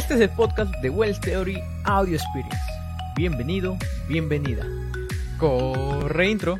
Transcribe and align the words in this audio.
Este 0.00 0.14
es 0.14 0.20
el 0.22 0.30
podcast 0.30 0.74
de 0.76 0.88
Wells 0.88 1.20
Theory 1.20 1.60
Audio 1.84 2.16
Experience. 2.16 2.56
Bienvenido, 3.16 3.76
bienvenida. 4.08 4.66
Corre 5.38 6.30
intro. 6.30 6.58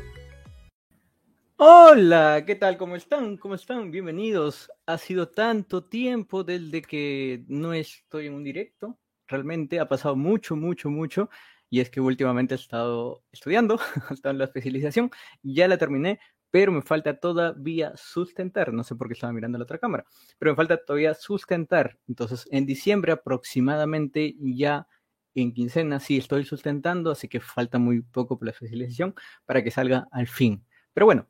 Hola, 1.57 2.43
¿qué 2.45 2.53
tal? 2.53 2.77
¿Cómo 2.77 2.95
están? 2.95 3.37
¿Cómo 3.37 3.55
están? 3.55 3.89
Bienvenidos. 3.89 4.71
Ha 4.85 4.95
sido 4.99 5.29
tanto 5.29 5.83
tiempo 5.83 6.43
desde 6.43 6.83
que 6.83 7.43
no 7.47 7.73
estoy 7.73 8.27
en 8.27 8.35
un 8.35 8.43
directo. 8.43 8.99
Realmente 9.27 9.79
ha 9.79 9.89
pasado 9.89 10.15
mucho, 10.15 10.55
mucho, 10.55 10.91
mucho. 10.91 11.31
Y 11.67 11.79
es 11.79 11.89
que 11.89 11.99
últimamente 11.99 12.53
he 12.53 12.57
estado 12.59 13.23
estudiando, 13.31 13.79
he 14.11 14.13
estado 14.13 14.33
en 14.33 14.37
la 14.37 14.45
especialización, 14.45 15.09
ya 15.41 15.67
la 15.67 15.79
terminé, 15.79 16.19
pero 16.51 16.71
me 16.71 16.81
falta 16.81 17.19
todavía 17.19 17.93
sustentar. 17.95 18.73
No 18.73 18.83
sé 18.83 18.95
por 18.95 19.07
qué 19.07 19.13
estaba 19.13 19.33
mirando 19.33 19.57
la 19.57 19.63
otra 19.63 19.79
cámara, 19.79 20.05
pero 20.37 20.51
me 20.51 20.55
falta 20.55 20.77
todavía 20.77 21.13
sustentar. 21.13 21.97
Entonces, 22.07 22.47
en 22.51 22.65
diciembre 22.65 23.13
aproximadamente 23.13 24.35
ya 24.39 24.87
en 25.33 25.53
quincena 25.53 25.99
sí 25.99 26.17
estoy 26.17 26.43
sustentando, 26.45 27.11
así 27.11 27.27
que 27.27 27.39
falta 27.39 27.79
muy 27.79 28.01
poco 28.01 28.37
por 28.37 28.45
la 28.45 28.51
especialización 28.51 29.15
para 29.45 29.63
que 29.63 29.71
salga 29.71 30.07
al 30.11 30.27
fin. 30.27 30.65
Pero 30.93 31.05
bueno, 31.05 31.27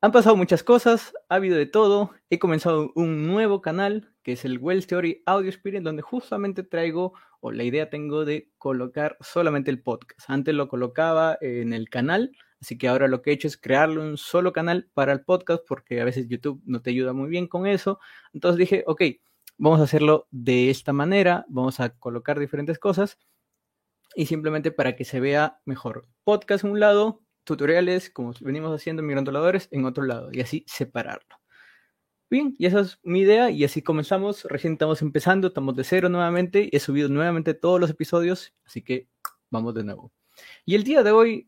han 0.00 0.12
pasado 0.12 0.36
muchas 0.36 0.62
cosas, 0.62 1.12
ha 1.28 1.36
habido 1.36 1.56
de 1.56 1.66
todo. 1.66 2.12
He 2.30 2.38
comenzado 2.38 2.92
un 2.94 3.26
nuevo 3.26 3.60
canal 3.62 4.14
que 4.22 4.32
es 4.32 4.44
el 4.44 4.58
Wells 4.58 4.86
Theory 4.86 5.22
Audio 5.26 5.48
Experience, 5.48 5.84
donde 5.84 6.02
justamente 6.02 6.62
traigo, 6.62 7.14
o 7.40 7.50
la 7.50 7.64
idea 7.64 7.88
tengo 7.90 8.24
de 8.24 8.52
colocar 8.58 9.16
solamente 9.20 9.70
el 9.70 9.82
podcast. 9.82 10.20
Antes 10.28 10.54
lo 10.54 10.68
colocaba 10.68 11.38
en 11.40 11.72
el 11.72 11.88
canal, 11.88 12.30
Así 12.60 12.76
que 12.76 12.88
ahora 12.88 13.08
lo 13.08 13.22
que 13.22 13.30
he 13.30 13.34
hecho 13.34 13.48
es 13.48 13.56
crearle 13.56 14.00
un 14.00 14.16
solo 14.16 14.52
canal 14.52 14.90
para 14.94 15.12
el 15.12 15.22
podcast 15.24 15.62
porque 15.66 16.00
a 16.00 16.04
veces 16.04 16.28
YouTube 16.28 16.62
no 16.64 16.82
te 16.82 16.90
ayuda 16.90 17.12
muy 17.12 17.28
bien 17.28 17.46
con 17.46 17.66
eso. 17.66 18.00
Entonces 18.32 18.58
dije, 18.58 18.84
ok, 18.86 19.02
vamos 19.56 19.80
a 19.80 19.84
hacerlo 19.84 20.26
de 20.30 20.70
esta 20.70 20.92
manera, 20.92 21.44
vamos 21.48 21.80
a 21.80 21.90
colocar 21.90 22.38
diferentes 22.38 22.78
cosas 22.78 23.18
y 24.14 24.26
simplemente 24.26 24.72
para 24.72 24.96
que 24.96 25.04
se 25.04 25.20
vea 25.20 25.60
mejor. 25.64 26.08
Podcast 26.24 26.64
en 26.64 26.72
un 26.72 26.80
lado, 26.80 27.22
tutoriales 27.44 28.10
como 28.10 28.32
venimos 28.40 28.74
haciendo 28.74 29.02
en 29.02 29.10
en 29.10 29.84
otro 29.84 30.04
lado 30.04 30.30
y 30.32 30.40
así 30.40 30.64
separarlo. 30.66 31.38
Bien, 32.30 32.54
y 32.58 32.66
esa 32.66 32.80
es 32.80 32.98
mi 33.02 33.20
idea 33.20 33.50
y 33.50 33.64
así 33.64 33.80
comenzamos. 33.80 34.44
Recién 34.44 34.74
estamos 34.74 35.00
empezando, 35.00 35.48
estamos 35.48 35.74
de 35.76 35.84
cero 35.84 36.10
nuevamente. 36.10 36.68
He 36.76 36.78
subido 36.78 37.08
nuevamente 37.08 37.54
todos 37.54 37.80
los 37.80 37.88
episodios, 37.88 38.52
así 38.66 38.82
que 38.82 39.08
vamos 39.48 39.74
de 39.74 39.84
nuevo. 39.84 40.12
Y 40.66 40.74
el 40.74 40.84
día 40.84 41.02
de 41.02 41.10
hoy 41.10 41.47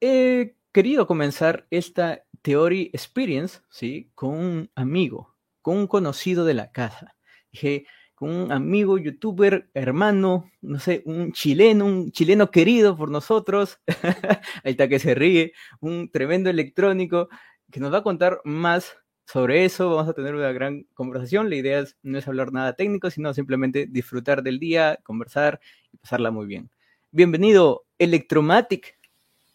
he 0.00 0.56
querido 0.72 1.06
comenzar 1.06 1.66
esta 1.70 2.24
Theory 2.42 2.90
Experience, 2.92 3.60
¿sí? 3.70 4.10
Con 4.14 4.30
un 4.30 4.70
amigo, 4.74 5.36
con 5.62 5.76
un 5.76 5.86
conocido 5.86 6.44
de 6.44 6.54
la 6.54 6.72
casa. 6.72 7.16
Dije, 7.52 7.86
con 8.14 8.30
un 8.30 8.52
amigo, 8.52 8.98
youtuber, 8.98 9.70
hermano, 9.74 10.50
no 10.60 10.78
sé, 10.78 11.02
un 11.06 11.32
chileno, 11.32 11.86
un 11.86 12.12
chileno 12.12 12.50
querido 12.50 12.96
por 12.96 13.10
nosotros. 13.10 13.80
Ahí 14.64 14.72
está 14.72 14.88
que 14.88 14.98
se 14.98 15.14
ríe, 15.14 15.52
un 15.80 16.10
tremendo 16.10 16.50
electrónico 16.50 17.28
que 17.70 17.80
nos 17.80 17.92
va 17.92 17.98
a 17.98 18.02
contar 18.02 18.40
más 18.44 18.96
sobre 19.26 19.64
eso. 19.64 19.88
Vamos 19.90 20.08
a 20.08 20.12
tener 20.12 20.34
una 20.34 20.52
gran 20.52 20.84
conversación. 20.94 21.48
La 21.48 21.56
idea 21.56 21.84
no 22.02 22.18
es 22.18 22.28
hablar 22.28 22.52
nada 22.52 22.74
técnico, 22.74 23.10
sino 23.10 23.32
simplemente 23.32 23.86
disfrutar 23.88 24.42
del 24.42 24.58
día, 24.58 24.98
conversar 25.02 25.60
y 25.92 25.96
pasarla 25.96 26.30
muy 26.30 26.46
bien. 26.46 26.70
Bienvenido, 27.10 27.86
Electromatic. 27.98 28.99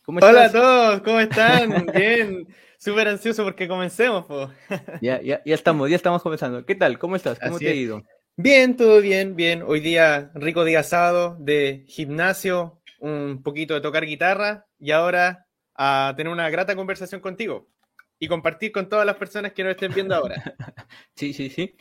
Hola 0.07 0.45
a 0.45 0.51
todos, 0.51 1.01
¿cómo 1.01 1.19
están? 1.19 1.87
Bien, 1.95 2.47
súper 2.77 3.07
ansioso 3.07 3.43
porque 3.43 3.67
comencemos. 3.67 4.25
Po. 4.25 4.51
Ya, 5.01 5.19
ya, 5.21 5.41
ya 5.43 5.55
estamos, 5.55 5.89
ya 5.89 5.95
estamos 5.95 6.21
comenzando. 6.21 6.63
¿Qué 6.63 6.75
tal? 6.75 6.99
¿Cómo 6.99 7.15
estás? 7.15 7.39
¿Cómo 7.39 7.57
te 7.57 7.69
ha 7.69 7.73
ido? 7.73 8.03
Bien, 8.35 8.77
todo 8.77 9.01
bien, 9.01 9.35
bien. 9.35 9.63
Hoy 9.65 9.79
día, 9.79 10.29
rico 10.35 10.63
día 10.63 10.83
sábado 10.83 11.37
de 11.39 11.85
gimnasio, 11.87 12.81
un 12.99 13.41
poquito 13.41 13.73
de 13.73 13.81
tocar 13.81 14.05
guitarra 14.05 14.67
y 14.77 14.91
ahora 14.91 15.47
a 15.73 16.13
tener 16.15 16.31
una 16.31 16.51
grata 16.51 16.75
conversación 16.75 17.19
contigo 17.19 17.67
y 18.19 18.27
compartir 18.27 18.71
con 18.71 18.87
todas 18.87 19.07
las 19.07 19.15
personas 19.15 19.53
que 19.53 19.63
nos 19.63 19.71
estén 19.71 19.91
viendo 19.91 20.13
ahora. 20.13 20.35
sí, 21.15 21.33
sí, 21.33 21.49
sí. 21.49 21.75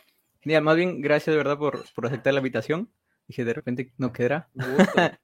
Mira, 0.45 0.63
más 0.63 0.77
bien, 0.77 1.03
gracias 1.03 1.35
de 1.35 1.37
verdad 1.37 1.59
por, 1.59 1.85
por 1.95 2.07
aceptar 2.07 2.33
la 2.33 2.41
invitación. 2.41 2.89
Dije, 3.29 3.45
de 3.45 3.53
repente 3.53 3.93
no 3.99 4.13
quedará. 4.13 4.49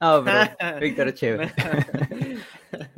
ah, 0.01 0.55
pero 0.59 0.81
Víctor, 0.81 1.15
chévere. 1.15 1.53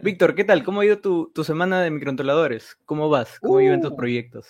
Víctor, 0.02 0.34
¿qué 0.34 0.42
tal? 0.42 0.64
¿Cómo 0.64 0.80
ha 0.80 0.84
ido 0.84 0.98
tu, 0.98 1.44
semana 1.44 1.80
de 1.80 1.88
microcontroladores? 1.92 2.76
¿Cómo 2.86 3.08
vas? 3.08 3.38
¿Cómo 3.38 3.54
uh, 3.54 3.80
tus 3.80 3.94
proyectos? 3.94 4.48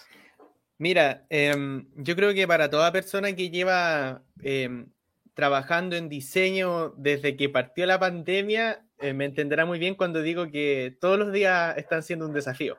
Mira, 0.79 1.27
em, 1.29 1.87
yo 1.95 2.17
creo 2.17 2.33
que 2.33 2.49
para 2.49 2.71
toda 2.71 2.91
persona 2.91 3.35
que 3.35 3.51
lleva 3.51 4.23
em, 4.41 4.87
trabajando 5.35 5.95
en 5.95 6.09
diseño 6.09 6.95
desde 6.97 7.37
que 7.37 7.51
partió 7.51 7.85
la 7.85 8.01
pandemia, 8.01 8.87
eh, 8.99 9.13
me 9.13 9.27
entenderá 9.27 9.67
muy 9.67 9.79
bien 9.79 9.95
cuando 9.95 10.23
digo 10.23 10.51
que 10.51 10.97
todos 10.99 11.19
los 11.19 11.31
días 11.35 11.77
están 11.77 12.03
siendo 12.03 12.25
un 12.25 12.33
desafío. 12.33 12.79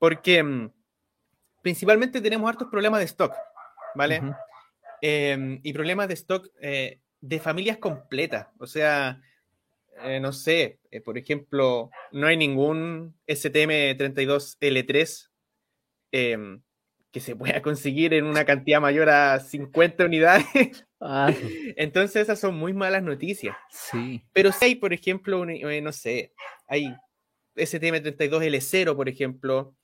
Porque 0.00 0.38
em, 0.38 0.72
principalmente 1.62 2.20
tenemos 2.20 2.50
hartos 2.50 2.66
problemas 2.68 2.98
de 2.98 3.06
stock, 3.06 3.32
¿vale? 3.94 4.20
y 5.00 5.72
problemas 5.72 6.08
de 6.08 6.14
stock 6.14 6.48
eh, 6.60 7.00
de 7.20 7.38
familias 7.38 7.78
completas. 7.78 8.48
O 8.58 8.66
sea, 8.66 9.22
eh, 10.04 10.20
no 10.20 10.32
sé, 10.32 10.80
eh, 10.90 11.00
por 11.00 11.18
ejemplo, 11.18 11.90
no 12.12 12.26
hay 12.26 12.36
ningún 12.36 13.14
STM32L3 13.26 15.28
em, 16.12 16.62
que 17.12 17.20
se 17.20 17.36
pueda 17.36 17.54
conseguir 17.62 18.14
en 18.14 18.24
una 18.24 18.44
cantidad 18.44 18.80
mayor 18.80 19.08
a 19.08 19.40
50 19.40 20.04
unidades. 20.04 20.86
Ah. 21.02 21.32
Entonces 21.76 22.20
esas 22.20 22.38
son 22.38 22.56
muy 22.56 22.74
malas 22.74 23.02
noticias. 23.02 23.56
Sí. 23.70 24.22
Pero 24.34 24.52
si 24.52 24.66
hay, 24.66 24.74
por 24.74 24.92
ejemplo, 24.92 25.48
eh, 25.48 25.80
no 25.80 25.92
sé, 25.92 26.34
hay 26.66 26.94
STM32L0, 27.56 28.94
por 28.94 29.08
ejemplo, 29.08 29.74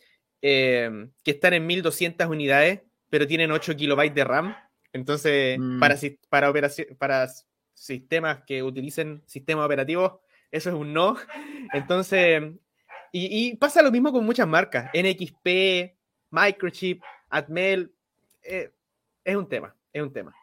em, 0.42 1.10
que 1.24 1.30
están 1.30 1.54
en 1.54 1.66
1200 1.66 2.26
unidades, 2.26 2.82
pero 3.08 3.26
tienen 3.26 3.50
8 3.50 3.76
kilobytes 3.76 4.14
de 4.14 4.24
RAM. 4.24 4.56
Entonces, 4.92 5.58
mm. 5.58 5.80
para, 5.80 5.96
para, 6.28 6.52
para 6.98 7.28
sistemas 7.76 8.42
que 8.46 8.62
utilicen 8.62 9.22
sistemas 9.26 9.66
operativos, 9.66 10.14
eso 10.50 10.70
es 10.70 10.74
un 10.74 10.92
no. 10.92 11.16
Entonces, 11.72 12.42
y, 13.12 13.54
pasa 13.56 13.82
lo 13.82 13.92
mismo 13.92 14.12
con 14.12 14.24
muchas 14.24 14.48
marcas, 14.48 14.90
NXP, 14.94 15.94
Microchip, 16.30 17.02
Atmel, 17.28 17.92
eh, 18.42 18.72
es 19.24 19.36
un 19.36 19.48
tema, 19.48 19.74
es 19.92 20.02
un 20.02 20.12
tema. 20.12 20.34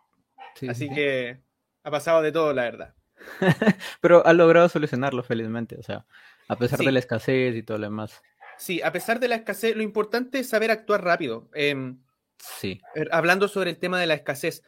Así 0.68 0.90
que 0.90 1.40
ha 1.84 1.92
pasado 1.92 2.22
de 2.22 2.32
todo, 2.32 2.54
la 2.54 2.64
verdad. 2.64 2.94
Pero 4.02 4.26
ha 4.26 4.34
logrado 4.34 4.70
solucionarlo 4.70 5.24
felizmente, 5.24 5.78
o 5.78 5.84
sea, 5.84 6.06
a 6.48 6.56
pesar 6.56 6.80
de 6.80 6.92
la 6.92 7.00
escasez 7.00 7.56
y 7.56 7.64
todo 7.64 7.78
lo 7.78 7.86
demás. 7.86 8.22
Sí, 8.58 8.82
a 8.82 8.92
pesar 8.92 9.20
de 9.20 9.28
la 9.28 9.36
escasez, 9.36 9.76
lo 9.76 9.82
importante 9.82 10.40
es 10.40 10.50
saber 10.50 10.72
actuar 10.72 11.04
rápido. 11.04 11.50
Em, 11.54 12.00
sí. 12.38 12.82
Er, 12.94 13.10
hablando 13.12 13.48
sobre 13.48 13.72
el 13.72 13.78
tema 13.78 14.00
de 14.00 14.08
la 14.08 14.14
escasez, 14.14 14.64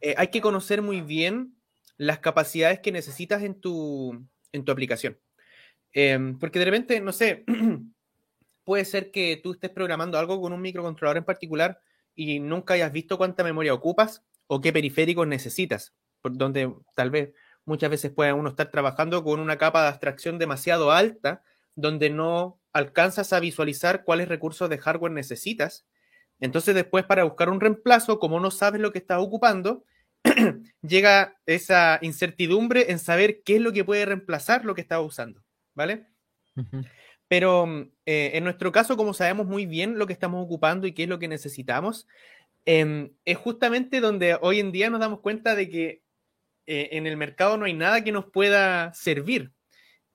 eh, 0.00 0.14
hay 0.16 0.28
que 0.28 0.40
conocer 0.40 0.82
muy 0.82 1.00
bien 1.00 1.55
las 1.96 2.18
capacidades 2.18 2.80
que 2.80 2.92
necesitas 2.92 3.42
en 3.42 3.60
tu, 3.60 4.26
en 4.52 4.64
tu 4.64 4.72
aplicación. 4.72 5.18
Em, 5.92 6.38
porque 6.38 6.58
de 6.58 6.64
repente, 6.66 7.00
no 7.00 7.12
sé, 7.12 7.44
puede 8.64 8.84
ser 8.84 9.10
que 9.10 9.40
tú 9.42 9.52
estés 9.52 9.70
programando 9.70 10.18
algo 10.18 10.40
con 10.40 10.52
un 10.52 10.60
microcontrolador 10.60 11.18
en 11.18 11.24
particular 11.24 11.80
y 12.14 12.40
nunca 12.40 12.74
hayas 12.74 12.92
visto 12.92 13.16
cuánta 13.16 13.44
memoria 13.44 13.74
ocupas 13.74 14.24
o 14.46 14.60
qué 14.60 14.72
periféricos 14.72 15.26
necesitas, 15.26 15.94
por 16.20 16.36
donde 16.36 16.72
tal 16.94 17.10
vez 17.10 17.32
muchas 17.64 17.90
veces 17.90 18.12
puede 18.12 18.32
uno 18.32 18.50
estar 18.50 18.70
trabajando 18.70 19.22
con 19.24 19.40
una 19.40 19.58
capa 19.58 19.82
de 19.82 19.88
abstracción 19.88 20.38
demasiado 20.38 20.92
alta, 20.92 21.42
donde 21.74 22.10
no 22.10 22.60
alcanzas 22.72 23.32
a 23.32 23.40
visualizar 23.40 24.04
cuáles 24.04 24.28
recursos 24.28 24.68
de 24.68 24.78
hardware 24.78 25.12
necesitas. 25.12 25.86
Entonces 26.40 26.74
después 26.74 27.04
para 27.04 27.24
buscar 27.24 27.48
un 27.50 27.60
reemplazo, 27.60 28.18
como 28.18 28.40
no 28.40 28.50
sabes 28.50 28.80
lo 28.80 28.92
que 28.92 28.98
estás 28.98 29.18
ocupando, 29.20 29.84
llega 30.82 31.38
esa 31.46 31.98
incertidumbre 32.02 32.90
en 32.90 32.98
saber 32.98 33.42
qué 33.44 33.56
es 33.56 33.62
lo 33.62 33.72
que 33.72 33.84
puede 33.84 34.04
reemplazar 34.04 34.64
lo 34.64 34.74
que 34.74 34.80
estaba 34.80 35.02
usando, 35.02 35.42
¿vale? 35.74 36.06
Pero 37.28 37.66
eh, 38.06 38.32
en 38.34 38.44
nuestro 38.44 38.72
caso, 38.72 38.96
como 38.96 39.14
sabemos 39.14 39.46
muy 39.46 39.66
bien 39.66 39.98
lo 39.98 40.06
que 40.06 40.12
estamos 40.12 40.44
ocupando 40.44 40.86
y 40.86 40.92
qué 40.92 41.04
es 41.04 41.08
lo 41.08 41.18
que 41.18 41.28
necesitamos, 41.28 42.06
em, 42.64 43.12
es 43.24 43.36
justamente 43.36 44.00
donde 44.00 44.38
hoy 44.40 44.60
en 44.60 44.72
día 44.72 44.90
nos 44.90 45.00
damos 45.00 45.20
cuenta 45.20 45.54
de 45.54 45.68
que 45.68 46.02
eh, 46.66 46.88
en 46.92 47.06
el 47.06 47.16
mercado 47.16 47.56
no 47.56 47.64
hay 47.64 47.74
nada 47.74 48.02
que 48.02 48.12
nos 48.12 48.26
pueda 48.26 48.92
servir. 48.94 49.52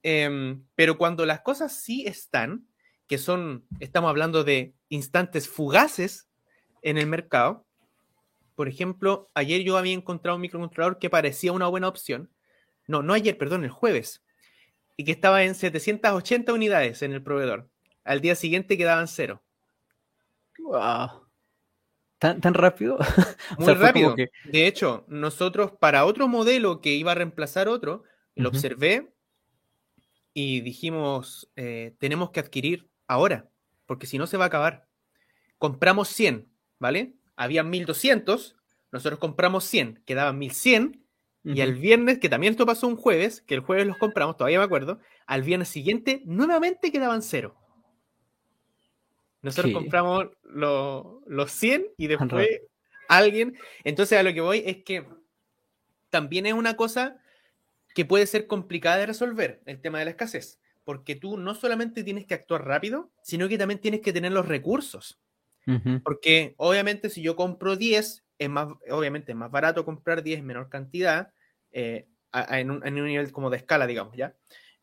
Em, 0.04 0.66
pero 0.76 0.98
cuando 0.98 1.26
las 1.26 1.42
cosas 1.42 1.74
sí 1.74 2.06
están, 2.08 2.68
que 3.08 3.18
son, 3.18 3.66
estamos 3.80 4.10
hablando 4.10 4.44
de 4.44 4.74
instantes 4.90 5.48
fugaces 5.48 6.30
en 6.82 6.98
el 6.98 7.08
mercado, 7.08 7.68
por 8.56 8.68
ejemplo, 8.68 9.30
ayer 9.34 9.64
yo 9.64 9.78
había 9.78 9.94
encontrado 9.94 10.36
un 10.36 10.42
microcontrolador 10.42 11.00
que 11.00 11.10
parecía 11.10 11.52
una 11.52 11.68
buena 11.68 11.88
opción. 11.88 12.30
No, 12.88 13.02
no 13.02 13.14
ayer, 13.14 13.38
perdón, 13.38 13.64
el 13.64 13.70
jueves. 13.70 14.24
Y 14.98 15.06
que 15.06 15.12
estaba 15.12 15.44
en 15.44 15.56
780 15.56 16.54
unidades 16.54 17.02
en 17.02 17.14
el 17.14 17.24
proveedor. 17.24 17.70
Al 18.04 18.22
día 18.22 18.36
siguiente 18.36 18.78
quedaban 18.78 19.08
cero. 19.08 19.42
Wow. 20.60 21.28
¿Tan, 22.18 22.54
rápido? 22.54 23.00
Muy 23.58 23.74
rápido. 23.74 24.16
De 24.16 24.68
hecho, 24.68 25.06
nosotros 25.08 25.72
para 25.80 26.06
otro 26.06 26.28
modelo 26.28 26.80
que 26.80 26.92
iba 26.92 27.14
a 27.14 27.16
reemplazar 27.16 27.68
otro, 27.68 28.04
lo 28.36 28.50
observé 28.50 29.12
y 30.34 30.62
dijimos, 30.62 31.52
eh, 31.56 31.96
tenemos 31.98 32.30
que 32.30 32.40
adquirir 32.40 32.90
ahora, 33.08 33.50
porque 33.88 34.06
si 34.06 34.20
no 34.20 34.28
se 34.28 34.38
va 34.38 34.46
a 34.46 34.48
acabar. 34.48 34.88
Compramos 35.58 36.10
100, 36.10 36.48
¿vale? 36.78 37.16
Había 37.36 37.64
1200, 37.64 38.56
nosotros 38.92 39.20
compramos 39.20 39.64
100, 39.66 40.04
quedaban 40.06 40.38
1100, 40.38 41.06
y 41.44 41.62
al 41.62 41.74
viernes, 41.74 42.20
que 42.20 42.30
también 42.30 42.52
esto 42.52 42.68
pasó 42.68 42.88
un 42.88 42.98
jueves, 42.98 43.42
que 43.42 43.56
el 43.56 43.62
jueves 43.62 43.88
los 43.88 43.98
compramos, 43.98 44.38
todavía 44.38 44.60
me 44.60 44.66
acuerdo, 44.66 45.00
al 45.26 45.42
viernes 45.42 45.70
siguiente 45.70 46.22
nuevamente 46.26 46.92
quedaban 46.92 47.24
cero. 47.24 47.56
Nosotros 49.42 49.74
compramos 49.74 50.28
los 50.44 51.52
100 51.52 51.88
y 51.98 52.08
después 52.08 52.48
alguien. 53.10 53.58
Entonces, 53.84 54.20
a 54.20 54.24
lo 54.24 54.34
que 54.34 54.42
voy 54.42 54.62
es 54.66 54.84
que 54.84 55.08
también 56.12 56.46
es 56.46 56.54
una 56.54 56.76
cosa 56.76 57.20
que 57.96 58.06
puede 58.06 58.28
ser 58.28 58.46
complicada 58.46 58.98
de 58.98 59.08
resolver, 59.08 59.62
el 59.66 59.82
tema 59.82 59.98
de 59.98 60.06
la 60.06 60.12
escasez. 60.12 60.60
Porque 60.84 61.16
tú 61.16 61.38
no 61.38 61.56
solamente 61.56 62.04
tienes 62.04 62.28
que 62.28 62.36
actuar 62.36 62.66
rápido, 62.66 63.10
sino 63.24 63.48
que 63.50 63.58
también 63.58 63.80
tienes 63.80 64.02
que 64.02 64.14
tener 64.14 64.32
los 64.32 64.48
recursos. 64.48 65.20
Porque 66.04 66.56
obviamente 66.58 67.10
si 67.10 67.22
yo 67.22 67.36
compro 67.36 67.76
10, 67.76 68.26
es 68.40 68.50
más, 68.50 68.68
obviamente 68.90 69.32
es 69.32 69.38
más 69.38 69.52
barato 69.52 69.86
comprar 69.86 70.24
10 70.24 70.40
en 70.40 70.46
menor 70.46 70.70
cantidad, 70.70 71.32
eh, 71.72 72.08
en, 72.34 72.72
un, 72.72 72.82
nivel 72.84 73.32
como 73.32 73.50
de 73.50 73.58
escala, 73.58 73.88
digamos, 73.88 74.16
¿ya? 74.16 74.36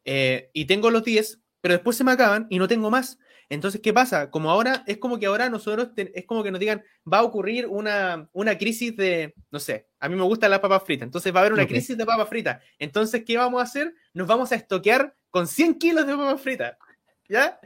Eh, 0.04 0.50
y 0.52 0.66
tengo 0.66 0.90
los 0.90 1.04
10, 1.04 1.40
pero 1.60 1.74
después 1.74 1.96
se 1.96 2.04
me 2.04 2.12
acaban 2.12 2.46
y 2.50 2.58
no 2.58 2.68
tengo 2.68 2.90
más. 2.90 3.18
Entonces, 3.50 3.80
¿qué 3.80 3.94
pasa? 3.94 4.30
Como 4.30 4.50
ahora, 4.50 4.84
es 4.86 4.98
como 4.98 5.18
que 5.18 5.26
ahora 5.26 5.48
nosotros, 5.48 5.88
es 5.96 6.26
como 6.26 6.42
que 6.42 6.50
nos 6.50 6.60
digan, 6.60 6.84
va 7.10 7.18
a 7.18 7.22
ocurrir 7.22 7.66
una, 7.66 8.28
crisis 8.58 8.94
de, 8.96 9.34
no 9.50 9.58
sé, 9.58 9.88
a 9.98 10.08
mí 10.08 10.16
me 10.16 10.22
gusta 10.22 10.48
la 10.48 10.60
papa 10.60 10.80
frita, 10.80 11.04
entonces 11.04 11.34
va 11.34 11.38
a 11.38 11.40
haber 11.40 11.54
una 11.54 11.66
crisis 11.66 11.96
de 11.96 12.04
papa 12.04 12.26
frita. 12.26 12.60
Entonces, 12.78 13.24
¿qué 13.24 13.38
vamos 13.38 13.60
a 13.60 13.64
hacer? 13.64 13.94
Nos 14.12 14.26
vamos 14.26 14.52
a 14.52 14.56
estoquear 14.56 15.14
con 15.30 15.46
100 15.46 15.78
kilos 15.78 16.06
de 16.06 16.14
papa 16.14 16.36
frita, 16.36 16.78
¿ya? 17.28 17.58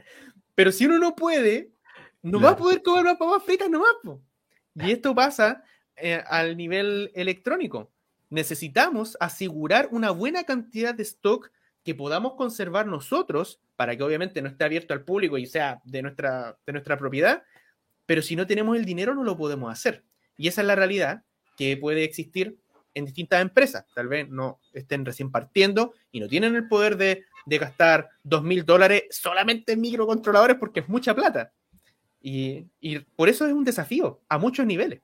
Pero 0.55 0.71
si 0.71 0.85
uno 0.85 0.99
no 0.99 1.15
puede, 1.15 1.72
no 2.23 2.39
va 2.39 2.51
a 2.51 2.57
poder 2.57 2.81
comer 2.81 3.03
más 3.03 3.17
papas 3.17 3.43
fritas 3.43 3.69
nomás. 3.69 3.95
Y 4.75 4.91
esto 4.91 5.13
pasa 5.13 5.63
eh, 5.95 6.23
al 6.27 6.57
nivel 6.57 7.11
electrónico. 7.13 7.91
Necesitamos 8.29 9.15
asegurar 9.19 9.89
una 9.91 10.09
buena 10.09 10.43
cantidad 10.43 10.95
de 10.95 11.03
stock 11.03 11.51
que 11.83 11.93
podamos 11.93 12.33
conservar 12.33 12.87
nosotros, 12.87 13.59
para 13.75 13.95
que 13.95 14.03
obviamente 14.03 14.41
no 14.41 14.47
esté 14.47 14.63
abierto 14.63 14.93
al 14.93 15.03
público 15.03 15.37
y 15.37 15.45
sea 15.45 15.81
de 15.83 16.01
nuestra, 16.01 16.57
de 16.65 16.71
nuestra 16.71 16.97
propiedad, 16.97 17.43
pero 18.05 18.21
si 18.21 18.35
no 18.35 18.47
tenemos 18.47 18.77
el 18.77 18.85
dinero 18.85 19.13
no 19.13 19.23
lo 19.23 19.37
podemos 19.37 19.71
hacer. 19.71 20.03
Y 20.37 20.47
esa 20.47 20.61
es 20.61 20.67
la 20.67 20.75
realidad 20.75 21.23
que 21.57 21.77
puede 21.77 22.03
existir 22.03 22.57
en 22.93 23.05
distintas 23.05 23.41
empresas. 23.41 23.85
Tal 23.93 24.07
vez 24.07 24.29
no 24.29 24.59
estén 24.71 25.05
recién 25.05 25.31
partiendo 25.31 25.93
y 26.11 26.19
no 26.19 26.27
tienen 26.27 26.55
el 26.55 26.67
poder 26.67 26.95
de, 26.95 27.25
de 27.45 27.57
gastar 27.57 28.09
dos 28.23 28.43
mil 28.43 28.65
dólares 28.65 29.03
solamente 29.11 29.73
en 29.73 29.81
microcontroladores 29.81 30.57
porque 30.57 30.81
es 30.81 30.89
mucha 30.89 31.13
plata. 31.13 31.51
Y, 32.23 32.65
y 32.79 32.99
por 32.99 33.29
eso 33.29 33.45
es 33.45 33.53
un 33.53 33.63
desafío 33.63 34.21
a 34.29 34.39
muchos 34.39 34.65
niveles. 34.65 35.01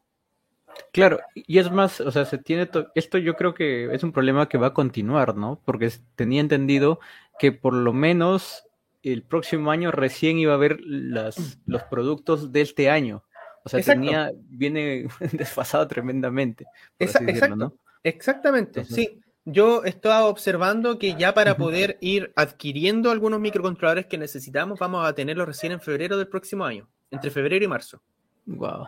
Claro, 0.92 1.20
y 1.36 1.60
es 1.60 1.70
más, 1.72 2.00
o 2.02 2.12
sea, 2.12 2.26
se 2.26 2.38
tiene 2.38 2.70
esto 2.96 3.18
yo 3.18 3.36
creo 3.36 3.54
que 3.54 3.94
es 3.94 4.04
un 4.04 4.12
problema 4.12 4.48
que 4.48 4.58
va 4.58 4.68
a 4.68 4.74
continuar, 4.74 5.36
¿no? 5.36 5.62
Porque 5.66 5.92
tenía 6.16 6.42
entendido 6.42 7.00
que 7.38 7.52
por 7.52 7.74
lo 7.74 7.94
menos 7.94 8.64
el 9.04 9.24
próximo 9.24 9.72
año 9.72 9.92
recién 9.92 10.38
iba 10.38 10.54
a 10.54 10.56
haber 10.56 10.80
las, 10.82 11.60
los 11.66 11.84
productos 11.84 12.52
de 12.52 12.62
este 12.62 12.90
año. 12.90 13.24
O 13.64 13.70
sea, 13.70 13.82
tenía, 13.82 14.32
viene 14.36 15.08
desfasado 15.34 15.88
tremendamente. 15.88 16.66
exacto, 16.98 17.78
Exactamente, 18.04 18.86
sí. 18.86 19.20
Yo 19.46 19.84
estaba 19.84 20.26
observando 20.26 21.00
que 21.00 21.16
ya 21.16 21.34
para 21.34 21.58
poder 21.58 21.98
ir 22.02 22.32
adquiriendo 22.36 23.10
algunos 23.10 23.40
microcontroladores 23.40 24.06
que 24.06 24.18
necesitamos, 24.18 24.80
vamos 24.80 25.08
a 25.08 25.14
tenerlos 25.14 25.48
recién 25.48 25.72
en 25.72 25.82
febrero 25.82 26.18
del 26.18 26.28
próximo 26.28 26.66
año, 26.66 26.88
entre 27.12 27.32
febrero 27.32 27.64
y 27.64 27.68
marzo. 27.68 28.02
Wow. 28.46 28.88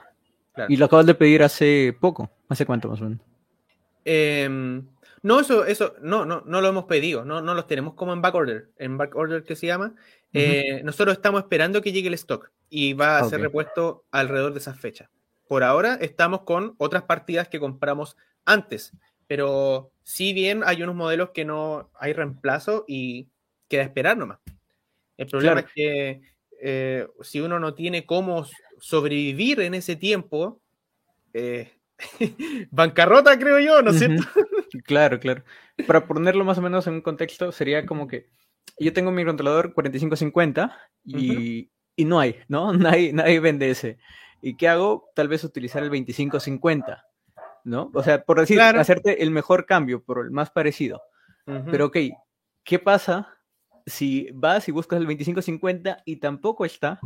Y 0.68 0.78
lo 0.78 0.86
acabas 0.86 1.06
de 1.06 1.16
pedir 1.16 1.44
hace 1.44 1.96
poco. 2.00 2.30
¿Hace 2.50 2.66
cuánto 2.66 2.90
más 2.90 3.02
o 3.02 3.06
menos? 3.06 3.22
Em, 4.04 4.88
no, 5.22 5.40
eso, 5.40 5.66
eso, 5.66 5.94
no, 6.02 6.26
no, 6.26 6.44
no 6.46 6.62
lo 6.62 6.68
hemos 6.68 6.86
pedido, 6.86 7.24
no, 7.24 7.42
no 7.42 7.54
los 7.54 7.68
tenemos 7.68 7.94
como 7.94 8.14
en 8.14 8.22
backorder, 8.22 8.70
en 8.78 8.98
backorder 8.98 9.44
que 9.44 9.56
se 9.56 9.68
llama. 9.68 9.96
Eh, 10.34 10.82
nosotros 10.84 11.16
estamos 11.16 11.42
esperando 11.42 11.82
que 11.82 11.92
llegue 11.92 12.08
el 12.08 12.14
stock 12.16 12.52
y 12.70 12.94
va 12.94 13.20
a 13.20 13.24
ser 13.26 13.42
repuesto 13.42 14.06
alrededor 14.12 14.54
de 14.54 14.60
esas 14.60 14.80
fechas. 14.80 15.10
Por 15.48 15.64
ahora 15.64 15.96
estamos 15.96 16.42
con 16.42 16.76
otras 16.78 17.04
partidas 17.04 17.50
que 17.50 17.60
compramos 17.60 18.18
antes, 18.46 18.94
pero 19.28 19.92
si 20.04 20.34
bien 20.34 20.64
hay 20.66 20.82
unos 20.82 20.96
modelos 20.96 21.32
que 21.32 21.46
no 21.46 21.92
hay 22.00 22.14
reemplazo 22.14 22.86
y 22.88 23.28
queda 23.68 23.84
esperar 23.84 24.18
nomás. 24.18 24.40
El 25.18 25.28
problema 25.28 25.60
es 25.60 25.66
que 25.74 26.22
eh, 26.64 27.08
si 27.22 27.42
uno 27.42 27.60
no 27.60 27.74
tiene 27.74 28.06
cómo 28.06 28.46
sobrevivir 28.80 29.62
en 29.62 29.74
ese 29.74 29.96
tiempo, 29.96 30.62
eh, 31.34 31.72
bancarrota, 32.72 33.38
creo 33.40 33.60
yo, 33.60 33.82
¿no 33.82 33.92
es 33.92 34.00
cierto? 34.00 34.24
claro, 34.86 35.20
claro. 35.20 35.44
Para 35.88 36.06
ponerlo 36.08 36.46
más 36.46 36.60
o 36.60 36.62
menos 36.62 36.86
en 36.86 36.96
un 36.96 37.02
contexto, 37.02 37.52
sería 37.52 37.86
como 37.86 38.08
que 38.08 38.30
yo 38.80 38.94
tengo 38.94 39.12
mi 39.12 39.26
controlador 39.26 39.74
4550 39.74 40.78
y, 41.04 41.72
y 41.96 42.06
no 42.06 42.20
hay, 42.20 42.38
¿no? 42.48 42.74
Nadie, 42.74 43.12
nadie 43.12 43.40
vende 43.40 43.70
ese. 43.70 43.98
¿Y 44.42 44.56
qué 44.56 44.68
hago? 44.68 45.10
Tal 45.16 45.28
vez 45.28 45.44
utilizar 45.44 45.84
el 45.84 45.90
2550, 45.90 47.06
¿no? 47.64 47.92
O 47.94 48.04
sea, 48.04 48.24
por 48.24 48.40
decir, 48.40 48.60
hacerte 48.62 49.22
el 49.24 49.32
mejor 49.32 49.66
cambio, 49.66 50.04
por 50.04 50.24
el 50.24 50.32
más 50.32 50.50
parecido. 50.50 51.02
Pero 51.70 51.88
ok, 51.88 51.98
¿qué 52.64 52.80
pasa 52.80 53.38
si 53.86 54.30
vas 54.34 54.68
y 54.68 54.72
buscas 54.72 54.98
el 54.98 55.06
2550 55.06 56.04
y 56.06 56.18
tampoco 56.18 56.66
está? 56.66 57.00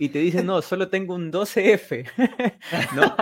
y 0.00 0.08
te 0.08 0.18
dicen, 0.18 0.46
no, 0.46 0.62
solo 0.62 0.88
tengo 0.88 1.14
un 1.14 1.30
12F. 1.30 2.10
¿No? 2.96 3.14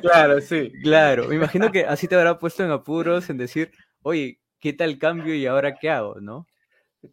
claro, 0.00 0.40
sí. 0.40 0.72
Claro, 0.82 1.28
me 1.28 1.34
imagino 1.34 1.70
que 1.70 1.84
así 1.84 2.08
te 2.08 2.14
habrá 2.14 2.38
puesto 2.38 2.64
en 2.64 2.70
apuros 2.70 3.28
en 3.28 3.36
decir, 3.36 3.70
oye, 4.02 4.40
¿qué 4.60 4.72
tal 4.72 4.96
cambio 4.98 5.34
y 5.34 5.44
ahora 5.44 5.74
qué 5.74 5.90
hago? 5.90 6.22
¿No? 6.22 6.46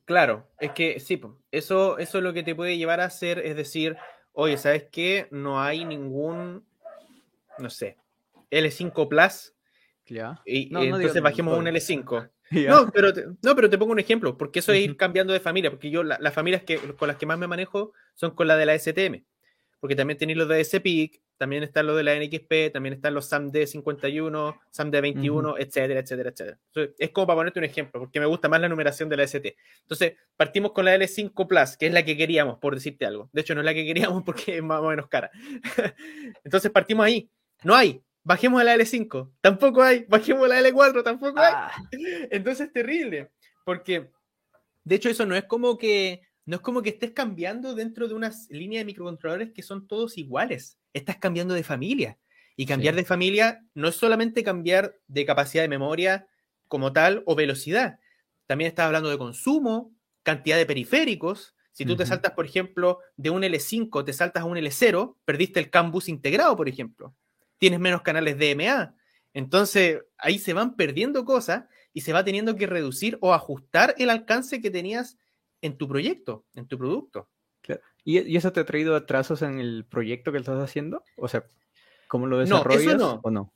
Claro, 0.05 0.47
es 0.57 0.71
que 0.71 1.01
sí, 1.01 1.19
eso, 1.51 1.97
eso 1.97 2.17
es 2.19 2.23
lo 2.23 2.31
que 2.31 2.43
te 2.43 2.55
puede 2.55 2.77
llevar 2.77 3.01
a 3.01 3.05
hacer, 3.05 3.39
es 3.39 3.57
decir, 3.57 3.97
oye, 4.31 4.55
¿sabes 4.55 4.85
qué? 4.89 5.27
No 5.31 5.61
hay 5.61 5.83
ningún, 5.83 6.65
no 7.59 7.69
sé, 7.69 7.97
L5 8.51 9.09
Plus. 9.09 9.53
Ya. 10.05 10.41
Y, 10.45 10.73
entonces 10.73 11.21
bajemos 11.21 11.57
un 11.57 11.65
L5. 11.65 12.29
No, 12.67 12.91
pero 12.91 13.13
te, 13.13 13.25
no, 13.41 13.55
pero 13.55 13.69
te 13.69 13.77
pongo 13.77 13.93
un 13.93 13.99
ejemplo, 13.99 14.37
porque 14.37 14.59
eso 14.59 14.73
es 14.73 14.81
ir 14.81 14.97
cambiando 14.97 15.33
de 15.33 15.39
familia, 15.39 15.71
porque 15.71 15.89
yo 15.89 16.03
las 16.03 16.33
familias 16.33 16.63
que, 16.63 16.77
con 16.77 17.07
las 17.07 17.17
que 17.17 17.25
más 17.25 17.39
me 17.39 17.47
manejo 17.47 17.93
son 18.13 18.31
con 18.31 18.47
la 18.47 18.57
de 18.57 18.65
la 18.65 18.77
STM, 18.77 19.23
porque 19.79 19.95
también 19.95 20.17
tenéis 20.17 20.37
los 20.37 20.47
de 20.47 20.63
SPIC, 20.63 21.21
también 21.41 21.63
están 21.63 21.87
los 21.87 21.97
de 21.97 22.03
la 22.03 22.13
NXP, 22.15 22.71
también 22.71 22.93
están 22.93 23.15
los 23.15 23.25
SAMD 23.25 23.65
51, 23.65 24.61
SAMD 24.69 25.01
21, 25.01 25.57
etcétera, 25.57 26.01
etcétera, 26.01 26.29
etcétera. 26.29 26.59
es 26.99 27.09
como 27.09 27.25
para 27.25 27.37
ponerte 27.37 27.57
un 27.57 27.65
ejemplo, 27.65 27.99
porque 27.99 28.19
me 28.19 28.27
gusta 28.27 28.47
más 28.47 28.61
la 28.61 28.69
numeración 28.69 29.09
de 29.09 29.17
la 29.17 29.23
ST. 29.23 29.57
Entonces, 29.81 30.13
partimos 30.37 30.71
con 30.71 30.85
la 30.85 30.95
L5 30.95 31.47
Plus, 31.47 31.77
que 31.77 31.87
es 31.87 31.93
la 31.93 32.05
que 32.05 32.15
queríamos, 32.15 32.59
por 32.59 32.75
decirte 32.75 33.07
algo. 33.07 33.31
De 33.33 33.41
hecho, 33.41 33.55
no 33.55 33.61
es 33.61 33.65
la 33.65 33.73
que 33.73 33.83
queríamos 33.83 34.21
porque 34.25 34.57
es 34.57 34.63
más 34.63 34.81
o 34.81 34.89
menos 34.89 35.07
cara. 35.07 35.31
Entonces, 36.43 36.69
partimos 36.69 37.07
ahí. 37.07 37.27
No 37.63 37.73
hay, 37.73 38.03
bajemos 38.23 38.61
a 38.61 38.63
la 38.63 38.75
L5, 38.75 39.31
tampoco 39.41 39.81
hay, 39.81 40.05
bajemos 40.07 40.45
a 40.45 40.47
la 40.47 40.61
L4, 40.61 41.03
tampoco 41.03 41.39
hay. 41.39 41.53
Ah. 41.55 41.71
Entonces 42.31 42.67
es 42.67 42.73
terrible, 42.73 43.31
porque 43.65 44.11
de 44.83 44.95
hecho 44.95 45.09
eso 45.09 45.25
no 45.25 45.35
es 45.35 45.45
como 45.45 45.77
que 45.77 46.21
no 46.45 46.55
es 46.55 46.61
como 46.61 46.81
que 46.81 46.89
estés 46.89 47.11
cambiando 47.11 47.75
dentro 47.75 48.07
de 48.07 48.15
una 48.15 48.31
línea 48.49 48.79
de 48.79 48.85
microcontroladores 48.85 49.51
que 49.51 49.61
son 49.61 49.87
todos 49.87 50.17
iguales, 50.17 50.79
estás 50.93 51.17
cambiando 51.17 51.53
de 51.53 51.63
familia. 51.63 52.17
Y 52.57 52.65
cambiar 52.65 52.95
de 52.95 53.05
familia 53.05 53.63
no 53.73 53.87
es 53.87 53.95
solamente 53.95 54.43
cambiar 54.43 54.95
de 55.07 55.25
capacidad 55.25 55.63
de 55.63 55.69
memoria 55.69 56.27
como 56.67 56.91
tal 56.91 57.23
o 57.25 57.33
velocidad, 57.33 57.99
también 58.45 58.67
estás 58.67 58.87
hablando 58.87 59.09
de 59.09 59.17
consumo, 59.17 59.95
cantidad 60.23 60.57
de 60.57 60.65
periféricos. 60.65 61.55
Si 61.71 61.85
tú 61.85 61.95
te 61.95 62.05
saltas, 62.05 62.33
por 62.33 62.45
ejemplo, 62.45 62.99
de 63.15 63.29
un 63.29 63.43
L5, 63.43 64.03
te 64.03 64.11
saltas 64.11 64.43
a 64.43 64.45
un 64.45 64.57
L0, 64.57 65.15
perdiste 65.23 65.61
el 65.61 65.69
CAN 65.69 65.91
bus 65.91 66.09
integrado, 66.09 66.57
por 66.57 66.67
ejemplo 66.67 67.15
tienes 67.61 67.79
menos 67.79 68.01
canales 68.01 68.39
DMA. 68.39 68.95
Entonces, 69.35 70.01
ahí 70.17 70.39
se 70.39 70.53
van 70.53 70.75
perdiendo 70.75 71.23
cosas 71.25 71.65
y 71.93 72.01
se 72.01 72.11
va 72.11 72.23
teniendo 72.23 72.55
que 72.55 72.65
reducir 72.65 73.19
o 73.21 73.35
ajustar 73.35 73.93
el 73.99 74.09
alcance 74.09 74.61
que 74.61 74.71
tenías 74.71 75.19
en 75.61 75.77
tu 75.77 75.87
proyecto, 75.87 76.43
en 76.55 76.65
tu 76.65 76.79
producto. 76.79 77.29
¿Y, 78.03 78.35
eso 78.35 78.51
te 78.51 78.61
ha 78.61 78.65
traído 78.65 78.95
atrasos 78.95 79.43
en 79.43 79.59
el 79.59 79.85
proyecto 79.85 80.31
que 80.31 80.39
estás 80.39 80.59
haciendo? 80.59 81.03
O 81.17 81.27
sea, 81.27 81.45
¿cómo 82.07 82.25
lo 82.25 82.39
desarrollas 82.39 82.83
no, 82.83 82.89
eso 82.89 82.97
no. 82.97 83.19
o 83.21 83.29
no? 83.29 83.53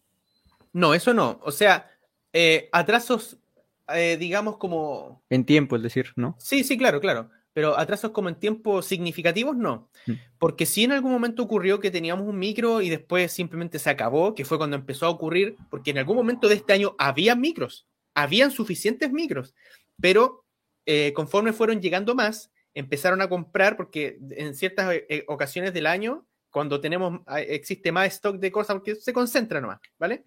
No, 0.71 0.93
eso 0.93 1.15
no. 1.15 1.39
O 1.41 1.51
sea, 1.51 1.89
eh, 2.31 2.69
atrasos, 2.71 3.39
eh, 3.87 4.17
digamos 4.19 4.57
como... 4.57 5.23
En 5.31 5.45
tiempo, 5.45 5.77
es 5.77 5.81
decir, 5.81 6.13
¿no? 6.15 6.35
Sí, 6.37 6.63
sí, 6.63 6.77
claro, 6.77 7.01
claro. 7.01 7.31
Pero 7.55 7.79
atrasos 7.79 8.11
como 8.11 8.27
en 8.27 8.35
tiempos 8.35 8.85
significativos 8.85 9.55
no. 9.55 9.89
Mm. 10.07 10.11
Porque 10.37 10.65
sí 10.65 10.83
en 10.83 10.91
algún 10.91 11.13
momento 11.13 11.41
ocurrió 11.41 11.79
que 11.79 11.89
teníamos 11.89 12.27
un 12.27 12.37
micro 12.37 12.81
y 12.81 12.89
después 12.89 13.31
simplemente 13.31 13.79
se 13.79 13.89
acabó, 13.89 14.35
que 14.35 14.43
fue 14.43 14.57
cuando 14.57 14.75
empezó 14.75 15.05
a 15.05 15.09
ocurrir, 15.09 15.55
porque 15.69 15.91
en 15.91 15.99
algún 15.99 16.17
momento 16.17 16.49
de 16.49 16.55
este 16.55 16.73
año 16.73 16.97
había 16.99 17.33
micros, 17.33 17.87
habían 18.13 18.51
suficientes 18.51 19.09
micros, 19.09 19.55
pero 20.01 20.43
eh, 20.85 21.13
conforme 21.15 21.53
fueron 21.53 21.79
llegando 21.79 22.13
más, 22.13 22.51
empezaron 22.73 23.21
a 23.21 23.29
comprar, 23.29 23.77
porque 23.77 24.17
en 24.31 24.53
ciertas 24.53 24.93
eh, 24.93 25.23
ocasiones 25.29 25.73
del 25.73 25.87
año, 25.87 26.27
cuando 26.49 26.81
tenemos, 26.81 27.21
existe 27.37 27.89
más 27.93 28.07
stock 28.15 28.35
de 28.35 28.51
cosas, 28.51 28.75
porque 28.75 28.95
se 28.95 29.13
concentra 29.13 29.61
nomás, 29.61 29.79
¿vale? 29.97 30.23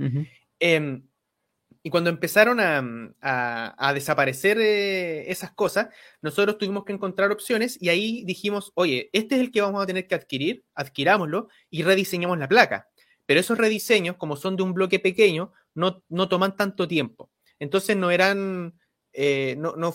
Y 1.83 1.91
cuando 1.91 2.11
empezaron 2.11 2.59
a, 2.61 3.93
desaparecer 3.95 4.59
eh, 4.61 5.31
esas 5.31 5.53
cosas, 5.53 5.89
nosotros 6.21 6.59
tuvimos 6.59 6.85
que 6.85 6.93
encontrar 6.93 7.31
opciones 7.31 7.81
y 7.81 7.89
ahí 7.89 8.25
dijimos, 8.25 8.73
oye, 8.75 9.11
este 9.13 9.37
es 9.37 9.41
el 9.41 9.51
que 9.51 9.61
vamos 9.61 9.83
a 9.83 9.87
tener 9.87 10.07
que 10.07 10.15
adquirir, 10.15 10.65
adquirámoslo 10.75 11.49
y 11.71 11.83
rediseñamos 11.83 12.39
la 12.39 12.49
placa. 12.49 12.89
Pero 13.27 13.41
esos 13.41 13.59
rediseños, 13.59 14.17
como 14.17 14.37
son 14.37 14.57
de 14.57 14.63
un 14.63 14.75
bloque 14.75 14.99
pequeño, 14.99 15.53
no, 15.75 16.03
no 16.09 16.29
toman 16.29 16.57
tanto 16.57 16.89
tiempo. 16.89 17.31
Entonces 17.59 17.97
no 17.97 18.11
eran, 18.11 18.79
eh, 19.13 19.55
no, 19.59 19.77
no, 19.77 19.95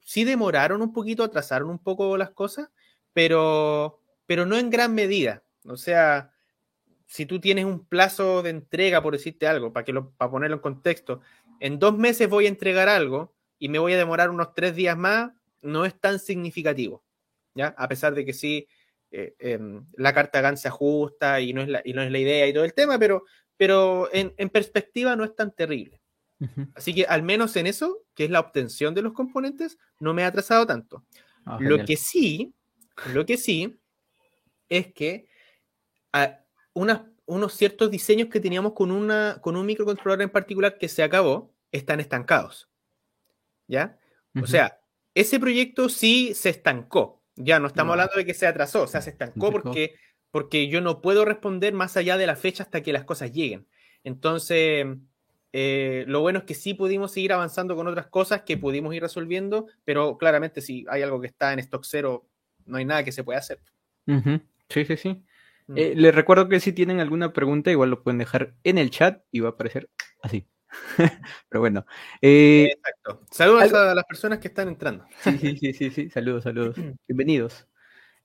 sí 0.00 0.24
demoraron 0.24 0.82
un 0.82 0.92
poquito, 0.92 1.24
atrasaron 1.24 1.70
un 1.70 1.78
poco 1.78 2.16
las 2.16 2.30
cosas, 2.30 2.68
pero, 3.12 4.00
pero 4.26 4.44
no 4.44 4.56
en 4.58 4.70
gran 4.70 4.94
medida. 4.94 5.42
O 5.66 5.76
sea, 5.76 6.33
si 7.14 7.26
tú 7.26 7.38
tienes 7.38 7.64
un 7.64 7.86
plazo 7.86 8.42
de 8.42 8.50
entrega, 8.50 9.00
por 9.00 9.12
decirte 9.12 9.46
algo, 9.46 9.72
para, 9.72 9.84
que 9.84 9.92
lo, 9.92 10.10
para 10.14 10.32
ponerlo 10.32 10.56
en 10.56 10.62
contexto, 10.62 11.20
en 11.60 11.78
dos 11.78 11.96
meses 11.96 12.28
voy 12.28 12.46
a 12.46 12.48
entregar 12.48 12.88
algo 12.88 13.36
y 13.56 13.68
me 13.68 13.78
voy 13.78 13.92
a 13.92 13.96
demorar 13.96 14.30
unos 14.30 14.52
tres 14.52 14.74
días 14.74 14.98
más, 14.98 15.30
no 15.62 15.84
es 15.84 15.96
tan 16.00 16.18
significativo, 16.18 17.04
¿ya? 17.54 17.68
A 17.78 17.86
pesar 17.86 18.16
de 18.16 18.24
que 18.24 18.32
sí, 18.32 18.66
eh, 19.12 19.36
em, 19.38 19.86
la 19.92 20.12
carta 20.12 20.40
GAN 20.40 20.56
se 20.56 20.66
ajusta 20.66 21.40
y 21.40 21.52
no, 21.52 21.62
es 21.62 21.68
la, 21.68 21.82
y 21.84 21.92
no 21.92 22.02
es 22.02 22.10
la 22.10 22.18
idea 22.18 22.48
y 22.48 22.52
todo 22.52 22.64
el 22.64 22.74
tema, 22.74 22.98
pero, 22.98 23.22
pero 23.56 24.08
en, 24.12 24.34
perspectiva 24.50 25.14
no 25.14 25.22
es 25.22 25.36
tan 25.36 25.54
terrible. 25.54 26.02
Así 26.74 26.92
que 26.92 27.04
al 27.04 27.22
menos 27.22 27.54
en 27.54 27.68
eso, 27.68 28.02
que 28.16 28.24
es 28.24 28.30
la 28.30 28.40
obtención 28.40 28.92
de 28.92 29.02
los 29.02 29.12
componentes, 29.12 29.78
no 30.00 30.14
me 30.14 30.24
ha 30.24 30.26
atrasado 30.26 30.66
tanto. 30.66 31.04
Ah, 31.46 31.58
lo 31.60 31.84
que 31.84 31.96
sí, 31.96 32.52
lo 33.12 33.24
que 33.24 33.36
sí 33.36 33.78
es 34.68 34.92
que 34.92 35.28
unos 36.74 37.54
ciertos 37.54 37.90
diseños 37.90 38.28
que 38.28 38.40
teníamos 38.40 38.74
con, 38.74 38.90
una, 38.90 39.38
con 39.40 39.56
un 39.56 39.64
microcontrolador 39.64 40.22
en 40.22 40.30
particular 40.30 40.76
que 40.76 40.88
se 40.88 41.02
acabó, 41.02 41.54
están 41.72 42.00
estancados. 42.00 42.68
¿Ya? 43.66 43.98
O 44.40 44.46
sea, 44.46 44.80
ese 45.14 45.40
proyecto 45.40 45.88
sí 45.88 46.34
se 46.34 46.50
estancó. 46.50 47.22
Ya 47.36 47.58
no 47.58 47.68
estamos 47.68 47.92
hablando 47.92 48.16
de 48.16 48.24
que 48.24 48.34
se 48.34 48.46
atrasó, 48.46 48.82
o 48.82 48.86
sea, 48.86 49.00
se 49.00 49.10
estancó 49.10 49.50
porque, 49.50 49.94
porque 50.30 50.68
yo 50.68 50.80
no 50.80 51.00
puedo 51.00 51.24
responder 51.24 51.72
más 51.72 51.96
allá 51.96 52.16
de 52.16 52.26
la 52.26 52.36
fecha 52.36 52.64
hasta 52.64 52.82
que 52.82 52.92
las 52.92 53.04
cosas 53.04 53.32
lleguen. 53.32 53.66
Entonces, 54.04 54.86
eh, 55.52 56.04
lo 56.08 56.20
bueno 56.20 56.40
es 56.40 56.44
que 56.44 56.54
sí 56.54 56.74
pudimos 56.74 57.12
seguir 57.12 57.32
avanzando 57.32 57.74
con 57.76 57.86
otras 57.86 58.08
cosas 58.08 58.42
que 58.42 58.56
pudimos 58.56 58.94
ir 58.94 59.02
resolviendo, 59.02 59.66
pero 59.84 60.18
claramente 60.18 60.60
si 60.60 60.84
hay 60.88 61.02
algo 61.02 61.20
que 61.20 61.28
está 61.28 61.52
en 61.52 61.60
stock 61.60 61.84
cero, 61.86 62.28
no 62.66 62.76
hay 62.76 62.84
nada 62.84 63.04
que 63.04 63.12
se 63.12 63.24
pueda 63.24 63.38
hacer. 63.38 63.60
Sí, 64.68 64.84
sí, 64.84 64.96
sí. 64.96 65.22
Mm. 65.66 65.78
Eh, 65.78 65.94
les 65.96 66.14
recuerdo 66.14 66.48
que 66.48 66.60
si 66.60 66.72
tienen 66.72 67.00
alguna 67.00 67.32
pregunta, 67.32 67.70
igual 67.70 67.90
lo 67.90 68.02
pueden 68.02 68.18
dejar 68.18 68.54
en 68.64 68.78
el 68.78 68.90
chat 68.90 69.22
y 69.30 69.40
va 69.40 69.50
a 69.50 69.52
aparecer 69.52 69.88
así. 70.22 70.46
Pero 71.48 71.60
bueno. 71.60 71.86
Eh, 72.20 72.70
Exacto. 72.72 73.24
Saludos 73.30 73.72
a 73.72 73.94
las 73.94 74.04
personas 74.04 74.38
que 74.38 74.48
están 74.48 74.68
entrando. 74.68 75.06
Sí, 75.20 75.56
sí, 75.56 75.72
sí, 75.72 75.90
sí, 75.90 76.10
Saludos, 76.10 76.44
saludos. 76.44 76.76
Bienvenidos. 77.08 77.66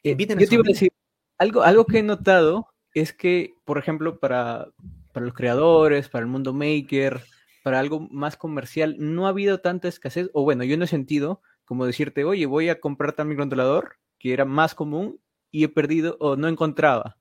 Eh, 0.03 0.15
yo 0.17 0.47
te 0.47 0.55
iba 0.55 0.63
a 0.65 0.67
decir, 0.67 0.91
algo, 1.37 1.61
algo 1.61 1.85
que 1.85 1.99
he 1.99 2.03
notado 2.03 2.67
es 2.93 3.13
que, 3.13 3.53
por 3.65 3.77
ejemplo, 3.77 4.19
para, 4.19 4.67
para 5.13 5.25
los 5.25 5.35
creadores, 5.35 6.09
para 6.09 6.23
el 6.23 6.31
mundo 6.31 6.53
maker, 6.53 7.21
para 7.63 7.79
algo 7.79 7.99
más 8.09 8.37
comercial, 8.37 8.95
no 8.97 9.25
ha 9.25 9.29
habido 9.29 9.59
tanta 9.59 9.87
escasez, 9.87 10.29
o 10.33 10.43
bueno, 10.43 10.63
yo 10.63 10.77
no 10.77 10.85
he 10.85 10.87
sentido 10.87 11.41
como 11.65 11.85
decirte, 11.85 12.23
oye, 12.23 12.47
voy 12.47 12.69
a 12.69 12.79
comprar 12.79 13.13
mi 13.25 13.35
controlador, 13.35 13.97
que 14.17 14.33
era 14.33 14.43
más 14.43 14.73
común, 14.73 15.19
y 15.51 15.65
he 15.65 15.69
perdido 15.69 16.17
o 16.19 16.35
no 16.35 16.47
encontraba 16.47 17.18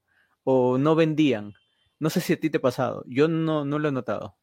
o 0.51 0.79
no 0.79 0.95
vendían. 0.95 1.53
No 1.99 2.09
sé 2.09 2.23
si 2.23 2.33
a 2.33 2.41
ti 2.41 2.49
te 2.49 2.57
ha 2.57 2.63
pasado. 2.63 3.05
Yo 3.07 3.29
no, 3.29 3.67
no 3.67 3.79
lo 3.79 3.89
he 3.89 3.93
notado. 3.93 4.39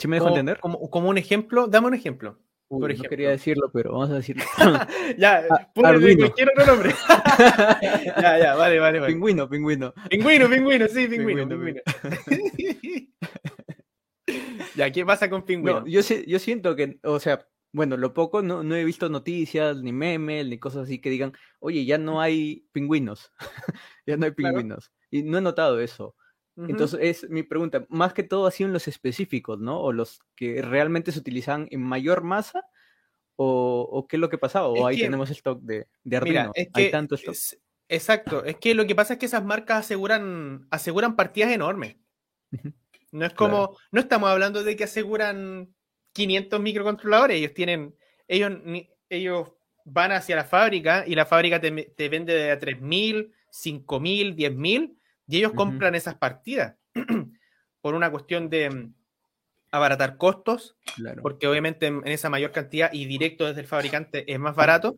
¿Sí 0.00 0.08
me 0.08 0.16
dejo 0.16 0.26
entender? 0.26 0.58
Como, 0.58 0.90
como, 0.90 1.08
un 1.08 1.18
ejemplo, 1.18 1.68
dame 1.68 1.86
un 1.86 1.94
ejemplo. 1.94 2.40
por 2.68 2.90
ejemplo. 2.90 3.04
No 3.04 3.10
quería 3.10 3.30
decirlo, 3.30 3.70
pero 3.72 3.92
vamos 3.92 4.10
a 4.10 4.14
decirlo. 4.14 4.42
ya, 5.18 5.46
quiero 6.34 6.50
otro 6.56 6.66
nombre. 6.66 6.90
ya, 8.20 8.38
ya, 8.40 8.54
vale, 8.56 8.80
vale, 8.80 8.98
vale. 8.98 9.12
Pingüino, 9.12 9.48
pingüino. 9.48 9.94
Pingüino, 10.08 10.50
pingüino, 10.50 10.88
sí, 10.88 11.06
pingüino, 11.06 11.48
pingüino. 11.48 11.80
ya, 14.74 14.90
¿qué 14.90 15.06
pasa 15.06 15.30
con 15.30 15.44
pingüino? 15.44 15.86
yo, 15.86 16.00
yo 16.00 16.38
siento 16.40 16.74
que, 16.74 16.98
o 17.04 17.20
sea, 17.20 17.46
bueno, 17.70 17.96
lo 17.96 18.14
poco, 18.14 18.42
no, 18.42 18.64
no 18.64 18.74
he 18.74 18.82
visto 18.82 19.08
noticias, 19.08 19.80
ni 19.80 19.92
memes, 19.92 20.46
ni 20.46 20.58
cosas 20.58 20.84
así 20.84 21.00
que 21.00 21.10
digan, 21.10 21.34
oye, 21.60 21.84
ya 21.84 21.98
no 21.98 22.20
hay 22.20 22.66
pingüinos. 22.72 23.32
ya 24.06 24.16
no 24.16 24.24
hay 24.24 24.32
pingüinos. 24.32 24.90
Y 25.10 25.22
no 25.22 25.38
he 25.38 25.40
notado 25.40 25.80
eso. 25.80 26.14
Entonces, 26.68 27.00
es 27.00 27.30
mi 27.30 27.42
pregunta, 27.42 27.86
más 27.88 28.12
que 28.12 28.22
todo 28.22 28.46
así 28.46 28.64
en 28.64 28.72
los 28.72 28.86
específicos, 28.88 29.58
¿no? 29.58 29.80
O 29.80 29.92
los 29.92 30.20
que 30.36 30.62
realmente 30.62 31.12
se 31.12 31.18
utilizan 31.18 31.68
en 31.70 31.82
mayor 31.82 32.22
masa, 32.22 32.66
o, 33.36 34.06
qué 34.08 34.16
es 34.16 34.20
lo 34.20 34.28
que 34.28 34.36
pasa, 34.36 34.66
o 34.66 34.86
ahí 34.86 34.98
tenemos 34.98 35.30
stock 35.30 35.62
de, 35.62 35.86
de 36.04 36.16
Arduino. 36.16 36.52
hay 36.74 36.90
tanto 36.90 37.14
stock. 37.14 37.34
exacto, 37.88 38.44
es 38.44 38.56
que 38.56 38.74
lo 38.74 38.86
que 38.86 38.94
pasa 38.94 39.14
es 39.14 39.18
que 39.18 39.26
esas 39.26 39.42
marcas 39.44 39.86
aseguran, 39.86 40.66
aseguran 40.70 41.16
partidas 41.16 41.50
enormes. 41.52 41.96
No 43.12 43.26
es 43.26 43.32
como, 43.32 43.76
no 43.90 44.00
estamos 44.00 44.30
hablando 44.30 44.62
de 44.62 44.76
que 44.76 44.84
aseguran 44.84 45.74
500 46.12 46.60
microcontroladores, 46.60 47.38
ellos 47.38 47.54
tienen, 47.54 47.96
ellos, 48.28 48.52
ellos 49.08 49.48
van 49.84 50.12
hacia 50.12 50.36
la 50.36 50.44
fábrica 50.44 51.04
y 51.06 51.16
la 51.16 51.26
fábrica 51.26 51.60
te, 51.60 51.70
te 51.96 52.08
vende 52.08 52.34
de 52.34 52.52
a 52.52 52.58
3000, 52.58 53.32
5000, 53.50 54.36
10000 54.36 54.99
y 55.30 55.38
ellos 55.38 55.52
compran 55.54 55.94
esas 55.94 56.16
partidas 56.16 56.76
por 57.80 57.94
una 57.94 58.10
cuestión 58.10 58.50
de 58.50 58.68
mm, 58.68 58.94
abaratar 59.70 60.16
costos, 60.16 60.76
porque 61.22 61.46
obviamente 61.46 61.86
en, 61.86 62.06
esa 62.06 62.28
mayor 62.28 62.50
cantidad 62.50 62.92
y 62.92 63.06
directo 63.06 63.46
desde 63.46 63.60
el 63.60 63.68
fabricante 63.68 64.30
es 64.30 64.38
más 64.40 64.56
barato. 64.56 64.96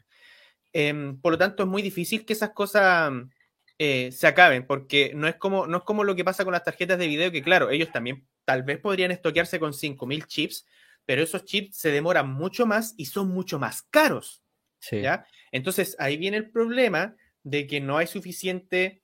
Em, 0.72 1.20
por 1.20 1.32
lo 1.32 1.38
tanto, 1.38 1.64
es 1.64 1.68
muy 1.68 1.82
difícil 1.82 2.24
que 2.24 2.32
esas 2.32 2.50
cosas 2.50 3.12
mm, 3.12 3.30
eh, 3.78 4.10
se 4.10 4.26
acaben, 4.26 4.66
porque 4.66 5.12
no 5.14 5.28
es, 5.28 5.36
como, 5.36 5.66
no 5.66 5.78
es 5.78 5.84
como 5.84 6.02
lo 6.02 6.16
que 6.16 6.24
pasa 6.24 6.44
con 6.44 6.52
las 6.52 6.64
tarjetas 6.64 6.98
de 6.98 7.08
video, 7.08 7.30
que 7.30 7.42
claro, 7.42 7.68
ellos 7.68 7.92
también 7.92 8.26
tal 8.46 8.62
vez 8.62 8.78
podrían 8.78 9.10
estoquearse 9.10 9.60
con 9.60 9.72
5.000 9.72 10.26
chips, 10.26 10.66
pero 11.04 11.22
esos 11.22 11.44
chips 11.44 11.76
se 11.76 11.90
demoran 11.90 12.32
mucho 12.32 12.64
más 12.64 12.94
y 12.96 13.04
son 13.04 13.28
mucho 13.28 13.58
más 13.58 13.82
caros. 13.82 14.42
¿ya? 14.90 15.26
Entonces, 15.50 15.94
ahí 15.98 16.16
viene 16.16 16.38
el 16.38 16.50
problema 16.50 17.16
de 17.42 17.66
que 17.66 17.80
no 17.80 17.98
hay 17.98 18.06
suficiente 18.06 19.01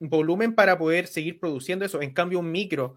volumen 0.00 0.54
para 0.54 0.78
poder 0.78 1.06
seguir 1.06 1.40
produciendo 1.40 1.84
eso. 1.84 2.00
En 2.00 2.12
cambio, 2.12 2.38
un 2.38 2.50
micro 2.50 2.96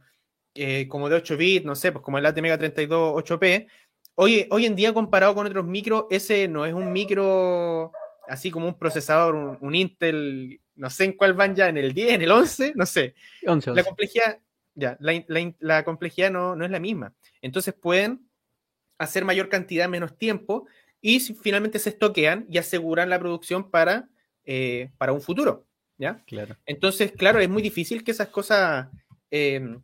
eh, 0.54 0.88
como 0.88 1.10
de 1.10 1.16
8 1.16 1.38
bits, 1.38 1.66
no 1.66 1.76
sé, 1.76 1.92
pues 1.92 2.04
como 2.04 2.18
el 2.18 2.26
ATmega 2.26 2.58
32 2.58 3.24
8P, 3.24 3.68
hoy, 4.16 4.48
hoy 4.50 4.66
en 4.66 4.76
día 4.76 4.94
comparado 4.94 5.34
con 5.36 5.48
otros 5.48 5.66
micros, 5.66 6.06
ese 6.10 6.48
no 6.48 6.66
es 6.66 6.74
un 6.74 6.92
micro 6.92 7.92
así 8.28 8.52
como 8.52 8.68
un 8.68 8.78
procesador, 8.78 9.36
un, 9.36 9.76
Intel, 9.76 10.62
no 10.76 10.90
sé 10.90 11.06
en 11.06 11.14
cuál 11.14 11.34
van 11.34 11.56
ya, 11.56 11.70
en 11.70 11.78
el 11.78 11.94
10, 11.94 12.14
en 12.14 12.22
el 12.22 12.32
11, 12.32 12.74
no 12.76 12.86
sé. 12.86 13.16
La 13.76 13.84
complejidad, 13.84 14.40
ya, 14.74 14.98
la, 15.00 15.84
complejidad 15.84 16.32
no, 16.32 16.56
no, 16.56 16.66
es 16.66 16.72
la 16.72 16.80
misma. 16.80 17.14
Entonces 17.42 17.74
pueden 17.74 18.30
hacer 18.98 19.26
mayor 19.26 19.50
cantidad 19.50 19.86
en 19.86 19.92
menos 19.92 20.18
tiempo 20.18 20.68
y 21.02 21.20
finalmente 21.20 21.80
se 21.80 21.90
estoquean 21.90 22.46
y 22.50 22.58
aseguran 22.58 23.10
la 23.10 23.20
producción 23.20 23.70
para, 23.72 24.10
eh, 24.46 24.92
para 24.98 25.14
un 25.14 25.22
futuro. 25.22 25.66
¿Ya? 26.02 26.24
Claro. 26.26 26.58
Entonces, 26.66 27.12
claro, 27.12 27.40
es 27.40 27.48
muy 27.48 27.62
difícil 27.62 28.04
que 28.04 28.10
esas 28.10 28.30
cosas 28.30 28.90
em, 29.30 29.80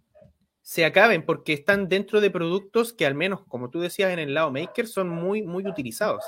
se 0.64 0.84
acaben 0.84 1.24
porque 1.24 1.54
están 1.54 1.88
dentro 1.88 2.20
de 2.20 2.32
productos 2.32 2.92
que 2.92 3.06
al 3.06 3.14
menos, 3.14 3.46
como 3.48 3.70
tú 3.70 3.80
decías 3.80 4.12
en 4.12 4.18
el 4.18 4.34
lado 4.34 4.52
maker, 4.52 4.88
son 4.88 5.10
muy, 5.10 5.44
muy 5.44 5.68
utilizados. 5.68 6.24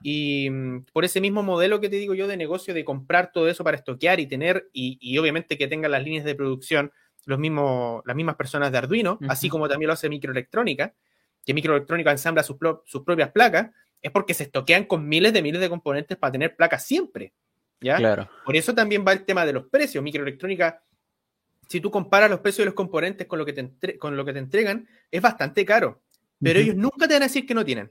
Y 0.00 0.48
mm, 0.48 0.86
por 0.92 1.04
ese 1.04 1.20
mismo 1.20 1.42
modelo 1.42 1.80
que 1.80 1.88
te 1.88 1.96
digo 1.96 2.14
yo 2.14 2.28
de 2.28 2.36
negocio, 2.36 2.72
de 2.72 2.84
comprar 2.84 3.32
todo 3.32 3.48
eso 3.48 3.64
para 3.64 3.76
estoquear 3.76 4.20
y 4.20 4.28
tener, 4.28 4.70
y, 4.72 5.18
obviamente 5.18 5.58
que 5.58 5.66
tengan 5.66 5.90
las 5.90 6.04
líneas 6.04 6.24
de 6.24 6.36
producción 6.36 6.92
los 7.24 7.40
mismos, 7.40 8.02
las 8.06 8.14
mismas 8.14 8.36
personas 8.36 8.70
de 8.70 8.78
Arduino, 8.78 9.18
así 9.28 9.48
como 9.48 9.68
también 9.68 9.88
lo 9.88 9.94
hace 9.94 10.08
microelectrónica, 10.08 10.94
que 11.44 11.52
microelectrónica 11.52 12.12
ensambla 12.12 12.44
sus, 12.44 12.56
sus 12.84 13.02
propias 13.02 13.32
placas, 13.32 13.70
es 14.00 14.12
porque 14.12 14.32
se 14.32 14.44
estoquean 14.44 14.84
con 14.84 15.08
miles 15.08 15.32
de 15.32 15.42
miles 15.42 15.60
de 15.60 15.68
componentes 15.68 16.16
para 16.16 16.30
tener 16.30 16.54
placas 16.54 16.86
siempre. 16.86 17.32
¿Ya? 17.80 17.96
Claro. 17.96 18.28
Por 18.44 18.56
eso 18.56 18.74
también 18.74 19.04
va 19.06 19.12
el 19.12 19.24
tema 19.24 19.46
de 19.46 19.52
los 19.52 19.66
precios. 19.66 20.02
Microelectrónica, 20.02 20.82
si 21.68 21.80
tú 21.80 21.90
comparas 21.90 22.30
los 22.30 22.40
precios 22.40 22.58
de 22.58 22.66
los 22.66 22.74
componentes 22.74 23.26
con 23.26 23.38
lo 23.38 23.46
que 23.46 23.52
te, 23.52 23.98
con 23.98 24.16
lo 24.16 24.24
que 24.24 24.32
te 24.32 24.38
entregan, 24.38 24.88
es 25.10 25.22
bastante 25.22 25.64
caro. 25.64 26.02
Pero 26.40 26.60
ellos 26.60 26.76
nunca 26.76 27.08
te 27.08 27.14
van 27.14 27.22
a 27.22 27.26
decir 27.26 27.46
que 27.46 27.54
no 27.54 27.64
tienen. 27.64 27.90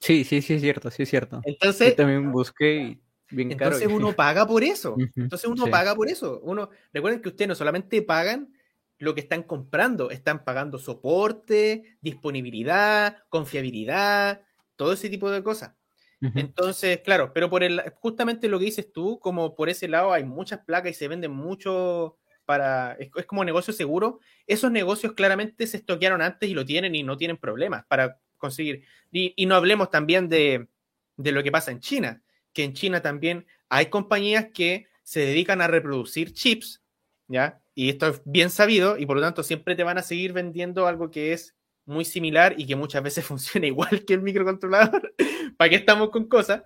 Sí, 0.00 0.24
sí, 0.24 0.42
sí, 0.42 0.54
es 0.54 0.60
cierto, 0.60 0.90
sí 0.90 1.02
es 1.02 1.10
cierto. 1.10 1.40
Entonces. 1.44 1.90
Yo 1.90 1.96
también 1.96 2.30
busqué 2.32 2.98
y 3.30 3.42
Entonces 3.42 3.88
uno 3.88 4.12
paga 4.16 4.46
por 4.46 4.64
eso. 4.64 4.96
Entonces 5.16 5.48
uno 5.48 5.66
paga 5.66 5.94
por 5.94 6.08
eso. 6.08 6.40
Uno, 6.42 6.70
recuerden 6.92 7.20
que 7.20 7.28
ustedes 7.28 7.48
no 7.48 7.54
solamente 7.54 8.02
pagan 8.02 8.52
lo 8.98 9.14
que 9.14 9.20
están 9.20 9.42
comprando, 9.42 10.10
están 10.10 10.44
pagando 10.44 10.78
soporte, 10.78 11.96
disponibilidad, 12.00 13.18
confiabilidad, 13.28 14.42
todo 14.76 14.92
ese 14.92 15.08
tipo 15.08 15.30
de 15.30 15.42
cosas. 15.42 15.74
Entonces, 16.20 17.00
claro, 17.00 17.32
pero 17.34 17.50
por 17.50 17.62
el, 17.62 17.82
justamente 17.96 18.48
lo 18.48 18.58
que 18.58 18.66
dices 18.66 18.90
tú, 18.92 19.18
como 19.18 19.54
por 19.54 19.68
ese 19.68 19.88
lado 19.88 20.12
hay 20.12 20.24
muchas 20.24 20.60
placas 20.60 20.92
y 20.92 20.94
se 20.94 21.08
venden 21.08 21.32
mucho 21.32 22.16
para, 22.44 22.96
es, 22.98 23.10
como 23.26 23.44
negocio 23.44 23.72
seguro, 23.72 24.20
esos 24.46 24.70
negocios 24.70 25.12
claramente 25.12 25.66
se 25.66 25.78
estoquearon 25.78 26.22
antes 26.22 26.48
y 26.48 26.54
lo 26.54 26.64
tienen 26.64 26.94
y 26.94 27.02
no 27.02 27.16
tienen 27.16 27.36
problemas 27.36 27.84
para 27.86 28.18
conseguir. 28.38 28.84
Y, 29.12 29.34
no 29.46 29.54
hablemos 29.54 29.90
también 29.90 30.28
de, 30.28 30.68
de 31.16 31.32
lo 31.32 31.42
que 31.42 31.52
pasa 31.52 31.70
en 31.70 31.80
China, 31.80 32.22
que 32.52 32.64
en 32.64 32.72
China 32.72 33.02
también 33.02 33.46
hay 33.68 33.86
compañías 33.86 34.46
que 34.52 34.86
se 35.02 35.20
dedican 35.20 35.60
a 35.60 35.66
reproducir 35.66 36.32
chips, 36.32 36.82
¿ya? 37.28 37.60
Y 37.74 37.90
esto 37.90 38.08
es 38.08 38.22
bien 38.24 38.50
sabido 38.50 38.96
y 38.96 39.06
por 39.06 39.16
lo 39.16 39.22
tanto 39.22 39.42
siempre 39.42 39.74
te 39.74 39.82
van 39.82 39.98
a 39.98 40.02
seguir 40.02 40.32
vendiendo 40.32 40.86
algo 40.86 41.10
que 41.10 41.32
es 41.32 41.53
muy 41.86 42.04
similar 42.04 42.54
y 42.56 42.66
que 42.66 42.76
muchas 42.76 43.02
veces 43.02 43.24
funciona 43.26 43.66
igual 43.66 44.04
que 44.04 44.14
el 44.14 44.22
microcontrolador. 44.22 45.14
¿Para 45.56 45.70
qué 45.70 45.76
estamos 45.76 46.10
con 46.10 46.28
cosas? 46.28 46.62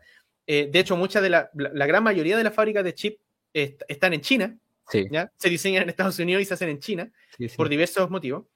Eh, 0.47 0.69
de 0.73 0.79
hecho, 0.79 0.97
muchas 0.97 1.23
de 1.23 1.31
la, 1.31 1.51
la, 1.55 1.87
gran 1.87 2.03
mayoría 2.03 2.37
de 2.37 2.45
las 2.45 2.55
fábricas 2.55 2.83
de 2.83 2.95
chip 2.95 3.21
están 3.53 4.15
en 4.15 4.21
China. 4.23 4.57
¿ya? 5.11 5.31
Se 5.37 5.51
diseñan 5.51 5.83
en 5.83 5.91
Estados 5.91 6.19
Unidos 6.19 6.43
y 6.43 6.47
se 6.47 6.55
hacen 6.55 6.71
en 6.71 6.79
China 6.79 7.11
por 7.57 7.69
diversos 7.69 8.09
motivos. 8.11 8.47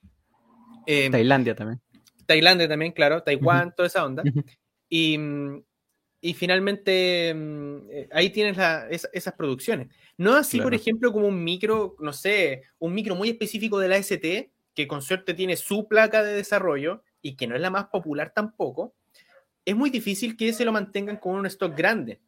Eh, 0.86 1.10
Tailandia 1.10 1.54
también. 1.54 1.80
Tailandia 2.26 2.68
también, 2.68 2.92
claro. 2.92 3.22
Taiwán, 3.22 3.74
toda 3.74 3.88
esa 3.88 4.04
onda. 4.04 4.22
y, 4.88 5.18
y, 6.20 6.34
finalmente 6.34 7.34
mm, 7.34 7.76
eh, 7.90 8.08
ahí 8.12 8.30
tienes 8.30 8.56
esas 9.12 9.34
producciones. 9.34 9.88
No 10.16 10.34
así, 10.34 10.60
por 10.60 10.74
ejemplo, 10.74 11.12
como 11.12 11.26
un 11.26 11.42
micro, 11.42 11.96
no 11.98 12.12
sé, 12.12 12.62
un 12.78 12.94
micro 12.94 13.14
muy 13.14 13.28
específico 13.28 13.78
de 13.78 13.88
la 13.88 13.96
ST, 13.96 14.51
que 14.74 14.86
con 14.86 15.02
suerte 15.02 15.34
tiene 15.34 15.56
su 15.56 15.88
placa 15.88 16.22
de 16.22 16.34
desarrollo 16.34 17.02
y 17.20 17.36
que 17.36 17.46
no 17.46 17.54
es 17.54 17.60
la 17.60 17.70
más 17.70 17.86
popular 17.86 18.32
tampoco, 18.34 18.94
es 19.64 19.76
muy 19.76 19.90
difícil 19.90 20.36
que 20.36 20.52
se 20.52 20.64
lo 20.64 20.72
mantengan 20.72 21.18
con 21.18 21.36
un 21.36 21.46
stock 21.46 21.76
grande. 21.76 22.20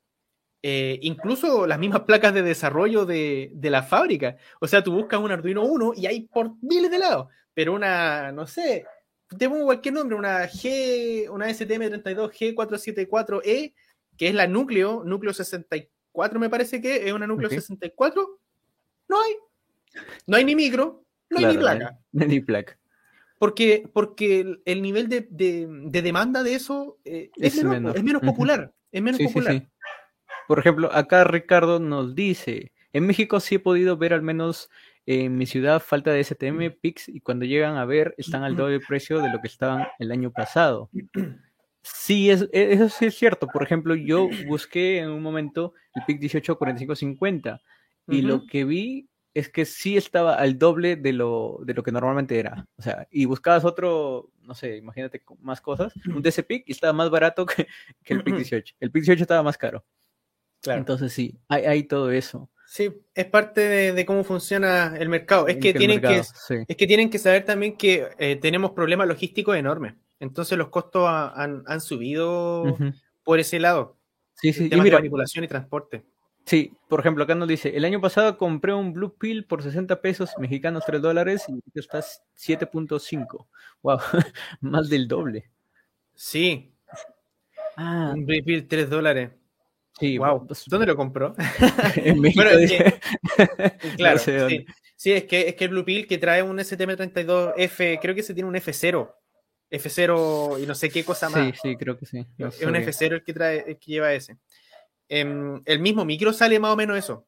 Eh, 0.62 1.00
incluso 1.02 1.66
las 1.66 1.78
mismas 1.78 2.02
placas 2.02 2.32
de 2.32 2.42
desarrollo 2.42 3.04
de, 3.04 3.50
la 3.62 3.82
fábrica. 3.82 4.36
O 4.60 4.66
sea, 4.66 4.82
tú 4.82 4.92
buscas 4.92 5.20
un 5.20 5.30
Arduino 5.30 5.62
1 5.64 5.92
y 5.96 6.06
hay 6.06 6.22
por 6.22 6.52
miles 6.62 6.90
de 6.90 6.98
lados, 6.98 7.28
pero 7.52 7.74
una, 7.74 8.32
no 8.32 8.46
sé, 8.46 8.86
te 9.36 9.46
pongo 9.48 9.66
cualquier 9.66 9.94
nombre, 9.94 10.16
una 10.16 10.48
G, 10.48 11.28
una 11.28 11.50
STM32G474E, 11.50 13.74
que 14.16 14.28
es 14.28 14.34
la 14.34 14.46
núcleo, 14.46 15.02
núcleo 15.04 15.34
64 15.34 16.38
me 16.38 16.48
parece 16.48 16.80
que 16.80 17.08
es 17.08 17.12
una 17.12 17.26
núcleo 17.26 17.50
64, 17.50 18.38
no 19.08 19.20
hay. 19.20 19.34
No 20.26 20.36
hay 20.36 20.44
ni 20.44 20.56
micro, 20.56 21.03
no 21.30 21.38
hay 21.38 21.46
ni 21.46 21.58
placa. 21.58 21.98
Ni 22.12 22.40
placa. 22.40 22.78
Porque, 23.38 23.88
porque 23.92 24.58
el, 24.64 24.82
nivel 24.82 25.08
de, 25.08 25.26
demanda 26.02 26.42
de 26.42 26.54
eso 26.54 26.98
eh, 27.04 27.30
es, 27.36 27.62
menos, 27.62 28.22
popular. 28.22 28.72
Es 28.90 29.02
menos 29.02 29.20
popular. 29.20 29.68
Por 30.46 30.58
ejemplo, 30.58 30.90
acá 30.92 31.24
Ricardo 31.24 31.80
nos 31.80 32.14
dice, 32.14 32.72
en 32.92 33.06
México 33.06 33.40
sí 33.40 33.56
he 33.56 33.58
podido 33.58 33.96
ver 33.96 34.14
al 34.14 34.22
menos 34.22 34.70
en 35.06 35.36
mi 35.36 35.46
ciudad 35.46 35.80
falta 35.80 36.12
de 36.12 36.24
STM, 36.24 36.70
PIX, 36.80 37.08
y 37.08 37.20
cuando 37.20 37.44
llegan 37.44 37.76
a 37.76 37.84
ver 37.84 38.14
están 38.16 38.44
al 38.44 38.56
doble 38.56 38.80
precio 38.80 39.20
de 39.20 39.30
lo 39.30 39.40
que 39.40 39.48
estaban 39.48 39.86
el 39.98 40.12
año 40.12 40.30
pasado. 40.30 40.90
Sí, 41.82 42.30
es, 42.30 42.48
e, 42.52 42.72
eso 42.72 42.88
sí 42.88 43.06
es 43.06 43.14
cierto. 43.14 43.46
Por 43.48 43.62
ejemplo, 43.62 43.94
yo 43.94 44.28
busqué 44.46 44.98
en 44.98 45.10
un 45.10 45.22
momento 45.22 45.74
el 45.94 46.04
PIC 46.06 46.20
184550 46.20 47.60
y 48.08 48.22
lo 48.22 48.46
que 48.46 48.64
vi 48.64 49.08
es 49.34 49.48
que 49.48 49.64
sí 49.64 49.96
estaba 49.96 50.36
al 50.36 50.58
doble 50.58 50.94
de 50.96 51.12
lo, 51.12 51.58
de 51.64 51.74
lo 51.74 51.82
que 51.82 51.90
normalmente 51.90 52.38
era. 52.38 52.66
O 52.76 52.82
sea, 52.82 53.08
y 53.10 53.24
buscabas 53.24 53.64
otro, 53.64 54.30
no 54.42 54.54
sé, 54.54 54.76
imagínate 54.76 55.22
más 55.40 55.60
cosas, 55.60 55.92
un 56.06 56.22
DC 56.22 56.44
PIC 56.44 56.68
y 56.68 56.72
estaba 56.72 56.92
más 56.92 57.10
barato 57.10 57.44
que, 57.44 57.66
el 58.04 58.22
PIC 58.22 58.36
18. 58.36 58.74
El 58.78 58.90
PIC 58.92 59.02
18 59.02 59.22
estaba 59.22 59.42
más 59.42 59.58
caro. 59.58 59.84
Claro. 60.62 60.78
Entonces 60.78 61.12
sí, 61.12 61.38
hay, 61.48 61.64
hay 61.64 61.82
todo 61.82 62.10
eso. 62.10 62.48
Sí, 62.66 62.90
es 63.14 63.26
parte 63.26 63.60
de, 63.92 64.06
cómo 64.06 64.24
funciona 64.24 64.96
el 64.98 65.08
mercado. 65.08 65.46
Es 65.48 65.58
que, 65.58 65.74
tienen, 65.74 66.00
que, 66.00 66.16
es 66.16 66.76
que 66.76 66.86
tienen 66.86 67.10
que 67.10 67.18
saber 67.18 67.44
también 67.44 67.76
que 67.76 68.08
eh, 68.18 68.36
tenemos 68.36 68.70
problemas 68.70 69.06
logísticos 69.06 69.56
enormes. 69.56 69.94
Entonces 70.18 70.56
los 70.56 70.68
costos 70.68 71.06
han, 71.08 71.62
han, 71.66 71.80
subido 71.80 72.76
por 73.22 73.38
ese 73.38 73.60
lado. 73.60 73.98
Sí, 74.34 74.52
sí. 74.52 74.70
y 74.72 74.80
mira, 74.80 74.96
manipulación 74.96 75.44
y 75.44 75.48
transporte. 75.48 76.04
Sí, 76.46 76.72
por 76.88 77.00
ejemplo, 77.00 77.24
acá 77.24 77.34
nos 77.34 77.48
dice, 77.48 77.74
el 77.74 77.84
año 77.86 78.00
pasado 78.00 78.36
compré 78.36 78.74
un 78.74 78.92
Blue 78.92 79.16
Pill 79.16 79.46
por 79.46 79.62
60 79.62 80.02
pesos 80.02 80.30
mexicanos, 80.38 80.84
3 80.86 81.00
dólares, 81.00 81.46
y 81.48 81.78
está 81.78 82.00
7.5. 82.00 83.46
Wow, 83.82 83.98
más 84.60 84.88
del 84.90 85.08
doble. 85.08 85.50
Sí. 86.14 86.74
Ah. 87.76 88.12
Un 88.14 88.26
Blue 88.26 88.44
Pill 88.44 88.68
3 88.68 88.90
dólares. 88.90 89.30
Sí, 89.98 90.18
wow. 90.18 90.46
Pues, 90.46 90.64
¿Dónde 90.66 90.86
lo 90.86 90.96
compró? 90.96 91.34
en 91.96 92.20
México. 92.20 92.44
claro, 93.96 94.18
sí. 94.18 94.66
sí. 94.96 95.12
es 95.12 95.24
que 95.24 95.48
es 95.48 95.54
que 95.54 95.64
el 95.64 95.70
Blue 95.70 95.84
Pill 95.84 96.06
que 96.06 96.18
trae 96.18 96.42
un 96.42 96.58
STM32F, 96.58 97.98
creo 98.02 98.14
que 98.14 98.22
se 98.22 98.34
tiene 98.34 98.48
un 98.48 98.56
F0. 98.56 99.14
F0 99.70 100.62
y 100.62 100.66
no 100.66 100.74
sé 100.74 100.90
qué 100.90 101.04
cosa 101.04 101.30
más. 101.30 101.46
Sí, 101.46 101.70
sí, 101.70 101.76
creo 101.76 101.98
que 101.98 102.06
sí. 102.06 102.26
es 102.38 102.62
un 102.62 102.74
F0 102.74 103.12
el 103.14 103.24
que 103.24 103.32
trae, 103.32 103.64
el 103.66 103.78
que 103.78 103.92
lleva 103.92 104.12
ese. 104.12 104.36
Em, 105.08 105.62
el 105.64 105.80
mismo 105.80 106.04
micro 106.04 106.32
sale 106.32 106.58
más 106.58 106.72
o 106.72 106.76
menos 106.76 106.98
eso. 106.98 107.26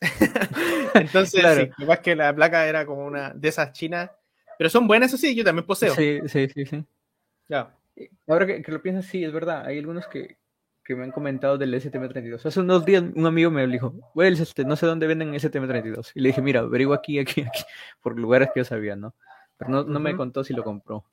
Entonces, 0.94 1.40
claro. 1.40 1.64
sí, 1.64 1.84
lo 1.84 2.02
que 2.02 2.16
la 2.16 2.34
placa 2.34 2.66
era 2.66 2.84
como 2.84 3.06
una 3.06 3.30
de 3.30 3.48
esas 3.48 3.72
chinas. 3.72 4.10
Pero 4.58 4.70
son 4.70 4.86
buenas, 4.86 5.10
eso 5.10 5.16
sí, 5.16 5.34
yo 5.34 5.44
también 5.44 5.66
poseo. 5.66 5.94
Sí, 5.94 6.20
sí, 6.26 6.48
sí, 6.48 6.66
sí. 6.66 6.84
Ya. 7.48 7.74
Ahora 8.26 8.46
que, 8.46 8.62
lo 8.66 8.82
piensas, 8.82 9.06
sí, 9.06 9.24
es 9.24 9.32
verdad. 9.32 9.66
Hay 9.66 9.78
algunos 9.78 10.06
que, 10.06 10.38
que 10.84 10.94
me 10.94 11.04
han 11.04 11.10
comentado 11.10 11.58
del 11.58 11.74
STM32. 11.74 12.44
Hace 12.44 12.60
unos 12.60 12.84
días 12.84 13.04
un 13.14 13.26
amigo 13.26 13.50
me 13.50 13.66
dijo, 13.66 13.94
well, 14.14 14.32
este, 14.32 14.64
no 14.64 14.76
sé 14.76 14.86
dónde 14.86 15.06
venden 15.06 15.32
STM32. 15.32 16.12
Y 16.14 16.20
le 16.20 16.28
dije, 16.28 16.42
mira, 16.42 16.60
averigua 16.60 16.96
aquí, 16.96 17.18
aquí, 17.18 17.42
aquí, 17.42 17.62
por 18.00 18.18
lugares 18.18 18.50
que 18.52 18.60
yo 18.60 18.64
sabía, 18.64 18.96
¿no? 18.96 19.14
Pero 19.56 19.70
no, 19.70 19.84
no 19.84 20.00
me 20.00 20.16
contó 20.16 20.44
si 20.44 20.54
lo 20.54 20.64
compró. 20.64 21.04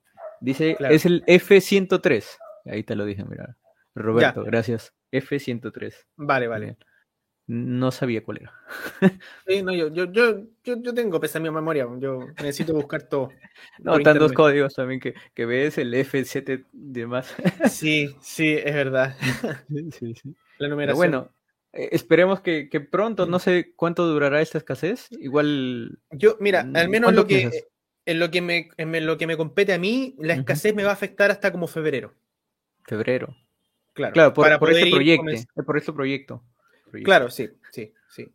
Dice, 0.42 0.78
es 0.80 1.06
el 1.06 1.24
F103. 1.26 2.26
Ahí 2.66 2.84
te 2.84 2.96
lo 2.96 3.06
dije, 3.06 3.24
mira. 3.26 3.58
Roberto, 4.00 4.44
gracias. 4.44 4.94
F103. 5.12 5.94
Vale, 6.18 6.48
vale. 6.48 6.78
No 7.50 7.92
sabía 7.92 8.24
cuál 8.24 8.42
era. 8.42 8.54
Sí, 9.48 9.64
no, 9.64 9.74
yo, 9.74 9.88
yo, 9.88 10.06
yo, 10.12 10.46
yo, 10.64 10.94
tengo 10.94 11.20
pesa 11.20 11.40
mi 11.40 11.50
memoria, 11.50 11.88
yo 11.98 12.28
necesito 12.38 12.74
buscar 12.74 13.04
todo. 13.04 13.30
No, 13.80 13.98
están 13.98 14.20
dos 14.20 14.34
códigos 14.34 14.76
también 14.76 15.00
que, 15.00 15.16
que, 15.34 15.46
ves, 15.48 15.80
el 15.80 15.94
F7 15.94 16.66
y 16.72 16.92
demás. 16.92 17.34
Sí, 17.68 18.16
sí, 18.22 18.54
es 18.54 18.74
verdad. 18.74 19.16
Sí, 19.68 20.14
sí. 20.14 20.36
La 20.60 20.68
numeración. 20.68 20.98
bueno, 20.98 21.32
eh, 21.74 21.90
esperemos 21.92 22.42
que, 22.42 22.70
que, 22.70 22.82
pronto, 22.82 23.26
no 23.26 23.40
sé 23.40 23.74
cuánto 23.76 24.06
durará 24.06 24.42
esta 24.42 24.60
escasez. 24.60 25.08
Igual. 25.10 25.98
Yo, 26.12 26.38
mira, 26.40 26.70
al 26.76 26.90
menos 26.90 27.14
lo 27.14 27.26
que, 27.26 27.50
en 28.06 28.20
lo 28.20 28.30
que, 28.30 28.42
me, 28.42 28.70
en 28.78 29.06
lo 29.08 29.18
que 29.18 29.26
me 29.26 29.38
compete 29.38 29.74
a 29.74 29.80
mí, 29.80 30.16
la 30.20 30.36
escasez 30.36 30.76
me 30.76 30.84
va 30.84 30.92
a 30.92 30.94
afectar 30.94 31.32
hasta 31.32 31.52
como 31.52 31.66
febrero. 31.66 32.14
Febrero. 32.84 33.36
Claro, 34.14 34.34
por, 34.34 34.46
para 34.46 34.60
por 34.60 34.72
este 34.72 34.90
proyecto. 34.90 35.26
Por 35.66 35.78
este 35.78 35.94
proyecto. 35.94 36.44
Claro, 37.04 37.30
sí, 37.30 37.50
sí, 37.72 37.94
sí. 38.10 38.32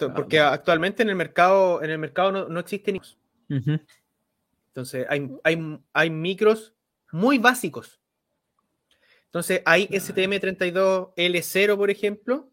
Ah, 0.00 0.12
porque 0.14 0.40
actualmente 0.40 1.02
en 1.02 1.10
el 1.10 1.16
mercado, 1.16 1.82
en 1.82 1.90
el 1.90 1.98
mercado 1.98 2.32
no, 2.32 2.48
no 2.48 2.60
existen. 2.60 3.00
Entonces, 4.68 5.06
hay, 5.08 5.30
hay, 5.44 5.78
hay 5.92 6.10
micros 6.10 6.74
muy 7.12 7.38
básicos. 7.38 8.00
Entonces, 9.26 9.62
hay 9.64 9.86
STM32L0, 9.88 11.76
por 11.76 11.90
ejemplo. 11.90 12.50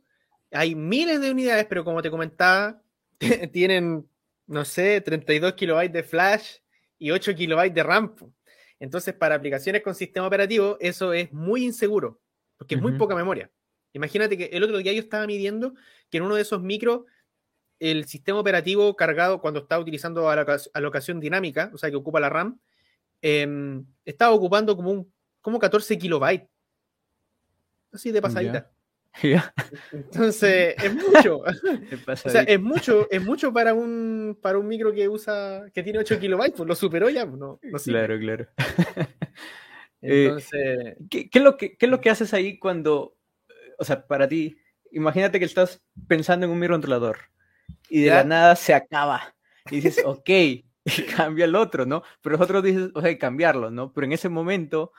Hay 0.52 0.76
miles 0.76 1.22
de 1.22 1.32
unidades, 1.32 1.66
pero 1.66 1.84
como 1.84 2.02
te 2.02 2.12
comentaba, 2.12 2.82
tienen, 3.52 4.08
no 4.48 4.66
sé, 4.66 5.02
32 5.02 5.54
kilobytes 5.54 5.94
de 5.94 6.04
flash 6.04 6.58
y 7.00 7.12
8 7.12 7.36
kilobytes 7.36 7.74
de 7.74 7.84
RAM. 7.84 8.16
Entonces, 8.82 9.14
para 9.14 9.36
aplicaciones 9.36 9.84
con 9.84 9.94
sistema 9.94 10.26
operativo, 10.26 10.76
eso 10.80 11.14
es 11.14 11.32
muy 11.32 11.64
inseguro, 11.64 12.20
porque 12.58 12.74
es 12.74 12.82
muy 12.82 12.94
poca 12.94 13.16
memoria. 13.16 13.52
Imagínate 13.94 14.36
que 14.36 14.46
el 14.46 14.64
otro 14.64 14.80
día 14.80 14.92
yo 14.92 15.02
estaba 15.02 15.28
midiendo 15.28 15.76
que 16.10 16.18
en 16.18 16.24
uno 16.24 16.34
de 16.34 16.42
esos 16.42 16.64
micros, 16.64 17.02
el 17.78 18.06
sistema 18.06 18.40
operativo 18.40 18.96
cargado 18.96 19.40
cuando 19.40 19.60
está 19.60 19.78
utilizando 19.78 20.28
alocación 20.28 21.20
dinámica, 21.20 21.70
o 21.76 21.78
sea, 21.78 21.92
que 21.92 21.96
ocupa 21.96 22.20
la 22.20 22.30
RAM, 22.30 22.60
em, 23.22 23.86
estaba 24.04 24.34
ocupando 24.34 24.76
como, 24.76 24.90
un, 24.90 25.14
como 25.42 25.60
14 25.60 26.00
kilobytes. 26.00 26.50
Así 27.92 28.12
de 28.12 28.20
pasadita. 28.20 28.72
Entonces, 29.92 30.76
es 30.82 30.94
mucho. 30.94 31.40
o 32.08 32.16
sea, 32.16 32.42
es 32.44 32.62
mucho, 32.62 33.08
es 33.10 33.24
mucho 33.24 33.54
para 33.54 33.74
un, 33.74 34.38
para 34.42 34.58
un 34.58 34.68
micro 34.68 34.94
que 34.94 35.08
usa, 35.08 35.66
que 35.74 35.84
tiene 35.84 36.00
8 36.00 36.20
kilobytes, 36.20 36.56
pues 36.56 36.68
lo 36.68 36.76
superó 36.76 37.10
ya, 37.10 37.26
pues, 37.26 37.40
no, 37.40 37.60
Claro, 37.84 38.20
claro. 38.20 38.48
Eh, 40.04 40.26
Entonces. 40.26 40.98
¿qué, 41.12 41.30
es 41.32 41.42
lo 41.44 41.58
que, 41.58 41.78
¿Qué 41.78 41.86
es 41.86 41.90
lo 41.92 42.02
que 42.02 42.10
haces 42.10 42.34
ahí 42.34 42.58
cuando, 42.58 43.16
o 43.78 43.84
sea, 43.84 44.08
para 44.08 44.28
ti, 44.28 44.58
imagínate 44.92 45.38
que 45.38 45.46
estás 45.46 45.84
pensando 46.08 46.48
en 46.48 46.52
un 46.52 46.60
microcontrolador 46.60 47.18
y 47.90 48.02
de 48.02 48.10
la 48.10 48.24
nada 48.24 48.56
se 48.56 48.74
acaba. 48.74 49.36
Y 49.70 49.76
dices, 49.76 50.02
ok, 50.04 50.30
y 50.30 50.64
cambia 51.16 51.46
el 51.46 51.56
otro, 51.56 51.86
¿no? 51.86 52.04
Pero 52.22 52.38
nosotros 52.38 52.64
dices, 52.64 52.90
o 52.94 53.02
sea, 53.02 53.18
cambiarlo, 53.18 53.70
¿no? 53.70 53.94
Pero 53.94 54.06
en 54.06 54.14
ese 54.14 54.30
momento, 54.30 54.92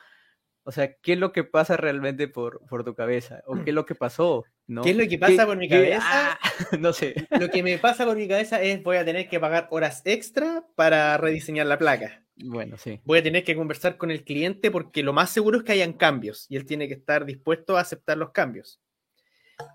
o 0.65 0.71
sea, 0.71 0.93
¿qué 0.93 1.13
es 1.13 1.19
lo 1.19 1.31
que 1.31 1.43
pasa 1.43 1.75
realmente 1.75 2.27
por, 2.27 2.65
por 2.67 2.83
tu 2.83 2.95
cabeza? 2.95 3.43
¿O 3.47 3.55
qué 3.63 3.71
es 3.71 3.73
lo 3.73 3.85
que 3.85 3.95
pasó? 3.95 4.45
¿no? 4.65 4.81
¿Qué 4.81 4.91
es 4.91 4.97
lo 4.97 5.07
que 5.07 5.17
pasa 5.17 5.45
por 5.45 5.57
mi 5.57 5.67
cabeza? 5.67 5.99
Ah, 6.01 6.39
no 6.79 6.93
sé. 6.93 7.27
Lo 7.39 7.49
que 7.49 7.61
me 7.61 7.77
pasa 7.77 8.05
por 8.05 8.15
mi 8.15 8.27
cabeza 8.27 8.61
es 8.61 8.81
voy 8.81 8.97
a 8.97 9.05
tener 9.05 9.27
que 9.27 9.39
pagar 9.39 9.67
horas 9.71 10.01
extra 10.05 10.65
para 10.75 11.17
rediseñar 11.17 11.65
la 11.65 11.77
placa. 11.77 12.23
Bueno, 12.37 12.77
sí. 12.77 12.99
Voy 13.03 13.19
a 13.19 13.23
tener 13.23 13.43
que 13.43 13.55
conversar 13.55 13.97
con 13.97 14.09
el 14.09 14.23
cliente 14.23 14.71
porque 14.71 15.03
lo 15.03 15.13
más 15.13 15.29
seguro 15.29 15.57
es 15.57 15.63
que 15.63 15.73
hayan 15.73 15.93
cambios 15.93 16.45
y 16.49 16.55
él 16.55 16.65
tiene 16.65 16.87
que 16.87 16.95
estar 16.95 17.25
dispuesto 17.25 17.77
a 17.77 17.81
aceptar 17.81 18.17
los 18.17 18.31
cambios. 18.31 18.79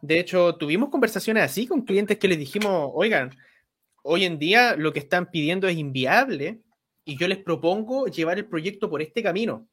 De 0.02 0.18
hecho, 0.18 0.56
tuvimos 0.56 0.88
conversaciones 0.88 1.44
así 1.44 1.66
con 1.66 1.82
clientes 1.82 2.18
que 2.18 2.28
les 2.28 2.38
dijimos, 2.38 2.90
oigan, 2.94 3.36
hoy 4.02 4.24
en 4.24 4.38
día 4.38 4.74
lo 4.74 4.92
que 4.92 4.98
están 4.98 5.30
pidiendo 5.30 5.68
es 5.68 5.76
inviable 5.76 6.60
y 7.04 7.16
yo 7.16 7.28
les 7.28 7.38
propongo 7.38 8.06
llevar 8.06 8.38
el 8.38 8.46
proyecto 8.46 8.90
por 8.90 9.02
este 9.02 9.22
camino. 9.22 9.68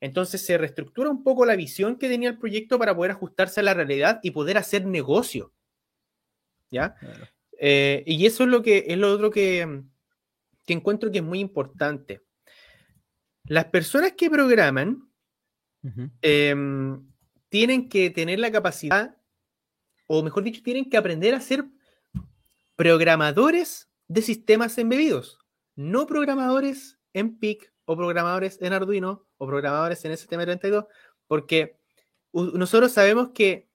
Entonces 0.00 0.44
se 0.44 0.56
reestructura 0.56 1.10
un 1.10 1.22
poco 1.22 1.44
la 1.44 1.56
visión 1.56 1.96
que 1.96 2.08
tenía 2.08 2.30
el 2.30 2.38
proyecto 2.38 2.78
para 2.78 2.94
poder 2.94 3.12
ajustarse 3.12 3.60
a 3.60 3.62
la 3.62 3.74
realidad 3.74 4.20
y 4.22 4.30
poder 4.30 4.56
hacer 4.58 4.86
negocio. 4.86 5.52
¿Ya? 6.70 6.96
Eh, 7.58 8.02
y 8.06 8.24
eso 8.26 8.44
es 8.44 8.48
lo 8.48 8.62
que 8.62 8.84
es 8.88 8.96
lo 8.96 9.12
otro 9.12 9.30
que, 9.30 9.82
que 10.64 10.72
encuentro 10.72 11.10
que 11.10 11.18
es 11.18 11.24
muy 11.24 11.40
importante. 11.40 12.22
Las 13.44 13.66
personas 13.66 14.12
que 14.12 14.30
programan 14.30 15.10
em, 16.22 17.06
tienen 17.48 17.88
que 17.88 18.10
tener 18.10 18.38
la 18.38 18.52
capacidad 18.52 19.20
o 20.12 20.24
mejor 20.24 20.42
dicho, 20.42 20.60
tienen 20.64 20.90
que 20.90 20.96
aprender 20.96 21.36
a 21.36 21.40
ser 21.40 21.64
programadores 22.74 23.88
de 24.08 24.22
sistemas 24.22 24.76
embebidos, 24.76 25.38
no 25.76 26.08
programadores 26.08 26.98
en 27.12 27.38
PIC 27.38 27.72
o 27.84 27.96
programadores 27.96 28.60
en 28.60 28.72
Arduino 28.72 29.29
o 29.40 29.46
programadores 29.46 30.04
en 30.04 30.12
STM32, 30.12 30.86
porque 31.26 31.78
nosotros 32.32 32.92
sabemos 32.92 33.30
que 33.30 33.68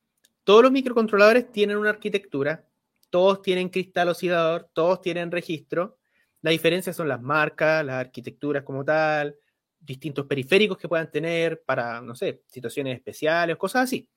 todos 0.44 0.62
los 0.62 0.72
microcontroladores 0.72 1.52
tienen 1.52 1.78
una 1.78 1.90
arquitectura, 1.90 2.68
todos 3.10 3.42
tienen 3.42 3.70
cristal 3.70 4.10
oscilador, 4.10 4.70
todos 4.74 5.02
tienen 5.02 5.32
registro. 5.32 5.98
La 6.42 6.52
diferencia 6.52 6.94
son 6.94 7.08
las 7.08 7.20
marcas, 7.20 7.84
las 7.84 7.96
arquitecturas 7.96 8.64
como 8.64 8.86
tal, 8.86 9.36
distintos 9.80 10.28
periféricos 10.28 10.78
que 10.78 10.88
puedan 10.88 11.10
tener 11.10 11.64
para, 11.64 12.00
no 12.00 12.14
sé, 12.16 12.44
situaciones 12.46 12.96
especiales, 12.96 13.58
cosas 13.58 13.86
así. 13.86 14.08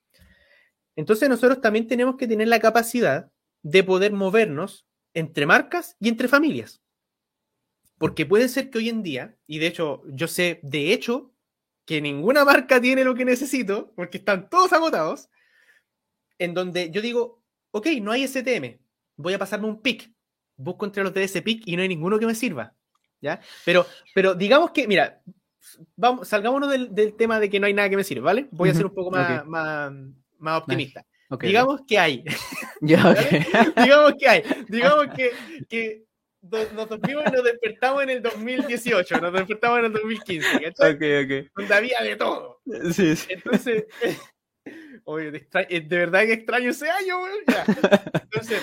Entonces 0.95 1.31
nosotros 1.31 1.63
también 1.63 1.87
tenemos 1.87 2.17
que 2.17 2.27
tener 2.27 2.49
la 2.49 2.61
capacidad 2.61 3.33
de 3.63 3.85
poder 3.85 4.13
movernos 4.13 4.87
entre 5.15 5.47
marcas 5.47 5.97
y 5.99 6.11
entre 6.11 6.29
familias. 6.29 6.83
Porque 7.97 8.27
puede 8.27 8.49
ser 8.49 8.69
que 8.69 8.79
hoy 8.79 8.91
en 8.91 9.03
día, 9.03 9.39
y 9.47 9.61
de 9.61 9.67
hecho 9.69 10.03
yo 10.09 10.29
sé 10.29 10.61
de 10.63 10.93
hecho 10.93 11.33
que 11.89 12.03
ninguna 12.03 12.45
marca 12.45 12.79
tiene 12.83 13.03
lo 13.03 13.15
que 13.15 13.25
necesito, 13.25 13.95
porque 13.97 14.19
están 14.19 14.51
todos 14.51 14.75
agotados, 14.75 15.31
en 16.39 16.53
donde 16.53 16.91
yo 16.91 17.01
digo, 17.01 17.43
ok, 17.71 17.87
no 18.03 18.13
hay 18.13 18.29
STM, 18.29 18.79
voy 19.17 19.33
a 19.33 19.39
pasarme 19.39 19.69
un 19.69 19.81
PIC, 19.81 20.13
busco 20.57 20.85
entre 20.85 21.03
los 21.03 21.15
de 21.15 21.25
ese 21.25 21.41
PIC 21.41 21.63
y 21.65 21.77
no 21.77 21.83
hay 21.83 21.89
ninguno 21.89 22.19
que 22.19 22.27
me 22.27 22.35
sirva. 22.35 22.75
¿Ya? 23.23 23.41
Pero, 23.65 23.87
pero 24.15 24.35
digamos 24.35 24.73
que, 24.73 24.87
mira, 24.87 25.23
vamos, 25.97 26.29
salgámonos 26.29 26.69
del, 26.71 27.15
tema 27.17 27.41
de 27.41 27.49
que 27.49 27.59
no 27.59 27.67
hay 27.67 27.73
nada 27.73 27.89
que 27.89 27.97
me 27.97 28.05
sirva, 28.05 28.27
¿vale? 28.27 28.49
Voy 28.51 28.69
a 28.69 28.75
ser 28.75 28.85
un 28.85 28.95
poco 28.95 29.11
más, 29.11 29.47
más 29.47 30.61
optimista. 30.61 31.07
Digamos 31.41 31.81
que 31.89 31.99
hay. 31.99 32.23
Digamos 32.83 34.13
que 34.19 34.29
hay. 34.29 34.43
Digamos 34.69 35.07
que, 35.17 35.33
que 35.71 36.08
nos 36.43 36.89
dormimos 36.89 37.25
y 37.27 37.31
nos 37.33 37.45
despertamos 37.45 38.03
en 38.03 38.11
el 38.11 38.23
2018, 38.23 39.21
nos 39.21 39.33
despertamos 39.33 39.79
en 39.81 39.85
el 39.87 39.93
2015. 39.93 40.61
¿cachai? 40.61 41.51
Donde 41.57 41.75
había 41.75 42.01
de 42.03 42.17
todo. 42.17 42.61
Sí, 42.93 43.17
sí. 43.17 43.27
Entonces, 43.29 43.87
oye, 45.05 45.31
de, 45.31 45.49
eh, 45.69 45.81
de, 45.81 45.97
verdad 45.97 46.23
que 46.23 46.33
extraño 46.35 46.71
ese 46.71 46.91
año, 46.91 47.17
Entonces, 48.23 48.63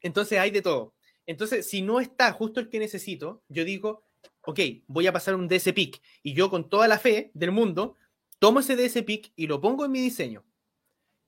entonces 0.00 0.38
hay 0.38 0.50
de 0.50 0.62
todo. 0.62 0.94
Entonces, 1.26 1.68
si 1.68 1.82
no 1.82 2.00
está 2.00 2.32
justo 2.32 2.60
el 2.60 2.68
que 2.68 2.78
necesito, 2.78 3.42
yo 3.48 3.64
digo, 3.64 4.06
ok, 4.42 4.60
voy 4.86 5.06
a 5.06 5.12
pasar 5.12 5.34
un 5.34 5.48
DS 5.48 5.72
PIC 5.72 6.00
y 6.22 6.34
yo 6.34 6.50
con 6.50 6.68
toda 6.68 6.88
la 6.88 6.98
fe 6.98 7.30
del 7.34 7.50
mundo 7.50 7.96
tomo 8.38 8.60
ese 8.60 8.76
DS 8.76 9.02
PIC 9.02 9.32
y 9.36 9.46
lo 9.46 9.60
pongo 9.60 9.86
en 9.86 9.92
mi 9.92 10.00
diseño 10.00 10.44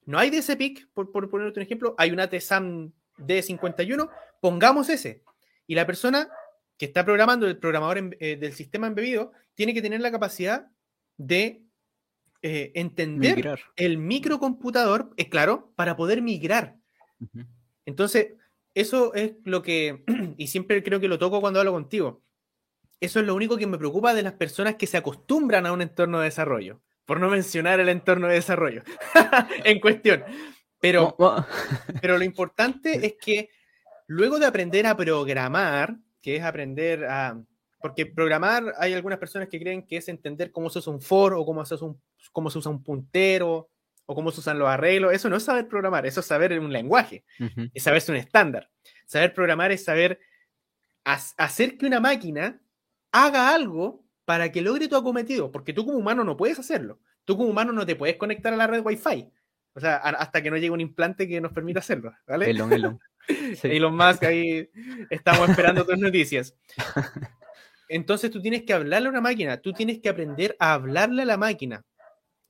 no 0.07 0.19
hay 0.19 0.29
ese 0.31 0.57
pick, 0.57 0.89
por, 0.95 1.11
por 1.13 1.29
poner 1.29 1.49
otro 1.49 1.63
ejemplo, 1.63 1.95
hay 1.99 2.13
una 2.13 2.31
TSAM 2.31 2.93
D51, 3.19 4.09
pongamos 4.41 4.89
ese. 4.89 5.23
Y 5.67 5.75
la 5.75 5.87
persona 5.87 6.29
que 6.77 6.87
está 6.87 7.05
programando, 7.05 7.47
el 7.47 7.59
programador 7.59 8.17
eh, 8.21 8.37
del 8.37 8.53
sistema 8.53 8.87
embebido, 8.87 9.33
tiene 9.55 9.75
que 9.75 9.83
tener 9.83 10.01
la 10.01 10.11
capacidad 10.11 10.71
de 11.17 11.63
eh, 12.43 12.73
entender 12.75 13.59
el 13.77 13.99
microcomputador, 13.99 15.11
es 15.17 15.29
claro, 15.29 15.73
para 15.75 15.97
poder 15.97 16.23
migrar. 16.23 16.77
Entonces, 17.87 18.35
eso 18.75 19.15
es 19.15 19.33
lo 19.45 19.63
que, 19.63 20.05
y 20.37 20.47
siempre 20.49 20.83
creo 20.83 21.01
que 21.01 21.09
lo 21.09 21.19
toco 21.19 21.41
cuando 21.41 21.61
hablo 21.61 21.73
contigo, 21.73 22.23
eso 23.01 23.21
es 23.21 23.27
lo 23.27 23.35
único 23.35 23.57
que 23.57 23.67
me 23.67 23.79
preocupa 23.79 24.15
de 24.15 24.23
las 24.23 24.35
personas 24.35 24.77
que 24.77 24.87
se 24.87 24.97
acostumbran 24.97 25.67
a 25.67 25.73
un 25.73 25.83
entorno 25.83 26.19
de 26.19 26.27
desarrollo 26.27 26.81
por 27.05 27.21
no 27.21 27.31
mencionar 27.31 27.79
el 27.81 27.89
entorno 27.89 28.27
de 28.27 28.35
desarrollo 28.35 28.83
en 29.65 29.81
cuestión. 29.81 30.25
Pero, 30.79 31.17
pero 32.03 32.19
lo 32.19 32.25
importante 32.25 33.07
es 33.07 33.15
que 33.21 33.49
luego 34.07 34.39
de 34.39 34.47
aprender 34.47 34.87
a 34.87 34.97
programar, 34.97 35.97
que 36.21 36.37
es 36.37 36.43
aprender 36.43 37.05
a... 37.05 37.43
Porque 37.79 38.07
programar, 38.07 38.75
hay 38.79 38.95
algunas 38.95 39.19
personas 39.19 39.49
que 39.49 39.61
creen 39.61 39.87
que 39.87 39.99
es 39.99 40.09
entender 40.09 40.51
cómo 40.51 40.71
se 40.71 40.79
usa 40.79 40.93
un 40.93 41.01
for 41.01 41.35
o 41.35 41.45
cómo 41.45 41.65
se 41.65 41.75
usa 41.75 41.87
un, 41.87 42.01
cómo 42.33 42.51
se 42.51 42.59
usa 42.59 42.71
un 42.71 42.83
puntero 42.83 43.71
o 44.07 44.15
cómo 44.15 44.31
se 44.31 44.41
usan 44.41 44.59
los 44.59 44.69
arreglos. 44.69 45.13
Eso 45.13 45.29
no 45.29 45.37
es 45.37 45.45
saber 45.45 45.69
programar, 45.69 46.07
eso 46.07 46.21
es 46.21 46.27
saber 46.27 46.59
un 46.59 46.73
lenguaje, 46.73 47.25
es 47.75 47.83
saberse 47.83 48.11
un 48.11 48.19
estándar. 48.19 48.71
Saber 49.07 49.35
programar 49.35 49.73
es 49.73 49.85
saber 49.85 50.19
hacer 51.05 51.77
que 51.77 51.87
una 51.87 52.01
máquina 52.01 52.61
haga 53.13 53.55
algo 53.55 54.05
para 54.25 54.51
que 54.51 54.63
logre 54.63 54.89
tu 54.89 54.97
acometido, 54.97 55.53
porque 55.53 55.73
tú 55.73 55.85
como 55.85 55.99
humano 55.99 56.25
no 56.25 56.37
puedes 56.37 56.59
hacerlo. 56.59 56.99
Tú 57.25 57.37
como 57.37 57.51
humano 57.51 57.73
no 57.73 57.87
te 57.87 57.97
puedes 57.97 58.17
conectar 58.17 58.53
a 58.53 58.57
la 58.57 58.67
red 58.67 58.85
Wi-Fi. 58.85 59.31
O 59.75 59.81
sea, 59.81 59.97
hasta 59.97 60.43
que 60.43 60.51
no 60.51 60.57
llegue 60.57 60.71
un 60.71 60.81
implante 60.81 61.29
que 61.29 61.41
nos 61.41 61.53
permita 61.53 61.81
hacerlo, 61.81 62.13
¿vale? 62.27 62.51
Elon, 62.51 62.73
Elon. 62.73 62.99
Sí. 63.29 63.69
Elon 63.69 63.97
Musk, 63.97 64.23
ahí 64.25 64.71
estamos 65.11 65.49
esperando 65.49 65.85
tus 65.85 65.99
noticias. 65.99 66.55
Entonces 67.89 68.31
tú 68.31 68.41
tienes 68.41 68.63
que 68.63 68.73
hablarle 68.73 69.09
a 69.09 69.11
una 69.11 69.21
máquina, 69.21 69.61
tú 69.61 69.73
tienes 69.73 70.01
que 70.01 70.09
aprender 70.09 70.57
a 70.59 70.75
hablarle 70.75 71.23
a 71.23 71.27
la 71.27 71.37
máquina, 71.37 71.85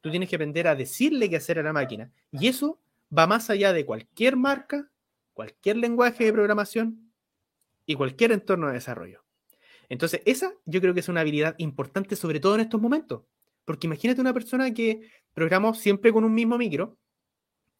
tú 0.00 0.10
tienes 0.10 0.28
que 0.28 0.36
aprender 0.36 0.66
a 0.68 0.74
decirle 0.74 1.28
qué 1.28 1.36
hacer 1.36 1.58
a 1.58 1.62
la 1.62 1.72
máquina. 1.72 2.10
Y 2.30 2.48
eso 2.48 2.80
va 3.16 3.26
más 3.26 3.50
allá 3.50 3.72
de 3.72 3.84
cualquier 3.84 4.36
marca, 4.36 4.90
cualquier 5.34 5.76
lenguaje 5.76 6.24
de 6.24 6.32
programación 6.32 7.12
y 7.84 7.94
cualquier 7.94 8.32
entorno 8.32 8.68
de 8.68 8.74
desarrollo. 8.74 9.24
Entonces, 9.88 10.22
esa 10.24 10.52
yo 10.64 10.80
creo 10.80 10.94
que 10.94 11.00
es 11.00 11.08
una 11.08 11.20
habilidad 11.20 11.54
importante, 11.58 12.16
sobre 12.16 12.40
todo 12.40 12.54
en 12.56 12.62
estos 12.62 12.80
momentos. 12.80 13.22
Porque 13.64 13.86
imagínate 13.86 14.20
una 14.20 14.32
persona 14.32 14.72
que 14.72 15.08
programó 15.34 15.74
siempre 15.74 16.12
con 16.12 16.24
un 16.24 16.34
mismo 16.34 16.56
micro, 16.56 16.96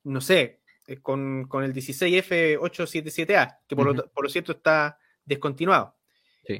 no 0.04 0.20
sé, 0.20 0.60
eh, 0.86 1.00
con, 1.00 1.48
el 1.62 1.72
16F877A, 1.72 3.58
que 3.66 3.76
por, 3.76 3.94
lo, 3.94 4.28
cierto 4.28 4.52
está 4.52 4.98
descontinuado. 5.24 5.96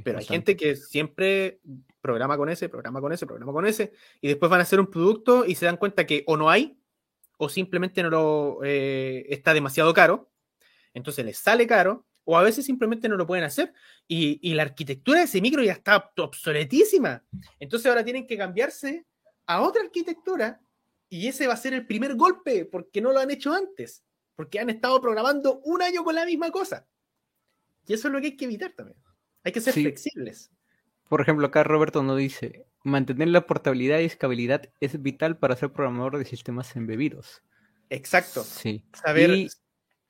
Pero 0.03 0.19
hay 0.19 0.25
gente 0.25 0.57
que 0.57 0.75
siempre 0.75 1.61
programa 2.01 2.37
con 2.37 2.49
ese, 2.49 2.69
programa 2.69 3.01
con 3.01 3.13
ese, 3.13 3.25
programa 3.27 3.53
con 3.53 3.67
ese, 3.67 3.93
y 4.21 4.29
después 4.29 4.51
van 4.51 4.61
a 4.61 4.65
hacer 4.65 4.81
un 4.81 4.89
producto 4.89 5.45
y 5.45 5.55
se 5.55 5.67
dan 5.67 5.77
cuenta 5.77 6.07
que 6.07 6.25
o 6.27 6.37
no 6.37 6.51
hay, 6.51 6.79
o 7.39 7.49
simplemente 7.49 8.03
no 8.03 8.11
lo 8.11 8.61
eh, 8.65 9.27
está 9.29 9.55
demasiado 9.55 9.95
caro, 9.95 10.31
entonces 10.93 11.25
les 11.25 11.39
sale 11.39 11.67
caro, 11.67 12.07
o 12.27 12.37
a 12.37 12.43
veces 12.43 12.67
simplemente 12.67 13.09
no 13.09 13.17
lo 13.17 13.27
pueden 13.27 13.45
hacer 13.45 13.73
y, 14.09 14.53
la 14.55 14.63
arquitectura 14.63 15.21
de 15.21 15.27
ese 15.27 15.41
micro 15.41 15.63
ya 15.63 15.73
está 15.73 16.11
obsoletísima. 16.17 17.25
Entonces 17.61 17.87
ahora 17.87 18.05
tienen 18.05 18.27
que 18.27 18.37
cambiarse 18.37 19.07
a 19.47 19.63
otra 19.63 19.83
arquitectura 19.83 20.61
y 21.09 21.29
ese 21.29 21.47
va 21.47 21.55
a 21.55 21.59
ser 21.59 21.73
el 21.73 21.87
primer 21.87 22.17
golpe 22.17 22.65
porque 22.65 23.01
no 23.01 23.13
lo 23.13 23.21
han 23.21 23.31
hecho 23.31 23.53
antes, 23.53 24.03
porque 24.37 24.61
han 24.61 24.71
estado 24.71 25.01
programando 25.01 25.61
un 25.65 25.83
año 25.83 26.05
con 26.05 26.15
la 26.15 26.25
misma 26.25 26.51
cosa. 26.51 26.87
Y 27.87 27.95
eso 27.95 28.09
es 28.09 28.15
lo 28.15 28.21
que 28.21 28.27
hay 28.27 28.37
que 28.37 28.45
evitar 28.45 28.73
también. 28.73 28.99
Hay 29.43 29.53
que 29.53 29.61
ser 29.61 29.73
flexibles. 29.73 30.51
Por 31.09 31.21
ejemplo, 31.21 31.47
acá 31.47 31.65
Roberto 31.65 32.03
nos 32.03 32.19
dice, 32.19 32.67
mantener 32.83 33.29
la 33.29 33.47
portabilidad 33.47 34.01
y 34.01 34.05
escalabilidad 34.05 34.69
es 34.81 35.01
vital 35.01 35.39
para 35.39 35.57
ser 35.57 35.73
programador 35.73 36.19
de 36.19 36.25
sistemas 36.25 36.75
embebidos. 36.77 37.43
Exacto. 37.91 38.43
Sí. 38.43 38.85
Saber, 38.93 39.49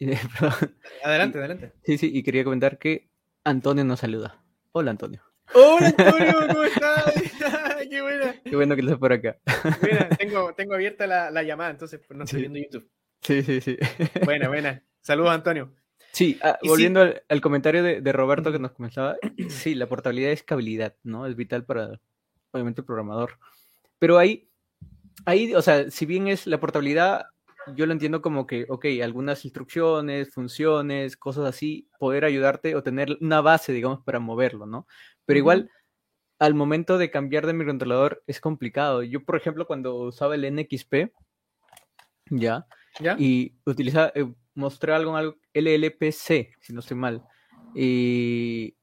adelante, 1.04 1.38
adelante. 1.38 1.72
Sí, 1.84 1.98
sí, 1.98 2.10
y 2.12 2.22
quería 2.22 2.44
comentar 2.44 2.78
que 2.78 3.10
Antonio 3.44 3.84
nos 3.84 4.00
saluda. 4.00 4.42
Hola, 4.72 4.90
Antonio. 4.90 5.22
Hola, 5.54 5.88
Antonio, 5.88 6.34
¿cómo 6.48 6.64
estás? 6.64 7.14
Qué 7.90 8.02
buena. 8.02 8.34
Qué 8.42 8.56
bueno 8.56 8.74
que 8.74 8.80
estés 8.80 8.98
por 8.98 9.12
acá. 9.12 9.38
Mira, 9.82 10.08
tengo, 10.10 10.54
tengo 10.54 10.74
abierta 10.74 11.06
la, 11.06 11.30
la, 11.30 11.42
llamada, 11.42 11.70
entonces 11.70 12.00
pues, 12.06 12.16
no 12.16 12.24
estoy 12.24 12.40
viendo 12.40 12.58
YouTube. 12.58 12.88
Sí, 13.22 13.42
sí, 13.42 13.60
sí. 13.60 13.76
Buena, 14.24 14.48
buena. 14.48 14.82
Saludos, 15.00 15.30
Antonio. 15.30 15.72
Sí, 16.16 16.38
ah, 16.42 16.58
volviendo 16.62 17.02
Al, 17.28 17.40
comentario 17.42 17.82
de, 17.82 18.12
Roberto 18.12 18.50
que 18.50 18.58
nos 18.58 18.72
comenzaba, 18.72 19.16
sí, 19.50 19.74
la 19.74 19.86
portabilidad 19.86 20.32
es 20.32 20.40
estabilidad, 20.40 20.96
¿no? 21.02 21.26
Es 21.26 21.36
vital 21.36 21.66
para, 21.66 22.00
obviamente, 22.52 22.80
el 22.80 22.86
programador. 22.86 23.38
Pero 23.98 24.16
ahí, 24.16 24.48
ahí, 25.26 25.54
o 25.54 25.60
sea, 25.60 25.90
si 25.90 26.06
bien 26.06 26.28
es 26.28 26.46
la 26.46 26.58
portabilidad, 26.58 27.26
yo 27.74 27.84
lo 27.84 27.92
entiendo 27.92 28.22
como 28.22 28.46
que, 28.46 28.64
ok, 28.68 28.86
algunas 29.02 29.44
instrucciones, 29.44 30.32
funciones, 30.32 31.18
cosas 31.18 31.44
así, 31.44 31.90
poder 31.98 32.24
ayudarte 32.24 32.76
o 32.76 32.82
tener 32.82 33.18
una 33.20 33.42
base, 33.42 33.72
digamos, 33.74 34.02
para 34.02 34.18
moverlo, 34.18 34.64
¿no? 34.64 34.86
Pero 35.26 35.38
igual, 35.38 35.70
al 36.38 36.54
momento 36.54 36.96
de 36.96 37.10
cambiar 37.10 37.46
de 37.46 37.52
microcontrolador 37.52 38.22
es 38.26 38.40
complicado. 38.40 39.02
Yo, 39.02 39.24
por 39.24 39.36
ejemplo, 39.36 39.66
cuando 39.66 39.96
usaba 39.96 40.34
el 40.34 40.44
NXP, 40.44 41.12
ya, 42.30 42.66
Y 43.18 43.54
utilizaba, 43.64 44.12
eh, 44.14 44.26
mostré 44.54 44.92
algo 44.92 45.10
en 45.12 45.16
algo 45.16 45.36
LLPC, 45.52 46.54
si 46.60 46.72
no 46.72 46.80
estoy 46.80 46.96
mal. 46.96 47.22
Y, 47.74 48.76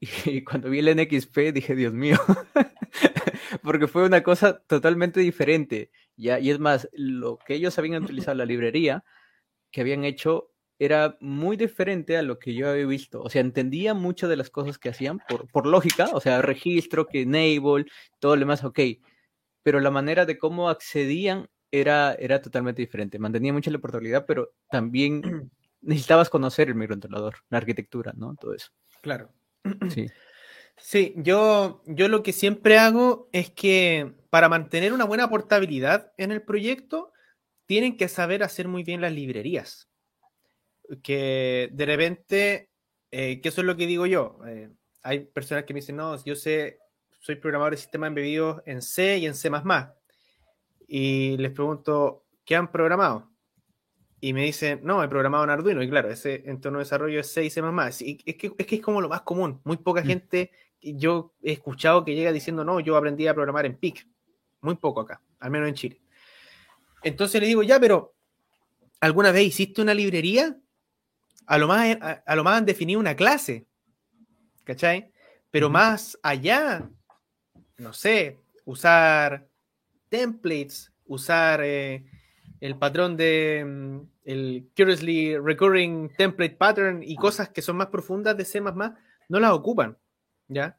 y 0.26 0.42
cuando 0.44 0.70
vi 0.70 0.80
el 0.80 0.96
NXP 0.96 1.52
dije, 1.52 1.74
Dios 1.74 1.92
mío, 1.92 2.16
porque 3.62 3.86
fue 3.86 4.04
una 4.04 4.22
cosa 4.22 4.60
totalmente 4.66 5.20
diferente. 5.20 5.90
¿ya? 6.16 6.38
Y 6.40 6.50
es 6.50 6.58
más, 6.58 6.88
lo 6.92 7.38
que 7.38 7.54
ellos 7.54 7.78
habían 7.78 8.02
utilizado, 8.02 8.36
la 8.36 8.44
librería 8.44 9.04
que 9.70 9.82
habían 9.82 10.04
hecho, 10.04 10.50
era 10.80 11.18
muy 11.20 11.58
diferente 11.58 12.16
a 12.16 12.22
lo 12.22 12.38
que 12.38 12.54
yo 12.54 12.70
había 12.70 12.86
visto. 12.86 13.20
O 13.20 13.28
sea, 13.28 13.42
entendía 13.42 13.92
muchas 13.92 14.30
de 14.30 14.36
las 14.36 14.48
cosas 14.48 14.78
que 14.78 14.88
hacían 14.88 15.20
por, 15.28 15.46
por 15.48 15.66
lógica, 15.66 16.08
o 16.14 16.20
sea, 16.20 16.40
registro, 16.40 17.06
que 17.06 17.22
enable, 17.22 17.84
todo 18.18 18.34
lo 18.34 18.40
demás, 18.40 18.64
ok. 18.64 18.80
Pero 19.62 19.80
la 19.80 19.90
manera 19.90 20.24
de 20.24 20.38
cómo 20.38 20.70
accedían 20.70 21.48
era, 21.70 22.14
era 22.14 22.40
totalmente 22.40 22.82
diferente. 22.82 23.18
Mantenía 23.18 23.52
mucha 23.52 23.70
la 23.70 23.78
portabilidad, 23.78 24.26
pero 24.26 24.52
también 24.70 25.50
necesitabas 25.80 26.30
conocer 26.30 26.68
el 26.68 26.74
microcontrolador, 26.74 27.36
la 27.48 27.58
arquitectura, 27.58 28.12
¿no? 28.16 28.34
Todo 28.34 28.54
eso. 28.54 28.70
Claro. 29.02 29.32
Sí. 29.92 30.06
Sí, 30.82 31.12
yo, 31.16 31.82
yo 31.86 32.08
lo 32.08 32.22
que 32.22 32.32
siempre 32.32 32.78
hago 32.78 33.28
es 33.32 33.50
que 33.50 34.14
para 34.30 34.48
mantener 34.48 34.92
una 34.94 35.04
buena 35.04 35.28
portabilidad 35.28 36.12
en 36.16 36.32
el 36.32 36.42
proyecto, 36.42 37.12
tienen 37.66 37.96
que 37.96 38.08
saber 38.08 38.42
hacer 38.42 38.66
muy 38.66 38.82
bien 38.82 39.00
las 39.00 39.12
librerías. 39.12 39.88
Que 41.02 41.68
de 41.72 41.86
repente, 41.86 42.70
eh, 43.10 43.40
que 43.40 43.48
eso 43.50 43.60
es 43.60 43.66
lo 43.66 43.76
que 43.76 43.86
digo 43.86 44.06
yo. 44.06 44.38
Eh, 44.46 44.70
hay 45.02 45.20
personas 45.20 45.64
que 45.64 45.74
me 45.74 45.80
dicen, 45.80 45.96
no, 45.96 46.22
yo 46.24 46.34
sé, 46.34 46.78
soy 47.20 47.36
programador 47.36 47.74
de 47.74 47.76
sistemas 47.76 48.08
embebidos 48.08 48.62
en 48.66 48.82
C 48.82 49.18
y 49.18 49.26
en 49.26 49.34
C 49.34 49.50
y 50.92 51.36
les 51.36 51.52
pregunto, 51.52 52.24
¿qué 52.44 52.56
han 52.56 52.72
programado? 52.72 53.30
Y 54.20 54.32
me 54.32 54.42
dicen, 54.42 54.80
no, 54.82 55.04
he 55.04 55.08
programado 55.08 55.44
en 55.44 55.50
Arduino. 55.50 55.84
Y 55.84 55.88
claro, 55.88 56.10
ese 56.10 56.42
entorno 56.46 56.78
de 56.78 56.84
desarrollo 56.84 57.20
es 57.20 57.28
6 57.28 57.62
más. 57.62 58.02
Y 58.02 58.18
es 58.26 58.34
que, 58.34 58.52
es 58.58 58.66
que 58.66 58.74
es 58.74 58.82
como 58.82 59.00
lo 59.00 59.08
más 59.08 59.20
común. 59.20 59.60
Muy 59.62 59.76
poca 59.76 60.02
mm. 60.02 60.06
gente, 60.06 60.50
yo 60.80 61.32
he 61.44 61.52
escuchado 61.52 62.04
que 62.04 62.16
llega 62.16 62.32
diciendo, 62.32 62.64
no, 62.64 62.80
yo 62.80 62.96
aprendí 62.96 63.28
a 63.28 63.34
programar 63.34 63.66
en 63.66 63.76
PIC. 63.76 64.04
Muy 64.62 64.74
poco 64.74 65.02
acá, 65.02 65.22
al 65.38 65.52
menos 65.52 65.68
en 65.68 65.74
Chile. 65.74 66.02
Entonces 67.04 67.40
le 67.40 67.46
digo, 67.46 67.62
ya, 67.62 67.78
pero 67.78 68.16
¿alguna 69.00 69.30
vez 69.30 69.46
hiciste 69.46 69.80
una 69.82 69.94
librería? 69.94 70.58
A 71.46 71.56
lo 71.56 71.68
más, 71.68 71.96
a, 72.26 72.34
lo 72.34 72.42
más 72.42 72.58
han 72.58 72.66
definido 72.66 72.98
una 72.98 73.14
clase. 73.14 73.64
¿Cachai? 74.64 75.12
Pero 75.52 75.70
más 75.70 76.18
allá, 76.20 76.90
no 77.76 77.92
sé, 77.92 78.40
usar 78.64 79.49
templates, 80.10 80.92
usar 81.06 81.62
eh, 81.64 82.04
el 82.60 82.76
patrón 82.76 83.16
de 83.16 83.64
mm, 83.66 84.00
el 84.24 84.68
Curiously 84.76 85.38
Recurring 85.38 86.10
Template 86.16 86.56
Pattern 86.56 87.02
y 87.02 87.16
cosas 87.16 87.48
que 87.48 87.62
son 87.62 87.76
más 87.76 87.86
profundas 87.86 88.36
de 88.36 88.44
C++, 88.44 88.60
no 88.60 89.40
las 89.40 89.52
ocupan, 89.52 89.96
¿ya? 90.48 90.76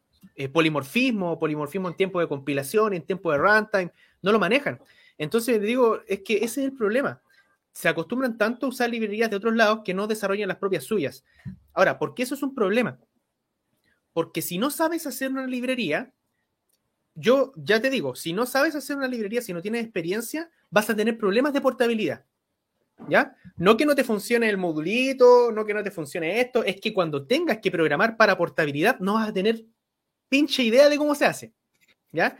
Polimorfismo, 0.53 1.39
polimorfismo 1.39 1.89
en 1.89 1.95
tiempo 1.95 2.19
de 2.19 2.27
compilación, 2.27 2.93
en 2.93 3.01
tiempo 3.01 3.31
de 3.31 3.39
runtime, 3.39 3.91
no 4.21 4.31
lo 4.31 4.37
manejan. 4.37 4.79
Entonces, 5.17 5.61
digo, 5.61 5.99
es 6.07 6.21
que 6.21 6.35
ese 6.37 6.61
es 6.61 6.71
el 6.71 6.73
problema. 6.73 7.21
Se 7.73 7.89
acostumbran 7.89 8.37
tanto 8.37 8.65
a 8.65 8.69
usar 8.69 8.89
librerías 8.89 9.29
de 9.29 9.35
otros 9.35 9.55
lados 9.55 9.81
que 9.83 9.93
no 9.93 10.07
desarrollan 10.07 10.47
las 10.47 10.57
propias 10.57 10.83
suyas. 10.83 11.23
Ahora, 11.73 11.97
¿por 11.97 12.13
qué 12.13 12.23
eso 12.23 12.35
es 12.35 12.43
un 12.43 12.53
problema? 12.53 12.99
Porque 14.13 14.41
si 14.41 14.57
no 14.57 14.71
sabes 14.71 15.07
hacer 15.07 15.31
una 15.31 15.47
librería, 15.47 16.13
yo 17.15 17.54
ya 17.56 17.82
te 17.82 17.89
digo, 17.89 18.15
si 18.15 18.34
no 18.34 18.45
sabes 18.45 18.76
hacer 18.76 18.97
una 18.97 19.08
librería, 19.08 19.41
si 19.41 19.54
no 19.54 19.62
tienes 19.62 19.84
experiencia, 19.84 20.50
vas 20.69 20.89
a 20.89 20.95
tener 20.95 21.17
problemas 21.17 21.54
de 21.54 21.62
portabilidad. 21.62 22.26
¿Ya? 23.10 23.36
No 23.58 23.78
que 23.78 23.86
no 23.86 23.95
te 23.95 24.04
funcione 24.04 24.47
el 24.47 24.58
modulito, 24.58 25.52
no 25.52 25.65
que 25.65 25.74
no 25.74 25.84
te 25.84 25.89
funcione 25.89 26.39
esto, 26.39 26.63
es 26.63 26.80
que 26.80 26.93
cuando 26.93 27.26
tengas 27.26 27.58
que 27.58 27.71
programar 27.71 28.15
para 28.15 28.38
portabilidad 28.38 29.00
no 29.00 29.15
vas 29.15 29.30
a 29.30 29.34
tener 29.34 29.65
pinche 30.30 30.62
idea 30.63 30.88
de 30.88 30.97
cómo 30.97 31.15
se 31.15 31.26
hace. 31.26 31.54
¿Ya? 32.12 32.38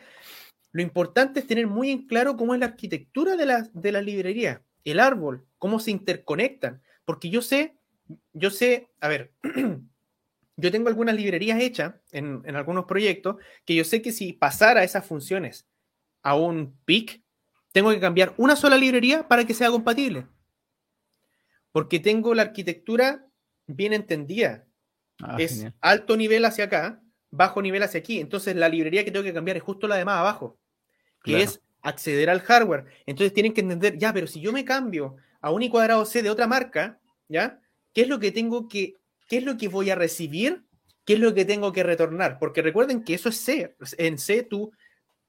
Lo 0.72 0.82
importante 0.82 1.40
es 1.40 1.48
tener 1.48 1.68
muy 1.68 1.90
en 1.90 2.08
claro 2.08 2.38
cómo 2.38 2.54
es 2.54 2.60
la 2.60 2.68
arquitectura 2.68 3.36
de 3.36 3.46
la, 3.46 3.70
de 3.74 3.92
la 3.92 4.02
librería, 4.02 4.64
el 4.86 5.00
árbol, 5.00 5.46
cómo 5.58 5.80
se 5.80 5.92
interconectan. 5.92 6.82
Porque 7.06 7.30
yo 7.30 7.42
sé, 7.42 7.76
yo 8.34 8.50
sé, 8.52 8.90
a 9.00 9.08
ver, 9.08 9.34
yo 10.62 10.71
tengo 10.71 10.88
algunas 10.88 11.15
librerías 11.15 11.60
hechas 11.60 11.95
en, 12.12 12.43
algunos 12.56 12.86
proyectos 12.86 13.38
que 13.65 13.76
yo 13.76 13.84
sé 13.84 14.02
que 14.02 14.12
si 14.12 14.34
pasara 14.34 14.84
esas 14.84 15.06
funciones 15.06 15.67
a 16.21 16.36
un 16.36 16.78
PIC, 16.86 17.21
tengo 17.71 17.89
que 17.89 18.00
cambiar 18.00 18.34
una 18.38 18.56
sola 18.56 18.78
librería 18.78 19.28
para 19.28 19.45
que 19.45 19.54
sea 19.54 19.71
compatible. 19.71 20.28
Porque 21.71 22.00
tengo 22.00 22.34
la 22.36 22.43
arquitectura 22.43 23.26
bien 23.65 23.93
entendida. 23.93 24.67
Ah, 25.19 25.38
es 25.39 25.65
alto 25.80 26.17
nivel 26.17 26.45
hacia 26.45 26.65
acá, 26.65 27.02
bajo 27.30 27.62
nivel 27.62 27.84
hacia 27.84 28.00
aquí. 28.00 28.19
Entonces 28.19 28.56
la 28.56 28.69
librería 28.69 29.04
que 29.04 29.12
tengo 29.12 29.24
que 29.24 29.34
cambiar 29.34 29.58
es 29.58 29.63
justo 29.63 29.88
la 29.88 29.95
de 29.95 30.06
más 30.06 30.19
abajo, 30.19 30.60
que 31.24 31.41
es 31.41 31.62
acceder 31.82 32.30
al 32.30 32.41
hardware. 32.41 32.86
Entonces 33.06 33.34
tienen 33.34 33.54
que 33.54 33.62
entender, 33.62 33.97
ya, 33.97 34.13
pero 34.13 34.28
si 34.28 34.41
yo 34.41 34.52
me 34.52 34.65
cambio 34.65 35.15
a 35.41 35.52
un 35.52 35.63
i 35.63 35.69
cuadrado 35.69 36.06
C 36.06 36.21
de 36.21 36.30
otra 36.30 36.47
marca, 36.47 37.00
¿ya? 37.28 37.60
¿Qué 37.93 38.02
es 38.02 38.08
lo 38.08 38.19
que 38.19 38.32
tengo 38.32 38.67
que 38.67 39.01
qué 39.32 39.38
es 39.38 39.46
lo 39.46 39.56
que 39.56 39.70
voy 39.70 39.89
a 39.89 39.96
recibir, 39.96 40.65
qué 41.06 41.13
es 41.13 41.20
lo 41.22 41.34
que 41.34 41.46
tengo 41.46 41.72
que 41.72 41.84
retornar. 41.84 42.38
Porque 42.38 42.62
recuerden 42.62 43.02
que 43.02 43.13
eso 43.13 43.30
es 43.30 43.38
C. 43.38 43.78
En 43.98 44.17
C 44.17 44.44
tú 44.44 44.74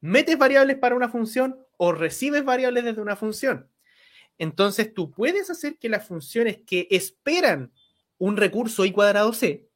metes 0.00 0.36
variables 0.36 0.76
para 0.78 0.96
una 0.96 1.08
función 1.08 1.64
o 1.76 1.92
recibes 1.92 2.44
variables 2.44 2.82
desde 2.82 3.00
una 3.00 3.14
función. 3.14 3.70
Entonces 4.38 4.92
tú 4.92 5.12
puedes 5.12 5.50
hacer 5.50 5.78
que 5.78 5.88
las 5.88 6.04
funciones 6.04 6.58
que 6.66 6.88
esperan 6.90 7.70
un 8.18 8.36
recurso 8.36 8.84
i 8.84 8.90
cuadrado 8.90 9.32
C, 9.32 9.68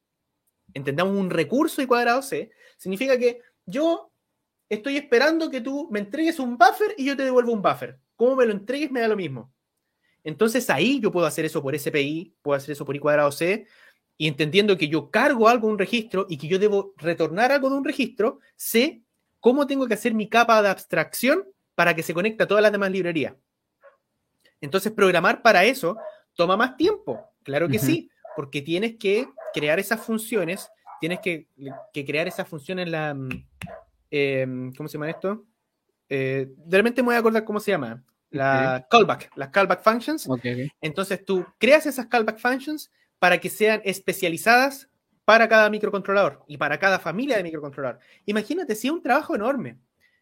entendamos 0.73 1.15
un 1.15 1.29
recurso 1.29 1.81
i 1.81 1.85
cuadrado 1.85 2.21
C, 2.21 2.51
significa 2.77 3.17
que 3.17 3.39
yo 3.65 4.11
estoy 4.67 4.97
esperando 4.97 5.49
que 5.49 5.61
tú 5.61 5.87
me 5.89 5.99
entregues 5.99 6.37
un 6.39 6.57
buffer 6.57 6.95
y 6.97 7.05
yo 7.05 7.15
te 7.15 7.23
devuelvo 7.23 7.53
un 7.53 7.61
buffer. 7.61 7.97
Cómo 8.17 8.35
me 8.35 8.45
lo 8.45 8.51
entregues 8.51 8.91
me 8.91 8.99
da 8.99 9.07
lo 9.07 9.15
mismo. 9.15 9.53
Entonces 10.25 10.69
ahí 10.69 10.99
yo 10.99 11.13
puedo 11.13 11.25
hacer 11.25 11.45
eso 11.45 11.61
por 11.61 11.79
SPI, 11.79 12.35
puedo 12.41 12.57
hacer 12.57 12.71
eso 12.73 12.83
por 12.83 12.93
i 12.93 12.99
cuadrado 12.99 13.31
C, 13.31 13.65
y 14.17 14.27
entendiendo 14.27 14.77
que 14.77 14.87
yo 14.87 15.11
cargo 15.11 15.47
algo 15.47 15.67
un 15.67 15.77
registro 15.77 16.25
y 16.29 16.37
que 16.37 16.47
yo 16.47 16.59
debo 16.59 16.93
retornar 16.97 17.51
algo 17.51 17.69
de 17.69 17.77
un 17.77 17.85
registro, 17.85 18.39
sé 18.55 19.03
cómo 19.39 19.67
tengo 19.67 19.87
que 19.87 19.93
hacer 19.93 20.13
mi 20.13 20.27
capa 20.27 20.61
de 20.61 20.69
abstracción 20.69 21.45
para 21.75 21.95
que 21.95 22.03
se 22.03 22.13
conecte 22.13 22.43
a 22.43 22.47
todas 22.47 22.63
las 22.63 22.71
demás 22.71 22.91
librerías. 22.91 23.35
Entonces, 24.59 24.91
programar 24.91 25.43
para 25.43 25.63
eso 25.65 25.97
toma 26.33 26.57
más 26.57 26.75
tiempo, 26.77 27.21
claro 27.43 27.67
que 27.69 27.77
sí, 27.77 28.09
porque 28.35 28.61
tienes 28.61 28.97
que 28.97 29.27
crear 29.53 29.79
esas 29.79 30.01
funciones, 30.01 30.69
tienes 30.99 31.19
que, 31.19 31.47
crear 31.93 32.27
esas 32.27 32.47
funciones 32.47 32.85
en 32.87 32.91
la... 32.91 33.13
Mm, 33.13 33.29
em, 34.09 34.73
¿Cómo 34.73 34.89
se 34.89 34.93
llama 34.93 35.09
esto? 35.09 35.45
Eh, 36.09 36.47
de 36.55 36.77
repente 36.77 37.01
me 37.01 37.07
voy 37.07 37.15
a 37.15 37.19
acordar 37.19 37.43
cómo 37.43 37.59
se 37.59 37.71
llama. 37.71 38.03
La 38.29 38.85
callback, 38.89 39.31
las 39.35 39.49
callback 39.49 39.81
functions. 39.81 40.27
Entonces 40.81 41.23
tú 41.23 41.45
creas 41.57 41.85
esas 41.85 42.07
callback 42.07 42.39
functions, 42.39 42.91
para 43.19 43.39
que 43.39 43.49
sean 43.49 43.81
especializadas 43.83 44.89
para 45.25 45.49
cada 45.49 45.69
microcontrolador 45.69 46.43
y 46.47 46.57
para 46.57 46.79
cada 46.79 46.99
familia 46.99 47.37
de 47.37 47.43
microcontrolador. 47.43 47.99
Imagínate, 48.25 48.75
si 48.75 48.87
es 48.87 48.93
un 48.93 49.01
trabajo 49.01 49.35
enorme, 49.35 49.77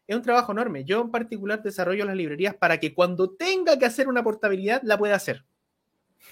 es 0.06 0.16
un 0.16 0.22
trabajo 0.22 0.52
enorme. 0.52 0.84
Yo 0.84 1.00
en 1.00 1.10
particular 1.10 1.62
desarrollo 1.62 2.04
las 2.04 2.16
librerías 2.16 2.54
para 2.54 2.78
que 2.78 2.94
cuando 2.94 3.30
tenga 3.30 3.78
que 3.78 3.86
hacer 3.86 4.08
una 4.08 4.22
portabilidad 4.22 4.80
la 4.84 4.98
pueda 4.98 5.16
hacer. 5.16 5.44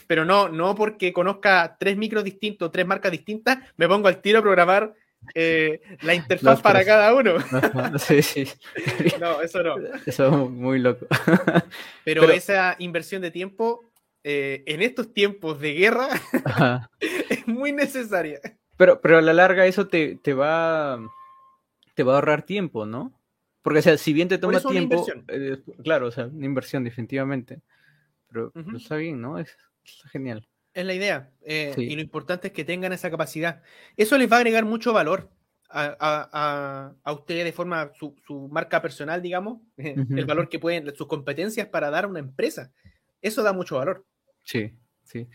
Pero 0.07 0.24
no, 0.24 0.48
no 0.48 0.74
porque 0.74 1.12
conozca 1.12 1.77
tres 1.79 1.96
micros 1.96 2.24
distintos, 2.24 2.70
tres 2.72 2.87
marcas 2.87 3.12
distintas, 3.12 3.59
me 3.77 3.88
pongo 3.88 4.09
al 4.09 4.20
tiro 4.20 4.40
a 4.40 4.42
programar 4.42 4.94
eh, 5.35 5.81
la 6.03 6.14
interfaz 6.14 6.61
para 6.61 6.85
cada 6.85 7.14
uno. 7.14 7.37
No, 7.72 7.98
sí, 7.98 8.22
sí. 8.22 8.46
no, 9.20 9.40
eso 9.40 9.62
no. 9.62 9.77
Eso 10.05 10.27
es 10.27 10.50
muy 10.50 10.79
loco. 10.79 11.07
Pero, 12.05 12.31
esa 12.31 12.77
inversión 12.79 13.22
de 13.22 13.31
tiempo 13.31 13.90
eh, 14.26 14.62
en 14.66 14.80
estos 14.80 15.12
tiempos 15.12 15.60
de 15.60 15.74
guerra 15.74 16.08
es 17.28 17.46
muy 17.46 17.72
necesaria. 17.72 18.40
Pero, 18.78 19.00
pero 19.00 19.18
a 19.18 19.22
la 19.22 19.34
larga 19.34 19.66
eso 19.66 19.87
te, 19.87 20.16
te, 20.16 20.32
va, 20.32 20.98
te 21.94 22.02
va 22.02 22.12
a 22.12 22.14
ahorrar 22.16 22.42
tiempo, 22.42 22.87
¿no? 22.87 23.12
Porque, 23.60 23.80
o 23.80 23.82
sea, 23.82 23.98
si 23.98 24.14
bien 24.14 24.28
te 24.28 24.38
toma 24.38 24.60
tiempo, 24.60 25.06
eh, 25.28 25.62
claro, 25.82 26.08
o 26.08 26.10
sea, 26.10 26.26
una 26.26 26.46
inversión 26.46 26.84
definitivamente. 26.84 27.60
pero, 28.28 28.50
está 28.74 28.96
bien, 28.96 29.20
¿no? 29.20 29.38
Es, 29.38 29.56
está 29.84 30.08
genial. 30.08 30.48
Es 30.72 30.87
la 30.87 30.94
idea. 30.94 31.30
Eh, 31.42 31.74
y 31.76 31.94
lo 31.94 32.00
importante 32.00 32.48
es 32.48 32.52
que 32.54 32.64
tengan 32.64 32.92
esa 32.92 33.10
capacidad. 33.10 33.62
Eso 33.96 34.18
les 34.18 34.30
va 34.30 34.37
a 34.37 34.38
agregar 34.40 34.64
mucho 34.64 34.92
valor 34.92 35.30
a, 35.68 36.94
a, 37.04 37.12
ustedes 37.12 37.44
de 37.44 37.52
forma, 37.52 37.90
su, 37.98 38.16
su, 38.26 38.48
marca 38.48 38.80
personal, 38.80 39.20
digamos, 39.20 39.60
el 39.76 40.24
valor 40.24 40.48
que 40.48 40.58
pueden, 40.58 40.94
sus 40.94 41.06
competencias 41.06 41.68
para 41.68 41.90
dar 41.90 42.04
a 42.04 42.08
una 42.08 42.20
empresa. 42.20 42.72
Eso 43.20 43.42
da 43.42 43.52
mucho 43.52 43.76
valor. 43.76 44.04
Sí, 44.44 44.72
sí. 45.02 45.28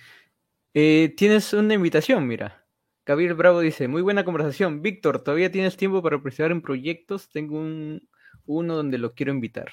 Eh, 0.74 1.14
tienes 1.18 1.52
una 1.54 1.74
invitación, 1.74 2.28
mira. 2.28 2.66
Gabriel 3.06 3.34
Bravo 3.34 3.60
dice, 3.60 3.88
muy 3.88 4.02
buena 4.02 4.24
conversación. 4.24 4.82
Víctor, 4.82 5.24
¿todavía 5.24 5.52
tienes 5.52 5.76
tiempo 5.76 6.02
para 6.02 6.22
participar 6.22 6.52
en 6.52 6.62
proyectos? 6.62 7.30
Tengo 7.30 7.58
un, 7.58 8.08
uno 8.46 8.76
donde 8.76 8.98
lo 8.98 9.14
quiero 9.14 9.34
invitar. 9.34 9.72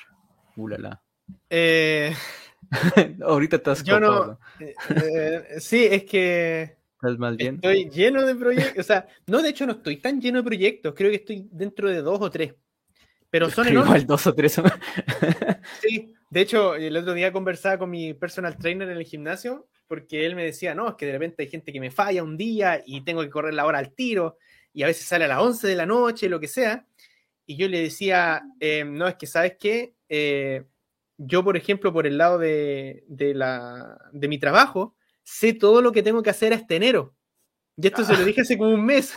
Ulala. 0.57 1.03
Eh... 1.51 2.15
Ahorita 3.23 3.57
estás 3.57 3.85
Yo 3.85 4.01
no. 4.01 4.39
Eh, 4.61 4.75
eh, 4.91 5.61
sí, 5.61 5.87
es 5.91 6.05
que. 6.05 6.77
¿Estás 6.95 7.19
más 7.19 7.37
bien? 7.37 7.57
Estoy 7.57 7.91
lleno 7.91 8.25
de 8.25 8.35
proyectos. 8.35 8.79
O 8.79 8.83
sea, 8.83 9.07
no, 9.27 9.43
de 9.43 9.51
hecho, 9.51 9.67
no 9.67 9.73
estoy 9.73 9.99
tan 9.99 10.21
lleno 10.21 10.39
de 10.39 10.45
proyectos. 10.45 10.95
Creo 10.97 11.11
que 11.11 11.17
estoy 11.17 11.49
dentro 11.53 11.91
de 11.91 12.03
dos 12.03 12.21
o 12.21 12.31
tres. 12.31 12.55
Pero 13.37 13.51
son 13.51 13.69
enormes. 13.69 13.89
Igual 13.89 14.07
dos 14.07 14.27
o 14.27 14.35
tres 14.35 14.55
sí, 15.83 16.15
de 16.31 16.41
hecho, 16.41 16.75
el 16.75 16.97
otro 16.97 17.13
día 17.13 17.33
conversaba 17.33 17.77
con 17.77 17.91
mi 17.91 18.15
personal 18.15 18.57
trainer 18.57 18.89
en 18.89 18.97
el 18.97 19.05
gimnasio 19.05 19.69
porque 19.87 20.25
él 20.25 20.35
me 20.35 20.43
decía, 20.43 20.75
no, 20.75 20.89
es 20.89 20.95
que 20.95 21.05
de 21.05 21.13
repente 21.13 21.43
hay 21.43 21.51
gente 21.51 21.71
que 21.71 21.79
me 21.79 21.91
falla 21.91 22.23
un 22.23 22.39
día 22.39 22.83
y 22.87 23.03
tengo 23.03 23.21
que 23.21 23.29
correr 23.29 23.53
la 23.53 23.67
hora 23.67 23.79
al 23.79 23.95
tiro 23.95 24.39
y 24.73 24.85
a 24.85 24.87
veces 24.87 25.07
sale 25.07 25.27
a 25.27 25.29
las 25.29 25.43
11 25.43 25.69
de 25.69 25.75
la 25.75 25.85
noche, 25.85 26.31
lo 26.31 26.41
que 26.41 26.49
sea. 26.49 26.87
Y 27.45 27.57
yo 27.57 27.69
le 27.69 27.83
decía, 27.83 28.43
eh, 28.59 28.85
no, 28.87 29.07
es 29.07 29.17
que 29.17 29.27
sabes 29.27 29.57
qué, 29.61 29.95
eh, 30.09 30.65
yo, 31.19 31.45
por 31.45 31.59
ejemplo, 31.59 31.93
por 31.93 32.07
el 32.07 32.17
lado 32.17 32.39
de, 32.39 33.05
la, 33.09 33.99
de 34.13 34.29
mi 34.29 34.39
trabajo, 34.39 34.97
sé 35.25 35.53
todo 35.53 35.83
lo 35.83 35.93
que 35.93 36.03
tengo 36.03 36.23
que 36.23 36.31
hacer 36.31 36.55
este 36.55 36.77
enero. 36.77 37.15
Y 37.77 37.87
esto 37.87 38.05
se 38.05 38.17
lo 38.17 38.25
dije 38.25 38.41
hace 38.41 38.57
como 38.57 38.71
un 38.71 38.85
mes. 38.85 39.15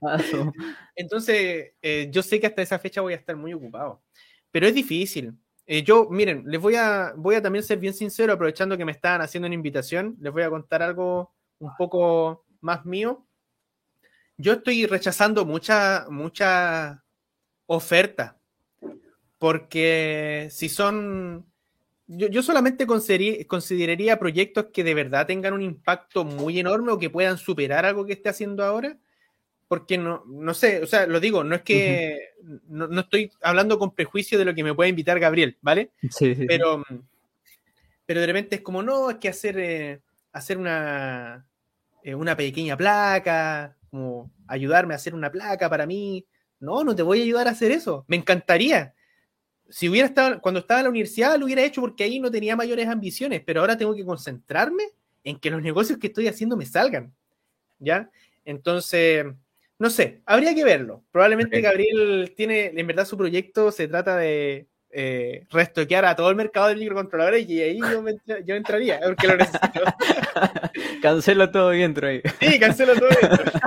Entonces, 0.96 1.72
eh, 1.80 2.08
yo 2.10 2.22
sé 2.22 2.40
que 2.40 2.46
hasta 2.46 2.62
esa 2.62 2.78
fecha 2.78 3.00
voy 3.00 3.12
a 3.12 3.16
estar 3.16 3.36
muy 3.36 3.52
ocupado. 3.52 4.02
Pero 4.50 4.66
es 4.66 4.74
difícil. 4.74 5.32
Eh, 5.66 5.82
yo, 5.82 6.08
miren, 6.10 6.44
les 6.46 6.60
voy 6.60 6.74
a, 6.74 7.14
voy 7.16 7.36
a 7.36 7.42
también 7.42 7.64
ser 7.64 7.78
bien 7.78 7.94
sincero, 7.94 8.32
aprovechando 8.32 8.76
que 8.76 8.84
me 8.84 8.92
están 8.92 9.20
haciendo 9.20 9.46
una 9.46 9.54
invitación, 9.54 10.16
les 10.20 10.32
voy 10.32 10.42
a 10.42 10.50
contar 10.50 10.82
algo 10.82 11.32
un 11.58 11.70
poco 11.76 12.44
más 12.60 12.84
mío. 12.84 13.26
Yo 14.36 14.54
estoy 14.54 14.86
rechazando 14.86 15.44
mucha, 15.44 16.06
mucha 16.10 17.04
oferta 17.66 18.38
porque 19.38 20.48
si 20.50 20.70
son... 20.70 21.44
Yo, 22.06 22.42
solamente 22.42 22.86
consideraría 22.86 24.18
proyectos 24.18 24.66
que 24.72 24.84
de 24.84 24.92
verdad 24.92 25.26
tengan 25.26 25.54
un 25.54 25.62
impacto 25.62 26.24
muy 26.24 26.58
enorme 26.58 26.92
o 26.92 26.98
que 26.98 27.08
puedan 27.08 27.38
superar 27.38 27.86
algo 27.86 28.04
que 28.04 28.12
esté 28.12 28.28
haciendo 28.28 28.62
ahora, 28.62 28.98
porque 29.68 29.96
no, 29.96 30.22
no 30.26 30.52
sé, 30.52 30.82
o 30.82 30.86
sea, 30.86 31.06
lo 31.06 31.18
digo, 31.18 31.44
no 31.44 31.54
es 31.54 31.62
que 31.62 32.34
no, 32.68 33.00
estoy 33.00 33.30
hablando 33.40 33.78
con 33.78 33.94
prejuicio 33.94 34.38
de 34.38 34.44
lo 34.44 34.54
que 34.54 34.62
me 34.62 34.74
puede 34.74 34.90
invitar 34.90 35.18
Gabriel, 35.18 35.56
¿vale? 35.62 35.92
Sí, 36.10 36.34
sí, 36.34 36.44
pero, 36.46 36.84
pero 38.04 38.20
de 38.20 38.26
repente 38.26 38.56
es 38.56 38.60
como, 38.60 38.82
no, 38.82 39.08
es 39.08 39.16
que 39.16 39.30
hacer, 39.30 39.58
eh, 39.58 40.02
hacer 40.32 40.58
una, 40.58 41.46
eh, 42.02 42.14
una 42.14 42.36
pequeña 42.36 42.76
placa, 42.76 43.78
como 43.88 44.30
ayudarme 44.46 44.92
a 44.92 44.96
hacer 44.96 45.14
una 45.14 45.32
placa 45.32 45.70
para 45.70 45.86
mí. 45.86 46.26
No, 46.60 46.84
no 46.84 46.94
te 46.94 47.02
voy 47.02 47.20
a 47.20 47.22
ayudar 47.22 47.48
a 47.48 47.52
hacer 47.52 47.72
eso. 47.72 48.04
Me 48.08 48.16
encantaría 48.16 48.94
si 49.68 49.88
hubiera 49.88 50.08
estado, 50.08 50.40
cuando 50.40 50.60
estaba 50.60 50.80
en 50.80 50.84
la 50.84 50.90
universidad, 50.90 51.38
lo 51.38 51.46
hubiera 51.46 51.62
hecho 51.62 51.80
porque 51.80 52.04
ahí 52.04 52.20
no 52.20 52.30
tenía 52.30 52.56
mayores 52.56 52.88
ambiciones, 52.88 53.42
pero 53.44 53.60
ahora 53.60 53.76
tengo 53.76 53.94
que 53.94 54.04
concentrarme 54.04 54.84
en 55.24 55.38
que 55.38 55.50
los 55.50 55.62
negocios 55.62 55.98
que 55.98 56.08
estoy 56.08 56.28
haciendo 56.28 56.56
me 56.56 56.66
salgan. 56.66 57.12
¿Ya? 57.78 58.10
Entonces, 58.44 59.26
no 59.78 59.90
sé, 59.90 60.22
habría 60.26 60.54
que 60.54 60.64
verlo. 60.64 61.04
Probablemente 61.10 61.60
Gabriel 61.60 62.32
tiene, 62.36 62.72
en 62.74 62.86
verdad 62.86 63.04
su 63.04 63.16
proyecto 63.16 63.72
se 63.72 63.88
trata 63.88 64.16
de 64.16 64.68
eh, 64.90 65.44
restoquear 65.50 66.04
a 66.04 66.14
todo 66.14 66.30
el 66.30 66.36
mercado 66.36 66.68
de 66.68 66.76
microcontroladores 66.76 67.48
y 67.48 67.60
ahí 67.60 67.80
yo, 68.44 68.54
entraría, 68.54 69.00
porque 69.00 69.26
lo 69.26 69.36
necesito. 69.36 69.82
cancelo 71.02 71.50
todo 71.50 71.74
y 71.74 71.82
entro 71.82 72.06
ahí. 72.06 72.22
Sí, 72.38 72.60
cancelo 72.60 72.94
todo 72.94 73.08
y 73.10 73.24
entro. 73.24 73.52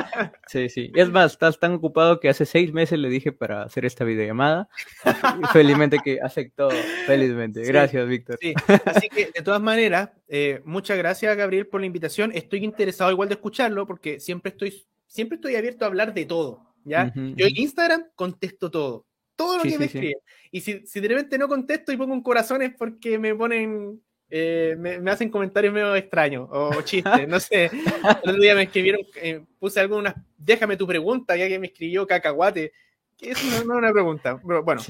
sí, 0.48 0.70
sí. 0.70 0.92
Es 0.96 1.10
más, 1.10 1.34
estás 1.34 1.60
tan 1.60 1.74
ocupado 1.74 2.20
que 2.20 2.30
hace 2.30 2.46
seis 2.46 2.74
meses 2.74 3.00
le 3.00 3.10
dije 3.10 3.32
para 3.32 3.64
hacer 3.64 3.86
esta 3.86 4.04
videollamada. 4.04 4.70
felizmente 5.54 6.00
que 6.04 6.20
aceptó, 6.22 6.70
felizmente. 7.06 7.64
Gracias, 7.64 8.08
Víctor. 8.08 8.38
Sí, 8.42 8.54
así 8.86 9.10
que 9.10 9.32
de 9.34 9.42
todas 9.42 9.62
maneras, 9.62 10.10
eh, 10.28 10.62
muchas 10.66 10.98
gracias, 10.98 11.36
Gabriel, 11.36 11.68
por 11.68 11.82
la 11.82 11.88
invitación. 11.88 12.32
Estoy 12.34 12.64
interesado 12.64 13.12
igual 13.12 13.30
de 13.30 13.36
escucharlo 13.36 13.86
porque 13.88 14.20
siempre 14.20 14.52
estoy, 14.52 14.86
siempre 15.08 15.36
estoy 15.36 15.56
abierto 15.56 15.86
a 15.86 15.88
hablar 15.88 16.14
de 16.14 16.26
todo. 16.26 16.74
¿ya? 16.84 17.12
Yo 17.16 17.46
en 17.46 17.58
Instagram 17.58 18.06
contesto 18.16 18.72
todo 18.72 19.08
todo 19.38 19.58
lo 19.58 19.64
que 19.64 19.80
me 19.80 19.86
escriben. 19.86 20.18
Y 20.52 20.62
si, 20.62 20.86
si, 20.86 21.00
de 21.00 21.08
repente 21.08 21.38
no 21.38 21.48
contesto 21.48 21.94
y 21.94 21.98
pongo 21.98 22.14
un 22.14 22.24
corazón 22.24 22.62
es 22.64 22.74
porque 22.74 23.18
me 23.18 23.34
ponen, 23.36 24.02
eh, 24.30 24.76
me, 24.78 25.10
hacen 25.10 25.30
comentarios 25.30 25.74
medio 25.74 25.96
extraños 25.96 26.48
o 26.52 26.82
chistes, 26.82 27.28
no 27.28 27.40
sé. 27.40 27.66
El 27.66 28.30
otro 28.30 28.42
día 28.42 28.56
me 28.56 28.64
escribieron, 28.64 29.02
eh, 29.16 29.44
puse 29.60 29.80
algunas, 29.80 30.16
déjame 30.38 30.76
tu 30.76 30.86
pregunta, 30.86 31.36
ya 31.36 31.48
que 31.48 31.60
me 31.60 31.68
escribió 31.68 32.06
cacahuate, 32.06 32.74
que 33.18 33.32
eso 33.32 33.48
no, 33.50 33.56
es 33.56 33.66
una 33.66 33.92
pregunta, 33.92 34.40
pero 34.46 34.64
bueno. 34.64 34.82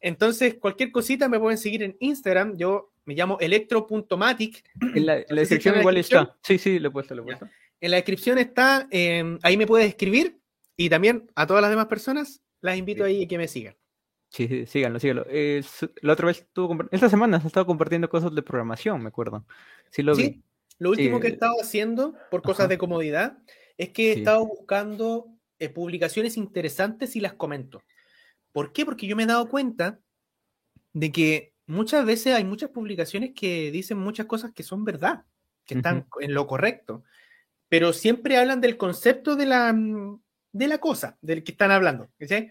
Entonces, 0.00 0.54
cualquier 0.54 0.92
cosita 0.92 1.28
me 1.28 1.38
pueden 1.38 1.58
seguir 1.58 1.82
en 1.82 1.96
Instagram, 2.00 2.56
yo 2.56 2.92
me 3.04 3.14
llamo 3.14 3.38
electro.matic. 3.40 4.64
En 4.94 5.06
la, 5.06 5.16
descripción 5.28 5.78
igual 5.80 5.96
está. 5.96 6.36
Sí, 6.42 6.58
sí, 6.58 6.78
lo 6.78 6.88
he 6.88 6.90
puesto, 6.92 7.14
lo 7.14 7.22
he 7.22 7.24
puesto. 7.24 7.48
En 7.80 7.90
la 7.90 7.96
descripción 7.96 8.38
está, 8.38 8.88
eh, 8.90 9.38
ahí 9.42 9.56
me 9.56 9.66
puedes 9.66 9.88
escribir 9.88 10.38
y 10.76 10.88
también 10.88 11.30
a 11.34 11.46
todas 11.46 11.62
las 11.62 11.70
demás 11.70 11.86
personas 11.86 12.42
las 12.60 12.76
invito 12.76 13.04
ahí 13.04 13.24
a 13.24 13.28
que 13.28 13.38
me 13.38 13.48
sigan. 13.48 13.76
Sí, 14.30 14.46
sí, 14.46 14.66
síganlo, 14.66 15.00
síganlo. 15.00 15.26
la 16.02 16.12
otra 16.12 16.26
vez 16.26 16.40
estuvo 16.40 16.76
esta 16.90 17.08
semana 17.08 17.38
has 17.38 17.44
estado 17.44 17.66
compartiendo 17.66 18.08
cosas 18.10 18.34
de 18.34 18.42
programación, 18.42 19.02
me 19.02 19.08
acuerdo. 19.08 19.46
Sí, 19.90 20.02
lo 20.02 20.14
vi. 20.14 20.42
Lo 20.78 20.90
último 20.90 21.18
que 21.18 21.28
he 21.28 21.32
estado 21.32 21.54
haciendo, 21.60 22.14
por 22.30 22.42
cosas 22.42 22.68
de 22.68 22.78
comodidad, 22.78 23.38
es 23.78 23.90
que 23.90 24.12
he 24.12 24.18
estado 24.18 24.46
buscando 24.46 25.26
eh, 25.58 25.68
publicaciones 25.68 26.36
interesantes 26.36 27.16
y 27.16 27.20
las 27.20 27.34
comento. 27.34 27.82
¿Por 28.52 28.72
qué? 28.72 28.84
Porque 28.84 29.06
yo 29.06 29.16
me 29.16 29.24
he 29.24 29.26
dado 29.26 29.48
cuenta 29.48 29.98
de 30.92 31.10
que 31.10 31.54
muchas 31.66 32.04
veces 32.06 32.34
hay 32.34 32.44
muchas 32.44 32.70
publicaciones 32.70 33.32
que 33.34 33.70
dicen 33.72 33.98
muchas 33.98 34.26
cosas 34.26 34.52
que 34.52 34.62
son 34.62 34.84
verdad, 34.84 35.24
que 35.64 35.74
están 35.74 36.06
en 36.20 36.32
lo 36.32 36.46
correcto, 36.46 37.02
pero 37.68 37.92
siempre 37.92 38.38
hablan 38.38 38.60
del 38.60 38.76
concepto 38.76 39.36
de 39.36 39.46
la, 39.46 39.72
mm, 39.72 40.20
de 40.52 40.68
la 40.68 40.78
cosa 40.78 41.16
del 41.20 41.42
que 41.42 41.52
están 41.52 41.70
hablando. 41.70 42.08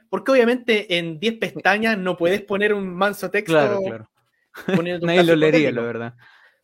Porque 0.09 0.31
obviamente 0.31 0.97
en 0.97 1.19
10 1.19 1.37
pestañas 1.37 1.97
no 1.97 2.17
puedes 2.17 2.41
poner 2.41 2.73
un 2.73 2.93
manso 2.93 3.29
texto. 3.29 3.53
Claro, 3.53 3.81
claro. 3.81 4.09
Nadie 5.01 5.23
lo 5.23 5.35
leería, 5.35 5.71
la 5.71 5.81
verdad. 5.81 6.13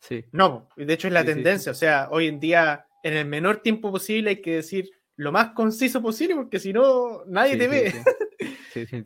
Sí. 0.00 0.24
No, 0.32 0.68
de 0.76 0.92
hecho 0.92 1.08
es 1.08 1.14
la 1.14 1.24
tendencia. 1.24 1.72
O 1.72 1.74
sea, 1.74 2.08
hoy 2.10 2.28
en 2.28 2.40
día, 2.40 2.86
en 3.02 3.14
el 3.14 3.26
menor 3.26 3.58
tiempo 3.58 3.90
posible, 3.90 4.30
hay 4.30 4.42
que 4.42 4.56
decir 4.56 4.90
lo 5.16 5.32
más 5.32 5.52
conciso 5.52 6.02
posible, 6.02 6.34
porque 6.34 6.58
si 6.58 6.72
no, 6.72 7.24
nadie 7.26 7.56
te 7.56 7.68
ve. 7.68 7.92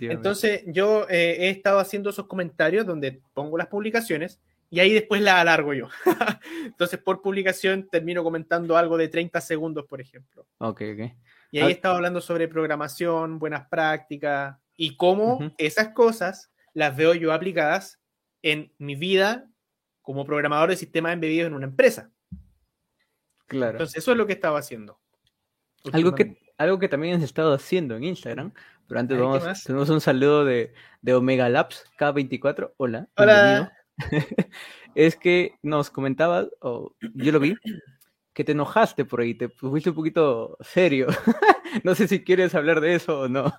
Entonces, 0.00 0.62
yo 0.66 1.06
eh, 1.08 1.36
he 1.40 1.50
estado 1.50 1.78
haciendo 1.78 2.10
esos 2.10 2.26
comentarios 2.26 2.86
donde 2.86 3.20
pongo 3.34 3.58
las 3.58 3.66
publicaciones 3.66 4.40
y 4.70 4.80
ahí 4.80 4.92
después 4.92 5.20
la 5.20 5.40
alargo 5.40 5.74
yo. 5.74 5.88
Entonces, 6.64 6.98
por 6.98 7.22
publicación 7.22 7.88
termino 7.90 8.22
comentando 8.22 8.76
algo 8.76 8.96
de 8.96 9.08
30 9.08 9.40
segundos, 9.40 9.86
por 9.86 10.00
ejemplo. 10.00 10.46
Ok, 10.58 10.82
ok. 10.94 11.12
Y 11.50 11.60
ahí 11.60 11.72
estaba 11.72 11.96
hablando 11.96 12.20
sobre 12.20 12.48
programación, 12.48 13.38
buenas 13.38 13.66
prácticas 13.68 14.56
y 14.76 14.96
cómo 14.96 15.52
esas 15.58 15.88
cosas 15.88 16.52
las 16.74 16.96
veo 16.96 17.14
yo 17.14 17.32
aplicadas 17.32 18.00
en 18.42 18.72
mi 18.78 18.94
vida 18.94 19.48
como 20.02 20.24
programador 20.24 20.70
de 20.70 20.76
sistemas 20.76 21.12
embebidos 21.12 21.48
en 21.48 21.54
una 21.54 21.66
empresa. 21.66 22.10
Claro. 23.46 23.72
Entonces, 23.72 23.98
eso 23.98 24.12
es 24.12 24.18
lo 24.18 24.26
que 24.26 24.34
estaba 24.34 24.58
haciendo. 24.58 25.00
Algo 25.92 26.14
que, 26.14 26.38
algo 26.58 26.78
que 26.78 26.88
también 26.88 27.16
has 27.16 27.22
estado 27.22 27.54
haciendo 27.54 27.96
en 27.96 28.04
Instagram, 28.04 28.52
pero 28.86 29.00
antes 29.00 29.18
vamos, 29.18 29.64
tenemos 29.64 29.88
un 29.88 30.00
saludo 30.00 30.44
de, 30.44 30.74
de 31.02 31.14
Omega 31.14 31.48
Labs 31.48 31.84
K24. 31.98 32.74
Hola. 32.76 33.08
Hola. 33.16 33.72
es 34.94 35.16
que 35.16 35.58
nos 35.62 35.90
comentabas, 35.90 36.48
o 36.60 36.94
yo 37.14 37.32
lo 37.32 37.40
vi, 37.40 37.56
que 38.38 38.44
te 38.44 38.52
enojaste 38.52 39.04
por 39.04 39.20
ahí, 39.20 39.34
te 39.34 39.48
fuiste 39.48 39.90
un 39.90 39.96
poquito 39.96 40.56
serio. 40.60 41.08
no 41.82 41.96
sé 41.96 42.06
si 42.06 42.22
quieres 42.22 42.54
hablar 42.54 42.80
de 42.80 42.94
eso 42.94 43.22
o 43.22 43.28
no. 43.28 43.52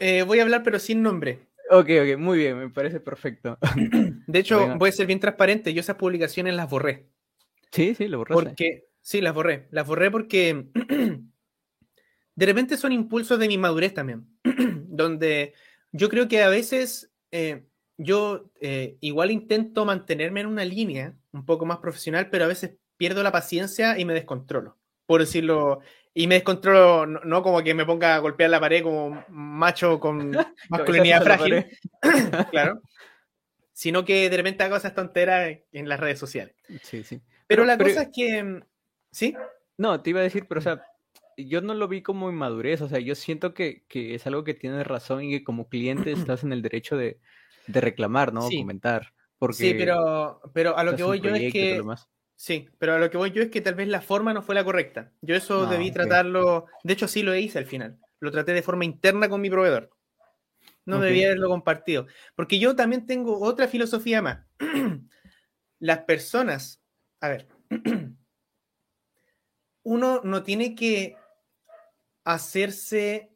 Eh, 0.00 0.22
voy 0.22 0.40
a 0.40 0.42
hablar, 0.42 0.64
pero 0.64 0.80
sin 0.80 1.04
nombre. 1.04 1.46
Ok, 1.70 1.88
ok, 2.02 2.18
muy 2.18 2.38
bien, 2.38 2.58
me 2.58 2.68
parece 2.70 2.98
perfecto. 2.98 3.58
De 4.26 4.38
hecho, 4.40 4.76
voy 4.76 4.88
a 4.88 4.92
ser 4.92 5.06
bien 5.06 5.20
transparente, 5.20 5.72
yo 5.72 5.78
esas 5.78 5.94
publicaciones 5.94 6.56
las 6.56 6.68
borré. 6.68 7.06
Sí, 7.70 7.94
sí, 7.94 8.08
las 8.08 8.18
borré. 8.18 8.34
Porque, 8.34 8.88
sí, 9.02 9.20
las 9.20 9.34
borré. 9.34 9.68
Las 9.70 9.86
borré 9.86 10.10
porque 10.10 10.66
de 12.34 12.46
repente 12.46 12.76
son 12.76 12.90
impulsos 12.90 13.38
de 13.38 13.46
mi 13.46 13.56
madurez 13.56 13.94
también, 13.94 14.26
donde 14.88 15.54
yo 15.92 16.08
creo 16.08 16.26
que 16.26 16.42
a 16.42 16.48
veces, 16.48 17.12
eh, 17.30 17.68
yo 17.98 18.50
eh, 18.60 18.96
igual 19.00 19.30
intento 19.30 19.84
mantenerme 19.84 20.40
en 20.40 20.48
una 20.48 20.64
línea 20.64 21.14
un 21.30 21.46
poco 21.46 21.66
más 21.66 21.78
profesional, 21.78 22.30
pero 22.30 22.46
a 22.46 22.48
veces 22.48 22.79
pierdo 23.00 23.22
la 23.22 23.32
paciencia 23.32 23.98
y 23.98 24.04
me 24.04 24.12
descontrolo, 24.12 24.76
por 25.06 25.22
decirlo. 25.22 25.80
Y 26.12 26.26
me 26.26 26.34
descontrolo, 26.34 27.06
no, 27.06 27.42
como 27.42 27.62
que 27.62 27.72
me 27.72 27.86
ponga 27.86 28.14
a 28.14 28.18
golpear 28.18 28.50
la 28.50 28.60
pared 28.60 28.82
como 28.82 29.24
macho 29.28 29.98
con 29.98 30.32
masculinidad 30.68 31.22
frágil, 31.22 31.66
claro, 32.50 32.82
sino 33.72 34.04
que 34.04 34.28
de 34.28 34.36
repente 34.36 34.64
hago 34.64 34.76
esas 34.76 34.94
tonteras 34.94 35.56
en 35.72 35.88
las 35.88 35.98
redes 35.98 36.18
sociales. 36.18 36.54
Sí, 36.82 37.02
sí. 37.02 37.22
Pero, 37.46 37.64
la 37.64 37.78
cosa 37.78 38.02
es 38.02 38.10
que, 38.12 38.60
¿sí? 39.10 39.34
No, 39.78 40.02
te 40.02 40.10
iba 40.10 40.20
a 40.20 40.24
decir, 40.24 40.44
pero 40.46 40.58
o 40.58 40.62
sea, 40.62 40.84
yo 41.38 41.62
no 41.62 41.72
lo 41.72 41.88
vi 41.88 42.02
como 42.02 42.28
inmadurez, 42.28 42.82
o 42.82 42.88
sea, 42.90 42.98
yo 42.98 43.14
siento 43.14 43.54
que, 43.54 43.84
que 43.88 44.14
es 44.14 44.26
algo 44.26 44.44
que 44.44 44.52
tienes 44.52 44.86
razón 44.86 45.24
y 45.24 45.30
que 45.30 45.42
como 45.42 45.70
cliente 45.70 46.12
estás 46.36 46.44
en 46.44 46.52
el 46.52 46.60
derecho 46.60 46.98
de, 46.98 47.18
de 47.66 47.80
reclamar, 47.80 48.34
¿no? 48.34 48.42
Comentar. 48.42 49.14
Porque 49.38 49.56
sí, 49.56 49.74
pero, 49.74 50.42
pero 50.52 50.76
a 50.76 50.84
lo 50.84 50.94
que 50.94 51.02
voy 51.02 51.20
yo 51.20 51.34
es 51.34 51.50
que... 51.50 51.82
Sí, 52.40 52.70
pero 52.78 52.94
a 52.94 52.98
lo 52.98 53.10
que 53.10 53.18
voy 53.18 53.32
yo 53.32 53.42
es 53.42 53.50
que 53.50 53.60
tal 53.60 53.74
vez 53.74 53.86
la 53.86 54.00
forma 54.00 54.32
no 54.32 54.40
fue 54.40 54.54
la 54.54 54.64
correcta. 54.64 55.12
Yo 55.20 55.36
eso 55.36 55.66
debí 55.66 55.90
tratarlo, 55.90 56.64
de 56.82 56.94
hecho 56.94 57.06
sí 57.06 57.22
lo 57.22 57.34
hice 57.34 57.58
al 57.58 57.66
final. 57.66 57.98
Lo 58.18 58.30
traté 58.30 58.54
de 58.54 58.62
forma 58.62 58.86
interna 58.86 59.28
con 59.28 59.42
mi 59.42 59.50
proveedor. 59.50 59.90
No 60.86 61.00
debía 61.00 61.26
haberlo 61.26 61.50
compartido. 61.50 62.06
Porque 62.34 62.58
yo 62.58 62.74
también 62.74 63.04
tengo 63.04 63.38
otra 63.42 63.68
filosofía 63.68 64.22
más. 64.22 64.46
Las 65.80 65.98
personas, 66.04 66.82
a 67.20 67.28
ver, 67.28 67.46
uno 69.82 70.22
no 70.24 70.42
tiene 70.42 70.74
que 70.74 71.16
hacerse, 72.24 73.34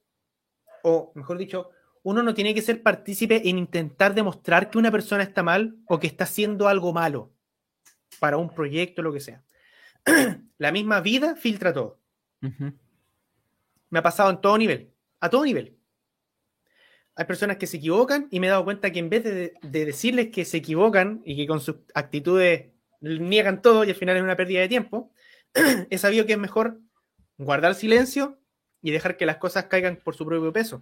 o 0.83 1.13
mejor 1.15 1.37
dicho, 1.37 1.69
uno 2.05 2.23
no 2.23 2.33
tiene 2.33 2.55
que 2.55 2.63
ser 2.63 2.83
partícipe 2.83 3.51
en 3.51 3.59
intentar 3.59 4.15
demostrar 4.15 4.71
que 4.71 4.79
una 4.79 4.91
persona 4.91 5.25
está 5.25 5.43
mal 5.43 5.77
o 5.89 6.01
que 6.01 6.07
está 6.07 6.25
haciendo 6.25 6.69
algo 6.69 6.95
malo 6.95 7.34
para 8.21 8.37
un 8.37 8.53
proyecto, 8.55 9.03
lo 9.03 9.13
que 9.13 9.21
sea. 9.21 9.43
La 10.59 10.73
misma 10.73 11.01
vida 11.01 11.37
filtra 11.37 11.73
todo. 11.73 12.01
Me 13.91 13.99
ha 13.99 14.03
pasado 14.03 14.31
en 14.31 14.41
todo 14.41 14.59
nivel, 14.59 14.93
a 15.21 15.31
todo 15.31 15.45
nivel. 15.45 15.77
Hay 17.17 17.25
personas 17.25 17.57
que 17.57 17.67
se 17.67 17.79
equivocan 17.79 18.29
y 18.31 18.41
me 18.41 18.49
he 18.49 18.51
dado 18.51 18.65
cuenta 18.65 18.91
que 18.91 18.99
en 18.99 19.09
vez 19.09 19.25
de, 19.25 19.55
de 19.63 19.85
decirles 19.85 20.31
que 20.31 20.45
se 20.45 20.59
equivocan 20.59 21.23
y 21.25 21.37
que 21.37 21.47
con 21.47 21.61
sus 21.61 21.77
actitudes 21.95 22.73
niegan 23.01 23.63
todo 23.63 23.85
y 23.85 23.91
al 23.91 23.95
final 23.95 24.17
es 24.17 24.23
una 24.23 24.37
pérdida 24.37 24.61
de 24.61 24.69
tiempo, 24.69 25.13
he 25.91 25.99
sabido 25.99 26.27
que 26.27 26.33
es 26.33 26.39
mejor 26.39 26.81
guardar 27.39 27.75
silencio 27.75 28.39
y 28.83 28.91
dejar 28.91 29.17
que 29.17 29.27
las 29.27 29.39
cosas 29.39 29.65
caigan 29.65 29.97
por 29.97 30.15
su 30.15 30.27
propio 30.27 30.53
peso, 30.53 30.81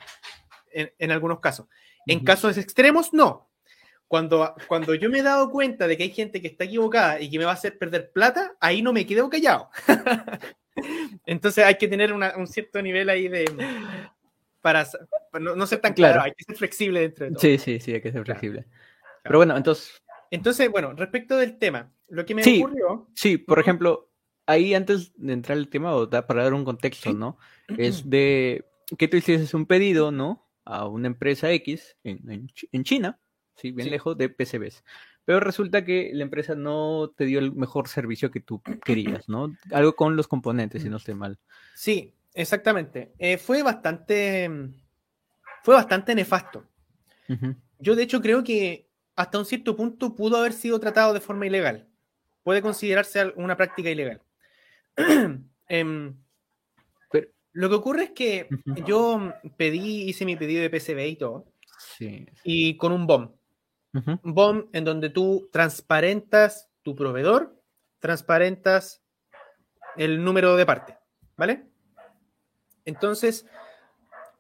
en, 0.73 1.11
algunos 1.11 1.41
casos. 1.41 1.69
En 2.07 2.25
casos 2.25 2.59
extremos, 2.59 3.13
no. 3.13 3.52
Cuando, 4.13 4.55
cuando 4.69 4.95
yo 4.95 5.09
me 5.09 5.21
he 5.21 5.23
dado 5.23 5.51
cuenta 5.51 5.87
de 5.87 5.97
que 5.97 6.03
hay 6.03 6.11
gente 6.11 6.43
que 6.43 6.49
está 6.49 6.65
equivocada 6.65 7.19
y 7.19 7.31
que 7.31 7.39
me 7.39 7.47
va 7.47 7.53
a 7.53 7.55
hacer 7.55 7.79
perder 7.79 8.13
plata, 8.13 8.55
ahí 8.61 8.83
no 8.83 8.93
me 8.93 9.07
quedo 9.07 9.31
callado. 9.31 9.71
Entonces 11.25 11.65
hay 11.65 11.77
que 11.77 11.89
tener 11.89 12.13
un 12.13 12.47
cierto 12.47 12.83
nivel 12.83 13.09
ahí 13.09 13.29
de... 13.29 13.47
Para, 14.61 14.87
no, 15.41 15.67
ser 15.67 15.81
tan 15.81 15.95
claro, 15.95 16.21
hay 16.21 16.33
que 16.33 16.45
ser 16.45 16.57
flexible 16.57 17.01
dentro 17.01 17.25
de 17.25 17.31
todo. 17.33 17.41
Sí, 17.41 17.57
sí, 17.57 17.81
sí, 17.81 17.95
hay 17.95 18.03
que 18.03 18.13
ser 18.13 18.23
flexible. 18.23 18.67
Pero 19.23 19.39
bueno, 19.39 19.57
entonces... 19.57 20.03
Entonces, 20.31 20.71
bueno, 20.71 20.93
respecto 20.93 21.39
del 21.39 21.57
tema, 21.57 21.91
lo 22.09 22.27
que 22.27 22.35
me 22.35 22.43
ocurrió... 22.43 23.09
Sí, 23.15 23.39
por 23.39 23.61
ejemplo, 23.61 24.11
ahí 24.45 24.75
antes 24.75 25.15
de 25.17 25.33
entrar 25.33 25.57
al 25.57 25.69
tema, 25.69 25.97
o 25.97 26.11
para 26.11 26.43
dar 26.43 26.53
un 26.53 26.67
contexto, 26.67 27.15
¿no? 27.15 27.39
Es 27.79 28.11
de 28.11 28.67
que 28.99 29.09
tú 29.09 29.17
hiciste 29.17 29.57
un 29.57 29.65
pedido, 29.65 30.13
¿no? 30.13 30.51
A 30.67 30.87
una 30.87 31.07
empresa 31.07 31.51
X 31.51 31.97
en, 32.05 32.51
en, 32.73 32.85
China, 32.85 33.19
¿sí? 33.57 33.73
Bien 33.73 33.91
lejos 33.91 34.17
de 34.17 34.29
PCBs. 34.29 34.85
Pero 35.25 35.41
resulta 35.41 35.85
que 35.85 36.11
la 36.13 36.25
empresa 36.25 36.55
no 36.55 37.13
te 37.17 37.25
dio 37.25 37.39
el 37.39 37.53
mejor 37.53 37.89
servicio 37.89 38.31
que 38.31 38.41
tú 38.41 38.61
querías, 38.85 39.29
¿no? 39.29 39.57
Algo 39.71 39.95
con 39.95 40.17
los 40.17 40.27
componentes, 40.27 40.83
si 40.83 40.89
no 40.89 40.97
estoy 40.97 41.15
mal. 41.15 41.39
Sí, 41.75 42.13
exactamente. 42.35 43.13
Eh, 43.19 43.39
fue 43.39 43.63
bastante. 43.63 44.51
Fue 45.63 45.75
bastante 45.75 46.15
nefasto. 46.15 46.65
Yo, 47.79 47.95
de 47.95 48.03
hecho, 48.03 48.21
creo 48.21 48.45
que 48.45 48.89
hasta 49.17 49.39
un 49.39 49.47
cierto 49.47 49.75
punto 49.77 50.15
pudo 50.15 50.37
haber 50.37 50.53
sido 50.53 50.79
tratado 50.81 51.15
de 51.15 51.21
forma 51.21 51.47
ilegal. 51.47 51.89
Puede 52.43 52.61
considerarse 52.61 53.33
una 53.37 53.57
práctica 53.57 53.91
ilegal. 53.91 54.21
Em, 55.69 56.15
lo 57.53 57.69
que 57.69 57.75
ocurre 57.75 58.05
es 58.05 58.11
que 58.11 58.49
yo 58.87 59.33
pedí, 59.57 60.03
hice 60.03 60.27
mi 60.27 60.37
pedido 60.37 60.63
de 60.63 60.69
PCB 60.69 61.09
y 61.09 61.17
todo. 61.17 61.47
Y 62.45 62.77
con 62.77 62.93
un 62.93 63.07
Un 63.93 64.35
BOM 64.35 64.69
en 64.73 64.85
donde 64.85 65.11
tú 65.11 65.49
transparentas 65.53 66.71
tu 66.83 66.95
proveedor, 66.95 67.61
transparentas 67.99 69.03
el 69.97 70.25
número 70.25 70.57
de 70.57 70.67
parte. 70.67 70.99
¿Vale? 71.37 71.67
Entonces, 72.85 73.47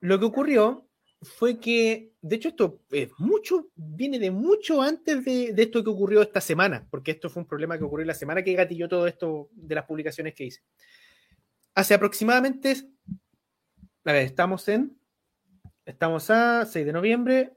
lo 0.00 0.18
que 0.18 0.24
ocurrió 0.24 0.88
fue 1.22 1.60
que, 1.60 2.12
de 2.20 2.36
hecho, 2.36 2.48
esto 2.48 2.80
es 2.90 3.10
mucho, 3.18 3.68
viene 3.76 4.18
de 4.18 4.30
mucho 4.30 4.82
antes 4.82 5.24
de, 5.24 5.54
esto 5.56 5.84
que 5.84 5.90
ocurrió 5.90 6.22
esta 6.22 6.40
semana, 6.40 6.86
porque 6.90 7.12
esto 7.12 7.30
fue 7.30 7.42
un 7.42 7.48
problema 7.48 7.78
que 7.78 7.84
ocurrió 7.84 8.06
la 8.06 8.14
semana 8.14 8.42
que 8.42 8.54
gatilló 8.54 8.88
todo 8.88 9.06
esto 9.06 9.48
de 9.52 9.74
las 9.76 9.84
publicaciones 9.86 10.34
que 10.34 10.44
hice. 10.44 10.62
Hace 11.74 11.94
aproximadamente, 11.94 12.76
estamos 14.04 14.68
en, 14.68 14.98
estamos 15.86 16.28
a 16.30 16.66
6 16.66 16.86
de 16.86 16.92
noviembre, 16.92 17.52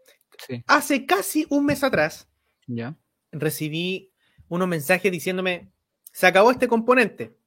hace 0.67 1.05
casi 1.05 1.45
un 1.49 1.65
mes 1.65 1.83
atrás, 1.83 2.29
ya 2.67 2.97
recibí 3.39 4.11
unos 4.47 4.67
mensajes 4.67 5.11
diciéndome, 5.11 5.71
se 6.11 6.27
acabó 6.27 6.51
este 6.51 6.67
componente, 6.67 7.37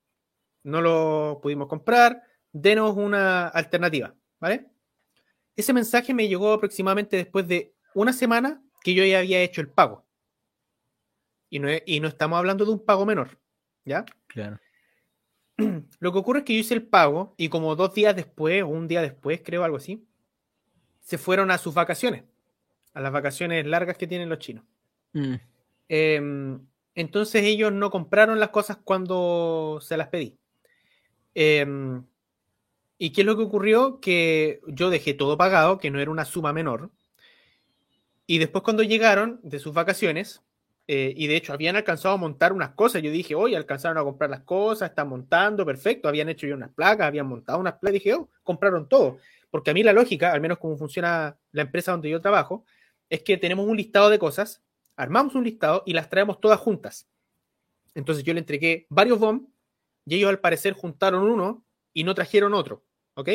no 0.63 0.81
lo 0.81 1.41
pudimos 1.43 1.69
comprar, 1.69 2.23
denos 2.53 2.97
una 2.97 3.49
alternativa, 3.49 4.15
¿vale? 4.41 4.71
Ese 5.57 5.73
mensaje 5.73 6.15
me 6.15 6.29
llegó 6.29 6.53
aproximadamente 6.53 7.17
después 7.17 7.47
de 7.49 7.75
una 7.95 8.13
semana 8.13 8.63
que 8.83 8.95
yo 8.95 9.05
ya 9.05 9.19
había 9.19 9.41
hecho 9.41 9.61
el 9.61 9.69
pago. 9.69 10.07
Y 11.51 11.59
no, 11.59 11.69
y 11.87 12.01
no 12.01 12.09
estamos 12.09 12.39
hablando 12.39 12.65
de 12.65 12.73
un 12.73 12.85
pago 12.85 13.07
menor, 13.07 13.41
¿ya? 13.85 14.05
Claro. 14.27 14.59
Lo 15.99 16.13
que 16.13 16.19
ocurre 16.19 16.41
es 16.41 16.45
que 16.45 16.55
yo 16.55 16.61
hice 16.61 16.75
el 16.75 16.87
pago 16.87 17.35
y 17.39 17.49
como 17.49 17.75
dos 17.75 17.95
días 17.95 18.15
después, 18.15 18.63
o 18.63 18.69
un 18.69 18.87
día 18.87 19.01
después, 19.01 19.41
creo, 19.43 19.65
algo 19.65 19.79
así, 19.79 20.07
se 21.01 21.17
fueron 21.17 21.51
a 21.51 21.59
sus 21.59 21.73
vacaciones, 21.73 22.25
a 22.99 23.01
las 23.01 23.13
vacaciones 23.13 23.65
largas 23.65 23.97
que 23.97 24.09
tienen 24.09 24.29
los 24.29 24.41
chinos. 24.41 24.65
Mm. 25.13 25.35
Em, 25.89 26.61
entonces 26.97 27.45
ellos 27.45 27.73
no 27.73 27.91
compraron 27.91 28.41
las 28.41 28.49
cosas 28.49 28.77
cuando 28.83 29.79
se 29.81 29.97
las 29.97 30.09
pedí. 30.09 30.37
Eh, 31.33 31.65
¿Y 32.99 33.11
qué 33.11 33.21
es 33.21 33.27
lo 33.27 33.37
que 33.37 33.45
ocurrió? 33.45 34.01
Que 34.01 34.61
yo 34.67 34.91
dejé 34.91 35.15
todo 35.15 35.39
pagado, 35.39 35.79
que 35.79 35.93
no 35.93 36.01
era 36.01 36.11
una 36.11 36.25
suma 36.25 36.53
menor. 36.53 36.91
Y 38.27 38.39
después 38.39 38.65
cuando 38.65 38.83
llegaron 38.83 39.39
de 39.45 39.61
sus 39.61 39.73
vacaciones, 39.73 40.43
eh, 40.89 41.15
y 41.17 41.29
de 41.29 41.37
hecho 41.37 41.53
habían 41.53 41.77
alcanzado 41.77 42.17
a 42.17 42.19
montar 42.19 42.53
unas 42.53 42.71
cosas, 42.71 43.01
yo 43.01 43.13
dije, 43.13 43.37
oye, 43.37 43.57
alcanzaron 43.57 43.99
a 43.99 44.03
comprar 44.03 44.29
las 44.29 44.41
cosas, 44.41 44.91
están 44.91 45.09
montando, 45.09 45.65
perfecto, 45.65 46.09
habían 46.09 46.31
hecho 46.31 46.49
ya 46.49 46.57
unas 46.57 46.73
placas, 46.73 47.07
habían 47.07 47.29
montado 47.29 47.61
unas 47.61 47.75
placas, 47.75 47.93
dije, 47.95 48.15
oh, 48.15 48.29
compraron 48.43 48.89
todo. 48.89 49.19
Porque 49.51 49.71
a 49.71 49.75
mí 49.75 49.85
la 49.85 49.93
lógica, 49.93 50.33
al 50.33 50.41
menos 50.41 50.59
como 50.59 50.77
funciona 50.77 51.37
la 51.53 51.63
empresa 51.63 51.93
donde 51.93 52.11
yo 52.11 52.21
trabajo, 52.21 52.65
es 53.11 53.23
que 53.23 53.37
tenemos 53.37 53.67
un 53.67 53.77
listado 53.77 54.11
de 54.11 54.19
cosas, 54.19 54.63
armamos 54.97 55.35
un 55.35 55.45
listado 55.45 55.83
y 55.87 55.93
las 55.93 56.09
traemos 56.09 56.41
todas 56.41 56.61
juntas. 56.61 57.09
Entonces 57.95 58.25
yo 58.25 58.35
le 58.35 58.41
entregué 58.41 58.87
varios 58.91 59.19
BOM 59.19 59.49
y 60.07 60.17
ellos 60.17 60.31
al 60.31 60.41
parecer 60.41 60.75
juntaron 60.75 61.25
uno 61.25 61.65
y 61.93 62.05
no 62.05 62.15
trajeron 62.15 62.55
otro. 62.55 62.85
¿Ok? 63.15 63.31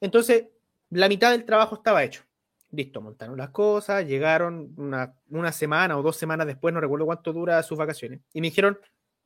Entonces, 0.00 0.46
la 0.90 1.08
mitad 1.08 1.30
del 1.30 1.44
trabajo 1.44 1.76
estaba 1.76 2.04
hecho. 2.04 2.24
Listo, 2.70 3.00
montaron 3.00 3.36
las 3.36 3.50
cosas, 3.50 4.06
llegaron 4.06 4.74
una, 4.76 5.52
semana 5.52 5.96
o 5.96 6.02
dos 6.02 6.16
semanas 6.16 6.46
después, 6.46 6.74
no 6.74 6.80
recuerdo 6.80 7.06
cuánto 7.06 7.32
dura 7.32 7.62
sus 7.62 7.78
vacaciones, 7.78 8.20
y 8.32 8.40
me 8.40 8.48
dijeron, 8.48 8.78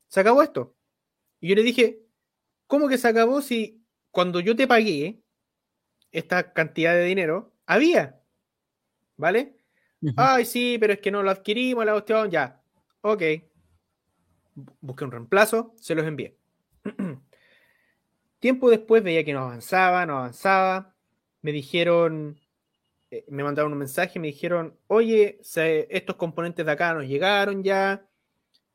se 0.09 0.21
acabó 0.21 0.43
esto. 0.43 0.77
Y 1.41 1.49
yo 1.49 1.55
le 1.55 1.63
dije, 1.63 2.01
¿cómo 2.67 2.89
que 2.89 2.99
se 2.99 3.09
acabó 3.09 3.41
si 3.43 3.85
cuando 4.11 4.41
yo 4.41 4.57
te 4.57 4.67
pagué 4.67 5.23
esta 6.11 6.53
cantidad 6.53 6.95
de 6.95 7.05
dinero, 7.05 7.55
había? 7.67 8.21
¿Vale? 9.17 9.57
Ay, 10.17 10.45
sí, 10.45 10.77
pero 10.79 10.93
es 10.93 11.01
que 11.01 11.11
no 11.11 11.23
lo 11.23 11.31
adquirimos, 11.31 11.85
la 11.85 11.93
cuestión, 11.93 12.31
ya. 12.31 12.61
Ok. 13.01 13.23
Busqué 14.81 15.05
un 15.05 15.11
reemplazo, 15.11 15.75
se 15.81 15.95
los 15.95 16.07
envié. 16.07 16.37
Tiempo 18.39 18.71
después 18.71 19.03
veía 19.03 19.25
que 19.25 19.33
no 19.33 19.41
avanzaba, 19.41 20.07
no 20.07 20.19
avanzaba. 20.19 20.95
Me 21.43 21.53
dijeron, 21.53 22.39
eh, 23.11 23.25
me 23.29 23.43
mandaron 23.45 23.73
un 23.73 23.79
mensaje, 23.79 24.19
me 24.19 24.29
dijeron, 24.29 24.77
oye, 24.89 25.39
estos 25.41 26.17
componentes 26.17 26.65
de 26.67 26.73
acá 26.73 26.93
nos 26.95 27.07
llegaron 27.07 27.63
ya, 27.63 28.07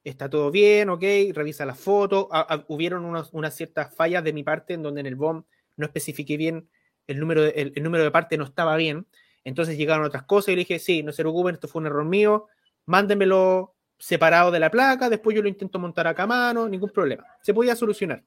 está 0.03 0.29
todo 0.29 0.51
bien, 0.51 0.89
ok, 0.89 1.03
revisa 1.33 1.65
la 1.65 1.75
foto. 1.75 2.29
hubieron 2.67 3.05
unas 3.05 3.55
ciertas 3.55 3.93
fallas 3.93 4.23
de 4.23 4.33
mi 4.33 4.43
parte 4.43 4.73
en 4.73 4.83
donde 4.83 5.01
en 5.01 5.07
el 5.07 5.15
BOM 5.15 5.43
no 5.77 5.85
especifiqué 5.85 6.37
bien 6.37 6.69
el 7.07 7.19
número 7.19 7.43
de, 7.43 7.73
el, 7.75 7.83
número 7.83 8.03
de 8.03 8.11
parte 8.11 8.37
no 8.37 8.45
estaba 8.45 8.75
bien. 8.77 9.05
Entonces 9.43 9.77
llegaron 9.77 10.05
otras 10.05 10.23
cosas 10.23 10.49
y 10.49 10.55
le 10.55 10.59
dije, 10.59 10.79
sí, 10.79 11.03
no 11.03 11.11
se 11.11 11.23
preocupen, 11.23 11.55
esto 11.55 11.67
fue 11.67 11.81
un 11.81 11.87
error 11.87 12.05
mío, 12.05 12.47
mándenmelo 12.85 13.75
separado 13.97 14.51
de 14.51 14.59
la 14.59 14.71
placa, 14.71 15.09
después 15.09 15.35
yo 15.35 15.41
lo 15.41 15.47
intento 15.47 15.79
montar 15.79 16.07
acá 16.07 16.23
a 16.23 16.27
mano, 16.27 16.67
ningún 16.67 16.89
problema. 16.89 17.25
Se 17.41 17.53
podía 17.53 17.75
solucionar. 17.75 18.23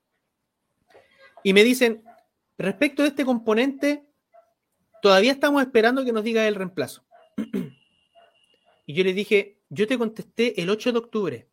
Y 1.43 1.53
me 1.53 1.65
dicen, 1.65 2.05
respecto 2.57 3.03
de 3.03 3.09
este 3.09 3.25
componente, 3.25 4.07
todavía 5.03 5.33
estamos 5.33 5.63
esperando 5.63 6.05
que 6.05 6.13
nos 6.13 6.25
diga 6.25 6.47
el 6.47 6.55
reemplazo. 6.55 7.05
y 8.87 8.95
yo 8.95 9.05
les 9.05 9.15
dije, 9.15 9.59
yo 9.69 9.87
te 9.87 9.99
contesté 9.99 10.61
el 10.61 10.71
8 10.71 10.93
de 10.93 10.99
octubre 10.99 11.49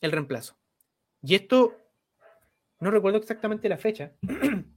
el 0.00 0.12
reemplazo. 0.12 0.56
Y 1.22 1.34
esto, 1.34 1.76
no 2.80 2.90
recuerdo 2.90 3.18
exactamente 3.18 3.68
la 3.68 3.78
fecha, 3.78 4.12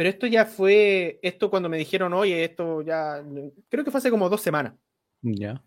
pero 0.00 0.08
esto 0.08 0.26
ya 0.26 0.46
fue, 0.46 1.20
esto 1.20 1.50
cuando 1.50 1.68
me 1.68 1.76
dijeron, 1.76 2.14
oye, 2.14 2.42
esto 2.42 2.80
ya, 2.80 3.22
creo 3.68 3.84
que 3.84 3.90
fue 3.90 3.98
hace 3.98 4.10
como 4.10 4.30
dos 4.30 4.40
semanas. 4.40 4.72
Ya. 5.20 5.62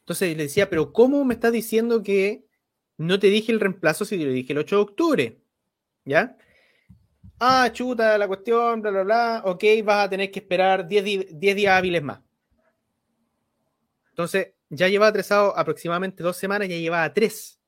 Entonces 0.00 0.36
le 0.36 0.42
decía, 0.42 0.68
pero 0.68 0.92
¿cómo 0.92 1.24
me 1.24 1.34
estás 1.34 1.52
diciendo 1.52 2.02
que 2.02 2.44
no 2.96 3.20
te 3.20 3.28
dije 3.28 3.52
el 3.52 3.60
reemplazo 3.60 4.04
si 4.04 4.18
te 4.18 4.24
lo 4.24 4.32
dije 4.32 4.52
el 4.52 4.58
8 4.58 4.74
de 4.74 4.82
octubre? 4.82 5.40
¿Ya? 6.04 6.36
Ah, 7.38 7.70
chuta, 7.72 8.18
la 8.18 8.26
cuestión, 8.26 8.82
bla, 8.82 8.90
bla, 8.90 9.04
bla. 9.04 9.42
Ok, 9.44 9.62
vas 9.84 10.06
a 10.06 10.10
tener 10.10 10.32
que 10.32 10.40
esperar 10.40 10.84
10, 10.88 11.38
días 11.38 11.66
hábiles 11.68 12.02
más. 12.02 12.20
Entonces, 14.10 14.54
ya 14.70 14.88
lleva 14.88 15.06
atrasado 15.06 15.56
aproximadamente 15.56 16.24
dos 16.24 16.36
semanas, 16.36 16.66
ya 16.66 16.74
llevaba 16.74 17.14
tres 17.14 17.60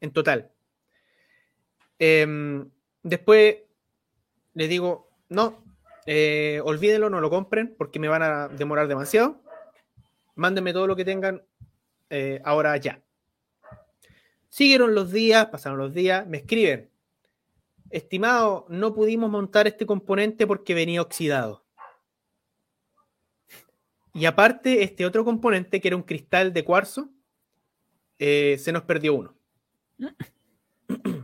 en 0.00 0.10
total. 0.10 0.50
Em, 1.98 2.70
después 3.02 3.64
le 4.54 4.68
digo, 4.68 5.10
no, 5.28 5.64
eh, 6.06 6.60
olvídenlo, 6.64 7.10
no 7.10 7.20
lo 7.20 7.30
compren 7.30 7.74
porque 7.76 7.98
me 7.98 8.08
van 8.08 8.22
a 8.22 8.48
demorar 8.48 8.88
demasiado. 8.88 9.40
Mándenme 10.34 10.72
todo 10.72 10.86
lo 10.86 10.96
que 10.96 11.04
tengan 11.04 11.42
eh, 12.08 12.40
ahora 12.44 12.76
ya. 12.76 13.02
Siguieron 14.48 14.94
los 14.94 15.12
días, 15.12 15.46
pasaron 15.46 15.78
los 15.78 15.94
días, 15.94 16.26
me 16.26 16.38
escriben. 16.38 16.90
Estimado, 17.90 18.66
no 18.68 18.94
pudimos 18.94 19.30
montar 19.30 19.66
este 19.66 19.86
componente 19.86 20.46
porque 20.46 20.74
venía 20.74 21.02
oxidado. 21.02 21.64
Y 24.12 24.24
aparte, 24.26 24.82
este 24.82 25.06
otro 25.06 25.24
componente, 25.24 25.80
que 25.80 25.88
era 25.88 25.96
un 25.96 26.02
cristal 26.02 26.52
de 26.52 26.64
cuarzo, 26.64 27.10
eh, 28.18 28.58
se 28.58 28.72
nos 28.72 28.82
perdió 28.82 29.14
uno. 29.14 29.34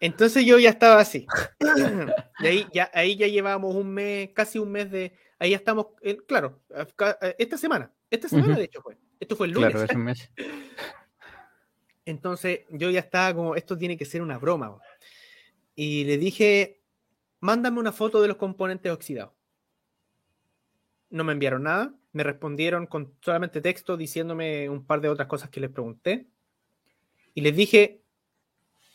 Entonces 0.00 0.44
yo 0.44 0.58
ya 0.58 0.70
estaba 0.70 1.00
así. 1.00 1.26
Y 2.38 2.46
ahí 2.46 2.66
ya, 2.70 2.90
ahí 2.92 3.16
ya 3.16 3.28
llevábamos 3.28 3.74
un 3.74 3.94
mes, 3.94 4.30
casi 4.34 4.58
un 4.58 4.70
mes 4.70 4.90
de. 4.90 5.14
Ahí 5.38 5.50
ya 5.50 5.56
estamos, 5.56 5.86
eh, 6.02 6.18
claro, 6.26 6.60
eh, 6.70 7.34
esta 7.38 7.56
semana. 7.56 7.90
Esta 8.10 8.28
semana, 8.28 8.56
de 8.56 8.64
hecho, 8.64 8.82
fue. 8.82 8.98
Esto 9.18 9.36
fue 9.36 9.46
el 9.46 9.54
lunes. 9.54 9.70
Claro, 9.70 9.86
es 9.86 9.96
un 9.96 10.04
mes. 10.04 10.30
Entonces 12.04 12.60
yo 12.70 12.90
ya 12.90 13.00
estaba 13.00 13.34
como, 13.34 13.56
esto 13.56 13.76
tiene 13.76 13.96
que 13.96 14.04
ser 14.04 14.20
una 14.20 14.38
broma. 14.38 14.78
Y 15.74 16.04
le 16.04 16.18
dije, 16.18 16.82
mándame 17.40 17.80
una 17.80 17.92
foto 17.92 18.20
de 18.22 18.28
los 18.28 18.36
componentes 18.36 18.92
oxidados. 18.92 19.32
No 21.10 21.24
me 21.24 21.32
enviaron 21.32 21.64
nada. 21.64 21.94
Me 22.12 22.22
respondieron 22.22 22.86
con 22.86 23.14
solamente 23.20 23.60
texto 23.60 23.96
diciéndome 23.96 24.68
un 24.68 24.86
par 24.86 25.00
de 25.00 25.08
otras 25.08 25.28
cosas 25.28 25.50
que 25.50 25.60
les 25.60 25.70
pregunté. 25.70 26.28
Y 27.34 27.40
les 27.40 27.56
dije, 27.56 28.02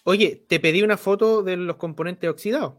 oye, 0.04 0.46
te 0.48 0.60
pedí 0.60 0.82
una 0.82 0.98
foto 0.98 1.44
de 1.44 1.58
los 1.58 1.78
componentes 1.78 2.30
oxidados. 2.30 2.76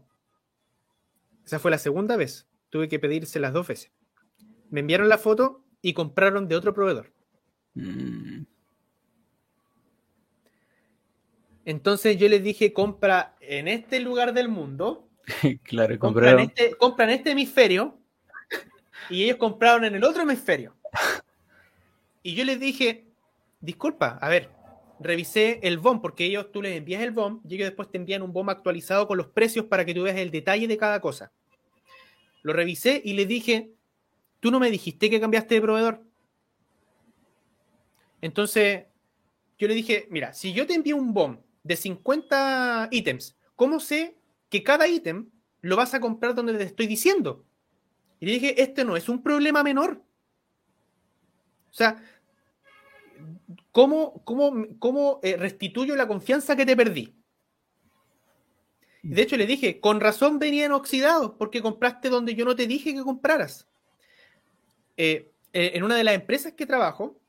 Esa 1.45 1.59
fue 1.59 1.71
la 1.71 1.77
segunda 1.77 2.15
vez. 2.17 2.47
Tuve 2.69 2.87
que 2.87 2.99
pedirse 2.99 3.39
las 3.39 3.53
dos 3.53 3.67
veces. 3.67 3.91
Me 4.69 4.79
enviaron 4.79 5.09
la 5.09 5.17
foto 5.17 5.63
y 5.81 5.93
compraron 5.93 6.47
de 6.47 6.55
otro 6.55 6.73
proveedor. 6.73 7.11
Mm. 7.75 8.43
Entonces 11.65 12.17
yo 12.17 12.27
les 12.27 12.43
dije, 12.43 12.73
compra 12.73 13.35
en 13.39 13.67
este 13.67 13.99
lugar 13.99 14.33
del 14.33 14.49
mundo. 14.49 15.07
claro, 15.63 15.97
compra 15.99 16.31
en, 16.31 16.39
este, 16.39 16.75
compra 16.75 17.05
en 17.05 17.11
este 17.11 17.31
hemisferio. 17.31 17.97
Y 19.09 19.23
ellos 19.23 19.37
compraron 19.37 19.83
en 19.85 19.95
el 19.95 20.03
otro 20.03 20.23
hemisferio. 20.23 20.75
Y 22.25 22.35
yo 22.35 22.45
les 22.45 22.57
dije, 22.57 23.05
disculpa, 23.59 24.17
a 24.21 24.29
ver, 24.29 24.49
revisé 24.99 25.59
el 25.63 25.77
BOM, 25.77 26.01
porque 26.01 26.25
ellos 26.25 26.51
tú 26.51 26.61
les 26.61 26.77
envías 26.77 27.01
el 27.01 27.11
BOM 27.11 27.41
y 27.47 27.55
ellos 27.55 27.67
después 27.67 27.89
te 27.89 27.97
envían 27.97 28.21
un 28.21 28.33
BOM 28.33 28.49
actualizado 28.49 29.07
con 29.07 29.17
los 29.17 29.27
precios 29.27 29.65
para 29.65 29.85
que 29.85 29.93
tú 29.93 30.03
veas 30.03 30.17
el 30.17 30.31
detalle 30.31 30.67
de 30.67 30.77
cada 30.77 30.99
cosa. 31.01 31.31
Lo 32.41 32.53
revisé 32.53 33.01
y 33.03 33.13
les 33.13 33.27
dije, 33.27 33.71
tú 34.39 34.51
no 34.51 34.59
me 34.59 34.69
dijiste 34.69 35.09
que 35.09 35.19
cambiaste 35.19 35.55
de 35.55 35.61
proveedor. 35.61 36.03
Entonces, 38.21 38.85
yo 39.57 39.67
le 39.67 39.73
dije, 39.73 40.07
mira, 40.09 40.33
si 40.33 40.53
yo 40.53 40.65
te 40.67 40.73
envío 40.73 40.95
un 40.95 41.13
BOM 41.13 41.37
de 41.63 41.75
50 41.75 42.89
ítems, 42.91 43.37
¿cómo 43.55 43.79
sé 43.79 44.17
que 44.49 44.63
cada 44.63 44.87
ítem 44.87 45.29
lo 45.61 45.75
vas 45.75 45.93
a 45.93 45.99
comprar 45.99 46.35
donde 46.35 46.53
te 46.53 46.63
estoy 46.63 46.87
diciendo? 46.87 47.45
Y 48.19 48.25
le 48.25 48.33
dije, 48.33 48.61
este 48.61 48.85
no 48.85 48.95
es 48.95 49.09
un 49.09 49.21
problema 49.21 49.63
menor. 49.63 50.01
O 51.69 51.73
sea, 51.73 52.01
¿cómo, 53.73 54.23
cómo, 54.23 54.65
cómo 54.79 55.19
eh, 55.23 55.35
restituyo 55.35 55.97
la 55.97 56.07
confianza 56.07 56.55
que 56.55 56.65
te 56.65 56.77
perdí? 56.77 57.13
De 59.01 59.21
hecho, 59.21 59.35
le 59.35 59.45
dije, 59.45 59.81
con 59.81 59.99
razón 59.99 60.39
venían 60.39 60.71
oxidados, 60.71 61.33
porque 61.37 61.61
compraste 61.61 62.07
donde 62.07 62.35
yo 62.35 62.45
no 62.45 62.55
te 62.55 62.67
dije 62.67 62.93
que 62.93 63.03
compraras. 63.03 63.67
Eh, 64.95 65.33
eh, 65.51 65.71
en 65.73 65.83
una 65.83 65.97
de 65.97 66.05
las 66.05 66.15
empresas 66.15 66.53
que 66.53 66.65
trabajo, 66.65 67.19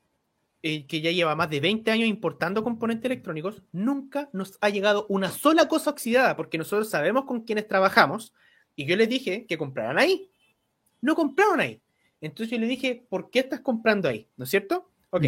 que 0.61 1.01
ya 1.01 1.11
lleva 1.11 1.35
más 1.35 1.51
de 1.51 1.59
20 1.59 1.91
años 1.91 2.09
importando 2.09 2.63
componentes 2.63 3.05
electrónicos, 3.05 3.61
nunca 3.71 4.29
nos 4.33 4.57
ha 4.61 4.69
llegado 4.69 5.05
una 5.09 5.29
sola 5.29 5.67
cosa 5.67 5.91
oxidada, 5.91 6.35
porque 6.35 6.57
nosotros 6.57 6.89
sabemos 6.89 7.25
con 7.25 7.41
quiénes 7.41 7.67
trabajamos, 7.67 8.33
y 8.75 8.85
yo 8.85 8.95
les 8.95 9.07
dije 9.07 9.45
que 9.45 9.57
compraran 9.57 9.99
ahí. 9.99 10.31
No 11.01 11.13
compraron 11.13 11.59
ahí. 11.59 11.81
Entonces 12.19 12.49
yo 12.51 12.57
le 12.57 12.65
dije, 12.65 13.05
¿por 13.09 13.29
qué 13.29 13.39
estás 13.39 13.59
comprando 13.59 14.09
ahí? 14.09 14.27
¿No 14.37 14.45
es 14.45 14.49
cierto? 14.49 14.89
Ok. 15.11 15.25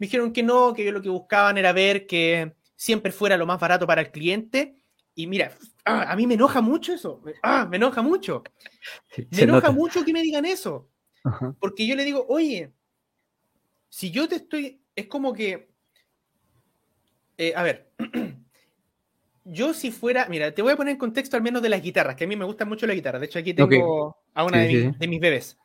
Me 0.00 0.06
dijeron 0.06 0.32
que 0.32 0.42
no, 0.42 0.72
que 0.72 0.90
lo 0.90 1.02
que 1.02 1.10
buscaban 1.10 1.58
era 1.58 1.74
ver 1.74 2.06
que 2.06 2.54
siempre 2.74 3.12
fuera 3.12 3.36
lo 3.36 3.44
más 3.44 3.60
barato 3.60 3.86
para 3.86 4.00
el 4.00 4.10
cliente. 4.10 4.82
Y 5.14 5.26
mira, 5.26 5.52
ah, 5.84 6.10
a 6.10 6.16
mí 6.16 6.26
me 6.26 6.34
enoja 6.34 6.62
mucho 6.62 6.94
eso. 6.94 7.22
Ah, 7.42 7.66
me 7.70 7.76
enoja 7.76 8.00
mucho. 8.00 8.42
me 9.30 9.42
enoja 9.42 9.70
mucho 9.70 10.02
que 10.02 10.14
me 10.14 10.22
digan 10.22 10.46
eso. 10.46 10.88
Porque 11.58 11.86
yo 11.86 11.94
le 11.96 12.04
digo, 12.04 12.24
oye, 12.30 12.72
si 13.90 14.10
yo 14.10 14.26
te 14.26 14.36
estoy, 14.36 14.80
es 14.96 15.06
como 15.06 15.34
que, 15.34 15.68
eh, 17.36 17.52
a 17.54 17.62
ver, 17.62 17.92
yo 19.44 19.74
si 19.74 19.90
fuera, 19.90 20.28
mira, 20.30 20.54
te 20.54 20.62
voy 20.62 20.72
a 20.72 20.76
poner 20.76 20.92
en 20.92 20.98
contexto 20.98 21.36
al 21.36 21.42
menos 21.42 21.60
de 21.60 21.68
las 21.68 21.82
guitarras, 21.82 22.16
que 22.16 22.24
a 22.24 22.26
mí 22.26 22.36
me 22.36 22.46
gustan 22.46 22.70
mucho 22.70 22.86
las 22.86 22.96
guitarras. 22.96 23.20
De 23.20 23.26
hecho, 23.26 23.38
aquí 23.38 23.52
tengo 23.52 24.16
a 24.32 24.44
una 24.44 24.60
de, 24.60 24.94
mis 25.06 25.20
bebés. 25.20 25.58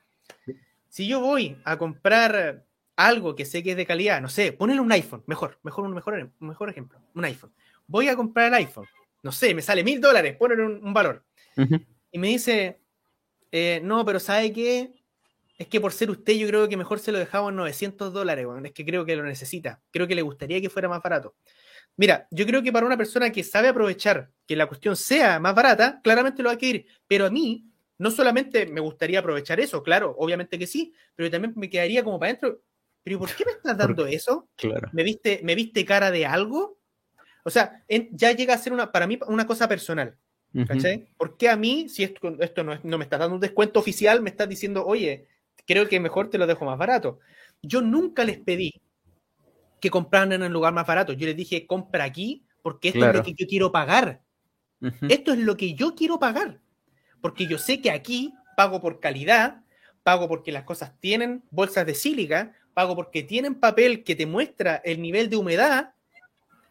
Si 0.90 1.08
yo 1.08 1.22
voy 1.22 1.56
a 1.64 1.78
comprar 1.78 2.66
algo 2.96 3.36
que 3.36 3.46
sé 3.46 3.64
que 3.64 3.72
es 3.72 3.78
de 3.78 3.86
calidad, 3.86 4.22
no 4.22 4.30
sé, 4.30 4.54
ponle 4.54 4.80
un 4.80 4.92
iPhone, 4.92 5.24
mejor, 5.28 5.60
mejor, 5.64 5.86
un 5.86 5.94
mejor, 5.94 6.32
un 6.40 6.48
mejor 6.48 6.70
ejemplo, 6.70 7.00
un 7.14 7.26
iPhone. 7.26 7.54
Voy 7.88 8.08
a 8.08 8.16
comprar 8.16 8.48
el 8.48 8.54
iPhone, 8.56 8.88
no 9.24 9.32
sé, 9.32 9.54
me 9.54 9.62
sale 9.62 9.84
mil 9.84 10.00
dólares, 10.00 10.36
ponle 10.38 10.64
un, 10.64 10.94
valor. 10.94 11.24
Y 12.12 12.20
me 12.20 12.28
dice, 12.28 12.80
eh, 13.52 13.82
no, 13.84 14.06
pero 14.06 14.20
¿sabe 14.20 14.52
qué? 14.54 14.94
Es 15.58 15.68
que 15.68 15.80
por 15.80 15.94
ser 15.94 16.12
usted, 16.12 16.34
yo 16.34 16.48
creo 16.48 16.68
que 16.68 16.76
mejor 16.76 17.00
se 17.00 17.12
lo 17.12 17.20
dejamos 17.20 17.50
en 17.50 17.56
900 17.58 18.12
dólares, 18.12 18.46
es 18.64 18.72
que 18.72 18.86
creo 18.86 19.06
que 19.06 19.16
lo 19.16 19.24
necesita. 19.24 19.82
Creo 19.92 20.08
que 20.08 20.16
le 20.16 20.22
gustaría 20.22 20.60
que 20.60 20.70
fuera 20.70 20.90
más 20.90 21.02
barato. 21.02 21.36
Mira, 21.98 22.28
yo 22.30 22.46
creo 22.46 22.62
que 22.62 22.74
para 22.74 22.86
una 22.86 22.98
persona 22.98 23.32
que 23.32 23.44
sabe 23.44 23.70
aprovechar 23.70 24.30
que 24.46 24.56
la 24.56 24.68
cuestión 24.68 24.98
sea 24.98 25.40
más 25.40 25.56
barata, 25.56 26.02
claramente 26.04 26.44
lo 26.44 26.50
va 26.50 26.56
a 26.56 26.58
querer. 26.58 26.86
Pero 27.08 27.26
a 27.26 27.30
mí, 27.30 27.70
no 27.98 28.12
solamente 28.12 28.66
me 28.66 28.82
gustaría 28.82 29.20
aprovechar 29.20 29.60
eso, 29.62 29.82
claro, 29.82 30.14
obviamente 30.18 30.60
que 30.60 30.68
sí, 30.68 30.94
pero 31.16 31.32
también 31.32 31.54
me 31.56 31.70
quedaría 31.70 32.04
como 32.04 32.20
para 32.20 32.32
adentro. 32.32 32.62
¿Pero 33.06 33.20
por 33.20 33.34
qué 33.36 33.46
me 33.46 33.52
estás 33.52 33.78
dando 33.78 34.08
eso? 34.08 34.50
Claro. 34.56 34.90
¿Me 34.92 35.04
viste, 35.04 35.40
¿Me 35.44 35.54
viste 35.54 35.86
cara 35.86 36.10
de 36.10 36.26
algo? 36.26 36.80
O 37.44 37.52
sea, 37.52 37.84
ya 37.88 38.32
llega 38.32 38.56
a 38.56 38.58
ser 38.58 38.74
una, 38.74 38.92
para 38.92 39.06
mí 39.06 39.20
una 39.28 39.46
cosa 39.46 39.68
personal. 39.68 40.18
¿Cachai? 40.68 41.08
¿Por 41.18 41.38
qué 41.38 41.50
a 41.50 41.56
mí, 41.56 41.88
si 41.88 42.04
esto, 42.04 42.36
esto 42.40 42.64
no, 42.64 42.80
no, 42.82 42.98
me 42.98 43.04
estás 43.04 43.20
dando 43.20 43.36
un 43.36 43.42
descuento 43.42 43.80
oficial, 43.80 44.22
me 44.22 44.30
estás 44.30 44.50
diciendo, 44.50 44.86
oye, 44.86 45.28
creo 45.68 45.88
que 45.88 46.00
mejor 46.00 46.30
te 46.30 46.38
lo 46.40 46.48
dejo 46.48 46.66
más 46.66 46.80
barato. 46.80 47.20
Yo 47.62 47.82
nunca 47.82 48.24
les 48.24 48.40
pedí 48.40 48.82
que 49.80 49.92
compraran 49.92 50.32
en 50.32 50.42
el 50.42 50.52
lugar 50.52 50.74
más 50.74 50.88
barato. 50.88 51.14
Yo 51.14 51.28
les 51.28 51.36
dije, 51.36 51.68
compra 51.68 52.06
aquí 52.06 52.44
porque 52.64 52.88
esto 52.88 53.06
es 53.06 53.16
lo 53.16 53.24
que 53.24 53.34
yo 53.34 53.46
quiero 53.48 53.72
pagar. 53.72 54.24
Esto 55.10 55.34
es 55.34 55.40
lo 55.40 55.58
que 55.58 55.76
yo 55.76 55.94
quiero 55.94 56.18
pagar. 56.18 56.60
Porque 57.22 57.46
yo 57.46 57.60
sé 57.60 57.82
que 57.82 57.92
aquí 57.92 58.34
pago 58.58 58.82
por 58.82 59.00
calidad, 59.00 59.62
pago 60.02 60.28
porque 60.28 60.52
las 60.52 60.64
cosas 60.64 61.00
tienen 61.00 61.44
bolsas 61.52 61.86
de 61.86 61.94
sílica, 61.94 62.54
pago 62.76 62.96
porque 62.96 63.24
tienen 63.24 63.56
papel 63.56 64.04
que 64.04 64.16
te 64.16 64.28
muestra 64.28 64.76
el 64.84 65.02
nivel 65.02 65.30
de 65.30 65.38
humedad, 65.38 65.94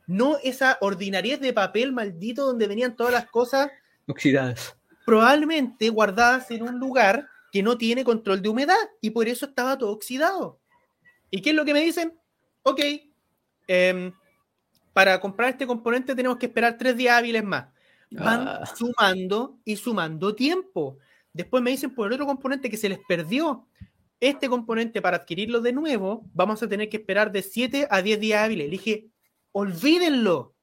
no 0.06 0.36
esa 0.44 0.78
ordinariedad 0.80 1.40
de 1.40 1.52
papel 1.52 1.92
maldito 1.92 2.46
donde 2.46 2.68
venían 2.68 2.94
todas 2.94 3.12
las 3.12 3.26
cosas 3.26 3.70
oxidadas. 4.06 4.76
Probablemente 5.06 5.88
guardadas 5.88 6.50
en 6.50 6.62
un 6.62 6.78
lugar 6.78 7.26
que 7.50 7.62
no 7.62 7.78
tiene 7.78 8.04
control 8.04 8.42
de 8.42 8.48
humedad 8.50 8.90
y 9.00 9.10
por 9.10 9.28
eso 9.28 9.46
estaba 9.46 9.78
todo 9.78 9.90
oxidado. 9.90 10.60
¿Y 11.30 11.40
qué 11.40 11.50
es 11.50 11.56
lo 11.56 11.64
que 11.64 11.72
me 11.72 11.80
dicen? 11.80 12.12
Ok, 12.62 12.80
em, 13.66 14.12
para 14.92 15.18
comprar 15.20 15.50
este 15.50 15.66
componente 15.66 16.14
tenemos 16.14 16.38
que 16.38 16.46
esperar 16.46 16.76
tres 16.78 16.96
días 16.96 17.18
hábiles 17.18 17.44
más. 17.44 17.66
Van 18.10 18.46
ah. 18.46 18.66
sumando 18.66 19.58
y 19.64 19.76
sumando 19.76 20.34
tiempo. 20.34 20.98
Después 21.32 21.62
me 21.62 21.70
dicen 21.70 21.94
por 21.94 22.06
el 22.06 22.12
otro 22.12 22.26
componente 22.26 22.68
que 22.68 22.76
se 22.76 22.88
les 22.88 22.98
perdió. 23.08 23.66
Este 24.24 24.48
componente 24.48 25.02
para 25.02 25.18
adquirirlo 25.18 25.60
de 25.60 25.74
nuevo, 25.74 26.24
vamos 26.32 26.62
a 26.62 26.66
tener 26.66 26.88
que 26.88 26.96
esperar 26.96 27.30
de 27.30 27.42
7 27.42 27.88
a 27.90 28.00
10 28.00 28.20
días 28.20 28.42
hábiles. 28.42 28.64
Le 28.64 28.70
dije, 28.70 29.10
olvídenlo. 29.52 30.54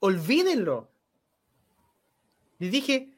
Olvídenlo. 0.00 0.90
Les 2.58 2.72
dije, 2.72 3.12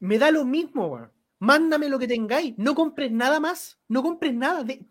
me 0.00 0.18
da 0.18 0.32
lo 0.32 0.44
mismo, 0.44 1.08
Mándame 1.38 1.88
lo 1.88 2.00
que 2.00 2.08
tengáis. 2.08 2.54
No 2.58 2.74
compres 2.74 3.12
nada 3.12 3.38
más. 3.38 3.78
No 3.86 4.02
compres 4.02 4.34
nada. 4.34 4.64
De... 4.64 4.84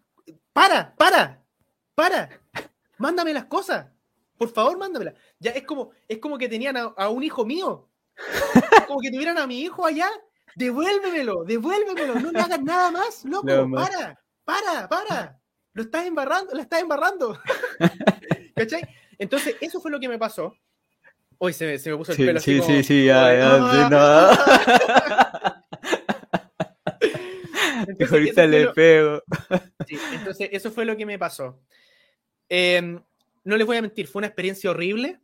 Para, 0.54 0.96
para, 0.96 1.44
para. 1.94 2.40
Mándame 2.98 3.34
las 3.34 3.48
cosas. 3.48 3.88
Por 4.38 4.48
favor, 4.48 4.78
mándamela. 4.78 5.14
Ya 5.40 5.52
es 5.52 5.64
como, 5.64 5.92
es 6.08 6.20
como 6.20 6.38
que 6.38 6.48
tenían 6.48 6.78
a, 6.78 7.10
un 7.10 7.22
hijo 7.22 7.46
mío. 7.46 7.90
como 8.88 9.02
que 9.02 9.12
tuvieran 9.12 9.38
a 9.38 9.46
mi 9.46 9.60
hijo 9.60 9.86
allá. 9.86 10.10
Devuélvemelo, 10.58 11.44
devuélvemelo. 11.44 12.20
No 12.20 12.32
le 12.32 12.40
hagas 12.40 12.64
nada 12.64 12.90
más, 12.90 13.24
loco. 13.26 13.46
para, 13.46 14.20
para, 14.44 14.90
para. 14.90 15.40
Lo 15.74 15.84
estás 15.84 16.08
embarrando, 16.08 16.56
la 16.56 16.64
estás 16.64 16.82
embarrando. 16.82 17.40
¿Cachai? 18.56 18.82
Entonces, 19.20 19.56
eso 19.62 19.80
fue 19.80 19.92
lo 19.92 20.00
que 20.00 20.10
me 20.10 20.18
pasó. 20.18 20.58
Hoy 21.38 21.54
se, 21.54 21.68
me 21.68 21.98
puso 21.98 22.14
el 22.14 22.18
pelo 22.18 22.40
así. 22.40 22.60
Sí, 22.60 22.66
sí, 22.66 22.84
sí, 22.84 23.06
ya, 23.06 23.36
ya, 23.36 23.90
no. 23.90 24.32
Entonces, 27.88 28.12
ahorita 28.12 28.48
le 28.48 28.68
pego. 28.70 29.22
Sí, 29.86 30.00
entonces, 30.12 30.50
eso 30.52 30.72
fue 30.72 30.86
lo 30.86 30.98
que 30.98 31.06
me 31.06 31.20
pasó. 31.20 31.62
Eh, 32.50 33.00
no 33.44 33.58
les 33.58 33.68
voy 33.68 33.78
a 33.78 33.82
mentir, 33.82 34.08
fue 34.08 34.22
una 34.22 34.28
experiencia 34.28 34.72
horrible 34.72 35.22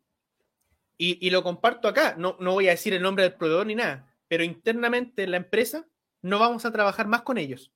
y, 0.97 1.29
lo 1.31 1.41
comparto 1.41 1.88
acá. 1.88 2.15
No, 2.17 2.38
no 2.39 2.53
voy 2.53 2.67
a 2.67 2.71
decir 2.71 2.93
el 2.93 3.01
nombre 3.01 3.23
del 3.23 3.34
proveedor 3.34 3.65
ni 3.65 3.75
nada, 3.75 4.12
pero 4.34 4.43
internamente 4.43 5.21
en 5.21 5.29
la 5.29 5.38
empresa 5.38 5.88
no 6.23 6.39
vamos 6.39 6.65
a 6.65 6.71
trabajar 6.71 7.07
más 7.07 7.21
con 7.21 7.38
ellos. 7.38 7.71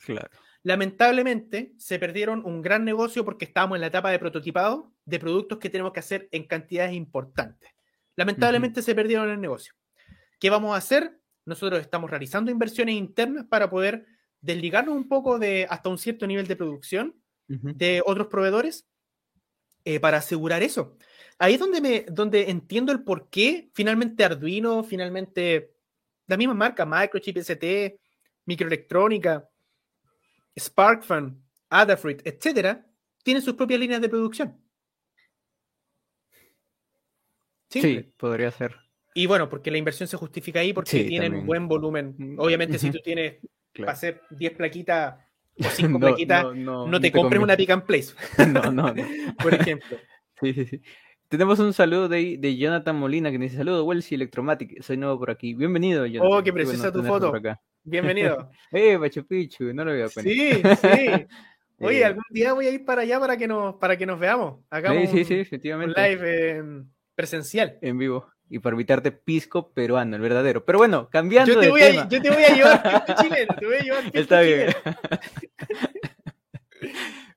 Claro. 0.00 0.28
Lamentablemente 0.62 1.72
se 1.78 1.98
perdieron 1.98 2.44
un 2.44 2.60
gran 2.60 2.84
negocio 2.84 3.24
porque 3.24 3.46
estábamos 3.46 3.76
en 3.76 3.80
la 3.80 3.86
etapa 3.86 4.10
de 4.10 4.18
prototipado 4.18 4.92
de 5.06 5.18
productos 5.18 5.56
que 5.56 5.70
tenemos 5.70 5.94
que 5.94 6.00
hacer 6.00 6.28
en 6.30 6.46
cantidades 6.46 6.92
importantes. 6.92 7.70
Lamentablemente 8.16 8.82
se 8.82 8.94
perdieron 8.94 9.30
el 9.30 9.40
negocio. 9.40 9.72
¿Qué 10.38 10.50
vamos 10.50 10.74
a 10.74 10.76
hacer? 10.76 11.18
Nosotros 11.46 11.80
estamos 11.80 12.10
realizando 12.10 12.50
inversiones 12.50 12.94
internas 12.94 13.46
para 13.46 13.70
poder 13.70 14.04
desligarnos 14.42 14.94
un 14.94 15.08
poco 15.08 15.38
de 15.38 15.66
hasta 15.70 15.88
un 15.88 15.96
cierto 15.96 16.26
nivel 16.26 16.46
de 16.46 16.56
producción 16.56 17.18
de 17.46 18.02
otros 18.04 18.26
proveedores 18.26 18.86
eh, 19.86 20.00
para 20.00 20.18
asegurar 20.18 20.62
eso. 20.62 20.98
Ahí 21.38 21.54
es 21.54 21.60
donde, 21.60 21.80
me, 21.80 22.02
donde 22.02 22.50
entiendo 22.50 22.92
el 22.92 23.02
por 23.02 23.28
qué 23.28 23.70
finalmente 23.74 24.24
Arduino, 24.24 24.84
finalmente 24.84 25.74
la 26.26 26.36
misma 26.36 26.54
marca, 26.54 26.86
Microchip 26.86 27.36
ST, 27.38 27.98
Microelectrónica, 28.46 29.48
SparkFun, 30.58 31.42
Adafruit, 31.68 32.26
etcétera, 32.26 32.86
tienen 33.22 33.42
sus 33.42 33.54
propias 33.54 33.80
líneas 33.80 34.00
de 34.00 34.08
producción. 34.08 34.60
Sí, 37.68 38.12
podría 38.16 38.50
ser. 38.50 38.76
Y 39.14 39.26
bueno, 39.26 39.48
porque 39.48 39.70
la 39.70 39.78
inversión 39.78 40.08
se 40.08 40.16
justifica 40.16 40.60
ahí 40.60 40.72
porque 40.72 41.04
tienen 41.04 41.46
buen 41.46 41.68
volumen. 41.68 42.14
Mm, 42.16 42.38
Obviamente, 42.38 42.78
si 42.78 42.90
tú 42.90 42.98
tienes 43.02 43.38
para 43.76 43.92
hacer 43.92 44.22
10 44.30 44.52
plaquitas 44.54 45.16
o 45.58 45.64
5 45.70 45.98
plaquitas, 45.98 46.54
no, 46.54 47.00
te, 47.00 47.10
compres 47.10 47.42
una 47.42 47.56
pick 47.56 47.70
and 47.70 47.84
place. 47.84 48.14
no, 48.52 48.70
no, 48.70 48.94
Por 49.42 49.54
ejemplo. 49.54 49.98
Sí, 50.40 50.52
sí, 50.52 50.66
sí. 50.66 50.82
Tenemos 51.34 51.58
un 51.58 51.72
saludo 51.72 52.08
de, 52.08 52.36
de 52.38 52.56
Jonathan 52.56 52.94
Molina 52.94 53.28
que 53.32 53.38
dice: 53.38 53.56
Saludos, 53.56 53.84
Welsi 53.84 54.14
Electromatic. 54.14 54.80
Soy 54.82 54.96
nuevo 54.96 55.18
por 55.18 55.32
aquí. 55.32 55.52
Bienvenido, 55.52 56.06
Jonathan. 56.06 56.38
Oh, 56.38 56.44
qué 56.44 56.52
preciosa 56.52 56.92
tu 56.92 57.02
foto. 57.02 57.32
Bienvenido. 57.82 58.50
eh, 58.70 58.96
Machu 58.96 59.26
Picchu, 59.26 59.74
no 59.74 59.84
lo 59.84 59.90
veo. 59.90 60.08
Sí, 60.10 60.62
sí. 60.62 61.26
Oye, 61.80 61.98
eh. 61.98 62.04
algún 62.04 62.22
día 62.30 62.52
voy 62.52 62.68
a 62.68 62.70
ir 62.70 62.84
para 62.84 63.02
allá 63.02 63.18
para 63.18 63.36
que 63.36 63.48
nos, 63.48 63.74
para 63.74 63.96
que 63.96 64.06
nos 64.06 64.20
veamos. 64.20 64.60
Hagamos 64.70 65.10
sí, 65.10 65.18
sí, 65.18 65.24
sí, 65.24 65.34
efectivamente. 65.40 66.00
un 66.00 66.06
live 66.06 66.50
em, 66.50 66.88
presencial. 67.16 67.78
En 67.82 67.98
vivo. 67.98 68.28
Y 68.48 68.60
para 68.60 68.74
invitarte 68.74 69.10
pisco 69.10 69.72
peruano, 69.72 70.14
el 70.14 70.22
verdadero. 70.22 70.64
Pero 70.64 70.78
bueno, 70.78 71.08
cambiando 71.10 71.52
yo 71.52 71.58
te 71.58 71.66
de 71.66 71.72
voy 71.72 71.80
tema. 71.80 72.02
A, 72.02 72.08
yo 72.10 72.22
te 72.22 72.30
voy 72.30 72.44
a 72.44 72.54
llevar 72.54 72.82
pisco 73.06 73.22
chileno, 73.22 73.54
te 73.58 73.66
voy 73.66 73.74
a 73.74 73.82
llevar 73.82 74.02
pisco 74.04 74.18
Está 74.18 74.40
bien. 74.40 74.68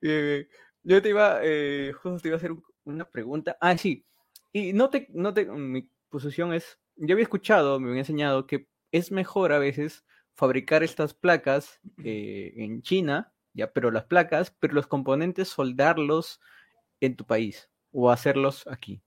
bien, 0.02 0.22
bien. 0.22 0.48
Yo 0.84 1.02
te 1.02 1.10
iba, 1.10 1.39
eh, 1.41 1.93
justo 2.00 2.20
te 2.20 2.28
iba 2.28 2.36
a 2.36 2.38
hacer 2.38 2.52
una 2.88 3.09
pregunta. 3.09 3.57
Ah, 3.61 3.77
sí. 3.77 4.05
Y 4.51 4.73
no 4.73 4.89
te, 4.89 5.07
no 5.11 5.33
te, 5.33 5.45
mi 5.45 5.89
posición 6.09 6.53
es, 6.53 6.79
yo 6.95 7.13
había 7.13 7.23
escuchado, 7.23 7.79
me 7.79 7.89
había 7.89 8.01
enseñado 8.01 8.47
que 8.47 8.67
es 8.91 9.11
mejor 9.11 9.51
a 9.51 9.59
veces 9.59 10.05
fabricar 10.33 10.83
estas 10.83 11.13
placas 11.13 11.79
eh, 12.03 12.53
en 12.55 12.81
China, 12.81 13.33
ya, 13.53 13.71
pero 13.71 13.91
las 13.91 14.05
placas, 14.05 14.55
pero 14.59 14.73
los 14.73 14.88
componentes 14.88 15.49
soldarlos 15.49 16.39
en 17.01 17.15
tu 17.15 17.25
país 17.25 17.69
o 17.91 18.11
hacerlos 18.11 18.65
aquí. 18.67 19.01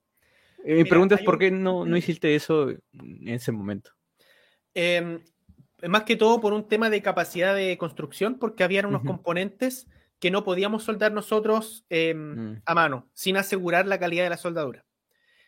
Eh, 0.64 0.74
mi 0.74 0.84
pregunta 0.84 1.14
es 1.14 1.22
por 1.22 1.38
qué 1.38 1.50
no, 1.50 1.86
no 1.86 1.96
hiciste 1.96 2.34
eso 2.34 2.70
en 2.70 3.28
ese 3.28 3.52
momento. 3.52 3.92
Em, 4.74 5.22
más 5.88 6.02
que 6.02 6.16
todo 6.16 6.40
por 6.40 6.52
un 6.52 6.68
tema 6.68 6.90
de 6.90 7.02
capacidad 7.02 7.54
de 7.54 7.78
construcción, 7.78 8.38
porque 8.38 8.64
había 8.64 8.86
unos 8.86 9.02
componentes 9.02 9.86
que 10.20 10.30
no 10.30 10.44
podíamos 10.44 10.84
soldar 10.84 11.12
nosotros 11.12 11.84
em, 11.88 12.52
mm. 12.52 12.62
a 12.64 12.74
mano, 12.74 13.10
sin 13.14 13.36
asegurar 13.36 13.86
la 13.86 13.98
calidad 13.98 14.24
de 14.24 14.30
la 14.30 14.36
soldadura. 14.36 14.84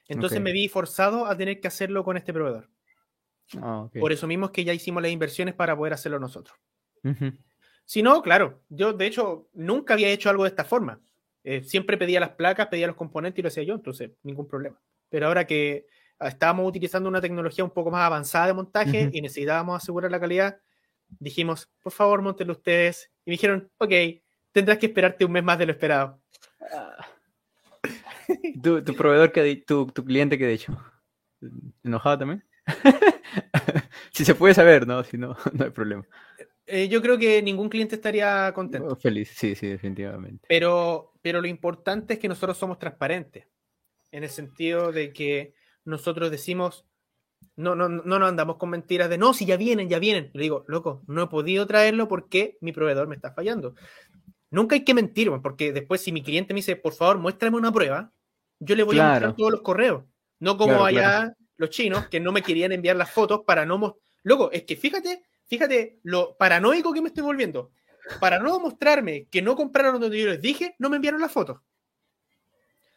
Entonces 0.08 0.40
me 0.40 0.52
vi 0.52 0.68
forzado 0.68 1.26
a 1.26 1.36
tener 1.36 1.60
que 1.60 1.68
hacerlo 1.68 2.04
con 2.04 2.16
este 2.16 2.32
proveedor. 2.32 2.68
Ah, 3.58 3.88
Por 3.98 4.12
eso 4.12 4.26
mismo 4.26 4.46
es 4.46 4.52
que 4.52 4.64
ya 4.64 4.74
hicimos 4.74 5.02
las 5.02 5.12
inversiones 5.12 5.54
para 5.54 5.76
poder 5.76 5.92
hacerlo 5.92 6.18
nosotros. 6.18 6.58
Si 7.84 8.02
no, 8.02 8.22
claro, 8.22 8.62
yo 8.68 8.92
de 8.92 9.06
hecho 9.06 9.48
nunca 9.52 9.94
había 9.94 10.08
hecho 10.08 10.30
algo 10.30 10.44
de 10.44 10.50
esta 10.50 10.64
forma. 10.64 11.00
Eh, 11.44 11.62
siempre 11.62 11.96
pedía 11.96 12.20
las 12.20 12.30
placas, 12.30 12.68
pedía 12.68 12.86
los 12.86 12.96
componentes 12.96 13.38
y 13.38 13.42
lo 13.42 13.48
hacía 13.48 13.64
yo, 13.64 13.74
entonces 13.74 14.12
ningún 14.22 14.46
problema. 14.46 14.80
Pero 15.08 15.26
ahora 15.26 15.46
que 15.46 15.86
estábamos 16.20 16.68
utilizando 16.68 17.08
una 17.08 17.20
tecnología 17.20 17.64
un 17.64 17.70
poco 17.70 17.90
más 17.90 18.02
avanzada 18.02 18.46
de 18.46 18.54
montaje 18.54 19.10
y 19.12 19.20
necesitábamos 19.20 19.82
asegurar 19.82 20.10
la 20.10 20.20
calidad, 20.20 20.60
dijimos, 21.18 21.68
por 21.82 21.92
favor, 21.92 22.22
montenlo 22.22 22.52
ustedes. 22.52 23.10
Y 23.24 23.30
me 23.30 23.32
dijeron, 23.32 23.70
ok, 23.78 23.92
tendrás 24.52 24.78
que 24.78 24.86
esperarte 24.86 25.24
un 25.24 25.32
mes 25.32 25.44
más 25.44 25.58
de 25.58 25.66
lo 25.66 25.72
esperado. 25.72 26.20
Ah. 26.72 27.06
¿Tu, 28.62 28.94
proveedor, 28.94 29.32
que 29.32 29.56
tu, 29.66 29.86
tu 29.86 30.04
cliente, 30.04 30.38
que 30.38 30.46
de 30.46 30.52
hecho? 30.52 30.78
¿Enojado 31.82 32.18
también? 32.18 32.44
si 34.12 34.24
se 34.24 34.34
puede 34.34 34.54
saber, 34.54 34.86
¿no? 34.86 35.02
Si 35.04 35.18
no, 35.18 35.36
no 35.52 35.64
hay 35.64 35.70
problema. 35.70 36.06
Eh, 36.66 36.88
yo 36.88 37.02
creo 37.02 37.18
que 37.18 37.42
ningún 37.42 37.68
cliente 37.68 37.96
estaría 37.96 38.52
contento. 38.54 38.94
Feliz, 38.96 39.32
sí, 39.34 39.54
sí, 39.54 39.66
definitivamente. 39.66 40.46
Pero, 40.48 41.12
pero 41.20 41.40
lo 41.40 41.48
importante 41.48 42.14
es 42.14 42.20
que 42.20 42.28
nosotros 42.28 42.56
somos 42.56 42.78
transparentes, 42.78 43.46
en 44.12 44.22
el 44.22 44.30
sentido 44.30 44.92
de 44.92 45.12
que 45.12 45.54
nosotros 45.84 46.30
decimos, 46.30 46.86
no, 47.56 47.74
no, 47.74 47.88
no 47.88 48.18
nos 48.18 48.28
andamos 48.28 48.56
con 48.56 48.70
mentiras 48.70 49.10
de, 49.10 49.18
no, 49.18 49.34
si 49.34 49.44
ya 49.44 49.56
vienen, 49.56 49.88
ya 49.88 49.98
vienen. 49.98 50.30
Le 50.34 50.42
digo, 50.42 50.64
loco, 50.68 51.02
no 51.08 51.24
he 51.24 51.26
podido 51.26 51.66
traerlo 51.66 52.08
porque 52.08 52.56
mi 52.60 52.72
proveedor 52.72 53.08
me 53.08 53.16
está 53.16 53.32
fallando. 53.32 53.74
Nunca 54.52 54.74
hay 54.74 54.84
que 54.84 54.92
mentir, 54.92 55.32
porque 55.42 55.72
después 55.72 56.02
si 56.02 56.12
mi 56.12 56.22
cliente 56.22 56.52
me 56.52 56.58
dice, 56.58 56.76
por 56.76 56.92
favor, 56.92 57.16
muéstrame 57.18 57.56
una 57.56 57.72
prueba, 57.72 58.12
yo 58.58 58.76
le 58.76 58.82
voy 58.82 58.98
a 58.98 59.08
mostrar 59.08 59.34
todos 59.34 59.50
los 59.50 59.62
correos. 59.62 60.04
No 60.40 60.58
como 60.58 60.84
allá 60.84 61.34
los 61.56 61.70
chinos 61.70 62.06
que 62.08 62.20
no 62.20 62.32
me 62.32 62.42
querían 62.42 62.70
enviar 62.70 62.96
las 62.96 63.10
fotos 63.10 63.40
para 63.46 63.64
no 63.64 63.78
mostrar. 63.78 64.02
Luego, 64.24 64.52
es 64.52 64.64
que 64.64 64.76
fíjate, 64.76 65.22
fíjate 65.46 66.00
lo 66.02 66.36
paranoico 66.36 66.92
que 66.92 67.00
me 67.00 67.08
estoy 67.08 67.24
volviendo. 67.24 67.72
Para 68.20 68.38
no 68.38 68.60
mostrarme 68.60 69.26
que 69.30 69.40
no 69.40 69.56
compraron 69.56 69.98
donde 69.98 70.20
yo 70.20 70.28
les 70.28 70.42
dije, 70.42 70.76
no 70.78 70.90
me 70.90 70.96
enviaron 70.96 71.22
las 71.22 71.32
fotos. 71.32 71.58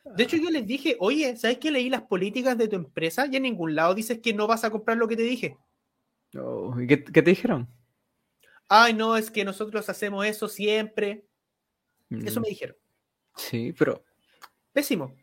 De 0.03 0.24
hecho, 0.24 0.36
yo 0.36 0.49
les 0.49 0.68
dije, 0.68 0.97
oye, 0.99 1.38
¿sabes 1.38 1.58
que 1.60 1.72
leí 1.72 1.89
las 1.89 2.01
políticas 2.01 2.58
de 2.58 2.68
tu 2.68 2.76
empresa 2.76 3.28
y 3.28 3.38
en 3.38 3.43
ningún 3.43 3.76
lado 3.76 3.95
dices 3.95 4.20
que 4.20 4.34
no 4.34 4.45
vas 4.45 4.66
a 4.66 4.72
comprar 4.72 4.97
lo 4.97 5.08
que 5.08 5.16
te 5.16 5.24
dije? 5.24 5.58
¿Qué, 6.32 7.03
¿Qué, 7.06 7.22
te 7.22 7.30
dijeron? 7.30 7.70
Ay, 8.68 8.93
no, 8.93 9.16
es 9.16 9.32
que 9.32 9.45
nosotros 9.45 9.88
hacemos 9.88 10.26
eso 10.26 10.49
siempre. 10.49 11.26
Eso 12.24 12.39
me 12.39 12.47
mm. 12.47 12.49
dijeron. 12.49 12.78
Sí, 13.36 13.74
pero. 13.78 14.03
Pésimo. 14.72 15.13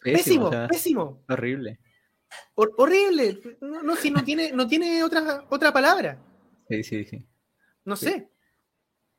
Pésimo, 0.00 0.50
pésimo. 0.68 1.24
Horrible. 1.28 1.80
horrible. 2.54 3.40
No, 3.60 3.96
si 3.96 4.10
no 4.10 4.22
tiene, 4.22 4.52
no 4.52 4.68
tiene 4.68 5.02
otra, 5.02 5.44
otra 5.48 5.72
palabra. 5.72 6.22
Sí, 6.68 6.84
sí, 6.84 7.04
sí. 7.04 7.26
No 7.84 7.96
sé. 7.96 8.28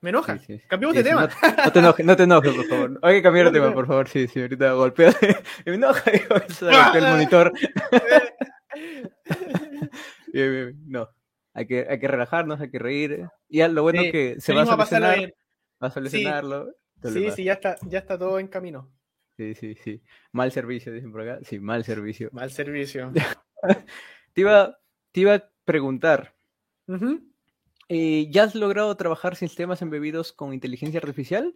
Me 0.01 0.11
enoja. 0.11 0.39
Cambiemos 0.67 0.95
de 0.95 1.03
tema. 1.03 1.27
No, 1.65 1.71
te 1.71 1.79
enojes, 1.79 2.05
no 2.05 2.15
te 2.15 2.23
enojes, 2.23 2.53
por 2.53 2.67
favor. 2.67 2.99
Hay 3.01 3.15
que 3.15 3.23
cambiar 3.23 3.47
de 3.47 3.59
tema, 3.59 3.73
por 3.73 3.85
favor. 3.85 4.07
Sí, 4.07 4.29
sí, 4.29 4.39
ahorita 4.39 4.71
golpeo. 4.71 5.11
Me 5.65 5.73
enoja, 5.73 6.09
digo, 6.11 6.35
el 6.93 7.03
monitor. 7.11 7.51
bien, 10.33 10.51
bien, 10.51 10.83
no. 10.87 11.09
Hay 11.53 11.67
que, 11.67 11.85
hay 11.89 11.99
que 11.99 12.07
relajarnos, 12.07 12.61
hay 12.61 12.71
que 12.71 12.79
reír. 12.79 13.27
Y 13.49 13.67
lo 13.67 13.81
bueno 13.81 14.01
que 14.03 14.37
se 14.39 14.53
va 14.53 14.61
a 14.61 14.65
solucionar. 14.65 15.33
Va 15.83 15.87
a 15.87 15.91
solucionarlo. 15.91 16.73
Sí, 17.03 17.31
sí, 17.31 17.43
ya 17.43 17.53
está, 17.53 17.77
ya 17.87 17.99
está 17.99 18.17
todo 18.17 18.39
en 18.39 18.47
camino. 18.47 18.91
Sí, 19.37 19.55
sí, 19.55 19.75
sí. 19.75 20.01
Mal 20.33 20.51
servicio, 20.51 20.91
dicen 20.91 21.11
por 21.11 21.21
acá. 21.21 21.39
Sí, 21.43 21.59
mal 21.59 21.85
servicio. 21.85 22.29
Mal 22.33 22.51
servicio. 22.51 23.11
te, 24.33 24.41
iba, 24.41 24.77
te 25.11 25.19
iba 25.21 25.35
a 25.35 25.49
preguntar. 25.63 26.35
Eh, 27.87 28.27
¿Ya 28.29 28.43
has 28.43 28.55
logrado 28.55 28.95
trabajar 28.97 29.35
sistemas 29.35 29.81
embebidos 29.81 30.33
con 30.33 30.53
inteligencia 30.53 30.99
artificial? 30.99 31.55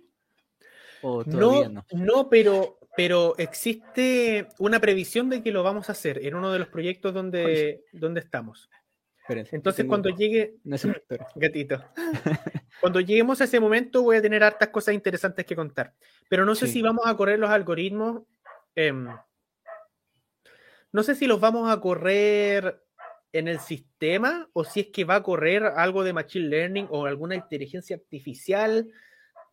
¿O 1.02 1.26
todavía 1.26 1.68
no, 1.68 1.84
no, 1.92 2.06
no, 2.06 2.30
pero, 2.30 2.80
pero 2.96 3.36
existe 3.38 4.48
una 4.60 4.80
previsión 4.80 5.30
de 5.30 5.44
que 5.44 5.52
lo 5.52 5.62
vamos 5.64 5.90
a 5.90 5.92
hacer 5.92 6.26
en 6.26 6.36
uno 6.36 6.54
de 6.54 6.60
los 6.60 6.70
proyectos 6.70 7.14
donde, 7.14 7.84
donde 7.92 8.22
estamos. 8.22 8.70
Entonces, 9.30 9.86
cuando 9.86 10.10
llegue. 10.10 10.56
Gatito. 11.36 11.84
cuando 12.82 13.00
lleguemos 13.00 13.40
a 13.42 13.46
ese 13.46 13.60
momento, 13.60 14.04
voy 14.04 14.18
a 14.18 14.22
tener 14.22 14.44
hartas 14.44 14.70
cosas 14.70 14.94
interesantes 14.94 15.46
que 15.46 15.56
contar. 15.56 15.94
Pero 16.30 16.46
no 16.46 16.56
sé 16.56 16.68
si 16.68 16.82
vamos 16.82 17.06
a 17.06 17.16
correr 17.16 17.40
los 17.40 17.50
algoritmos. 17.50 18.24
Em, 18.76 19.08
no 20.92 21.04
sé 21.04 21.16
si 21.16 21.26
los 21.26 21.40
vamos 21.40 21.72
a 21.72 21.80
correr 21.80 22.82
en 23.32 23.48
el 23.48 23.60
sistema 23.60 24.48
o 24.54 24.64
si 24.64 24.82
es 24.82 24.88
que 24.88 25.06
va 25.06 25.16
a 25.16 25.24
correr 25.24 25.64
algo 25.64 26.04
de 26.04 26.14
Machine 26.14 26.50
Learning 26.50 26.88
o 26.90 27.06
alguna 27.06 27.36
inteligencia 27.36 27.96
artificial 27.96 28.92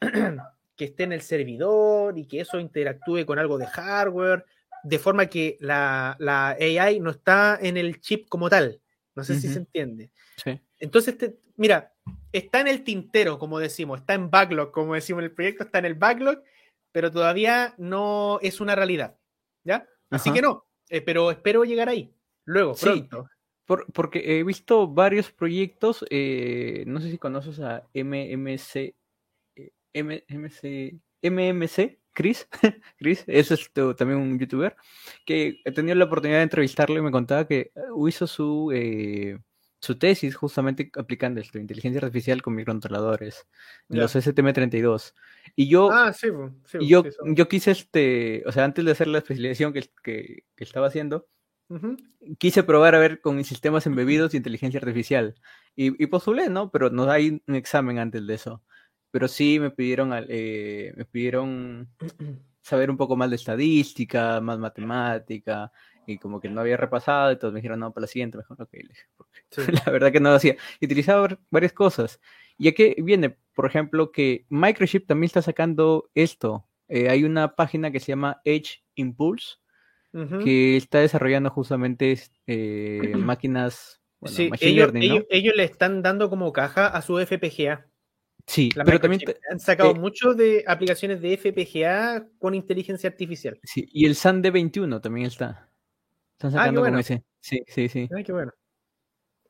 que 0.76 0.84
esté 0.84 1.04
en 1.04 1.12
el 1.12 1.22
servidor 1.22 2.18
y 2.18 2.26
que 2.26 2.40
eso 2.40 2.58
interactúe 2.58 3.24
con 3.24 3.38
algo 3.38 3.56
de 3.56 3.66
hardware, 3.66 4.44
de 4.82 4.98
forma 4.98 5.26
que 5.26 5.56
la, 5.60 6.16
la 6.18 6.50
AI 6.50 7.00
no 7.00 7.10
está 7.10 7.58
en 7.60 7.76
el 7.76 8.00
chip 8.00 8.28
como 8.28 8.50
tal 8.50 8.80
no 9.20 9.24
sé 9.24 9.38
si 9.38 9.48
se 9.48 9.58
entiende. 9.58 10.10
Entonces, 10.78 11.14
mira, 11.56 11.94
está 12.32 12.60
en 12.60 12.68
el 12.68 12.84
tintero, 12.84 13.38
como 13.38 13.58
decimos, 13.58 14.00
está 14.00 14.14
en 14.14 14.30
backlog, 14.30 14.72
como 14.72 14.94
decimos, 14.94 15.22
el 15.22 15.32
proyecto 15.32 15.64
está 15.64 15.78
en 15.78 15.84
el 15.84 15.94
backlog, 15.94 16.42
pero 16.90 17.10
todavía 17.10 17.74
no 17.76 18.38
es 18.40 18.62
una 18.62 18.74
realidad. 18.74 19.18
¿Ya? 19.62 19.86
Así 20.08 20.32
que 20.32 20.40
no, 20.40 20.64
eh, 20.88 21.02
pero 21.02 21.30
espero 21.30 21.64
llegar 21.64 21.90
ahí, 21.90 22.10
luego, 22.46 22.74
pronto. 22.74 23.28
porque 23.92 24.38
he 24.38 24.42
visto 24.42 24.88
varios 24.88 25.30
proyectos, 25.30 26.04
eh, 26.08 26.84
no 26.86 26.98
sé 27.00 27.10
si 27.10 27.18
conoces 27.18 27.60
a 27.60 27.86
MMC, 27.92 28.94
eh, 29.54 29.72
MMC, 29.92 30.98
MMC, 31.22 31.99
Chris, 32.12 32.48
Chris, 32.98 33.24
es 33.26 33.50
este, 33.50 33.94
también 33.94 34.20
un 34.20 34.38
youtuber, 34.38 34.76
que 35.24 35.60
he 35.64 35.72
tenido 35.72 35.94
la 35.96 36.04
oportunidad 36.04 36.38
de 36.38 36.44
entrevistarlo 36.44 36.98
y 36.98 37.02
me 37.02 37.10
contaba 37.10 37.46
que 37.46 37.72
uh, 37.74 38.08
hizo 38.08 38.26
su, 38.26 38.70
eh, 38.74 39.38
su 39.80 39.98
tesis 39.98 40.34
justamente 40.34 40.90
aplicando 40.96 41.40
esto, 41.40 41.58
inteligencia 41.58 42.00
artificial 42.00 42.42
con 42.42 42.54
microcontroladores, 42.54 43.46
los 43.88 44.14
STM32. 44.14 45.14
Y 45.56 45.68
yo, 45.68 45.90
ah, 45.90 46.12
sí, 46.12 46.28
yo, 46.80 47.04
yo 47.24 47.48
quise, 47.48 47.70
este, 47.70 48.42
o 48.46 48.52
sea, 48.52 48.64
antes 48.64 48.84
de 48.84 48.90
hacer 48.90 49.06
la 49.06 49.18
especialización 49.18 49.72
que, 49.72 49.90
que, 50.02 50.44
estaba 50.56 50.88
haciendo, 50.88 51.28
quise 52.38 52.64
probar 52.64 52.96
a 52.96 52.98
ver 52.98 53.20
con 53.20 53.42
sistemas 53.44 53.86
embebidos 53.86 54.34
y 54.34 54.38
inteligencia 54.38 54.80
artificial. 54.80 55.36
Y, 55.76 56.02
y 56.02 56.06
postulé, 56.08 56.50
¿no? 56.50 56.70
Pero 56.70 56.90
no 56.90 57.10
hay 57.10 57.40
un 57.46 57.54
examen 57.54 57.98
antes 57.98 58.26
de 58.26 58.34
eso 58.34 58.62
pero 59.10 59.28
sí 59.28 59.58
me 59.60 59.70
pidieron, 59.70 60.10
eh, 60.28 60.92
me 60.96 61.04
pidieron 61.04 61.88
saber 62.60 62.90
un 62.90 62.96
poco 62.96 63.16
más 63.16 63.30
de 63.30 63.36
estadística, 63.36 64.40
más 64.40 64.58
matemática, 64.58 65.72
y 66.06 66.18
como 66.18 66.40
que 66.40 66.48
no 66.48 66.60
había 66.60 66.76
repasado, 66.76 67.30
entonces 67.30 67.54
me 67.54 67.60
dijeron, 67.60 67.80
no, 67.80 67.92
para 67.92 68.02
la 68.02 68.08
siguiente, 68.08 68.38
mejor, 68.38 68.60
ok, 68.60 68.70
porque 69.16 69.42
la 69.86 69.92
verdad 69.92 70.12
que 70.12 70.20
no 70.20 70.30
lo 70.30 70.36
hacía. 70.36 70.56
Y 70.80 70.86
utilizaba 70.86 71.38
varias 71.50 71.72
cosas. 71.72 72.20
Y 72.58 72.68
aquí 72.68 72.94
viene, 72.98 73.36
por 73.54 73.66
ejemplo, 73.66 74.12
que 74.12 74.44
Microchip 74.48 75.06
también 75.06 75.26
está 75.26 75.42
sacando 75.42 76.10
esto. 76.14 76.66
Eh, 76.88 77.08
hay 77.08 77.24
una 77.24 77.54
página 77.54 77.90
que 77.90 78.00
se 78.00 78.08
llama 78.08 78.40
Edge 78.44 78.82
Impulse, 78.94 79.56
que 80.42 80.76
está 80.76 80.98
desarrollando 80.98 81.50
justamente 81.50 82.18
eh, 82.46 83.12
máquinas. 83.16 84.02
sí, 84.26 84.50
ellos, 84.60 84.90
ellos, 85.30 85.54
le 85.56 85.64
están 85.64 86.02
dando 86.02 86.28
como 86.28 86.52
caja 86.52 86.88
a 86.88 87.00
su 87.00 87.18
FPGA. 87.18 87.86
Sí, 88.50 88.68
pero 88.84 88.98
también 88.98 89.22
han 89.48 89.60
sacado 89.60 89.92
eh, 89.92 89.94
mucho 89.94 90.34
de 90.34 90.64
aplicaciones 90.66 91.20
de 91.20 91.36
FPGA 91.36 92.26
con 92.36 92.52
inteligencia 92.56 93.08
artificial. 93.08 93.60
Sí, 93.62 93.88
y 93.92 94.06
el 94.06 94.16
SAN 94.16 94.42
D21 94.42 95.00
también 95.00 95.28
está. 95.28 95.70
Están 96.32 96.48
ah, 96.48 96.58
sacando 96.58 96.84
como 96.84 96.98
ese. 96.98 97.22
Sí, 97.38 97.62
sí, 97.68 97.88
sí. 97.88 98.08
Ay, 98.12 98.24
qué 98.24 98.32
bueno. 98.32 98.52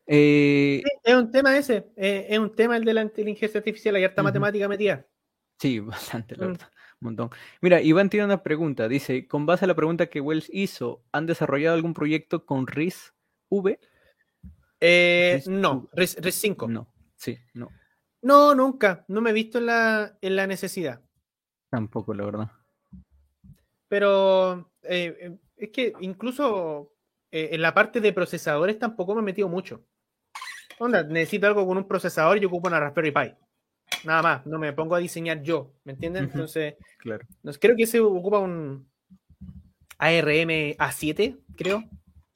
Eh, 0.06 0.82
es 1.02 1.14
un 1.14 1.30
tema 1.30 1.56
ese, 1.56 1.86
eh, 1.96 2.26
es 2.28 2.38
un 2.38 2.54
tema 2.54 2.76
el 2.76 2.84
de 2.84 2.92
la 2.92 3.00
inteligencia 3.00 3.56
artificial, 3.56 3.94
hay 3.94 4.04
harta 4.04 4.22
matemática 4.22 4.68
metida. 4.68 5.06
Sí, 5.58 5.80
bastante, 5.80 6.36
la 6.36 6.44
mm. 6.44 6.50
verdad. 6.50 6.70
Un 7.00 7.06
montón. 7.06 7.30
Mira, 7.62 7.80
Iván 7.80 8.10
tiene 8.10 8.26
una 8.26 8.42
pregunta. 8.42 8.86
Dice: 8.86 9.26
Con 9.26 9.46
base 9.46 9.64
a 9.64 9.68
la 9.68 9.74
pregunta 9.74 10.08
que 10.08 10.20
Wells 10.20 10.50
hizo, 10.52 11.02
¿han 11.10 11.24
desarrollado 11.24 11.74
algún 11.74 11.94
proyecto 11.94 12.44
con 12.44 12.66
RIS 12.66 13.14
V? 13.48 13.80
no, 15.46 15.88
RIS, 15.94 16.16
RIS 16.20 16.34
5. 16.34 16.68
No, 16.68 16.92
sí, 17.16 17.38
no. 17.54 17.70
No, 18.22 18.54
nunca. 18.54 19.04
No 19.08 19.20
me 19.20 19.30
he 19.30 19.32
visto 19.32 19.58
en 19.58 19.66
la, 19.66 20.18
en 20.20 20.36
la 20.36 20.46
necesidad. 20.46 21.00
Tampoco, 21.70 22.14
la 22.14 22.24
verdad. 22.24 22.50
Pero 23.88 24.72
eh, 24.82 25.16
eh, 25.20 25.38
es 25.56 25.70
que 25.70 25.92
incluso 26.00 26.92
eh, 27.30 27.50
en 27.52 27.62
la 27.62 27.74
parte 27.74 28.00
de 28.00 28.12
procesadores 28.12 28.78
tampoco 28.78 29.14
me 29.14 29.20
he 29.20 29.24
metido 29.24 29.48
mucho. 29.48 29.84
Onda, 30.78 31.02
necesito 31.02 31.46
algo 31.46 31.66
con 31.66 31.76
un 31.76 31.86
procesador 31.86 32.36
y 32.36 32.40
yo 32.40 32.48
ocupo 32.48 32.68
una 32.68 32.80
Raspberry 32.80 33.10
Pi. 33.10 33.34
Nada 34.04 34.22
más, 34.22 34.46
no 34.46 34.58
me 34.58 34.72
pongo 34.72 34.94
a 34.94 35.00
diseñar 35.00 35.42
yo, 35.42 35.74
¿me 35.84 35.92
entienden? 35.92 36.24
Entonces, 36.24 36.76
claro. 36.98 37.26
creo 37.60 37.76
que 37.76 37.86
se 37.86 38.00
ocupa 38.00 38.38
un 38.38 38.88
ARM 39.98 40.76
A7, 40.78 41.38
creo. 41.56 41.84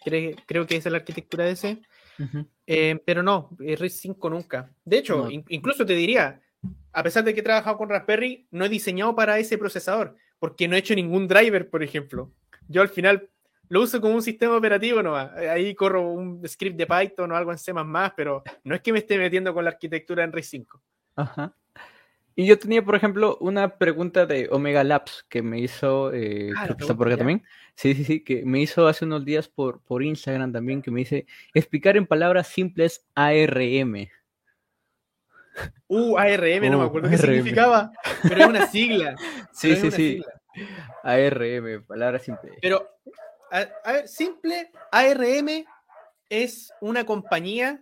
creo. 0.05 0.37
Creo 0.47 0.67
que 0.67 0.77
esa 0.77 0.89
es 0.89 0.93
la 0.93 0.99
arquitectura 0.99 1.45
de 1.45 1.53
ese. 1.53 1.83
Eh, 2.67 3.01
pero 3.05 3.23
no, 3.23 3.51
RISC 3.59 4.01
5 4.03 4.31
nunca. 4.31 4.71
De 4.85 4.99
hecho, 4.99 5.29
incluso 5.31 5.85
te 5.85 5.95
diría, 5.95 6.41
a 6.93 7.03
pesar 7.03 7.25
de 7.25 7.35
que 7.35 7.41
he 7.41 7.45
trabajado 7.45 7.77
con 7.77 7.89
Raspberry, 7.89 8.47
no 8.51 8.65
he 8.65 8.69
diseñado 8.69 9.15
para 9.15 9.39
ese 9.39 9.59
procesador, 9.59 10.17
porque 10.39 10.69
no 10.69 10.77
he 10.77 10.81
hecho 10.81 10.95
ningún 10.95 11.29
driver, 11.29 11.69
por 11.69 11.83
ejemplo. 11.83 12.33
Yo 12.69 12.83
al 12.83 12.89
final 12.89 13.29
lo 13.69 13.83
uso 13.83 14.01
como 14.01 14.15
un 14.15 14.23
sistema 14.23 14.57
operativo 14.57 15.03
no 15.03 15.17
Ahí 15.17 15.75
corro 15.75 16.03
un 16.03 16.47
script 16.47 16.77
de 16.77 16.87
Python 16.87 17.33
o 17.33 17.37
algo 17.37 17.53
en 17.53 17.59
C++, 17.59 17.73
pero 18.17 18.43
no 18.63 18.75
es 18.75 18.81
que 18.81 18.93
me 18.93 19.01
esté 19.01 19.19
metiendo 19.19 19.53
con 19.55 19.65
la 19.65 19.71
arquitectura 19.71 20.25
en 20.25 20.33
RISC 20.33 20.51
5. 20.51 20.83
Ajá. 21.17 21.57
Y 22.37 22.47
yo 22.47 22.59
tenía, 22.59 22.85
por 22.85 22.97
ejemplo, 22.97 23.37
una 23.41 23.77
pregunta 23.77 24.27
de 24.27 24.49
Omega 24.51 24.83
Labs 24.83 25.25
que 25.29 25.41
me 25.43 25.61
hizo, 25.61 26.13
eh, 26.13 26.53
ah, 26.57 26.67
está 26.79 26.95
por 26.95 27.07
acá 27.07 27.19
también. 27.19 27.45
Sí, 27.77 27.95
sí, 27.95 28.05
sí, 28.05 28.25
que 28.25 28.45
me 28.45 28.61
hizo 28.61 28.89
hace 28.89 29.05
unos 29.05 29.25
días 29.25 29.49
por, 29.49 29.81
por 29.83 30.03
Instagram 30.03 30.53
también, 30.53 30.83
que 30.83 30.91
me 30.91 31.01
dice 31.01 31.27
explicar 31.55 31.97
en 31.97 32.07
palabras 32.07 32.49
simples 32.49 33.07
ARM. 33.15 34.09
Uh, 35.87 36.19
ARM, 36.19 36.71
no 36.71 36.79
me 36.79 36.85
acuerdo 36.87 37.09
qué 37.09 37.19
significaba, 37.19 37.93
pero 38.23 38.41
es 38.41 38.47
una 38.47 38.67
sigla. 38.67 39.15
sí, 39.53 39.77
sí, 39.77 39.91
sí. 39.93 40.23
ARM, 41.05 41.85
palabras 41.87 42.23
simples. 42.23 42.55
Pero, 42.61 42.89
a 43.51 43.93
ver, 43.93 44.09
simple, 44.09 44.73
ARM 44.91 45.65
es 46.29 46.73
una 46.81 47.07
compañía 47.07 47.81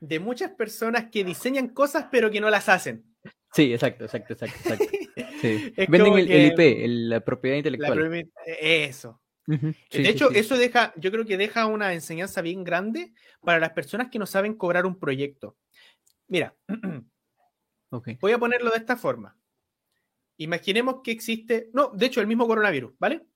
de 0.00 0.18
muchas 0.18 0.50
personas 0.50 1.06
que 1.10 1.24
diseñan 1.24 1.68
cosas 1.68 2.06
pero 2.10 2.30
que 2.30 2.40
no 2.40 2.50
las 2.50 2.68
hacen. 2.68 3.09
Sí, 3.52 3.72
exacto, 3.72 4.04
exacto, 4.04 4.32
exacto. 4.34 4.84
Venden 5.88 6.18
el, 6.18 6.52
IP, 6.52 6.86
la 6.86 7.20
propiedad 7.20 7.56
intelectual. 7.56 8.28
eso. 8.60 9.20
de 9.46 9.74
hecho, 10.08 10.30
eso 10.30 10.56
deja, 10.56 10.92
yo 10.96 11.10
creo 11.10 11.24
que 11.24 11.36
deja 11.36 11.66
una 11.66 11.92
enseñanza 11.92 12.42
bien 12.42 12.62
grande 12.62 13.12
para 13.42 13.58
las 13.58 13.70
personas 13.70 14.08
que 14.10 14.18
no 14.18 14.26
saben 14.26 14.54
cobrar 14.54 14.86
un 14.86 14.98
proyecto. 14.98 15.56
Mira, 16.28 16.54
voy 18.20 18.32
a 18.32 18.38
ponerlo 18.38 18.70
de 18.70 18.76
esta 18.76 18.96
forma. 18.96 19.36
Imaginemos 20.36 21.00
que 21.02 21.10
existe, 21.10 21.70
no, 21.72 21.88
de 21.88 22.06
hecho, 22.06 22.20
el 22.20 22.26
mismo 22.26 22.46
coronavirus, 22.46 22.92
¿vale? 22.98 23.26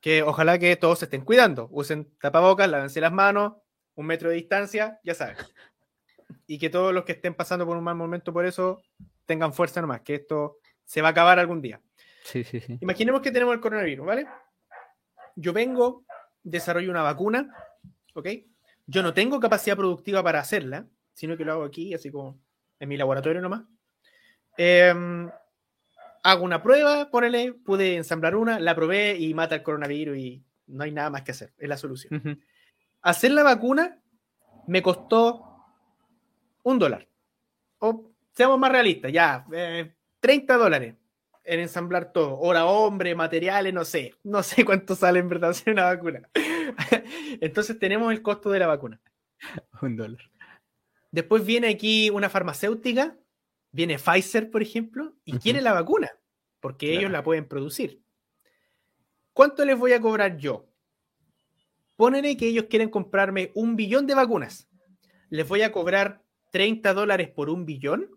Que 0.00 0.22
ojalá 0.22 0.58
que 0.58 0.76
todos 0.76 0.98
se 0.98 1.06
estén 1.06 1.24
cuidando, 1.24 1.68
usen 1.70 2.12
tapabocas, 2.20 2.68
lávense 2.68 3.00
las 3.00 3.12
manos, 3.12 3.54
un 3.94 4.06
metro 4.06 4.28
de 4.28 4.36
distancia, 4.36 5.00
ya 5.02 5.14
saben. 5.14 5.36
Y 6.46 6.58
que 6.58 6.70
todos 6.70 6.92
los 6.92 7.04
que 7.04 7.12
estén 7.12 7.34
pasando 7.34 7.66
por 7.66 7.76
un 7.76 7.84
mal 7.84 7.96
momento 7.96 8.32
por 8.32 8.46
eso 8.46 8.82
tengan 9.26 9.52
fuerza 9.52 9.80
nomás, 9.80 10.00
que 10.00 10.14
esto 10.14 10.58
se 10.84 11.02
va 11.02 11.08
a 11.08 11.10
acabar 11.10 11.38
algún 11.38 11.60
día. 11.60 11.80
Sí, 12.24 12.44
sí, 12.44 12.60
sí. 12.60 12.78
Imaginemos 12.80 13.20
que 13.20 13.30
tenemos 13.30 13.54
el 13.54 13.60
coronavirus, 13.60 14.06
¿vale? 14.06 14.26
Yo 15.34 15.52
vengo, 15.52 16.04
desarrollo 16.42 16.90
una 16.90 17.02
vacuna, 17.02 17.54
¿ok? 18.14 18.28
Yo 18.86 19.02
no 19.02 19.12
tengo 19.12 19.38
capacidad 19.40 19.76
productiva 19.76 20.22
para 20.22 20.40
hacerla, 20.40 20.86
sino 21.12 21.36
que 21.36 21.44
lo 21.44 21.52
hago 21.52 21.64
aquí, 21.64 21.92
así 21.92 22.10
como 22.10 22.40
en 22.78 22.88
mi 22.88 22.96
laboratorio 22.96 23.40
nomás. 23.40 23.64
Em, 24.56 25.30
hago 26.22 26.44
una 26.44 26.62
prueba, 26.62 27.10
ponele, 27.10 27.52
pude 27.52 27.96
ensamblar 27.96 28.36
una, 28.36 28.58
la 28.58 28.74
probé 28.74 29.16
y 29.16 29.34
mata 29.34 29.56
el 29.56 29.62
coronavirus 29.62 30.16
y 30.16 30.44
no 30.68 30.84
hay 30.84 30.92
nada 30.92 31.10
más 31.10 31.22
que 31.22 31.32
hacer, 31.32 31.52
es 31.58 31.68
la 31.68 31.76
solución. 31.76 32.40
Hacer 33.02 33.32
la 33.32 33.42
vacuna 33.42 34.00
me 34.66 34.82
costó 34.82 35.64
un 36.62 36.78
dólar. 36.78 37.08
O 37.78 38.15
seamos 38.36 38.58
más 38.58 38.70
realistas, 38.70 39.10
ya, 39.10 39.46
30 40.20 40.54
eh, 40.54 40.58
dólares 40.58 40.94
en 41.46 41.60
ensamblar 41.60 42.12
todo. 42.12 42.38
Hora 42.38 42.66
hombre, 42.66 43.14
materiales, 43.14 43.72
no 43.72 43.84
sé. 43.84 44.14
No 44.22 44.42
sé 44.42 44.64
cuánto 44.64 44.94
sale 44.94 45.20
en 45.20 45.28
verdad 45.28 45.50
hacer 45.50 45.72
una 45.72 45.84
vacuna. 45.84 46.28
Entonces 47.40 47.78
tenemos 47.78 48.12
el 48.12 48.22
costo 48.22 48.50
de 48.50 48.58
la 48.58 48.66
vacuna. 48.66 49.00
Un 49.80 49.96
dólar. 49.96 50.20
Después 51.10 51.46
viene 51.46 51.68
aquí 51.68 52.10
una 52.10 52.28
farmacéutica, 52.28 53.16
viene 53.70 53.98
Pfizer, 53.98 54.50
por 54.50 54.60
ejemplo, 54.60 55.14
y 55.24 55.38
quiere 55.38 55.62
la 55.62 55.72
vacuna, 55.72 56.10
porque 56.60 56.92
ellos 56.92 57.10
la 57.10 57.22
pueden 57.22 57.46
producir. 57.46 58.02
¿Cuánto 59.32 59.64
les 59.64 59.78
voy 59.78 59.92
a 59.92 60.00
cobrar 60.00 60.36
yo? 60.36 60.68
Pónganle 61.94 62.36
que 62.36 62.48
ellos 62.48 62.66
quieren 62.68 62.90
comprarme 62.90 63.52
un 63.54 63.76
billón 63.76 64.06
de 64.06 64.14
vacunas. 64.14 64.68
¿Les 65.30 65.48
voy 65.48 65.62
a 65.62 65.72
cobrar 65.72 66.22
30 66.50 66.92
dólares 66.92 67.28
por 67.30 67.48
un 67.48 67.64
billón? 67.64 68.15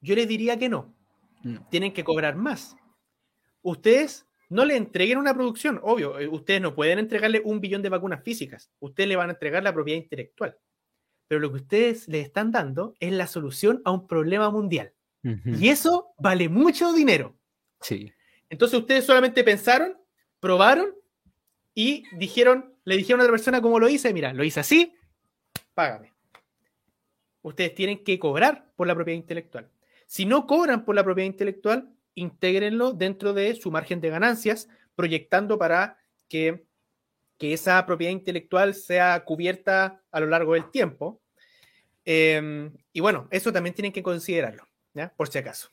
Yo 0.00 0.14
les 0.14 0.28
diría 0.28 0.58
que 0.58 0.68
no. 0.68 0.94
Tienen 1.70 1.92
que 1.92 2.04
cobrar 2.04 2.36
más. 2.36 2.76
Ustedes 3.62 4.26
no 4.50 4.64
le 4.64 4.76
entreguen 4.76 5.18
una 5.18 5.32
producción, 5.32 5.80
obvio, 5.82 6.18
eh, 6.18 6.28
ustedes 6.28 6.60
no 6.60 6.74
pueden 6.74 6.98
entregarle 6.98 7.40
un 7.44 7.60
billón 7.60 7.82
de 7.82 7.88
vacunas 7.88 8.22
físicas, 8.22 8.70
ustedes 8.80 9.08
le 9.08 9.16
van 9.16 9.30
a 9.30 9.32
entregar 9.32 9.62
la 9.62 9.72
propiedad 9.72 10.02
intelectual. 10.02 10.58
Pero 11.28 11.40
lo 11.40 11.50
que 11.50 11.56
ustedes 11.58 12.08
le 12.08 12.20
están 12.20 12.50
dando 12.50 12.94
es 12.98 13.12
la 13.12 13.28
solución 13.28 13.80
a 13.84 13.92
un 13.92 14.06
problema 14.06 14.50
mundial. 14.50 14.92
Y 15.22 15.68
eso 15.68 16.14
vale 16.18 16.48
mucho 16.48 16.94
dinero. 16.94 17.36
Sí. 17.82 18.10
Entonces 18.48 18.78
ustedes 18.78 19.04
solamente 19.04 19.44
pensaron, 19.44 19.96
probaron 20.40 20.94
y 21.74 22.04
dijeron, 22.16 22.74
le 22.84 22.96
dijeron 22.96 23.20
a 23.20 23.24
otra 23.24 23.34
persona 23.34 23.62
cómo 23.62 23.78
lo 23.78 23.88
hice, 23.88 24.12
mira, 24.12 24.32
lo 24.32 24.42
hice 24.42 24.60
así, 24.60 24.94
págame. 25.74 26.12
Ustedes 27.42 27.74
tienen 27.74 28.02
que 28.02 28.18
cobrar 28.18 28.72
por 28.74 28.86
la 28.86 28.94
propiedad 28.94 29.18
intelectual. 29.18 29.70
Si 30.10 30.26
no 30.26 30.48
cobran 30.48 30.84
por 30.84 30.96
la 30.96 31.04
propiedad 31.04 31.28
intelectual, 31.28 31.88
intégrenlo 32.16 32.92
dentro 32.92 33.32
de 33.32 33.54
su 33.54 33.70
margen 33.70 34.00
de 34.00 34.10
ganancias, 34.10 34.68
proyectando 34.96 35.56
para 35.56 35.98
que, 36.28 36.66
esa 37.38 37.86
propiedad 37.86 38.10
intelectual 38.10 38.74
sea 38.74 39.24
cubierta 39.24 40.02
a 40.10 40.18
lo 40.18 40.26
largo 40.26 40.54
del 40.54 40.68
tiempo. 40.72 41.22
Em, 42.04 42.72
y 42.92 42.98
bueno, 42.98 43.28
eso 43.30 43.52
también 43.52 43.72
tienen 43.72 43.92
que 43.92 44.02
considerarlo, 44.02 44.66
¿ya? 44.94 45.14
Por 45.16 45.28
si 45.28 45.38
acaso. 45.38 45.70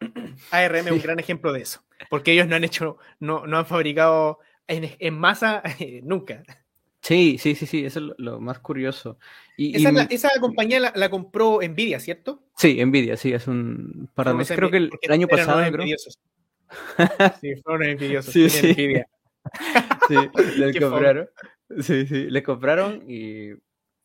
ARM 0.50 0.88
es 0.88 0.90
un 0.90 1.00
gran 1.00 1.20
ejemplo 1.20 1.52
de 1.52 1.60
eso, 1.60 1.84
porque 2.10 2.32
ellos 2.32 2.48
no 2.48 2.56
han 2.56 2.64
hecho, 2.64 2.98
no, 3.20 3.46
no 3.46 3.56
han 3.56 3.66
fabricado 3.66 4.40
en, 4.66 5.16
masa 5.16 5.62
nunca. 6.02 6.42
Sí, 7.06 7.38
sí, 7.38 7.54
sí, 7.54 7.66
sí, 7.66 7.84
eso 7.84 8.00
es 8.00 8.06
lo, 8.18 8.40
más 8.40 8.58
curioso. 8.58 9.16
Y, 9.56 9.76
esa, 10.10 10.28
compañía 10.40 10.80
la, 10.92 11.08
compró 11.08 11.60
Nvidia, 11.62 12.00
¿cierto? 12.00 12.42
Sí, 12.56 12.84
Nvidia, 12.84 13.16
sí, 13.16 13.32
es 13.32 13.46
un 13.46 14.10
par 14.12 14.26
de 14.26 14.34
meses. 14.34 14.56
Creo 14.56 14.72
que 14.72 14.78
el, 14.78 14.90
año 15.10 15.28
pasado. 15.28 15.62
sí, 17.40 17.54
fueron 17.62 17.84
envidiosos. 17.84 18.32
Sí, 18.32 18.50
sí. 18.50 18.72
Nvidia. 18.72 19.06
sí, 20.08 20.16
le 20.56 20.74
compraron. 20.80 21.30
Sí, 21.78 22.06
sí, 22.08 22.24
le 22.28 22.42
compraron 22.42 23.08
y 23.08 23.50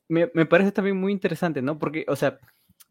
me, 0.08 0.30
me 0.36 0.46
parece 0.46 0.72
también 0.72 0.98
muy 0.98 1.12
interesante, 1.12 1.64
¿no? 1.64 1.80
Porque, 1.80 2.06
o 2.08 2.16
sea, 2.16 2.38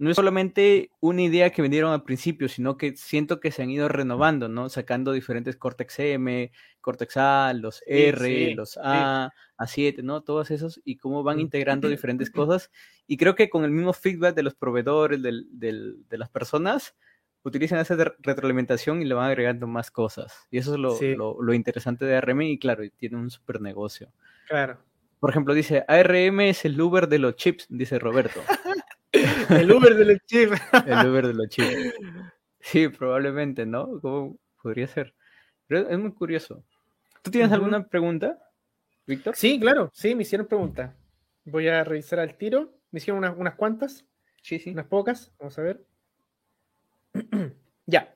no 0.01 0.09
es 0.09 0.17
solamente 0.17 0.91
una 1.01 1.21
idea 1.21 1.51
que 1.51 1.61
vendieron 1.61 1.93
al 1.93 2.05
principio, 2.05 2.49
sino 2.49 2.79
que 2.79 2.97
siento 2.97 3.39
que 3.39 3.51
se 3.51 3.63
han 3.63 3.69
ido 3.69 3.87
renovando, 3.87 4.49
¿no? 4.49 4.71
Sacando 4.71 5.13
diferentes 5.13 5.57
Cortex 5.57 5.99
M, 5.99 6.51
Cortex 6.81 7.19
A, 7.19 7.53
los 7.53 7.83
R, 7.87 8.55
los 8.55 8.79
A, 8.83 9.31
A7, 9.59 10.03
¿no? 10.03 10.23
Todos 10.23 10.51
esos 10.51 10.81
y 10.87 10.97
cómo 10.97 11.23
van 11.23 11.39
integrando 11.39 11.87
diferentes 11.91 12.31
cosas. 12.31 12.71
Y 13.07 13.19
creo 13.19 13.35
que 13.35 13.51
con 13.51 13.63
el 13.65 13.73
mismo 13.73 13.93
feedback 13.93 14.35
de 14.35 14.43
los 14.43 14.55
proveedores, 14.55 15.21
de 15.23 16.19
las 16.19 16.31
personas, 16.31 16.97
utilizan 17.43 17.79
esa 17.79 17.95
retroalimentación 18.21 19.03
y 19.03 19.05
le 19.05 19.13
van 19.13 19.27
agregando 19.27 19.67
más 19.67 19.91
cosas. 19.91 20.47
Y 20.51 20.57
eso 20.57 20.73
es 20.73 20.79
lo, 20.79 21.43
lo 21.43 21.53
interesante 21.53 22.07
de 22.07 22.17
ARM 22.17 22.41
y 22.41 22.59
claro, 22.59 22.85
tiene 22.97 23.19
un 23.19 23.29
super 23.29 23.61
negocio. 23.61 24.11
Claro. 24.49 24.79
Por 25.19 25.29
ejemplo, 25.29 25.53
dice, 25.53 25.85
ARM 25.87 26.41
es 26.41 26.65
el 26.65 26.81
Uber 26.81 27.07
de 27.07 27.19
los 27.19 27.37
chips, 27.37 27.67
dice 27.69 27.99
Roberto. 27.99 28.41
El 29.51 29.73
Uber 29.73 29.95
de 29.95 30.05
los 30.05 30.19
chips. 30.27 30.61
El 30.87 31.09
Uber 31.09 31.27
de 31.27 31.35
los 31.35 31.49
chips. 31.49 31.95
Sí, 32.61 32.89
probablemente, 32.89 33.67
¿no? 33.67 34.01
¿Cómo 34.01 34.39
podría 34.63 34.87
ser? 34.87 35.15
Pero 35.67 35.89
es 35.89 35.99
muy 35.99 36.13
curioso. 36.13 36.65
¿Tú 37.23 37.31
tienes 37.31 37.53
alguna 37.53 37.87
pregunta, 37.87 38.39
Víctor? 39.07 39.35
Sí, 39.37 39.59
claro, 39.61 39.91
sí, 39.93 40.15
me 40.15 40.23
hicieron 40.23 40.47
preguntas. 40.47 40.95
Voy 41.45 41.69
a 41.69 41.85
revisar 41.85 42.21
al 42.21 42.37
tiro. 42.37 42.73
Me 42.91 42.99
hicieron 42.99 43.25
unas, 43.39 43.55
cuantas. 43.55 44.05
Sí, 44.43 44.59
sí. 44.59 44.71
Unas 44.71 44.87
pocas. 44.87 45.33
Vamos 45.39 45.59
a 45.59 45.63
ver. 45.63 45.87
ya. 47.87 48.13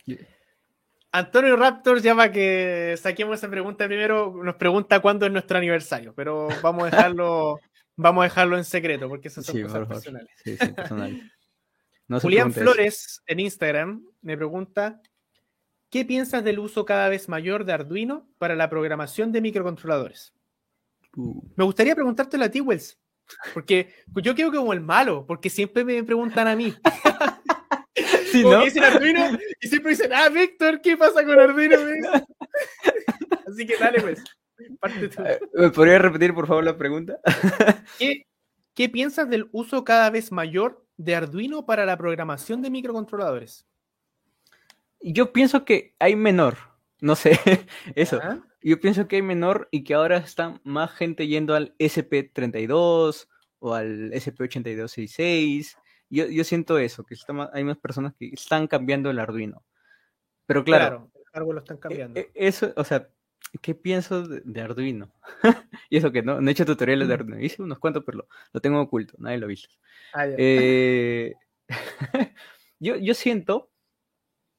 Antonio 1.13 1.57
Raptors, 1.57 2.03
ya 2.03 2.15
para 2.15 2.33
que 2.33 2.97
saquemos 2.99 3.39
esa 3.39 3.49
pregunta 3.49 3.87
primero, 3.87 4.35
nos 4.43 4.57
pregunta 4.57 5.01
cuándo 5.01 5.27
es 5.27 5.33
nuestro 5.33 5.59
aniversario, 5.59 6.13
pero 6.13 6.49
vamos 6.61 6.83
a 6.83 6.91
dejarlo 6.91 7.61
Vamos 7.97 8.23
a 8.23 8.25
dejarlo 8.25 8.57
en 8.57 8.65
secreto 8.65 9.09
porque 9.09 9.29
esas 9.29 9.47
son 9.47 9.63
cosas 9.63 9.87
personales. 9.87 10.31
Sí, 10.43 10.57
sí, 10.57 10.69
personales. 10.69 11.23
Julián 12.23 12.53
Flores 12.53 13.23
en 13.27 13.41
Instagram 13.41 14.05
me 14.21 14.37
pregunta: 14.37 15.01
¿Qué 15.91 16.05
piensas 16.05 16.45
del 16.45 16.59
uso 16.59 16.85
cada 16.85 17.09
vez 17.09 17.29
mayor 17.29 17.65
de 17.65 17.73
Arduino 17.73 18.29
para 18.39 18.57
la 18.57 18.69
programación 18.69 19.33
de 19.33 19.41
microcontroladores? 19.41 20.35
Uh. 21.17 21.43
Me 21.57 21.65
gustaría 21.65 21.95
preguntártelo 21.95 22.45
a 22.45 22.49
ti, 22.49 22.61
Wells, 22.61 22.99
porque 23.53 23.95
yo 24.23 24.35
quedo 24.35 24.53
como 24.53 24.73
el 24.73 24.81
malo, 24.81 25.25
porque 25.27 25.49
siempre 25.49 25.85
me 25.85 26.03
preguntan 26.03 26.49
a 26.49 26.57
mí. 26.57 26.75
Sí, 28.35 28.43
¿no? 28.43 28.65
dicen 28.65 28.83
Arduino 28.83 29.39
y 29.61 29.69
siempre 29.69 29.91
dicen, 29.91 30.13
ah, 30.13 30.29
Víctor, 30.29 30.81
¿qué 30.81 30.97
pasa 30.97 31.25
con 31.25 31.39
Arduino? 31.39 31.77
Así 33.47 33.65
que 33.65 33.77
dale, 33.77 34.01
pues. 34.01 34.25
Eh, 35.27 35.41
¿Me 35.55 35.71
podría 35.71 35.99
repetir, 35.99 36.35
por 36.35 36.47
favor, 36.47 36.65
la 36.65 36.77
pregunta? 36.77 37.19
¿Qué, 38.75 38.89
piensas 38.89 39.29
del 39.29 39.49
uso 39.53 39.85
cada 39.85 40.11
vez 40.11 40.33
mayor 40.33 40.85
de 40.97 41.15
Arduino 41.15 41.67
para 41.67 41.87
la 41.87 41.97
programación 41.97 42.63
de 42.63 42.71
microcontroladores? 42.71 43.67
Yo 45.01 45.33
pienso 45.33 45.65
que 45.65 45.95
hay 45.99 46.17
menor, 46.17 46.57
no 47.01 47.17
sé, 47.17 47.39
eso. 47.95 48.21
Yo 48.63 48.81
pienso 48.81 49.07
que 49.07 49.17
hay 49.17 49.23
menor 49.23 49.69
y 49.71 49.85
que 49.85 49.95
ahora 49.95 50.19
está 50.19 50.61
más 50.65 50.93
gente 50.93 51.27
yendo 51.27 51.55
al 51.55 51.77
SP32 51.79 53.29
o 53.59 53.75
al 53.75 54.13
SP8266. 54.13 55.77
Yo, 56.09 56.27
yo 56.27 56.45
siento 56.45 56.79
eso, 56.79 57.05
que 57.05 57.17
hay 57.53 57.65
más 57.65 57.77
personas 57.79 58.15
que 58.15 58.29
están 58.29 58.67
cambiando 58.67 59.11
el 59.11 59.19
Arduino. 59.19 59.65
Pero 60.47 60.65
claro, 60.65 61.11
claro 61.31 61.49
el 61.49 61.55
lo 61.55 61.59
están 61.59 61.79
cambiando. 61.79 62.19
E, 62.19 62.31
e, 62.35 62.49
eso, 62.49 62.73
o 62.77 62.85
sea, 62.85 63.09
¿qué 63.61 63.75
pienso 63.75 64.27
de, 64.27 64.61
Arduino? 64.61 65.13
y 65.91 65.97
eso 65.97 66.13
que 66.13 66.23
no, 66.23 66.41
no 66.41 66.49
he 66.49 66.53
hecho 66.53 66.67
tutoriales 66.67 67.09
de. 67.09 67.15
Arduino. 67.15 67.41
Hice 67.41 67.63
unos 67.63 67.79
cuantos, 67.79 68.05
pero 68.05 68.27
lo, 68.53 68.61
tengo 68.61 68.81
oculto, 68.81 69.15
nadie 69.19 69.39
lo 69.39 69.47
ha 69.47 69.49
visto. 69.49 69.75
Ah, 70.13 70.27
eh, 70.27 71.35
yo, 72.79 72.97
yo 72.97 73.15
siento 73.15 73.71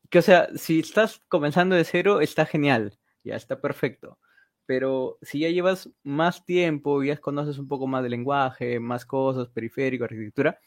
que, 0.09 0.19
o 0.19 0.21
sea, 0.21 0.49
si 0.55 0.79
estás 0.79 1.21
comenzando 1.27 1.75
de 1.75 1.83
cero, 1.83 2.21
está 2.21 2.45
genial, 2.45 2.97
ya 3.23 3.35
está 3.35 3.59
perfecto. 3.59 4.19
Pero 4.65 5.19
si 5.21 5.39
ya 5.39 5.49
llevas 5.49 5.89
más 6.03 6.43
tiempo, 6.43 7.03
ya 7.03 7.17
conoces 7.17 7.59
un 7.59 7.67
poco 7.67 7.85
más 7.85 8.01
de 8.01 8.09
lenguaje, 8.09 8.79
más 8.79 9.05
cosas, 9.05 9.47
periférico, 9.49 10.05
arquitectura, 10.05 10.59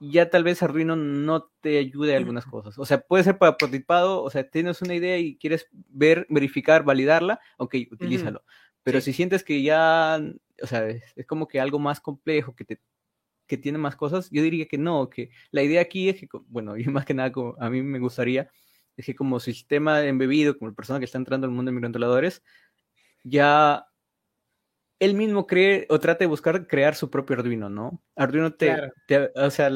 ya 0.00 0.30
tal 0.30 0.44
vez 0.44 0.62
Arduino 0.62 0.96
no 0.96 1.50
te 1.60 1.78
ayude 1.78 2.14
a 2.14 2.18
algunas 2.18 2.46
cosas. 2.46 2.78
O 2.78 2.84
sea, 2.84 3.00
puede 3.00 3.24
ser 3.24 3.38
para 3.38 3.56
prototipado, 3.56 4.22
o 4.22 4.30
sea, 4.30 4.48
tienes 4.48 4.82
una 4.82 4.94
idea 4.94 5.18
y 5.18 5.36
quieres 5.36 5.68
ver, 5.72 6.26
verificar, 6.28 6.84
validarla, 6.84 7.40
ok, 7.58 7.74
utilízalo. 7.90 8.42
Pero 8.82 9.00
si 9.00 9.12
sientes 9.12 9.42
que 9.42 9.62
ya, 9.62 10.20
o 10.62 10.66
sea, 10.66 10.86
es, 10.88 11.02
como 11.26 11.48
que 11.48 11.60
algo 11.60 11.78
más 11.78 12.00
complejo, 12.00 12.54
que 12.54 12.64
te 12.64 12.80
que 13.46 13.56
tiene 13.56 13.78
más 13.78 13.94
cosas, 13.94 14.28
yo 14.30 14.42
diría 14.42 14.66
que 14.66 14.76
no, 14.76 15.08
que 15.08 15.30
la 15.52 15.62
idea 15.62 15.80
aquí 15.80 16.08
es 16.08 16.20
que, 16.20 16.26
bueno, 16.48 16.76
y 16.78 16.84
más 16.86 17.04
que 17.04 17.14
nada 17.14 17.32
como 17.32 17.56
a 17.60 17.70
mí 17.70 17.82
me 17.82 17.98
gustaría, 17.98 18.50
es 18.96 19.06
que 19.06 19.14
como 19.14 19.40
sistema 19.40 20.02
embebido, 20.04 20.58
como 20.58 20.74
persona 20.74 20.98
que 20.98 21.04
está 21.04 21.18
entrando 21.18 21.46
al 21.46 21.52
mundo 21.52 21.70
de 21.70 21.74
microcontroladores, 21.74 22.42
ya 23.24 23.86
él 24.98 25.14
mismo 25.14 25.46
cree 25.46 25.86
o 25.90 26.00
trata 26.00 26.20
de 26.20 26.26
buscar 26.26 26.66
crear 26.66 26.94
su 26.94 27.10
propio 27.10 27.36
Arduino, 27.36 27.68
¿no? 27.68 28.02
Arduino 28.14 28.54
te, 28.54 28.74
o 29.34 29.50
sea, 29.50 29.70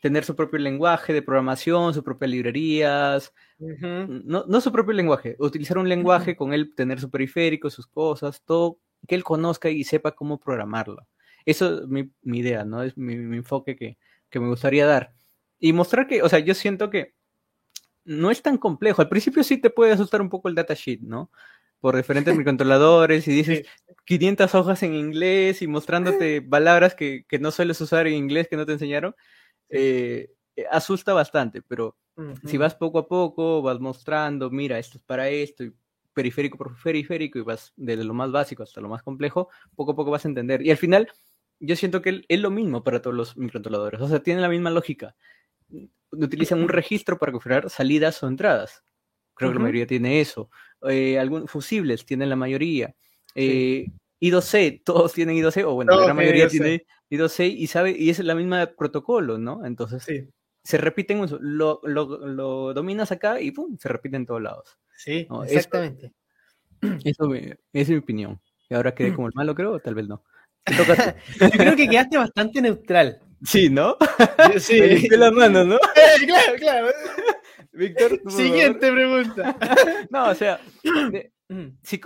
tener 0.00 0.24
su 0.24 0.34
propio 0.34 0.58
lenguaje 0.58 1.12
de 1.12 1.22
programación, 1.22 1.94
sus 1.94 2.02
propias 2.02 2.30
librerías, 2.30 3.32
no, 3.58 4.44
no, 4.46 4.60
su 4.60 4.72
propio 4.72 4.92
lenguaje, 4.92 5.36
utilizar 5.38 5.78
un 5.78 5.88
lenguaje 5.88 6.34
con 6.34 6.52
él, 6.52 6.74
tener 6.74 7.00
su 7.00 7.08
periférico, 7.08 7.70
sus 7.70 7.86
cosas, 7.86 8.42
todo, 8.44 8.78
que 9.06 9.14
él 9.14 9.22
conozca 9.22 9.70
y 9.70 9.84
sepa 9.84 10.12
cómo 10.12 10.40
programarlo. 10.40 11.06
Eso 11.44 11.82
es 11.82 11.88
mi, 11.88 12.10
idea, 12.24 12.64
¿no? 12.64 12.82
Es 12.82 12.96
mi, 12.96 13.14
enfoque 13.14 13.76
que, 13.76 13.96
que 14.28 14.40
me 14.40 14.48
gustaría 14.48 14.86
dar. 14.86 15.12
Y 15.58 15.72
mostrar 15.72 16.08
que, 16.08 16.22
o 16.22 16.28
sea, 16.28 16.40
yo 16.40 16.54
siento 16.54 16.90
que 16.90 17.14
no 18.04 18.30
es 18.30 18.42
tan 18.42 18.58
complejo. 18.58 19.02
Al 19.02 19.08
principio 19.08 19.44
sí 19.44 19.58
te 19.58 19.70
puede 19.70 19.92
asustar 19.92 20.20
un 20.20 20.28
poco 20.28 20.48
el 20.48 20.56
datasheet, 20.56 21.00
¿no? 21.00 21.30
Por 21.82 21.96
diferentes 21.96 22.34
microcontroladores 22.38 23.26
y 23.28 23.32
dices 23.32 23.66
500 24.06 24.54
hojas 24.54 24.82
en 24.84 24.94
inglés 24.94 25.60
y 25.60 25.66
mostrándote 25.66 26.40
palabras 26.50 26.94
que, 26.94 27.26
no 27.40 27.50
sueles 27.50 27.78
usar 27.82 28.06
en 28.06 28.14
inglés 28.14 28.48
que 28.48 28.56
no 28.56 28.64
te 28.64 28.72
enseñaron. 28.72 29.14
eh, 29.68 30.30
asusta 30.70 31.12
bastante, 31.12 31.60
pero 31.62 31.96
si 32.44 32.58
vas 32.58 32.74
poco 32.74 32.98
a 32.98 33.08
poco, 33.08 33.62
vas 33.62 33.80
mostrando, 33.80 34.50
mira, 34.50 34.78
esto 34.78 34.98
es 34.98 35.04
para 35.04 35.28
esto, 35.30 35.64
y 35.64 35.72
periférico 36.12 36.58
por 36.58 36.76
periférico, 36.80 37.38
y 37.38 37.42
vas 37.42 37.72
desde 37.74 38.04
lo 38.04 38.14
más 38.14 38.30
básico 38.30 38.62
hasta 38.62 38.80
lo 38.80 38.88
más 38.88 39.02
complejo, 39.02 39.48
poco 39.74 39.92
a 39.92 39.96
poco 39.96 40.10
vas 40.10 40.24
a 40.24 40.28
entender. 40.28 40.62
Y 40.62 40.70
al 40.70 40.76
final, 40.76 41.08
yo 41.58 41.74
siento 41.74 42.02
que 42.02 42.22
es 42.28 42.40
lo 42.40 42.50
mismo 42.50 42.84
para 42.84 43.00
todos 43.00 43.16
los 43.16 43.36
microcontroladores, 43.36 44.00
o 44.00 44.08
sea, 44.08 44.22
tienen 44.22 44.42
la 44.42 44.50
misma 44.50 44.70
lógica. 44.70 45.16
Utilizan 46.10 46.60
un 46.60 46.68
registro 46.68 47.18
para 47.18 47.32
configurar 47.32 47.70
salidas 47.70 48.22
o 48.22 48.28
entradas. 48.28 48.84
Creo 49.34 49.50
que 49.50 49.54
la 49.54 49.60
mayoría 49.60 49.86
tiene 49.86 50.20
eso. 50.20 50.50
Eh, 50.88 51.18
algunos 51.18 51.50
fusibles 51.50 52.04
tienen 52.04 52.28
la 52.28 52.36
mayoría. 52.36 52.94
Eh, 53.34 53.86
I2C, 54.20 54.82
todos 54.84 55.12
tienen 55.12 55.36
I2C, 55.36 55.64
o 55.64 55.74
bueno, 55.74 55.96
la 55.96 56.04
gran 56.04 56.16
mayoría 56.16 56.48
tiene 56.48 56.86
I2C 57.10 57.54
y 57.56 57.66
sabe, 57.66 57.94
y 57.96 58.10
es 58.10 58.18
la 58.20 58.34
misma 58.34 58.66
protocolo, 58.66 59.38
¿no? 59.38 59.64
Entonces, 59.64 60.06
se 60.64 60.78
repiten, 60.78 61.26
lo, 61.40 61.80
lo, 61.82 62.74
dominas 62.74 63.10
acá 63.12 63.40
y 63.40 63.50
pum, 63.50 63.76
se 63.78 63.88
repite 63.88 64.16
en 64.16 64.26
todos 64.26 64.42
lados. 64.42 64.78
Sí, 64.96 65.26
exactamente. 65.46 66.12
Eso, 67.04 67.32
esa 67.34 67.56
es 67.72 67.88
mi 67.90 67.96
opinión. 67.96 68.40
Y 68.68 68.74
ahora 68.74 68.94
quedé 68.94 69.14
como 69.14 69.28
el 69.28 69.34
malo, 69.34 69.54
creo, 69.54 69.72
o 69.72 69.80
tal 69.80 69.94
vez 69.94 70.08
no. 70.08 70.24
Yo 70.66 71.50
creo 71.50 71.76
que 71.76 71.88
quedaste 71.88 72.16
bastante 72.16 72.60
neutral. 72.60 73.20
Sí, 73.44 73.68
¿no? 73.68 73.96
Sí. 74.60 75.08
Me 75.10 75.16
las 75.16 75.32
manos, 75.32 75.66
¿no? 75.66 75.74
Eh, 75.74 76.26
claro, 76.26 76.52
claro. 76.60 76.86
Víctor, 77.72 78.20
siguiente 78.30 78.92
pregunta. 78.92 79.56
no, 80.10 80.30
o 80.30 80.34
sea, 80.34 80.60
si, 81.82 82.00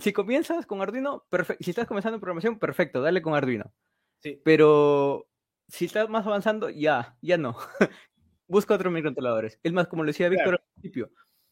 si, 0.00 0.12
comienzas 0.12 0.66
con 0.66 0.80
Arduino, 0.80 1.24
perfecto. 1.28 1.64
Si 1.64 1.70
estás 1.70 1.86
comenzando 1.86 2.16
en 2.16 2.20
programación, 2.20 2.58
perfecto, 2.58 3.02
dale 3.02 3.20
con 3.20 3.34
Arduino. 3.34 3.72
Sí. 4.20 4.40
Pero 4.44 5.28
si 5.68 5.86
estás 5.86 6.08
más 6.08 6.26
avanzando, 6.26 6.70
ya, 6.70 7.16
ya 7.20 7.38
no. 7.38 7.56
Busca 8.46 8.74
otros 8.74 8.92
microcontroladores. 8.92 9.58
Es 9.62 9.72
más, 9.72 9.88
como 9.88 10.04
lo 10.04 10.08
decía 10.08 10.28
Víctor 10.28 10.54
al 10.54 10.64
principio, 10.74 11.10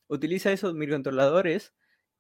utiliza 0.09 0.53
esos 0.53 0.75
microcontroladores 0.75 1.75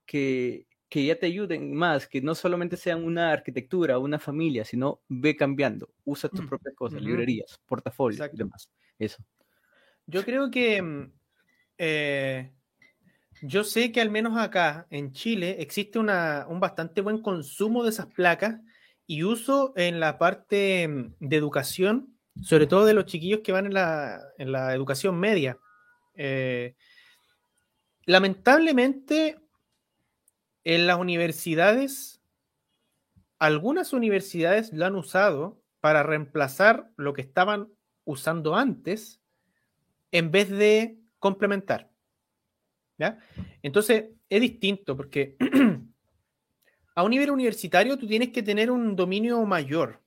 que, 0.06 0.66
que 0.88 1.04
ya 1.04 1.18
te 1.18 1.26
ayuden 1.26 1.74
más, 1.74 2.06
que 2.06 2.20
no 2.20 2.34
solamente 2.34 2.76
sean 2.76 3.04
una 3.04 3.32
arquitectura, 3.32 3.98
una 3.98 4.18
familia, 4.18 4.64
sino 4.64 5.02
ve 5.08 5.36
cambiando. 5.36 5.90
Usa 6.04 6.30
tus 6.30 6.42
mm, 6.42 6.48
propias 6.48 6.74
cosas, 6.74 7.02
librerías, 7.02 7.60
portafolios 7.66 8.28
y 8.32 8.36
demás. 8.36 8.70
Eso. 8.98 9.22
Yo 10.06 10.24
creo 10.24 10.50
que 10.50 10.80
mm, 10.80 11.12
eh, 11.78 12.52
yo 13.42 13.64
sé 13.64 13.92
que 13.92 14.00
al 14.00 14.10
menos 14.10 14.36
acá 14.36 14.86
en 14.90 15.12
Chile 15.12 15.56
existe 15.60 15.98
un 15.98 16.60
bastante 16.60 17.00
buen 17.00 17.22
consumo 17.22 17.84
de 17.84 17.90
esas 17.90 18.06
placas 18.06 18.60
y 19.06 19.22
uso 19.22 19.72
en 19.76 20.00
la 20.00 20.18
parte 20.18 20.86
mm, 20.88 21.14
de 21.20 21.36
educación, 21.36 22.18
sobre 22.42 22.66
todo 22.66 22.84
de 22.84 22.94
los 22.94 23.06
chiquillos 23.06 23.40
que 23.42 23.52
van 23.52 23.66
en 23.66 23.74
la, 23.74 24.20
en 24.38 24.52
la 24.52 24.74
educación 24.74 25.18
media. 25.18 25.58
Eh, 26.14 26.74
lamentablemente, 28.04 29.38
en 30.64 30.86
las 30.86 30.98
universidades, 30.98 32.20
algunas 33.38 33.92
universidades 33.92 34.72
lo 34.72 34.84
han 34.84 34.96
usado 34.96 35.62
para 35.80 36.02
reemplazar 36.02 36.90
lo 36.96 37.14
que 37.14 37.22
estaban 37.22 37.68
usando 38.04 38.56
antes 38.56 39.20
en 40.10 40.30
vez 40.30 40.50
de 40.50 40.98
complementar. 41.18 41.90
¿Ya? 42.98 43.18
Entonces, 43.62 44.06
es 44.28 44.40
distinto 44.40 44.96
porque 44.96 45.36
a 46.94 47.02
un 47.02 47.10
nivel 47.10 47.30
universitario 47.30 47.96
tú 47.96 48.06
tienes 48.06 48.30
que 48.30 48.42
tener 48.42 48.70
un 48.70 48.96
dominio 48.96 49.44
mayor. 49.44 50.02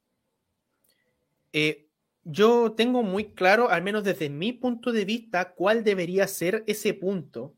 Eh, 1.53 1.87
yo 2.23 2.73
tengo 2.73 3.01
muy 3.01 3.33
claro, 3.33 3.69
al 3.69 3.81
menos 3.81 4.03
desde 4.03 4.29
mi 4.29 4.53
punto 4.53 4.91
de 4.91 5.05
vista, 5.05 5.53
cuál 5.53 5.83
debería 5.83 6.27
ser 6.27 6.63
ese 6.67 6.93
punto, 6.93 7.55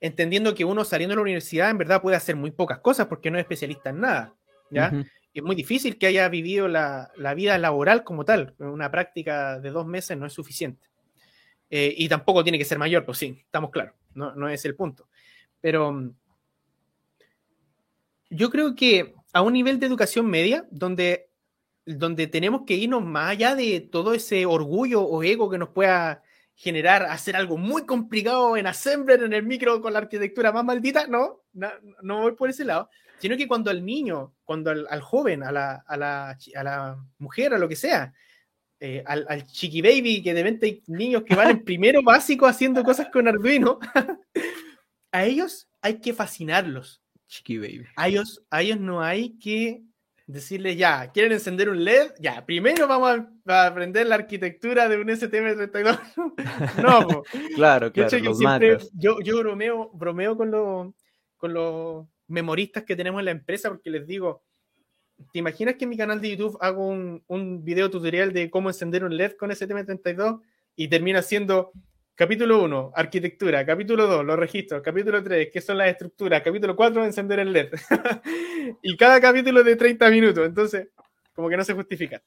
entendiendo 0.00 0.54
que 0.54 0.64
uno 0.64 0.84
saliendo 0.84 1.12
de 1.12 1.16
la 1.16 1.22
universidad 1.22 1.70
en 1.70 1.78
verdad 1.78 2.02
puede 2.02 2.16
hacer 2.16 2.36
muy 2.36 2.50
pocas 2.50 2.80
cosas 2.80 3.06
porque 3.06 3.30
no 3.30 3.38
es 3.38 3.42
especialista 3.42 3.90
en 3.90 4.00
nada. 4.00 4.34
¿ya? 4.70 4.92
Es 5.32 5.42
muy 5.42 5.54
difícil 5.54 5.96
que 5.96 6.08
haya 6.08 6.28
vivido 6.28 6.68
la, 6.68 7.10
la, 7.16 7.34
vida 7.34 7.56
laboral 7.56 8.04
como 8.04 8.24
tal. 8.24 8.54
Una 8.58 8.90
práctica 8.90 9.58
de 9.60 9.70
dos 9.70 9.86
meses 9.86 10.18
no 10.18 10.26
es 10.26 10.32
suficiente. 10.32 10.91
Eh, 11.74 11.94
y 11.96 12.06
tampoco 12.06 12.42
tiene 12.42 12.58
que 12.58 12.66
ser 12.66 12.78
mayor, 12.78 13.02
pues 13.02 13.16
sí, 13.16 13.40
estamos 13.46 13.70
claros, 13.70 13.94
no, 14.12 14.34
no 14.34 14.46
es 14.46 14.62
el 14.66 14.76
punto. 14.76 15.08
Pero 15.58 15.90
mm, 15.90 16.14
yo 18.28 18.50
creo 18.50 18.74
que 18.74 19.14
a 19.32 19.40
un 19.40 19.54
nivel 19.54 19.80
de 19.80 19.86
educación 19.86 20.26
media, 20.26 20.66
donde, 20.70 21.30
donde 21.86 22.26
tenemos 22.26 22.64
que 22.66 22.74
irnos 22.74 23.02
más 23.02 23.30
allá 23.30 23.54
de 23.54 23.80
todo 23.80 24.12
ese 24.12 24.44
orgullo 24.44 25.00
o 25.00 25.22
ego 25.22 25.48
que 25.48 25.56
nos 25.56 25.70
pueda 25.70 26.22
generar 26.54 27.04
hacer 27.04 27.36
algo 27.36 27.56
muy 27.56 27.86
complicado 27.86 28.58
en 28.58 28.66
Assembler, 28.66 29.22
en 29.22 29.32
el 29.32 29.42
micro, 29.42 29.80
con 29.80 29.94
la 29.94 30.00
arquitectura 30.00 30.52
más 30.52 30.66
maldita, 30.66 31.06
no, 31.06 31.40
no, 31.54 32.20
voy 32.20 32.32
por 32.32 32.50
ese 32.50 32.66
lado, 32.66 32.90
sino 33.18 33.34
que 33.38 33.48
cuando 33.48 33.70
al 33.70 33.82
niño, 33.82 34.34
cuando 34.44 34.70
al, 34.70 35.00
joven, 35.00 35.42
a 35.42 35.50
la, 35.50 35.82
a, 35.86 35.96
la, 35.96 36.36
a 36.54 36.62
la, 36.62 37.02
mujer, 37.16 37.54
a 37.54 37.58
lo 37.58 37.66
que 37.66 37.76
sea, 37.76 38.12
eh, 38.84 39.00
al, 39.06 39.24
al, 39.28 39.46
chiqui 39.46 39.80
baby, 39.80 40.20
que 40.24 40.34
de 40.34 40.42
repente 40.42 40.66
hay 40.66 40.82
niños 40.88 41.22
que 41.22 41.36
van 41.36 41.50
en 41.50 41.64
primero 41.64 42.02
básico 42.02 42.46
haciendo 42.46 42.82
cosas 42.82 43.10
con 43.12 43.28
Arduino, 43.28 43.78
a 45.12 45.24
ellos 45.24 45.68
hay 45.80 46.00
que 46.00 46.12
fascinarlos. 46.12 47.00
Chiqui 47.28 47.58
baby. 47.58 47.84
A 47.94 48.08
ellos, 48.08 48.42
a 48.50 48.60
ellos 48.60 48.80
no 48.80 49.00
hay 49.00 49.38
que 49.38 49.84
decirles, 50.26 50.76
ya, 50.76 51.12
¿quieren 51.12 51.30
encender 51.30 51.68
un 51.68 51.84
LED? 51.84 52.14
Ya, 52.18 52.44
primero 52.44 52.88
vamos 52.88 53.20
a, 53.46 53.66
aprender 53.66 54.04
la 54.08 54.16
arquitectura 54.16 54.88
de 54.88 54.96
un 54.96 55.06
STM32. 55.06 56.00
no, 56.82 57.22
claro, 57.54 57.92
claro. 57.92 58.18
Yo, 58.18 58.78
yo, 58.94 59.20
yo, 59.20 59.38
bromeo, 59.38 59.90
bromeo 59.94 60.36
con, 60.36 60.94
con 61.36 61.54
los 61.54 62.08
memoristas 62.26 62.82
que 62.82 62.96
tenemos 62.96 63.20
en 63.20 63.26
la 63.26 63.30
empresa 63.30 63.68
porque 63.68 63.90
les 63.90 64.08
digo, 64.08 64.42
¿Te 65.32 65.38
imaginas 65.38 65.76
que 65.76 65.84
en 65.84 65.90
mi 65.90 65.96
canal 65.96 66.20
de 66.20 66.30
YouTube 66.30 66.58
hago 66.60 66.86
un, 66.86 67.64
video 67.64 67.90
tutorial 67.90 68.32
de 68.32 68.50
cómo 68.50 68.70
encender 68.70 69.04
un 69.04 69.16
LED 69.16 69.32
con 69.32 69.50
STM32 69.50 70.40
y 70.76 70.88
termina 70.88 71.22
siendo 71.22 71.72
capítulo 72.14 72.62
1, 72.62 72.92
arquitectura, 72.94 73.64
capítulo 73.64 74.06
2, 74.06 74.24
los 74.24 74.38
registros, 74.38 74.82
capítulo 74.82 75.22
3, 75.22 75.48
qué 75.52 75.60
son 75.60 75.78
las 75.78 75.88
estructuras, 75.88 76.42
capítulo 76.42 76.76
4, 76.76 77.04
encender 77.04 77.38
el 77.40 77.52
LED? 77.52 77.72
y 78.82 78.96
cada 78.96 79.20
capítulo 79.20 79.62
de 79.62 79.76
30 79.76 80.10
minutos, 80.10 80.46
entonces, 80.46 80.88
como 81.34 81.48
que 81.48 81.56
no 81.56 81.64
se 81.64 81.74
justifica. 81.74 82.22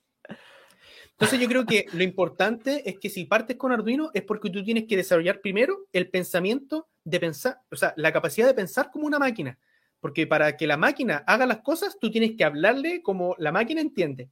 Entonces 1.12 1.40
yo 1.40 1.48
creo 1.48 1.66
que 1.66 1.86
lo 1.94 2.04
importante 2.04 2.90
es 2.90 3.00
que 3.00 3.10
si 3.10 3.24
partes 3.24 3.56
con 3.56 3.72
Arduino 3.72 4.12
es 4.14 4.24
porque 4.24 4.50
tú 4.50 4.64
tienes 4.64 4.86
que 4.86 4.98
desarrollar 4.98 5.40
primero 5.40 5.88
el 5.94 6.10
pensamiento 6.10 6.90
de 7.06 7.20
pensar, 7.22 7.60
o 7.72 7.76
sea, 7.78 7.94
la 7.96 8.12
capacidad 8.12 8.48
de 8.48 8.54
pensar 8.54 8.92
como 8.92 9.08
una 9.08 9.18
máquina. 9.18 9.58
Porque 10.06 10.28
para 10.28 10.56
que 10.56 10.68
la 10.68 10.78
máquina 10.78 11.24
haga 11.26 11.48
las 11.48 11.62
cosas, 11.62 11.98
tú 12.00 12.12
tienes 12.12 12.34
que 12.38 12.44
hablarle 12.44 13.02
como 13.02 13.36
la 13.40 13.52
máquina 13.52 13.82
entiende. 13.82 14.30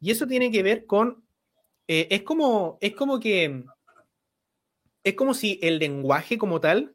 Y 0.00 0.12
eso 0.12 0.24
tiene 0.28 0.52
que 0.52 0.62
ver 0.62 0.86
con. 0.86 1.24
Eh, 1.88 2.06
es, 2.12 2.22
como, 2.22 2.78
es 2.80 2.94
como 2.94 3.18
que. 3.18 3.64
Es 5.02 5.14
como 5.14 5.34
si 5.34 5.58
el 5.62 5.80
lenguaje 5.80 6.38
como 6.38 6.60
tal 6.60 6.94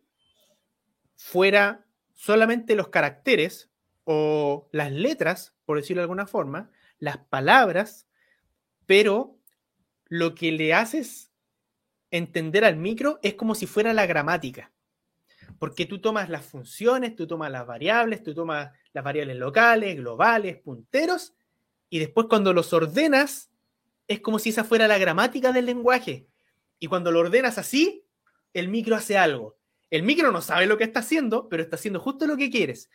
fuera 1.18 1.86
solamente 2.13 2.78
los 2.78 2.88
caracteres 2.88 3.70
o 4.05 4.70
las 4.72 4.93
letras, 4.93 5.53
por 5.66 5.76
decirlo 5.76 5.99
de 5.99 6.05
alguna 6.05 6.26
forma, 6.26 6.72
las 6.99 7.18
palabras, 7.18 8.07
pero 8.86 9.38
lo 10.05 10.36
que 10.36 10.53
le 10.53 10.74
haces 10.74 11.34
entender 12.11 12.63
al 12.63 12.78
micro 12.78 13.20
es 13.24 13.34
como 13.34 13.55
si 13.55 13.68
fuera 13.68 13.91
la 13.91 14.05
gramática 14.05 14.72
porque 15.60 15.86
tú 15.86 15.99
tomas 15.99 16.30
las 16.30 16.45
funciones, 16.45 17.16
tú 17.16 17.28
tomas 17.28 17.51
las 17.51 17.66
variables, 17.66 18.24
tú 18.24 18.34
tomas 18.34 18.72
las 18.93 19.03
variables 19.03 19.38
locales, 19.38 19.95
globales, 19.97 20.58
punteros, 20.58 21.34
y 21.89 21.99
después 21.99 22.28
cuando 22.30 22.53
los 22.53 22.74
ordenas, 22.74 23.49
es 24.08 24.20
como 24.20 24.39
si 24.39 24.49
esa 24.49 24.64
fuera 24.64 24.88
la 24.88 24.97
gramática 24.97 25.51
del 25.51 25.66
lenguaje. 25.66 26.28
Y 26.80 26.88
cuando 26.88 27.12
lo 27.12 27.20
ordenas 27.20 27.58
así, 27.58 28.06
el 28.53 28.68
micro 28.68 28.95
hace 28.95 29.18
algo. 29.18 29.58
El 29.89 30.03
micro 30.03 30.32
no 30.32 30.41
sabe 30.41 30.66
lo 30.66 30.78
que 30.78 30.84
está 30.84 30.99
haciendo, 30.99 31.47
pero 31.49 31.64
está 31.64 31.76
haciendo 31.76 31.99
justo 31.99 32.28
lo 32.28 32.38
que 32.38 32.49
quieres. 32.49 32.89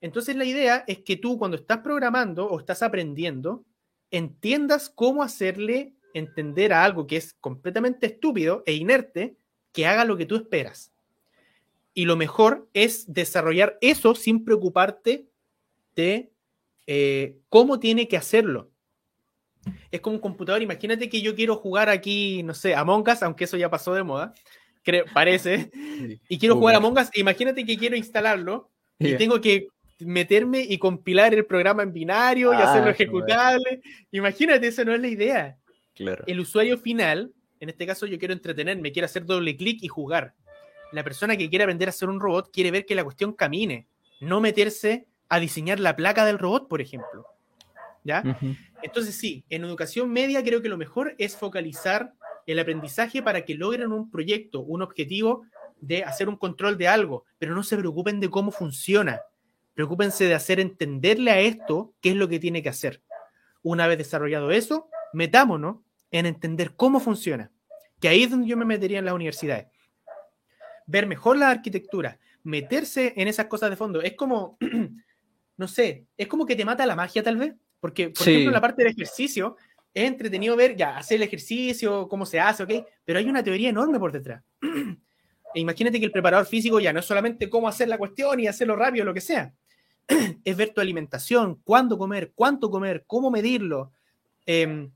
Entonces 0.00 0.34
la 0.36 0.44
idea 0.44 0.84
es 0.86 1.00
que 1.00 1.16
tú 1.16 1.38
cuando 1.38 1.56
estás 1.56 1.78
programando 1.78 2.46
o 2.48 2.58
estás 2.58 2.82
aprendiendo, 2.82 3.64
entiendas 4.10 4.90
cómo 4.90 5.22
hacerle 5.22 5.94
entender 6.14 6.72
a 6.72 6.84
algo 6.84 7.06
que 7.06 7.16
es 7.16 7.34
completamente 7.34 8.06
estúpido 8.06 8.62
e 8.66 8.74
inerte 8.74 9.36
que 9.72 9.86
haga 9.86 10.04
lo 10.04 10.16
que 10.16 10.26
tú 10.26 10.36
esperas. 10.36 10.91
Y 11.94 12.06
lo 12.06 12.16
mejor 12.16 12.68
es 12.72 13.12
desarrollar 13.12 13.78
eso 13.80 14.14
sin 14.14 14.44
preocuparte 14.44 15.26
de 15.94 16.32
eh, 16.86 17.38
cómo 17.48 17.78
tiene 17.78 18.08
que 18.08 18.16
hacerlo. 18.16 18.70
Es 19.90 20.00
como 20.00 20.16
un 20.16 20.22
computador, 20.22 20.62
imagínate 20.62 21.08
que 21.08 21.22
yo 21.22 21.34
quiero 21.34 21.56
jugar 21.56 21.88
aquí, 21.88 22.42
no 22.42 22.54
sé, 22.54 22.74
Among 22.74 23.08
Us, 23.08 23.22
aunque 23.22 23.44
eso 23.44 23.56
ya 23.56 23.70
pasó 23.70 23.94
de 23.94 24.02
moda, 24.02 24.34
creo, 24.82 25.04
parece, 25.14 25.70
y 26.28 26.38
quiero 26.38 26.56
jugar 26.56 26.74
Among 26.74 26.98
Us, 26.98 27.10
imagínate 27.14 27.64
que 27.64 27.76
quiero 27.76 27.94
instalarlo 27.94 28.70
y 28.98 29.16
tengo 29.16 29.40
que 29.40 29.68
meterme 30.00 30.62
y 30.68 30.78
compilar 30.78 31.34
el 31.34 31.46
programa 31.46 31.82
en 31.82 31.92
binario 31.92 32.52
y 32.52 32.56
hacerlo 32.56 32.88
ah, 32.88 32.92
ejecutable. 32.92 33.80
Imagínate, 34.10 34.68
eso 34.68 34.84
no 34.84 34.94
es 34.94 35.00
la 35.00 35.08
idea. 35.08 35.58
el 36.26 36.40
usuario 36.40 36.78
final, 36.78 37.32
en 37.60 37.68
este 37.68 37.86
caso 37.86 38.06
yo 38.06 38.18
quiero 38.18 38.34
entretenerme, 38.34 38.92
quiero 38.92 39.06
hacer 39.06 39.24
doble 39.24 39.56
clic 39.56 39.82
y 39.82 39.88
jugar. 39.88 40.34
La 40.92 41.02
persona 41.02 41.36
que 41.36 41.48
quiere 41.48 41.64
aprender 41.64 41.88
a 41.88 41.90
hacer 41.90 42.08
un 42.08 42.20
robot 42.20 42.50
quiere 42.52 42.70
ver 42.70 42.86
que 42.86 42.94
la 42.94 43.04
cuestión 43.04 43.32
camine, 43.32 43.86
no 44.20 44.40
meterse 44.40 45.06
a 45.28 45.40
diseñar 45.40 45.80
la 45.80 45.96
placa 45.96 46.24
del 46.24 46.38
robot, 46.38 46.68
por 46.68 46.80
ejemplo. 46.80 47.26
¿Ya? 48.04 48.38
Entonces 48.82 49.14
sí, 49.14 49.44
en 49.48 49.64
educación 49.64 50.10
media 50.10 50.42
creo 50.42 50.60
que 50.60 50.68
lo 50.68 50.76
mejor 50.76 51.14
es 51.18 51.36
focalizar 51.36 52.12
el 52.46 52.58
aprendizaje 52.58 53.22
para 53.22 53.44
que 53.44 53.54
logren 53.54 53.92
un 53.92 54.10
proyecto, 54.10 54.60
un 54.60 54.82
objetivo 54.82 55.44
de 55.80 56.04
hacer 56.04 56.28
un 56.28 56.36
control 56.36 56.78
de 56.78 56.88
algo, 56.88 57.24
pero 57.38 57.54
no 57.54 57.62
se 57.62 57.76
preocupen 57.76 58.20
de 58.20 58.28
cómo 58.30 58.50
funciona. 58.50 59.20
Preocúpense 59.74 60.24
de 60.24 60.34
hacer 60.34 60.60
entenderle 60.60 61.30
a 61.30 61.40
esto 61.40 61.92
qué 62.00 62.10
es 62.10 62.16
lo 62.16 62.28
que 62.28 62.38
tiene 62.38 62.62
que 62.62 62.68
hacer. 62.68 63.02
Una 63.62 63.86
vez 63.86 63.98
desarrollado 63.98 64.50
eso, 64.50 64.88
metámonos 65.12 65.78
en 66.10 66.26
entender 66.26 66.74
cómo 66.76 67.00
funciona, 67.00 67.50
que 68.00 68.08
ahí 68.08 68.24
es 68.24 68.30
donde 68.30 68.46
yo 68.46 68.56
me 68.56 68.64
metería 68.64 68.98
en 68.98 69.06
las 69.06 69.14
universidades. 69.14 69.66
Ver 70.86 71.06
mejor 71.06 71.36
la 71.36 71.50
arquitectura, 71.50 72.18
meterse 72.44 73.12
en 73.16 73.28
esas 73.28 73.46
cosas 73.46 73.70
de 73.70 73.76
fondo. 73.76 74.02
Es 74.02 74.14
como, 74.14 74.58
no 75.56 75.68
sé, 75.68 76.06
es 76.16 76.26
como 76.26 76.46
que 76.46 76.56
te 76.56 76.64
mata 76.64 76.86
la 76.86 76.96
magia 76.96 77.22
tal 77.22 77.36
vez, 77.36 77.54
porque 77.80 78.10
por 78.10 78.28
ejemplo 78.28 78.50
la 78.52 78.60
parte 78.60 78.82
del 78.82 78.92
ejercicio 78.92 79.56
es 79.94 80.04
entretenido 80.04 80.56
ver, 80.56 80.76
ya, 80.76 80.96
hacer 80.96 81.16
el 81.16 81.24
ejercicio, 81.24 82.08
cómo 82.08 82.24
se 82.24 82.40
hace, 82.40 82.62
ok, 82.62 82.86
pero 83.04 83.18
hay 83.18 83.28
una 83.28 83.42
teoría 83.42 83.68
enorme 83.68 83.98
por 83.98 84.12
detrás. 84.12 84.42
E 85.54 85.60
imagínate 85.60 85.98
que 85.98 86.06
el 86.06 86.12
preparador 86.12 86.46
físico 86.46 86.80
ya 86.80 86.94
no 86.94 87.00
es 87.00 87.04
solamente 87.04 87.50
cómo 87.50 87.68
hacer 87.68 87.86
la 87.86 87.98
cuestión 87.98 88.40
y 88.40 88.46
hacerlo 88.46 88.74
rápido, 88.74 89.04
lo 89.04 89.12
que 89.12 89.20
sea. 89.20 89.52
es 90.44 90.56
ver 90.56 90.70
tu 90.70 90.80
alimentación, 90.80 91.60
cuándo 91.62 91.98
comer, 91.98 92.32
cuánto 92.34 92.70
comer, 92.70 93.04
cómo 93.06 93.30
medirlo, 93.30 93.92
em, 94.46 94.90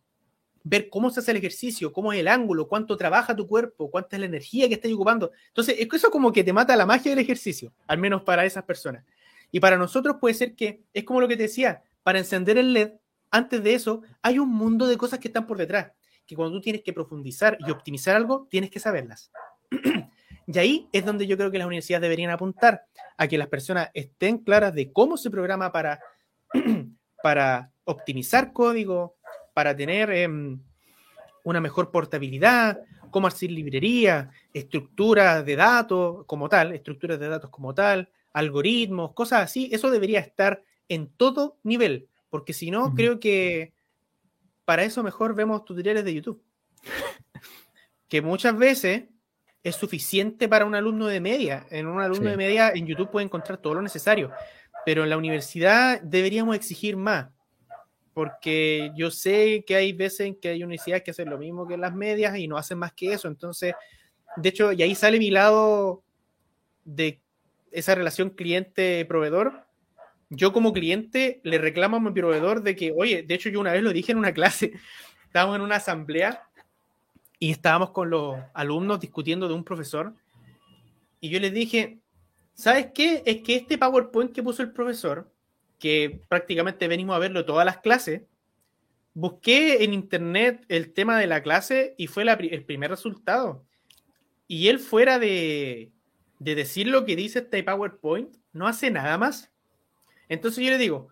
ver 0.69 0.89
cómo 0.89 1.11
se 1.11 1.21
hace 1.21 1.31
el 1.31 1.37
ejercicio, 1.37 1.93
cómo 1.93 2.12
es 2.12 2.19
el 2.19 2.27
ángulo, 2.27 2.67
cuánto 2.67 2.97
trabaja 2.97 3.37
tu 3.37 3.47
cuerpo, 3.47 3.89
cuánta 3.89 4.17
es 4.17 4.21
la 4.21 4.27
energía 4.27 4.67
que 4.67 4.75
estás 4.75 4.91
ocupando. 4.93 5.31
Entonces, 5.49 5.77
eso 5.79 6.11
como 6.11 6.33
que 6.33 6.43
te 6.43 6.53
mata 6.53 6.75
la 6.75 6.85
magia 6.85 7.11
del 7.12 7.21
ejercicio, 7.21 7.73
al 7.87 7.99
menos 7.99 8.23
para 8.23 8.45
esas 8.45 8.64
personas. 8.64 9.05
Y 9.53 9.61
para 9.61 9.77
nosotros 9.77 10.17
puede 10.21 10.35
ser 10.35 10.57
que, 10.57 10.83
es 10.93 11.05
como 11.05 11.21
lo 11.21 11.29
que 11.29 11.37
te 11.37 11.45
decía, 11.45 11.85
para 12.03 12.19
encender 12.19 12.59
el 12.59 12.73
LED, 12.73 12.95
antes 13.31 13.62
de 13.62 13.75
eso, 13.75 14.03
hay 14.23 14.41
un 14.41 14.49
mundo 14.49 14.89
de 14.89 14.97
cosas 14.97 15.21
que 15.21 15.29
están 15.29 15.47
por 15.47 15.57
detrás, 15.57 15.93
que 16.27 16.35
cuando 16.35 16.57
tú 16.57 16.61
tienes 16.61 16.83
que 16.83 16.93
profundizar 16.93 17.57
y 17.61 17.71
optimizar 17.71 18.17
algo, 18.17 18.49
tienes 18.51 18.71
que 18.71 18.81
saberlas. 18.81 19.31
y 20.49 20.59
ahí 20.59 20.89
es 20.91 21.05
donde 21.05 21.29
yo 21.29 21.37
creo 21.37 21.53
que 21.53 21.59
las 21.59 21.69
universidades 21.69 22.03
deberían 22.03 22.31
apuntar 22.31 22.87
a 23.17 23.29
que 23.29 23.39
las 23.39 23.47
personas 23.47 23.91
estén 23.95 24.39
claras 24.39 24.75
de 24.75 24.91
cómo 24.93 25.17
se 25.17 25.31
programa 25.31 25.71
para, 25.71 26.01
para 27.23 27.71
optimizar 27.85 28.53
código, 28.53 29.16
para 29.57 29.75
tener 29.75 30.11
em, 30.11 30.61
una 31.43 31.63
mejor 31.63 31.91
portabilidad, 31.91 32.79
cómo 33.11 33.27
hacer 33.27 33.51
librería, 33.51 34.31
estructuras 34.53 35.47
de 35.47 35.57
datos 35.57 36.27
como 36.27 36.47
tal, 36.51 36.75
estructuras 36.75 37.19
de 37.19 37.27
datos 37.27 37.49
como 37.49 37.75
tal, 37.75 38.11
algoritmos, 38.35 39.15
cosas 39.15 39.45
así, 39.45 39.71
eso 39.73 39.91
debería 39.91 40.21
estar 40.21 40.63
en 40.91 41.09
todo 41.09 41.57
nivel, 41.63 42.07
porque 42.29 42.53
si 42.53 42.71
no, 42.71 42.93
creo 42.95 43.19
que 43.19 43.73
para 44.67 44.85
eso 44.85 45.03
mejor 45.03 45.35
vemos 45.35 45.65
tutoriales 45.65 46.05
de 46.05 46.13
YouTube, 46.13 46.43
que 48.09 48.21
muchas 48.21 48.59
veces 48.59 49.05
es 49.63 49.75
suficiente 49.75 50.51
para 50.51 50.67
un 50.67 50.75
alumno 50.75 51.07
de 51.07 51.21
media. 51.21 51.67
En 51.71 51.87
un 51.87 52.03
alumno 52.03 52.29
de 52.29 52.37
media 52.37 52.73
en 52.75 52.87
YouTube 52.87 53.11
puede 53.11 53.25
encontrar 53.25 53.57
todo 53.57 53.73
lo 53.73 53.81
necesario, 53.81 54.33
pero 54.85 55.03
en 55.03 55.09
la 55.09 55.17
universidad 55.17 56.03
deberíamos 56.03 56.55
exigir 56.57 56.99
más 56.99 57.29
porque 58.17 58.93
yo 58.97 59.11
sé 59.11 59.62
que 59.67 59.77
hay 59.77 59.93
veces 59.93 60.21
en 60.21 60.37
que 60.37 60.49
hay 60.49 60.64
universidades 60.64 61.03
que 61.03 61.11
hacen 61.11 61.29
lo 61.29 61.37
mismo 61.37 61.67
que 61.67 61.77
las 61.77 61.95
medias 61.95 62.35
y 62.39 62.49
no 62.49 62.57
hacen 62.57 62.79
más 62.79 62.95
que 62.95 63.12
eso. 63.12 63.29
Entonces, 63.29 63.75
de 64.37 64.49
hecho, 64.49 64.73
y 64.73 64.83
ahí 64.83 64.95
sale 64.95 65.19
mi 65.19 65.31
lado 65.31 66.03
de 66.87 67.21
esa 67.73 67.95
relación 67.95 68.31
cliente-proveedor. 68.31 69.67
Yo 70.31 70.55
como 70.55 70.73
cliente 70.73 71.43
le 71.45 71.59
reclamo 71.59 71.99
a 71.99 72.01
mi 72.01 72.11
proveedor 72.11 72.62
de 72.62 72.75
que, 72.75 72.91
oye, 72.97 73.23
de 73.23 73.35
hecho 73.35 73.51
yo 73.51 73.61
una 73.61 73.73
vez 73.73 73.83
lo 73.83 73.93
dije 73.93 74.12
en 74.12 74.19
una 74.19 74.33
clase, 74.33 74.73
estábamos 75.27 75.57
en 75.57 75.61
una 75.61 75.77
asamblea 75.77 76.49
y 77.39 77.51
estábamos 77.51 77.91
con 77.91 78.09
los 78.09 78.39
alumnos 78.55 78.99
discutiendo 78.99 79.47
de 79.47 79.53
un 79.53 79.62
profesor 79.62 80.14
y 81.21 81.29
yo 81.29 81.39
les 81.39 81.53
dije, 81.53 81.99
¿sabes 82.55 82.93
qué? 82.95 83.23
Es 83.27 83.43
que 83.43 83.57
este 83.57 83.77
PowerPoint 83.77 84.33
que 84.33 84.43
puso 84.43 84.62
el 84.62 84.73
profesor 84.73 85.31
que 85.79 86.22
prácticamente 86.29 86.89
venimos 86.89 87.16
a 87.16 87.20
verlo 87.20 87.45
todas 87.45 87.66
las 87.66 87.79
clases, 87.79 88.22
busqué 89.14 89.85
en 89.85 89.95
internet 89.95 90.64
el 90.68 90.93
tema 90.93 91.18
de 91.18 91.27
la 91.27 91.43
clase 91.43 91.95
y 91.97 92.07
fue 92.07 92.24
el 92.24 92.64
primer 92.64 92.91
resultado. 92.91 93.64
Y 94.49 94.68
él 94.68 94.79
fuera 94.79 95.18
de, 95.18 95.91
de 96.39 96.55
decir 96.55 96.87
lo 96.87 97.05
que 97.05 97.16
dice 97.16 97.41
este 97.41 97.62
PowerPoint, 97.62 98.37
no 98.53 98.66
hace 98.66 98.91
nada 98.91 99.18
más. 99.18 99.51
Entonces 100.29 100.64
yo 100.64 100.70
le 100.70 100.79
digo, 100.79 101.09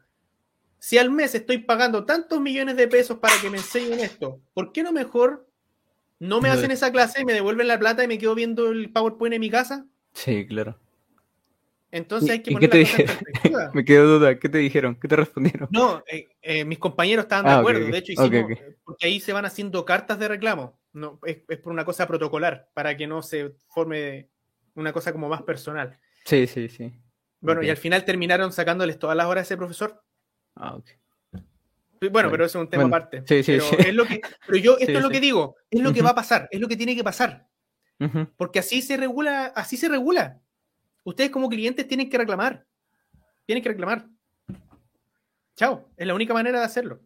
si 0.78 0.98
al 0.98 1.10
mes 1.10 1.34
estoy 1.34 1.58
pagando 1.58 2.04
tantos 2.04 2.40
millones 2.40 2.76
de 2.76 2.88
pesos 2.88 3.18
para 3.18 3.40
que 3.40 3.50
me 3.50 3.58
enseñen 3.58 4.00
esto, 4.00 4.40
¿por 4.52 4.72
qué 4.72 4.82
no 4.82 4.92
mejor 4.92 5.48
no 6.18 6.40
me 6.40 6.48
hacen 6.48 6.70
esa 6.70 6.92
clase 6.92 7.22
y 7.22 7.24
me 7.24 7.32
devuelven 7.32 7.68
la 7.68 7.78
plata 7.78 8.04
y 8.04 8.08
me 8.08 8.18
quedo 8.18 8.34
viendo 8.34 8.70
el 8.70 8.92
PowerPoint 8.92 9.34
en 9.34 9.40
mi 9.40 9.50
casa? 9.50 9.86
Sí, 10.12 10.46
claro. 10.46 10.78
Entonces 11.94 12.30
hay 12.30 12.42
que 12.42 12.50
poner 12.50 12.74
la 12.74 12.80
cosa 12.82 13.00
en 13.00 13.06
perspectiva. 13.06 13.70
Me 13.74 13.84
quedo 13.84 14.18
duda, 14.18 14.36
¿qué 14.40 14.48
te 14.48 14.58
dijeron? 14.58 14.96
¿Qué 14.96 15.06
te 15.06 15.14
respondieron? 15.14 15.68
No, 15.70 16.02
eh, 16.10 16.28
eh, 16.42 16.64
mis 16.64 16.80
compañeros 16.80 17.26
estaban 17.26 17.44
de 17.44 17.52
ah, 17.52 17.58
acuerdo. 17.60 17.86
De 17.86 17.96
hecho, 17.96 18.10
hicimos, 18.12 18.58
porque 18.82 19.06
ahí 19.06 19.20
se 19.20 19.32
van 19.32 19.44
haciendo 19.44 19.84
cartas 19.84 20.18
de 20.18 20.26
reclamo. 20.26 20.76
No, 20.92 21.20
es, 21.24 21.36
por 21.60 21.72
una 21.72 21.84
cosa 21.84 22.08
protocolar, 22.08 22.68
para 22.74 22.96
que 22.96 23.06
no 23.06 23.22
se 23.22 23.54
forme 23.68 24.28
una 24.74 24.92
cosa 24.92 25.12
como 25.12 25.28
más 25.28 25.42
personal. 25.42 25.96
Sí, 26.24 26.48
sí, 26.48 26.68
sí. 26.68 26.92
Bueno, 27.40 27.62
y 27.62 27.70
al 27.70 27.76
final 27.76 28.04
terminaron 28.04 28.52
sacándoles 28.52 28.98
todas 28.98 29.16
las 29.16 29.26
horas 29.26 29.42
a 29.42 29.44
ese 29.44 29.56
profesor. 29.56 30.02
Ah, 30.56 30.74
ok. 30.74 30.90
Bueno, 32.10 32.28
pero 32.28 32.44
eso 32.44 32.58
es 32.58 32.64
un 32.64 32.70
tema 32.70 32.84
aparte. 32.86 33.22
Sí, 33.24 33.44
sí, 33.44 33.58
pero, 33.70 33.88
Es 33.88 33.94
lo 33.94 34.04
que, 34.04 34.20
pero 34.46 34.58
yo, 34.58 34.76
esto 34.80 34.98
es 34.98 35.02
lo 35.02 35.10
que 35.10 35.20
digo, 35.20 35.54
es 35.70 35.80
lo 35.80 35.92
que 35.92 36.02
va 36.02 36.10
a 36.10 36.14
pasar, 36.16 36.48
es 36.50 36.60
lo 36.60 36.66
que 36.66 36.76
tiene 36.76 36.96
que 36.96 37.04
pasar. 37.04 37.46
Porque 38.36 38.58
así 38.58 38.82
se 38.82 38.96
regula, 38.96 39.46
así 39.54 39.76
se 39.76 39.88
regula. 39.88 40.40
Ustedes 41.04 41.30
como 41.30 41.48
clientes 41.48 41.86
tienen 41.86 42.10
que 42.10 42.18
reclamar. 42.18 42.66
Tienen 43.46 43.62
que 43.62 43.68
reclamar. 43.68 44.08
Chao, 45.56 45.88
es 45.96 46.06
la 46.06 46.14
única 46.14 46.34
manera 46.34 46.58
de 46.58 46.64
hacerlo. 46.64 47.00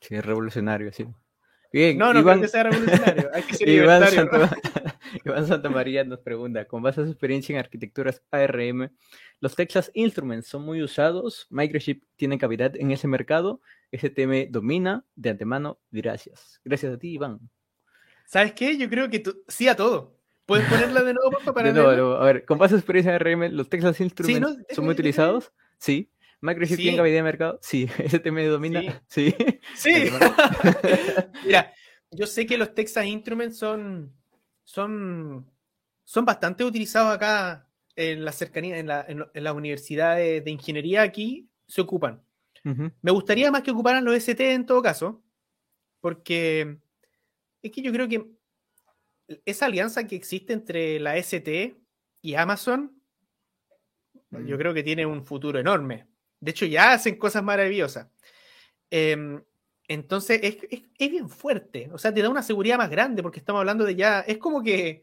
Sí, 0.00 0.16
es 0.16 0.24
revolucionario, 0.24 0.92
sí. 0.92 1.06
Bien, 1.72 1.98
no, 1.98 2.12
no 2.14 2.20
Iván... 2.20 2.40
que 2.40 2.48
sea 2.48 2.62
revolucionario, 2.62 3.30
hay 3.32 3.42
que 3.42 3.54
ser 3.54 3.68
Iván, 3.68 4.02
Iván 5.24 5.46
Santa 5.46 5.68
María 5.68 6.02
nos 6.02 6.20
pregunta, 6.20 6.64
con 6.64 6.82
base 6.82 7.02
a 7.02 7.04
su 7.04 7.10
experiencia 7.10 7.52
en 7.52 7.60
arquitecturas 7.60 8.22
ARM, 8.30 8.90
¿los 9.40 9.54
Texas 9.54 9.90
Instruments 9.94 10.48
son 10.48 10.62
muy 10.64 10.82
usados? 10.82 11.46
¿Microchip 11.50 12.04
tiene 12.16 12.38
cavidad 12.38 12.74
en 12.76 12.90
ese 12.90 13.06
mercado? 13.06 13.60
¿Ese 13.90 14.08
tema 14.08 14.36
domina? 14.48 15.04
De 15.14 15.30
antemano, 15.30 15.78
gracias. 15.90 16.60
Gracias 16.64 16.94
a 16.94 16.98
ti, 16.98 17.12
Iván. 17.12 17.38
¿Sabes 18.26 18.52
qué? 18.52 18.76
Yo 18.76 18.88
creo 18.88 19.08
que 19.08 19.22
sí 19.46 19.68
a 19.68 19.76
todo. 19.76 20.17
¿Puedes 20.48 20.66
ponerla 20.66 21.02
de 21.02 21.12
nuevo, 21.12 21.30
papá, 21.30 21.52
para 21.52 21.72
De 21.72 21.78
nuevo, 21.78 22.14
a 22.14 22.24
ver, 22.24 22.46
con 22.46 22.56
base 22.56 22.74
a 22.74 22.78
experiencia 22.78 23.12
de 23.12 23.18
RM, 23.18 23.52
¿los 23.52 23.68
Texas 23.68 24.00
Instruments 24.00 24.64
son 24.70 24.86
muy 24.86 24.94
utilizados? 24.94 25.52
Sí. 25.76 26.10
¿Microchip 26.40 26.78
sí. 26.78 26.82
tiene 26.84 26.96
cavidad 26.96 27.16
de 27.16 27.22
mercado? 27.22 27.58
Sí. 27.60 27.86
¿STM 28.08 28.48
domina? 28.48 29.02
Sí. 29.08 29.34
Sí. 29.74 29.92
Mira, 31.44 31.74
yo 32.10 32.26
sé 32.26 32.46
que 32.46 32.56
los 32.56 32.74
Texas 32.74 33.04
Instruments 33.04 33.58
son, 33.58 34.10
son, 34.64 35.50
son 36.04 36.24
bastante 36.24 36.64
utilizados 36.64 37.14
acá 37.14 37.68
en 37.94 38.24
la 38.24 38.32
cercanía, 38.32 38.78
en 38.78 38.86
la, 38.86 39.04
en, 39.06 39.26
las 39.34 39.54
universidades 39.54 40.42
de 40.42 40.50
ingeniería 40.50 41.02
aquí, 41.02 41.46
se 41.66 41.82
ocupan. 41.82 42.22
Me 42.64 43.12
gustaría 43.12 43.50
más 43.50 43.62
que 43.62 43.70
ocuparan 43.70 44.04
los 44.04 44.14
ST 44.14 44.52
en 44.52 44.64
todo 44.64 44.80
caso, 44.80 45.22
porque 46.00 46.78
es 47.62 47.70
que 47.70 47.82
yo 47.82 47.92
creo 47.92 48.08
que 48.08 48.37
esa 49.44 49.66
alianza 49.66 50.06
que 50.06 50.16
existe 50.16 50.52
entre 50.52 50.98
la 51.00 51.16
ST 51.16 51.76
y 52.22 52.34
Amazon, 52.34 53.00
yo 54.30 54.56
mm. 54.56 54.58
creo 54.58 54.74
que 54.74 54.82
tiene 54.82 55.06
un 55.06 55.24
futuro 55.24 55.58
enorme. 55.58 56.06
De 56.40 56.50
hecho, 56.50 56.66
ya 56.66 56.92
hacen 56.92 57.16
cosas 57.16 57.42
maravillosas. 57.42 58.08
Em, 58.90 59.42
entonces, 59.88 60.40
es, 60.42 60.58
es, 60.70 61.10
bien 61.10 61.28
fuerte. 61.28 61.88
O 61.92 61.98
sea, 61.98 62.12
te 62.12 62.22
da 62.22 62.28
una 62.28 62.42
seguridad 62.42 62.78
más 62.78 62.90
grande 62.90 63.22
porque 63.22 63.40
estamos 63.40 63.60
hablando 63.60 63.84
de 63.84 63.96
ya. 63.96 64.20
Es 64.20 64.38
como 64.38 64.62
que. 64.62 65.02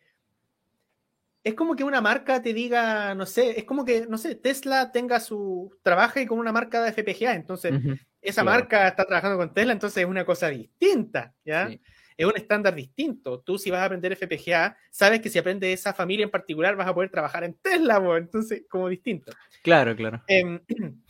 Es 1.44 1.54
como 1.54 1.76
que 1.76 1.84
una 1.84 2.02
marca 2.02 2.42
te 2.42 2.54
diga, 2.54 3.14
no 3.14 3.28
sé, 3.28 3.60
es 3.60 3.66
como 3.66 3.86
que, 3.86 4.08
no 4.08 4.18
sé, 4.18 4.34
Tesla 4.34 4.92
tenga 4.92 5.20
su. 5.20 5.76
trabaje 5.84 6.26
con 6.26 6.40
una 6.40 6.52
marca 6.52 6.82
de 6.82 6.92
FPGA. 6.92 7.36
Entonces, 7.36 7.74
esa 8.22 8.44
marca 8.44 8.88
está 8.88 9.06
trabajando 9.06 9.38
con 9.38 9.54
Tesla, 9.54 9.74
entonces 9.74 10.04
es 10.04 10.10
una 10.10 10.26
cosa 10.26 10.50
distinta, 10.50 11.36
¿ya? 11.44 11.70
Es 12.18 12.26
un 12.26 12.38
estándar 12.38 12.76
distinto. 12.76 13.40
Tú 13.40 13.58
si 13.58 13.72
vas 13.72 13.82
a 13.82 13.86
aprender 13.86 14.16
FPGA, 14.16 14.78
sabes 14.90 15.22
que 15.22 15.30
si 15.30 15.40
aprendes 15.40 15.80
esa 15.80 15.94
familia 15.94 16.24
en 16.24 16.32
particular 16.32 16.76
vas 16.76 16.88
a 16.88 16.94
poder 16.94 17.10
trabajar 17.10 17.44
en 17.44 17.56
Tesla, 17.56 18.02
entonces 18.18 18.64
como 18.70 18.90
distinto. 18.90 19.32
Claro, 19.64 19.96
claro. 19.96 20.22
Em, 20.28 20.60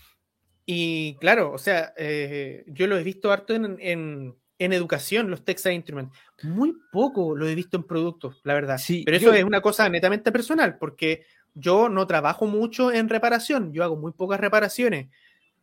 y 0.65 1.15
claro, 1.15 1.52
o 1.52 1.57
sea, 1.57 1.94
eh, 1.98 2.64
yo 2.68 2.88
lo 2.88 2.98
he 2.98 3.03
visto 3.03 3.32
harto 3.32 3.53
en, 3.53 4.36
en 4.60 4.73
educación 4.73 5.30
los 5.30 5.44
Texas 5.44 5.73
Instruments. 5.73 6.18
Muy 6.44 6.76
poco 6.91 7.36
lo 7.36 7.48
he 7.48 7.56
visto 7.56 7.77
en 7.77 7.84
productos, 7.84 8.41
la 8.44 8.53
verdad. 8.53 8.77
Sí, 8.77 9.03
Pero 9.06 9.18
eso 9.18 9.34
es 9.34 9.44
una 9.44 9.61
cosa 9.61 9.90
netamente 9.90 10.32
personal, 10.32 10.77
porque 10.77 11.26
yo 11.53 11.90
no 11.90 12.07
trabajo 12.07 12.45
mucho 12.45 12.91
en 12.91 13.10
reparación, 13.10 13.73
yo 13.73 13.84
hago 13.84 13.95
muy 13.95 14.11
pocas 14.11 14.40
reparaciones, 14.40 15.10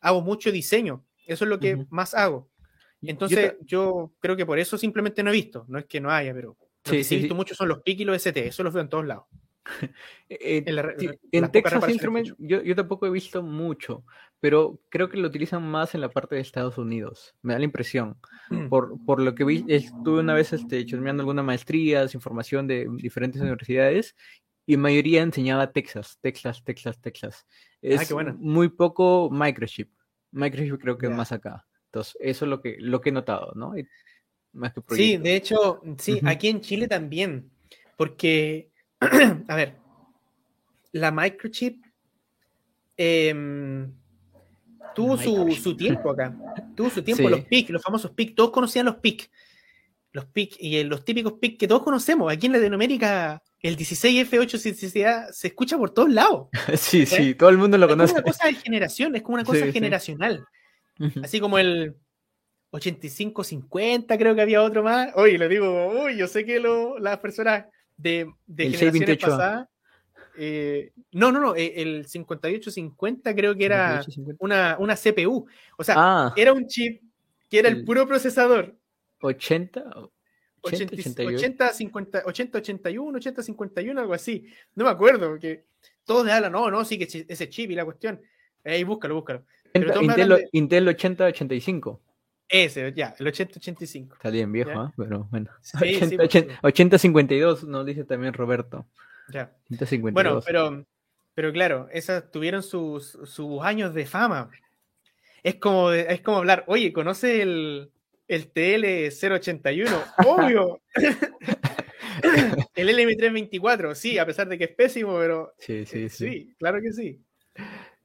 hago 0.01 0.23
mucho 0.23 0.51
diseño, 0.51 1.05
eso 1.27 1.45
es 1.45 1.49
lo 1.49 1.61
que 1.61 1.87
más 1.91 2.15
hago. 2.15 2.49
Entonces, 3.03 3.55
yo, 3.61 4.13
creo 4.21 4.37
que 4.37 4.47
por 4.47 4.59
eso 4.59 4.79
simplemente 4.79 5.23
no 5.23 5.31
he 5.31 5.35
visto, 5.35 5.65
no 5.69 5.79
es 5.79 5.87
que 5.87 6.01
no 6.01 6.11
haya, 6.11 6.33
pero 6.33 6.57
lo 6.85 6.91
sí, 6.91 6.99
que 6.99 7.05
sí, 7.05 7.15
he 7.15 7.19
visto 7.19 7.35
mucho 7.35 7.55
son 7.55 7.69
los 7.69 7.83
PIC 7.83 8.01
y 8.01 8.05
los 8.05 8.17
ST, 8.17 8.47
eso 8.47 8.63
los 8.63 8.73
veo 8.73 8.83
en 8.83 8.89
todos 8.89 9.07
lados. 9.07 9.25
Eh, 10.29 10.65
en, 11.31 11.53
Texas 11.53 11.89
Instruments 11.89 12.35
yo, 12.39 12.63
yo, 12.63 12.75
tampoco 12.75 13.07
he 13.07 13.11
visto 13.11 13.43
mucho, 13.43 14.05
pero 14.41 14.81
creo 14.89 15.09
que 15.09 15.19
lo 15.19 15.29
utilizan 15.29 15.63
más 15.63 15.95
en 15.95 16.01
la 16.01 16.09
parte 16.09 16.35
de 16.35 16.41
Estados 16.41 16.79
Unidos, 16.79 17.37
me 17.43 17.53
da 17.53 17.59
la 17.59 17.67
impresión. 17.67 18.17
Mm. 18.49 18.69
Por, 18.69 18.97
por 19.05 19.21
lo 19.21 19.35
que 19.35 19.45
vi, 19.45 19.65
estuve 19.69 20.21
una 20.21 20.35
vez 20.35 20.53
este, 20.53 20.85
chusmeando 20.87 21.21
algunas 21.21 21.45
maestrías, 21.45 22.15
información 22.15 22.67
de 22.67 22.89
diferentes 22.97 23.41
universidades, 23.41 24.17
y 24.67 24.77
mayoría 24.77 25.23
enseñaba 25.23 25.73
Texas, 25.73 26.19
Texas, 26.21 26.63
Texas, 26.65 27.01
Texas. 27.01 27.47
Ah, 27.83 28.03
es 28.03 28.13
muy 28.39 28.69
poco 28.69 29.29
microchip. 29.31 29.93
Microchip 30.31 30.81
creo 30.81 30.97
que 30.99 31.07
es 31.07 31.13
más 31.13 31.33
acá. 31.33 31.67
Entonces, 31.93 32.17
eso 32.21 32.47
es 32.47 32.49
lo 32.49 32.63
que, 32.63 32.77
lo 32.79 33.03
que 33.03 33.11
he 33.11 33.13
notado, 33.13 33.53
¿no? 33.55 33.75
más 34.55 34.73
sí, 34.91 35.19
de 35.19 35.37
hecho, 35.37 35.83
sí, 35.99 36.21
aquí 36.25 36.49
en 36.49 36.63
Chile 36.63 36.89
también, 36.89 37.51
porque 37.99 38.71
a 39.49 39.57
ver, 39.57 39.77
la 40.93 41.11
microchip 41.11 41.85
em, 42.97 43.93
tuvo 44.95 45.19
su, 45.19 45.77
tiempo 45.77 46.11
acá. 46.11 46.35
Tuvo 46.75 46.89
su 46.89 47.03
tiempo, 47.03 47.29
los 47.29 47.45
PIC, 47.45 47.71
los 47.71 47.83
famosos 47.83 48.13
PIC. 48.13 48.35
Todos 48.35 48.51
conocían 48.51 48.87
los 48.87 48.97
PIC. 48.97 49.31
Los 50.13 50.27
PIC 50.27 50.57
y 50.61 50.83
los 50.85 51.05
típicos 51.05 51.35
PIC 51.35 51.59
que 51.59 51.69
todos 51.69 51.83
conocemos. 51.83 52.33
Aquí 52.33 52.47
en 52.47 52.53
Latinoamérica, 52.53 53.43
el 53.61 53.77
16F8 53.77 55.31
se 55.31 55.47
escucha 55.47 55.77
por 55.77 55.91
todos 55.91 56.11
lados. 56.11 56.49
Sí, 56.77 57.05
sí, 57.05 57.35
todo 57.35 57.51
el 57.51 57.59
mundo 57.59 57.77
lo 57.77 57.87
conoce. 57.87 58.13
Es 58.13 58.19
una 58.19 58.23
cosa 58.23 58.47
de 58.47 58.55
generación, 58.55 59.15
es 59.15 59.23
como 59.23 59.35
una 59.35 59.45
cosa 59.45 59.71
generacional. 59.73 60.47
Así 61.23 61.41
como 61.41 61.59
el 61.59 61.97
8550, 62.71 64.17
creo 64.17 64.35
que 64.35 64.41
había 64.41 64.63
otro 64.63 64.83
más. 64.83 65.11
Oye, 65.15 65.39
lo 65.39 65.49
digo, 65.49 66.05
uy, 66.05 66.17
yo 66.17 66.27
sé 66.27 66.45
que 66.45 66.61
las 67.01 67.19
personas 67.19 67.67
de, 67.97 68.33
de 68.47 68.71
generaciones 68.71 69.19
pasadas. 69.19 69.69
Eh, 70.37 70.93
no, 71.13 71.31
no, 71.31 71.41
no, 71.41 71.55
eh, 71.55 71.75
el 71.77 72.07
5850 72.07 73.35
creo 73.35 73.55
que 73.55 73.67
era 73.67 74.03
una, 74.39 74.77
una, 74.79 74.97
CPU. 74.97 75.47
O 75.77 75.85
sea, 75.85 75.95
ah. 75.99 76.35
era 76.37 76.55
un 76.55 76.67
chip 76.67 77.03
que 77.51 77.59
era 77.59 77.69
el, 77.69 77.85
puro 77.85 78.07
procesador. 78.07 78.75
80, 79.21 79.85
80, 80.63 81.23
80, 81.25 81.73
50, 81.75 82.23
80, 82.25 82.59
81, 82.59 83.17
80, 83.19 83.43
51, 83.43 84.01
algo 84.01 84.15
así. 84.15 84.47
No 84.75 84.85
me 84.85 84.91
acuerdo, 84.91 85.39
que 85.39 85.67
todos 86.05 86.25
le 86.25 86.33
hablan, 86.33 86.53
no, 86.53 86.71
no, 86.71 86.85
sí 86.85 86.99
que 86.99 87.25
ese 87.29 87.49
chip 87.51 87.71
y 87.71 87.75
la 87.75 87.85
cuestión. 87.85 88.21
Ahí 88.65 88.85
búscalo, 88.85 89.17
búscalo. 89.17 89.45
Intel, 89.75 90.49
Intel 90.53 90.89
8085. 90.89 92.01
Ese, 92.49 92.93
ya, 92.95 93.15
el 93.19 93.27
8085. 93.27 94.17
Está 94.17 94.29
bien 94.31 94.53
viejo, 94.53 94.71
¿eh? 94.71 94.91
pero 94.97 95.27
bueno. 95.31 95.51
8052 96.63 97.65
nos 97.69 97.87
dice 97.87 98.05
también 98.05 98.35
Roberto. 98.35 98.87
Ya. 99.33 99.51
Bueno, 100.13 100.41
pero, 100.45 100.85
pero 101.35 101.53
claro, 101.53 101.89
esas 101.93 102.31
tuvieron 102.31 102.63
sus, 102.63 103.19
sus 103.25 103.63
años 103.63 103.95
de 103.95 104.05
fama. 104.05 104.51
Es 105.43 105.55
como, 105.55 105.93
es 105.93 106.21
como 106.21 106.39
hablar, 106.39 106.65
oye, 106.67 106.93
¿conoce 106.93 107.41
el, 107.41 107.91
el 108.29 108.53
TL081? 108.53 110.05
Obvio. 110.27 110.81
el 112.75 112.89
LM324, 112.89 113.95
sí, 113.95 114.19
a 114.19 114.27
pesar 114.27 114.49
de 114.49 114.59
que 114.59 114.65
es 114.65 114.75
pésimo, 114.75 115.17
pero 115.19 115.55
sí, 115.59 115.87
sí, 115.87 116.09
sí. 116.11 116.29
sí 116.29 116.55
claro 116.59 116.81
que 116.83 116.93
sí. 116.93 117.19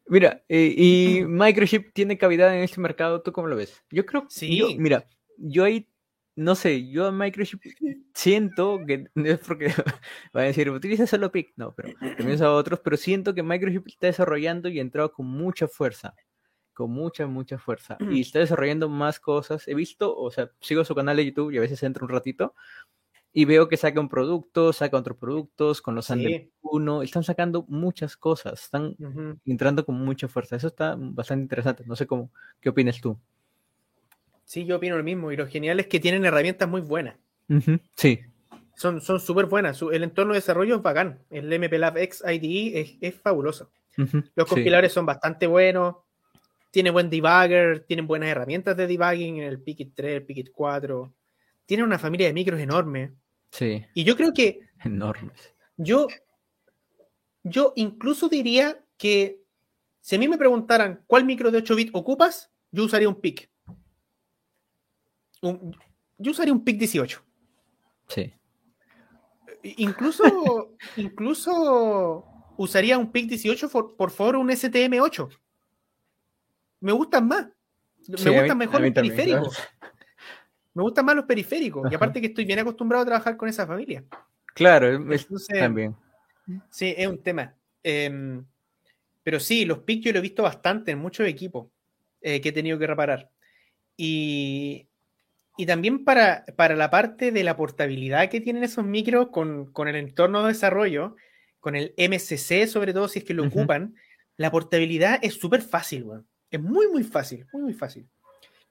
Mira, 0.10 0.44
eh, 0.48 0.74
y 0.76 1.22
Microchip 1.28 1.94
tiene 1.94 2.18
cavidad 2.18 2.56
en 2.56 2.64
este 2.64 2.80
mercado, 2.80 3.22
¿tú 3.22 3.32
cómo 3.32 3.48
lo 3.48 3.56
ves? 3.56 3.84
Yo 3.92 4.06
creo 4.06 4.24
que, 4.24 4.30
sí. 4.30 4.76
mira, 4.80 5.08
yo 5.38 5.64
ahí, 5.64 5.90
no 6.36 6.56
sé, 6.56 6.90
yo 6.90 7.08
a 7.08 7.12
Microchip 7.12 7.62
siento 8.14 8.80
que, 8.86 9.06
no 9.16 9.26
es 9.30 9.40
porque 9.40 9.68
va 10.36 10.42
a 10.42 10.46
decir, 10.46 10.70
utiliza 10.70 11.08
solo 11.08 11.32
PIC, 11.32 11.54
no, 11.56 11.74
pero 11.76 11.94
también 12.18 12.42
a 12.42 12.52
otros, 12.52 12.80
pero 12.80 12.98
siento 12.98 13.34
que 13.34 13.44
Microchip 13.44 13.88
está 13.88 14.08
desarrollando 14.08 14.70
y 14.70 14.80
ha 14.80 14.82
entrado 14.82 15.12
con 15.12 15.26
mucha 15.26 15.68
fuerza, 15.68 16.16
con 16.74 16.92
mucha, 16.92 17.28
mucha 17.28 17.58
fuerza, 17.58 17.98
y 18.12 18.22
está 18.22 18.40
desarrollando 18.40 18.88
más 18.88 19.20
cosas. 19.20 19.68
He 19.68 19.74
visto, 19.74 20.16
o 20.16 20.30
sea, 20.30 20.52
sigo 20.62 20.86
su 20.86 20.94
canal 20.94 21.18
de 21.18 21.26
YouTube 21.26 21.52
y 21.52 21.58
a 21.58 21.62
veces 21.62 21.82
entro 21.82 22.06
un 22.06 22.12
ratito, 22.12 22.54
y 23.34 23.46
veo 23.46 23.68
que 23.68 23.78
saca 23.78 24.00
un 24.00 24.10
producto, 24.10 24.74
saca 24.74 24.98
otros 24.98 25.18
productos 25.18 25.82
con 25.82 25.96
los 25.96 26.08
sí. 26.08 26.52
1, 26.62 27.04
están 27.04 27.24
sacando 27.24 27.66
muchas 27.68 28.18
cosas, 28.18 28.64
están 28.64 28.96
entrando 29.46 29.86
con 29.86 29.96
mucha 29.96 30.28
fuerza. 30.28 30.56
Eso 30.56 30.68
está 30.68 30.96
bastante 30.98 31.44
interesante. 31.44 31.84
No 31.86 31.96
sé 31.96 32.08
cómo, 32.08 32.32
qué 32.60 32.70
opinas 32.70 33.00
tú. 33.00 33.18
Sí, 34.44 34.66
yo 34.66 34.78
opino 34.78 34.98
lo 34.98 35.04
mismo. 35.04 35.32
Y 35.32 35.38
lo 35.38 35.46
genial 35.48 35.80
es 35.80 35.88
que 35.88 36.00
tienen 36.00 36.26
herramientas 36.26 36.68
muy 36.70 36.82
buenas. 36.82 37.18
Sí. 37.96 38.22
Son 38.76 39.02
súper 39.02 39.46
buenas. 39.46 39.82
El 39.82 40.04
entorno 40.04 40.34
de 40.34 40.40
desarrollo 40.40 40.78
es 40.78 40.82
bacán. 40.82 41.20
El 41.30 41.48
MPLAB 41.60 41.98
X 41.98 42.24
IDE 42.26 42.98
es, 43.02 43.16
fabuloso. 43.16 43.72
Los 44.36 44.48
compiladores 44.48 44.94
son 44.94 45.06
bastante 45.06 45.48
buenos. 45.48 45.98
Tiene 46.72 46.92
buen 46.92 47.10
debugger, 47.10 47.82
tienen 47.82 48.08
buenas 48.08 48.30
herramientas 48.30 48.78
de 48.78 48.88
debugging 48.88 49.38
en 49.38 49.44
el 49.44 49.60
Pikit 49.62 49.94
3, 49.96 50.16
el 50.18 50.26
Pikit 50.26 50.52
4. 50.54 51.14
Tienen 51.68 51.86
una 51.86 52.00
familia 52.00 52.28
de 52.28 52.34
micros 52.34 52.60
enorme. 52.60 53.14
Sí. 53.52 53.86
Y 53.94 54.04
yo 54.04 54.16
creo 54.18 54.34
que. 54.34 54.62
Enormes. 54.84 55.54
Yo, 55.76 56.08
yo 57.44 57.74
incluso 57.76 58.30
diría 58.30 58.84
que 58.98 59.44
si 60.02 60.16
a 60.16 60.20
mí 60.20 60.28
me 60.28 60.38
preguntaran 60.38 61.04
cuál 61.06 61.26
micro 61.26 61.52
de 61.52 61.58
8 61.58 61.76
bits 61.76 61.92
ocupas, 61.94 62.50
yo 62.72 62.86
usaría 62.86 63.10
un 63.10 63.20
PIC. 63.20 63.50
yo 65.42 66.32
usaría 66.32 66.54
un 66.54 66.64
PIC 66.64 66.80
18. 66.80 67.24
Sí. 68.08 68.34
Incluso, 69.64 70.78
incluso 70.96 72.26
usaría 72.58 72.98
un 72.98 73.12
PIC 73.12 73.28
18 73.28 73.70
por, 73.70 73.98
por 73.98 74.12
favor 74.12 74.38
un 74.38 74.50
STM8. 74.50 75.38
Me 76.80 76.94
gustan 76.94 77.28
más. 77.28 77.48
Me 78.08 78.40
gustan 78.40 78.58
mejor 78.58 78.80
los 78.80 78.92
periféricos. 78.92 79.58
Me 80.78 80.84
gustan 80.84 81.06
más 81.06 81.16
los 81.16 81.26
periféricos. 81.26 81.92
Y 81.92 81.96
aparte 81.96 82.22
que 82.22 82.28
estoy 82.28 82.46
bien 82.46 82.60
acostumbrado 82.60 83.02
a 83.02 83.08
trabajar 83.08 83.36
con 83.36 83.50
esa 83.50 83.66
familia. 83.66 84.04
Claro, 84.54 85.04
también. 85.60 85.96
Sí, 86.70 86.94
es 86.96 87.08
un 87.08 87.18
tema. 87.24 87.56
Em, 87.82 88.46
pero 89.24 89.40
sí, 89.40 89.66
los 89.66 89.80
PIC 89.80 90.04
yo 90.04 90.12
lo 90.12 90.20
he 90.20 90.22
visto 90.22 90.44
bastante 90.44 90.92
en 90.92 91.00
muchos 91.00 91.28
equipos 91.28 91.70
eh, 92.22 92.40
que 92.42 92.50
he 92.50 92.52
tenido 92.52 92.78
que 92.78 92.86
reparar. 92.86 93.32
Y, 93.98 94.88
también 95.66 96.06
para, 96.06 96.46
para, 96.56 96.76
la 96.76 96.92
parte 96.92 97.32
de 97.32 97.44
la 97.44 97.58
portabilidad 97.58 98.30
que 98.30 98.40
tienen 98.40 98.64
esos 98.64 98.86
micros 98.86 99.30
con, 99.30 99.88
el 99.88 99.96
entorno 99.96 100.44
de 100.44 100.50
desarrollo, 100.50 101.16
con 101.60 101.76
el 101.76 101.96
MCC 101.98 102.68
sobre 102.68 102.94
todo 102.94 103.08
si 103.08 103.18
es 103.18 103.26
que 103.26 103.34
lo 103.34 103.48
ocupan, 103.48 103.96
la 104.36 104.52
portabilidad 104.52 105.18
es 105.24 105.34
súper 105.34 105.64
fácil, 105.64 106.06
Es 106.52 106.62
muy, 106.62 106.88
muy 106.88 107.04
fácil, 107.04 107.48
muy, 107.52 107.64
muy 107.64 107.74
fácil 107.74 108.08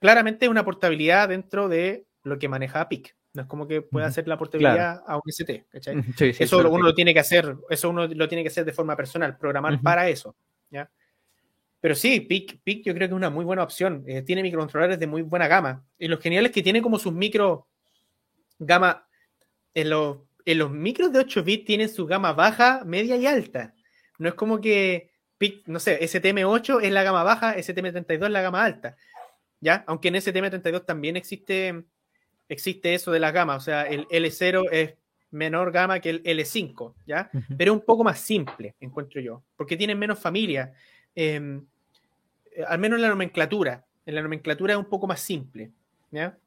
claramente 0.01 0.48
una 0.48 0.64
portabilidad 0.64 1.28
dentro 1.28 1.68
de 1.68 2.06
lo 2.23 2.39
que 2.39 2.48
maneja 2.48 2.89
PIC. 2.89 3.16
No 3.32 3.43
es 3.43 3.48
como 3.48 3.68
que 3.68 3.82
pueda 3.82 4.06
hacer 4.06 4.27
la 4.27 4.39
portabilidad 4.39 5.02
a 5.06 5.16
un 5.16 5.23
ST, 5.27 5.66
eso 6.40 6.59
uno 6.59 6.85
lo 6.85 6.94
tiene 6.94 7.12
que 7.12 7.20
hacer, 7.20 7.55
eso 7.68 7.90
uno 7.90 8.06
lo 8.06 8.28
tiene 8.28 8.43
que 8.43 8.48
hacer 8.48 8.64
de 8.64 8.73
forma 8.73 8.97
personal, 8.97 9.36
programar 9.36 9.78
para 9.82 10.09
eso, 10.09 10.35
¿ya? 10.70 10.90
Pero 11.81 11.94
sí, 11.94 12.20
PIC, 12.20 12.62
PIC 12.64 12.85
yo 12.85 12.94
creo 12.94 13.09
que 13.09 13.12
es 13.12 13.16
una 13.16 13.31
muy 13.31 13.44
buena 13.44 13.62
opción. 13.62 14.02
Eh, 14.09 14.23
tiene 14.23 14.43
microcontroladores 14.43 14.98
de 14.98 15.06
muy 15.06 15.23
buena 15.23 15.47
gama. 15.47 15.85
Y 15.98 16.09
lo 16.09 16.18
genial 16.18 16.47
es 16.47 16.52
que 16.52 16.62
tiene 16.62 16.82
como 16.82 16.98
sus 16.98 17.12
micro 17.12 17.68
gama. 18.59 19.06
En 19.74 19.90
los, 19.90 20.18
en 20.44 20.59
los 20.59 20.70
micros 20.70 21.12
de 21.12 21.20
8 21.20 21.44
bits 21.44 21.64
tienen 21.64 21.89
su 21.89 22.06
gama 22.06 22.32
baja, 22.32 22.82
media 22.85 23.14
y 23.16 23.27
alta. 23.27 23.74
No 24.18 24.28
es 24.28 24.35
como 24.35 24.60
que 24.60 25.12
PIC, 25.39 25.68
no 25.68 25.78
sé, 25.78 26.01
STM8 26.01 26.82
es 26.82 26.90
la 26.90 27.02
gama 27.02 27.23
baja, 27.23 27.56
STM32 27.56 28.24
es 28.24 28.31
la 28.31 28.43
gama 28.43 28.64
alta. 28.64 28.97
¿Ya? 29.66 29.82
Aunque 29.88 30.09
en 30.09 30.14
STM32 30.14 30.84
también 30.86 31.16
existe, 31.16 31.82
existe 32.48 32.94
eso 32.94 33.10
de 33.10 33.18
la 33.18 33.32
gama, 33.32 33.56
o 33.56 33.60
sea, 33.60 33.82
el 33.82 34.06
L0 34.06 34.68
es 34.70 34.94
menor 35.32 35.72
gama 35.72 35.98
que 35.98 36.10
el 36.10 36.22
L5, 36.22 36.94
¿ya? 37.05 37.28
Pero 37.59 37.72
es 37.72 37.78
un 37.80 37.84
poco 37.84 38.05
más 38.05 38.20
simple, 38.20 38.76
encuentro 38.78 39.20
yo, 39.20 39.43
porque 39.56 39.76
tienen 39.76 39.98
menos 39.98 40.20
familia, 40.20 40.72
em, 41.16 41.66
eh, 42.52 42.62
al 42.64 42.78
menos 42.78 42.98
en 42.98 43.02
la 43.02 43.09
nomenclatura, 43.09 43.84
en 44.06 44.14
la 44.14 44.22
nomenclatura 44.22 44.74
es 44.74 44.78
un 44.78 44.88
poco 44.88 45.09
más 45.09 45.18
simple, 45.18 45.72
¿ya? 46.12 46.38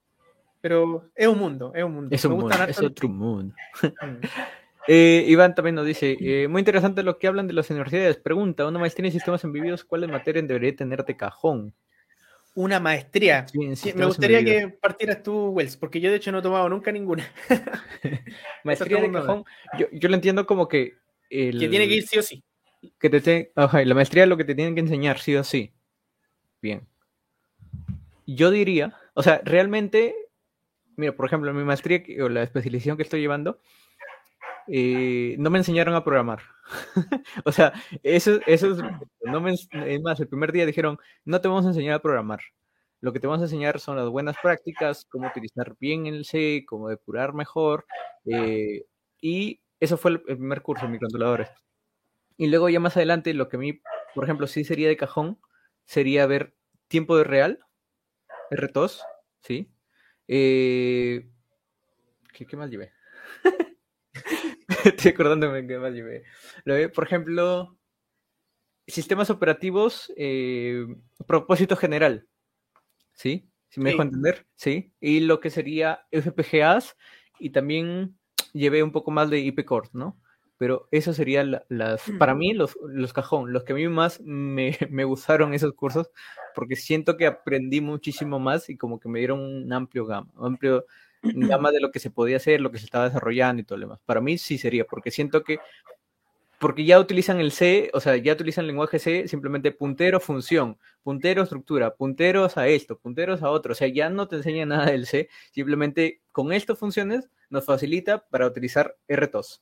Pero 0.61 1.09
es 1.13 1.27
un 1.27 1.39
mundo, 1.39 1.73
es 1.75 1.83
un 1.83 1.93
mundo. 1.93 2.15
Es, 2.15 2.23
un 2.23 2.31
mundo, 2.31 2.55
es 2.69 2.81
otro 2.81 3.09
mundo. 3.09 3.53
Mm. 3.83 4.21
Eh, 4.91 5.23
Iván 5.27 5.53
también 5.53 5.75
nos 5.75 5.85
dice, 5.85 6.17
eh, 6.19 6.47
muy 6.47 6.61
interesante 6.61 7.03
lo 7.03 7.19
que 7.19 7.27
hablan 7.27 7.45
de 7.45 7.53
las 7.53 7.69
universidades. 7.69 8.17
Pregunta, 8.17 8.65
¿una 8.65 8.79
maestría 8.79 9.05
en 9.05 9.11
sistemas 9.11 9.43
embebidos 9.43 9.83
cuáles 9.83 10.09
materias 10.09 10.47
debería 10.47 10.75
tener 10.75 11.05
de 11.05 11.15
cajón? 11.15 11.75
Una 12.55 12.79
maestría. 12.79 13.45
me 13.95 14.05
gustaría 14.05 14.43
que 14.43 14.67
partieras 14.69 15.23
tú, 15.23 15.49
Wells, 15.49 15.77
porque 15.77 16.01
yo 16.01 16.09
de 16.09 16.17
hecho 16.17 16.31
no 16.31 16.39
he 16.39 16.41
tomado 16.41 16.67
nunca 16.69 16.91
ninguna. 16.91 17.31
maestría 18.63 19.01
de 19.01 19.11
cajón, 19.11 19.45
yo, 19.91 20.09
lo 20.09 20.15
entiendo 20.15 20.45
como 20.45 20.67
que... 20.67 20.95
que 21.29 21.51
tiene 21.51 21.87
que 21.87 21.95
ir 21.95 22.07
sí 22.07 22.19
o 22.19 22.21
sí. 22.21 22.43
Que 22.99 23.09
te, 23.09 23.51
la 23.55 23.93
maestría 23.93 24.23
es 24.23 24.29
lo 24.29 24.37
que 24.37 24.45
te 24.45 24.55
tienen 24.55 24.73
que 24.73 24.81
enseñar 24.81 25.19
sí 25.19 25.35
o 25.35 25.43
sí. 25.43 25.73
Bien. 26.61 26.87
Yo 28.25 28.51
diría, 28.51 28.95
o 29.13 29.23
sea, 29.23 29.41
realmente, 29.43 30.15
mira, 30.95 31.15
por 31.15 31.25
ejemplo, 31.25 31.53
mi 31.53 31.63
maestría 31.63 32.03
o 32.23 32.29
la 32.29 32.43
especialización 32.43 32.97
que 32.97 33.03
estoy 33.03 33.21
llevando, 33.21 33.59
eh, 34.71 35.35
no 35.39 35.49
me 35.49 35.57
enseñaron 35.57 35.95
a 35.95 36.03
programar. 36.03 36.41
o 37.45 37.51
sea, 37.51 37.73
eso, 38.03 38.39
eso 38.45 38.71
es, 38.71 38.77
no 39.23 39.41
me, 39.41 39.53
es 39.53 40.01
más, 40.01 40.19
el 40.19 40.27
primer 40.27 40.51
día 40.51 40.65
dijeron, 40.65 40.97
no 41.25 41.41
te 41.41 41.47
vamos 41.47 41.65
a 41.65 41.69
enseñar 41.69 41.95
a 41.95 42.01
programar. 42.01 42.39
Lo 43.01 43.13
que 43.13 43.19
te 43.19 43.27
vamos 43.27 43.41
a 43.41 43.45
enseñar 43.45 43.79
son 43.79 43.95
las 43.95 44.09
buenas 44.09 44.35
prácticas, 44.41 45.05
cómo 45.05 45.27
utilizar 45.27 45.75
bien 45.79 46.05
el 46.05 46.25
C, 46.25 46.65
cómo 46.67 46.89
depurar 46.89 47.33
mejor. 47.33 47.85
Eh, 48.25 48.85
y 49.21 49.61
eso 49.79 49.97
fue 49.97 50.11
el, 50.11 50.21
primer 50.21 50.61
curso 50.61 50.85
de 50.85 50.91
microcontroladores. 50.91 51.49
Y 52.37 52.47
luego 52.47 52.69
ya 52.69 52.79
más 52.79 52.97
adelante, 52.97 53.33
lo 53.33 53.49
que 53.49 53.57
a 53.57 53.59
mí, 53.59 53.81
por 54.13 54.25
ejemplo, 54.25 54.47
sí 54.47 54.63
sería 54.63 54.87
de 54.87 54.97
cajón, 54.97 55.39
sería 55.85 56.27
ver 56.27 56.55
tiempo 56.87 57.17
de 57.17 57.23
real, 57.23 57.59
R2, 58.51 59.01
¿sí? 59.41 59.71
Eh, 60.27 61.29
¿qué, 62.33 62.45
¿Qué 62.45 62.57
más 62.57 62.69
llevé? 62.69 62.91
Estoy 64.89 65.11
acordándome 65.11 65.65
que 65.65 65.77
más 65.77 65.93
llevé. 65.93 66.23
Por 66.93 67.03
ejemplo, 67.03 67.77
sistemas 68.87 69.29
operativos, 69.29 70.11
eh, 70.17 70.85
propósito 71.27 71.75
general. 71.75 72.27
¿Sí? 73.13 73.49
Si 73.69 73.79
me 73.79 73.91
dejo 73.91 74.01
entender, 74.01 74.47
¿sí? 74.55 74.93
Y 74.99 75.19
lo 75.19 75.39
que 75.39 75.49
sería 75.51 76.07
FPGAs 76.11 76.95
y 77.39 77.51
también 77.51 78.17
llevé 78.53 78.81
un 78.81 78.91
poco 78.91 79.11
más 79.11 79.29
de 79.29 79.39
IP 79.39 79.63
Core, 79.65 79.89
¿no? 79.93 80.19
Pero 80.57 80.87
eso 80.91 81.13
serían 81.13 81.61
las, 81.69 82.03
para 82.17 82.33
mí, 82.33 82.53
los, 82.53 82.77
los 82.81 83.13
cajón, 83.13 83.53
los 83.53 83.63
que 83.63 83.73
a 83.73 83.75
mí 83.75 83.87
más 83.87 84.19
me, 84.21 84.75
me, 84.89 85.03
gustaron 85.03 85.53
esos 85.53 85.73
cursos, 85.73 86.09
porque 86.55 86.75
siento 86.75 87.15
que 87.15 87.27
aprendí 87.27 87.79
muchísimo 87.79 88.39
más 88.39 88.69
y 88.69 88.75
como 88.75 88.99
que 88.99 89.07
me 89.07 89.19
dieron 89.19 89.39
un 89.39 89.71
amplio 89.71 90.05
gama, 90.05 90.31
amplio 90.37 90.85
gama 91.21 91.71
de 91.71 91.79
lo 91.79 91.91
que 91.91 91.99
se 91.99 92.11
podía 92.11 92.37
hacer, 92.37 92.61
lo 92.61 92.71
que 92.71 92.79
se 92.79 92.85
estaba 92.85 93.05
desarrollando 93.05 93.61
y 93.61 93.65
todo 93.65 93.77
lo 93.77 93.85
demás. 93.85 93.99
Para 94.05 94.21
mí 94.21 94.37
sí 94.37 94.57
sería, 94.57 94.85
porque 94.85 95.11
siento 95.11 95.43
que, 95.43 95.59
porque 96.59 96.85
ya 96.85 96.99
utilizan 96.99 97.39
el 97.39 97.51
C, 97.51 97.89
o 97.93 97.99
sea, 97.99 98.17
ya 98.17 98.33
utilizan 98.33 98.63
el 98.63 98.67
lenguaje 98.67 98.99
C, 98.99 99.27
simplemente 99.27 99.71
puntero, 99.71 100.19
función, 100.19 100.77
puntero, 101.03 101.43
estructura, 101.43 101.95
punteros 101.95 102.57
a 102.57 102.67
esto, 102.67 102.97
punteros 102.97 103.41
a 103.43 103.49
otro, 103.49 103.71
o 103.71 103.75
sea, 103.75 103.87
ya 103.87 104.09
no 104.09 104.27
te 104.27 104.37
enseña 104.37 104.65
nada 104.65 104.87
del 104.87 105.05
C, 105.05 105.29
simplemente 105.51 106.21
con 106.31 106.51
estas 106.51 106.77
funciones 106.77 107.29
nos 107.49 107.65
facilita 107.65 108.27
para 108.29 108.45
utilizar 108.45 108.95
R2. 109.07 109.61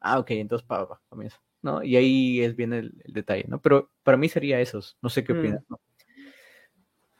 Ah, 0.00 0.18
ok, 0.18 0.32
entonces 0.32 0.66
para, 0.66 0.86
comienzo, 1.08 1.38
¿no? 1.62 1.82
Y 1.82 1.96
ahí 1.96 2.40
es 2.42 2.56
bien 2.56 2.72
el, 2.72 2.92
detalle, 3.06 3.44
¿no? 3.46 3.60
Pero 3.60 3.90
para 4.02 4.16
mí 4.16 4.28
sería 4.28 4.60
esos, 4.60 4.98
no 5.00 5.08
sé 5.08 5.22
qué 5.22 5.32
mm. 5.32 5.38
opinas, 5.38 5.64
¿no? 5.68 5.80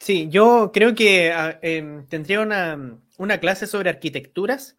Sí, 0.03 0.29
yo 0.29 0.73
creo 0.75 0.97
que 0.97 1.33
em, 1.63 2.05
tendría 2.07 2.41
una, 2.41 3.39
clase 3.39 3.69
sobre 3.69 3.89
arquitecturas 3.89 4.75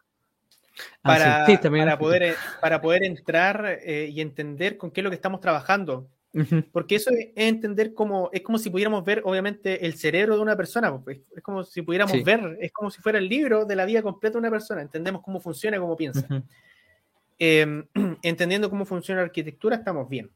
ah, 1.02 1.46
para, 1.48 1.98
poder, 1.98 2.22
eh, 2.22 2.34
para 2.60 2.82
poder 2.82 3.04
entrar 3.04 3.80
eh, 3.82 4.10
y 4.12 4.20
entender 4.20 4.76
con 4.76 4.90
qué 4.90 5.00
es 5.00 5.04
lo 5.04 5.08
que 5.08 5.16
estamos 5.16 5.40
trabajando. 5.40 6.10
Porque 6.72 6.96
eso 6.96 7.10
es 7.10 7.28
entender 7.36 7.94
cómo, 7.94 8.28
es 8.34 8.42
como 8.42 8.58
si 8.58 8.68
pudiéramos 8.68 9.02
ver, 9.02 9.22
obviamente, 9.24 9.86
el 9.86 9.94
cerebro 9.94 10.36
de 10.36 10.42
una 10.42 10.56
persona. 10.56 10.94
Pues, 11.00 11.20
es, 11.34 11.42
como 11.42 11.64
si 11.64 11.80
pudiéramos 11.80 12.22
ver, 12.22 12.58
es 12.60 12.70
como 12.70 12.90
si 12.90 13.00
fuera 13.00 13.18
el 13.18 13.26
libro 13.26 13.64
de 13.64 13.76
la 13.76 13.86
vida 13.86 14.02
completa 14.02 14.34
de 14.34 14.40
una 14.40 14.50
persona. 14.50 14.82
Entendemos 14.82 15.22
cómo 15.22 15.40
funciona, 15.40 15.78
cómo 15.78 15.96
piensa. 15.96 16.26
Em, 17.38 17.86
entendiendo 18.22 18.68
cómo 18.68 18.84
funciona 18.84 19.22
la 19.22 19.26
arquitectura, 19.28 19.76
estamos 19.76 20.06
bien. 20.06 20.30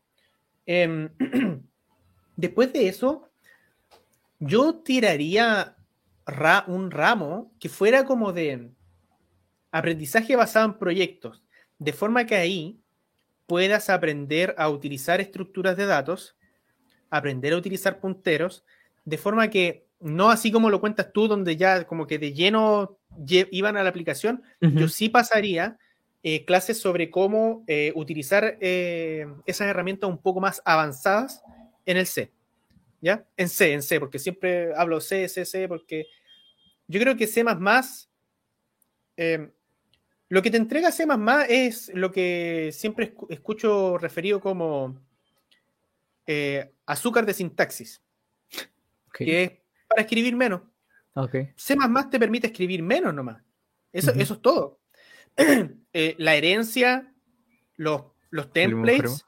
Em, 0.64 1.10
después 2.36 2.72
de 2.72 2.88
eso, 2.88 3.27
yo 4.38 4.76
tiraría 4.76 5.76
un 6.66 6.90
ramo 6.90 7.52
que 7.58 7.68
fuera 7.68 8.04
como 8.04 8.32
de 8.32 8.70
aprendizaje 9.70 10.36
basado 10.36 10.66
en 10.66 10.78
proyectos, 10.78 11.42
de 11.78 11.92
forma 11.92 12.26
que 12.26 12.36
ahí 12.36 12.80
puedas 13.46 13.88
aprender 13.88 14.54
a 14.58 14.68
utilizar 14.68 15.20
estructuras 15.20 15.76
de 15.76 15.86
datos, 15.86 16.36
aprender 17.10 17.54
a 17.54 17.56
utilizar 17.56 17.98
punteros, 17.98 18.64
de 19.04 19.16
forma 19.16 19.48
que 19.48 19.86
no 20.00 20.30
así 20.30 20.52
como 20.52 20.70
lo 20.70 20.80
cuentas 20.80 21.12
tú, 21.12 21.28
donde 21.28 21.56
ya 21.56 21.84
como 21.84 22.06
que 22.06 22.18
de 22.18 22.32
lleno 22.32 22.98
iban 23.26 23.76
a 23.76 23.82
la 23.82 23.88
aplicación, 23.88 24.42
yo 24.60 24.88
sí 24.88 25.08
pasaría 25.08 25.78
eh, 26.22 26.44
clases 26.44 26.80
sobre 26.80 27.10
cómo 27.10 27.64
eh, 27.66 27.92
utilizar 27.96 28.58
eh, 28.60 29.26
esas 29.46 29.68
herramientas 29.68 30.10
un 30.10 30.18
poco 30.18 30.40
más 30.40 30.60
avanzadas 30.64 31.42
en 31.86 31.96
el 31.96 32.06
C. 32.06 32.32
¿ya? 33.00 33.26
En 33.36 33.48
C, 33.48 33.72
en 33.72 33.82
C, 33.82 34.00
porque 34.00 34.18
siempre 34.18 34.74
hablo 34.74 35.00
C, 35.00 35.28
C, 35.28 35.44
C, 35.44 35.68
porque 35.68 36.06
yo 36.86 37.00
creo 37.00 37.16
que 37.16 37.26
C 37.26 37.44
eh, 39.16 39.50
lo 40.28 40.42
que 40.42 40.50
te 40.50 40.56
entrega 40.56 40.92
C 40.92 41.06
es 41.48 41.90
lo 41.94 42.12
que 42.12 42.70
siempre 42.72 43.14
escucho 43.30 43.98
referido 43.98 44.40
como 44.40 45.00
eh, 46.26 46.72
azúcar 46.86 47.26
de 47.26 47.34
sintaxis, 47.34 48.02
que 49.12 49.42
es 49.42 49.52
para 49.88 50.02
escribir 50.02 50.36
menos. 50.36 50.62
Okay. 51.14 51.52
C 51.56 51.74
te 52.10 52.18
permite 52.18 52.46
escribir 52.48 52.82
menos 52.82 53.14
nomás. 53.14 53.42
Eso, 53.92 54.12
eso 54.12 54.34
es 54.34 54.42
todo. 54.42 54.80
Eh, 55.94 56.14
la 56.18 56.36
herencia, 56.36 57.12
los, 57.76 58.02
los 58.30 58.52
templates, 58.52 59.24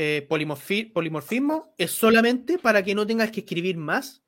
eh, 0.00 0.24
polimorfismo 0.28 1.74
es 1.76 1.90
solamente 1.90 2.56
para 2.56 2.84
que 2.84 2.94
no 2.94 3.04
tengas 3.04 3.32
que 3.32 3.40
escribir 3.40 3.76
más. 3.76 4.22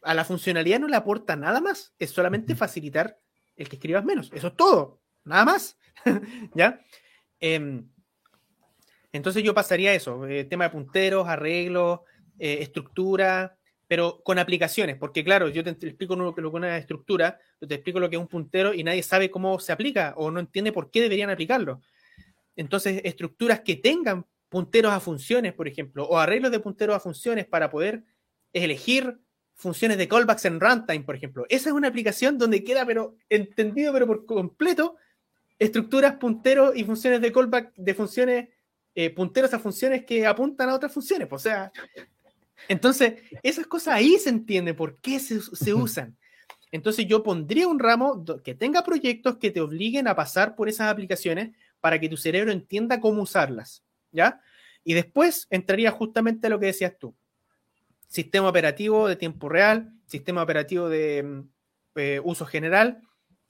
A 0.00 0.14
la 0.14 0.24
funcionalidad 0.24 0.80
no 0.80 0.88
le 0.88 0.96
aporta 0.96 1.36
nada 1.36 1.60
más, 1.60 1.92
es 1.98 2.08
solamente 2.08 2.54
facilitar 2.54 3.18
el 3.54 3.68
que 3.68 3.76
escribas 3.76 4.02
menos. 4.02 4.30
Eso 4.32 4.46
es 4.46 4.56
todo, 4.56 5.02
nada 5.24 5.44
más. 5.44 5.76
¿Ya? 6.54 6.80
Em, 7.38 7.86
entonces 9.12 9.42
yo 9.42 9.52
pasaría 9.52 9.90
a 9.90 9.94
eso, 9.94 10.26
eh, 10.26 10.44
tema 10.44 10.64
de 10.64 10.70
punteros, 10.70 11.28
arreglos, 11.28 12.00
eh, 12.38 12.60
estructura, 12.62 13.58
pero 13.86 14.22
con 14.24 14.38
aplicaciones, 14.38 14.96
porque 14.96 15.22
claro, 15.22 15.50
yo 15.50 15.62
te, 15.62 15.68
explico 15.68 16.16
lo 16.16 16.34
que 16.34 16.40
es 16.40 16.46
una 16.46 16.78
estructura, 16.78 17.38
te 17.60 17.74
explico 17.74 18.00
lo 18.00 18.08
que 18.08 18.16
es 18.16 18.22
un 18.22 18.28
puntero 18.28 18.72
y 18.72 18.84
nadie 18.84 19.02
sabe 19.02 19.30
cómo 19.30 19.58
se 19.58 19.70
aplica 19.70 20.14
o 20.16 20.30
no 20.30 20.40
entiende 20.40 20.72
por 20.72 20.90
qué 20.90 21.02
deberían 21.02 21.28
aplicarlo. 21.28 21.82
Entonces, 22.56 23.00
estructuras 23.04 23.60
que 23.60 23.76
tengan 23.76 24.26
punteros 24.48 24.92
a 24.92 25.00
funciones, 25.00 25.54
por 25.54 25.66
ejemplo, 25.66 26.04
o 26.04 26.18
arreglos 26.18 26.52
de 26.52 26.60
punteros 26.60 26.96
a 26.96 27.00
funciones 27.00 27.46
para 27.46 27.70
poder 27.70 28.04
elegir 28.52 29.18
funciones 29.54 29.96
de 29.96 30.08
callbacks 30.08 30.44
en 30.44 30.60
runtime, 30.60 31.04
por 31.04 31.14
ejemplo. 31.14 31.46
Esa 31.48 31.70
es 31.70 31.74
una 31.74 31.88
aplicación 31.88 32.36
donde 32.36 32.62
queda, 32.62 32.84
pero 32.84 33.16
entendido, 33.28 33.92
pero 33.92 34.06
por 34.06 34.26
completo, 34.26 34.96
estructuras, 35.58 36.16
punteros 36.16 36.76
y 36.76 36.84
funciones 36.84 37.20
de 37.20 37.32
callback 37.32 37.72
de 37.76 37.94
funciones, 37.94 38.48
eh, 38.94 39.10
punteros 39.10 39.54
a 39.54 39.58
funciones 39.58 40.04
que 40.04 40.26
apuntan 40.26 40.68
a 40.68 40.74
otras 40.74 40.92
funciones. 40.92 41.28
O 41.30 41.38
sea, 41.38 41.72
entonces, 42.68 43.14
esas 43.42 43.66
cosas 43.66 43.94
ahí 43.94 44.18
se 44.18 44.30
entiende 44.30 44.74
por 44.74 44.98
qué 44.98 45.18
se, 45.18 45.40
se 45.40 45.72
usan. 45.72 46.16
Entonces, 46.70 47.06
yo 47.06 47.22
pondría 47.22 47.68
un 47.68 47.78
ramo 47.78 48.24
que 48.42 48.54
tenga 48.54 48.82
proyectos 48.82 49.36
que 49.36 49.50
te 49.50 49.60
obliguen 49.60 50.08
a 50.08 50.16
pasar 50.16 50.56
por 50.56 50.68
esas 50.68 50.90
aplicaciones 50.90 51.52
para 51.82 51.98
que 51.98 52.08
tu 52.08 52.16
cerebro 52.16 52.52
entienda 52.52 53.00
cómo 53.00 53.22
usarlas, 53.22 53.82
¿ya? 54.12 54.40
Y 54.84 54.94
después 54.94 55.48
entraría 55.50 55.90
justamente 55.90 56.46
a 56.46 56.50
lo 56.50 56.60
que 56.60 56.66
decías 56.66 56.96
tú. 56.96 57.14
Sistema 58.06 58.48
operativo 58.48 59.08
de 59.08 59.16
tiempo 59.16 59.48
real, 59.48 59.92
sistema 60.06 60.42
operativo 60.42 60.88
de 60.88 61.22
mm, 61.24 61.40
eh, 61.96 62.20
uso 62.22 62.46
general, 62.46 63.02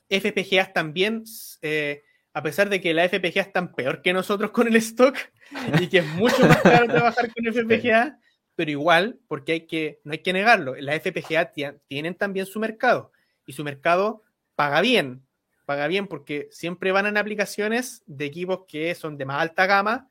FPGAs 0.09 0.73
también, 0.73 1.25
eh, 1.61 2.05
a 2.33 2.43
pesar 2.43 2.71
de 2.71 2.81
que 2.81 2.95
la 2.95 3.07
FPGA 3.07 3.43
es 3.43 3.53
tan 3.53 3.73
peor 3.75 4.01
que 4.01 4.15
nosotros 4.15 4.51
con 4.51 4.67
el 4.67 4.77
stock 4.77 5.17
y 5.81 5.89
que 5.89 5.99
es 5.99 6.07
mucho 6.07 6.47
más 6.47 6.63
caro 6.63 6.87
trabajar 6.87 7.31
con 7.35 7.53
FPGA, 7.53 8.19
pero 8.55 8.71
igual, 8.71 9.21
porque 9.29 9.53
hay 9.53 9.67
que, 9.67 10.01
no 10.05 10.13
hay 10.13 10.21
que 10.21 10.33
negarlo, 10.33 10.75
las 10.77 11.03
FPGA 11.03 11.53
tienen 11.87 12.15
también 12.15 12.47
su 12.47 12.59
mercado 12.61 13.13
y 13.45 13.53
su 13.53 13.63
mercado 13.63 14.23
paga 14.55 14.81
bien, 14.81 15.23
paga 15.65 15.87
bien 15.87 16.07
porque 16.07 16.49
siempre 16.51 16.93
van 16.93 17.07
en 17.07 17.17
aplicaciones 17.17 18.03
de 18.07 18.25
equipos 18.25 18.61
que 18.67 18.95
son 18.95 19.17
de 19.17 19.25
más 19.25 19.41
alta 19.41 19.67
gama 19.67 20.09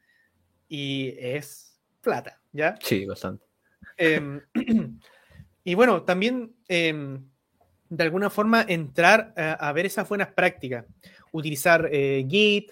y 0.68 1.14
es 1.18 1.80
plata, 2.02 2.40
¿ya? 2.52 2.76
Sí, 2.82 3.06
bastante. 3.06 3.46
Em, 3.98 4.42
y 5.64 5.76
bueno, 5.76 6.04
también 6.04 6.56
em, 6.68 7.24
de 7.90 8.04
alguna 8.04 8.30
forma 8.30 8.66
entrar 8.68 9.34
a, 9.36 9.72
ver 9.74 9.86
esas 9.86 10.08
buenas 10.08 10.30
prácticas, 10.30 10.86
utilizar 11.32 11.90
eh, 11.92 12.26
Git, 12.30 12.72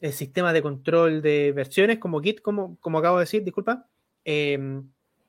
el 0.00 0.12
sistema 0.12 0.52
de 0.52 0.62
control 0.62 1.22
de 1.22 1.52
versiones 1.52 1.98
como 1.98 2.20
Git, 2.20 2.40
como, 2.40 2.76
como 2.80 2.98
acabo 2.98 3.18
de 3.18 3.22
decir, 3.22 3.44
disculpa, 3.44 3.86
em, 4.24 4.88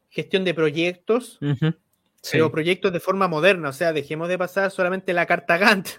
gestión 0.10 0.44
de 0.44 0.54
proyectos, 0.54 1.40
pero 2.32 2.52
proyectos 2.52 2.92
de 2.92 3.00
forma 3.00 3.28
moderna, 3.28 3.70
o 3.70 3.74
sea, 3.74 3.94
dejemos 3.94 4.28
de 4.28 4.38
pasar 4.38 4.72
solamente 4.72 5.14
la 5.14 5.26
carta 5.26 5.58
Gantt. 5.58 5.90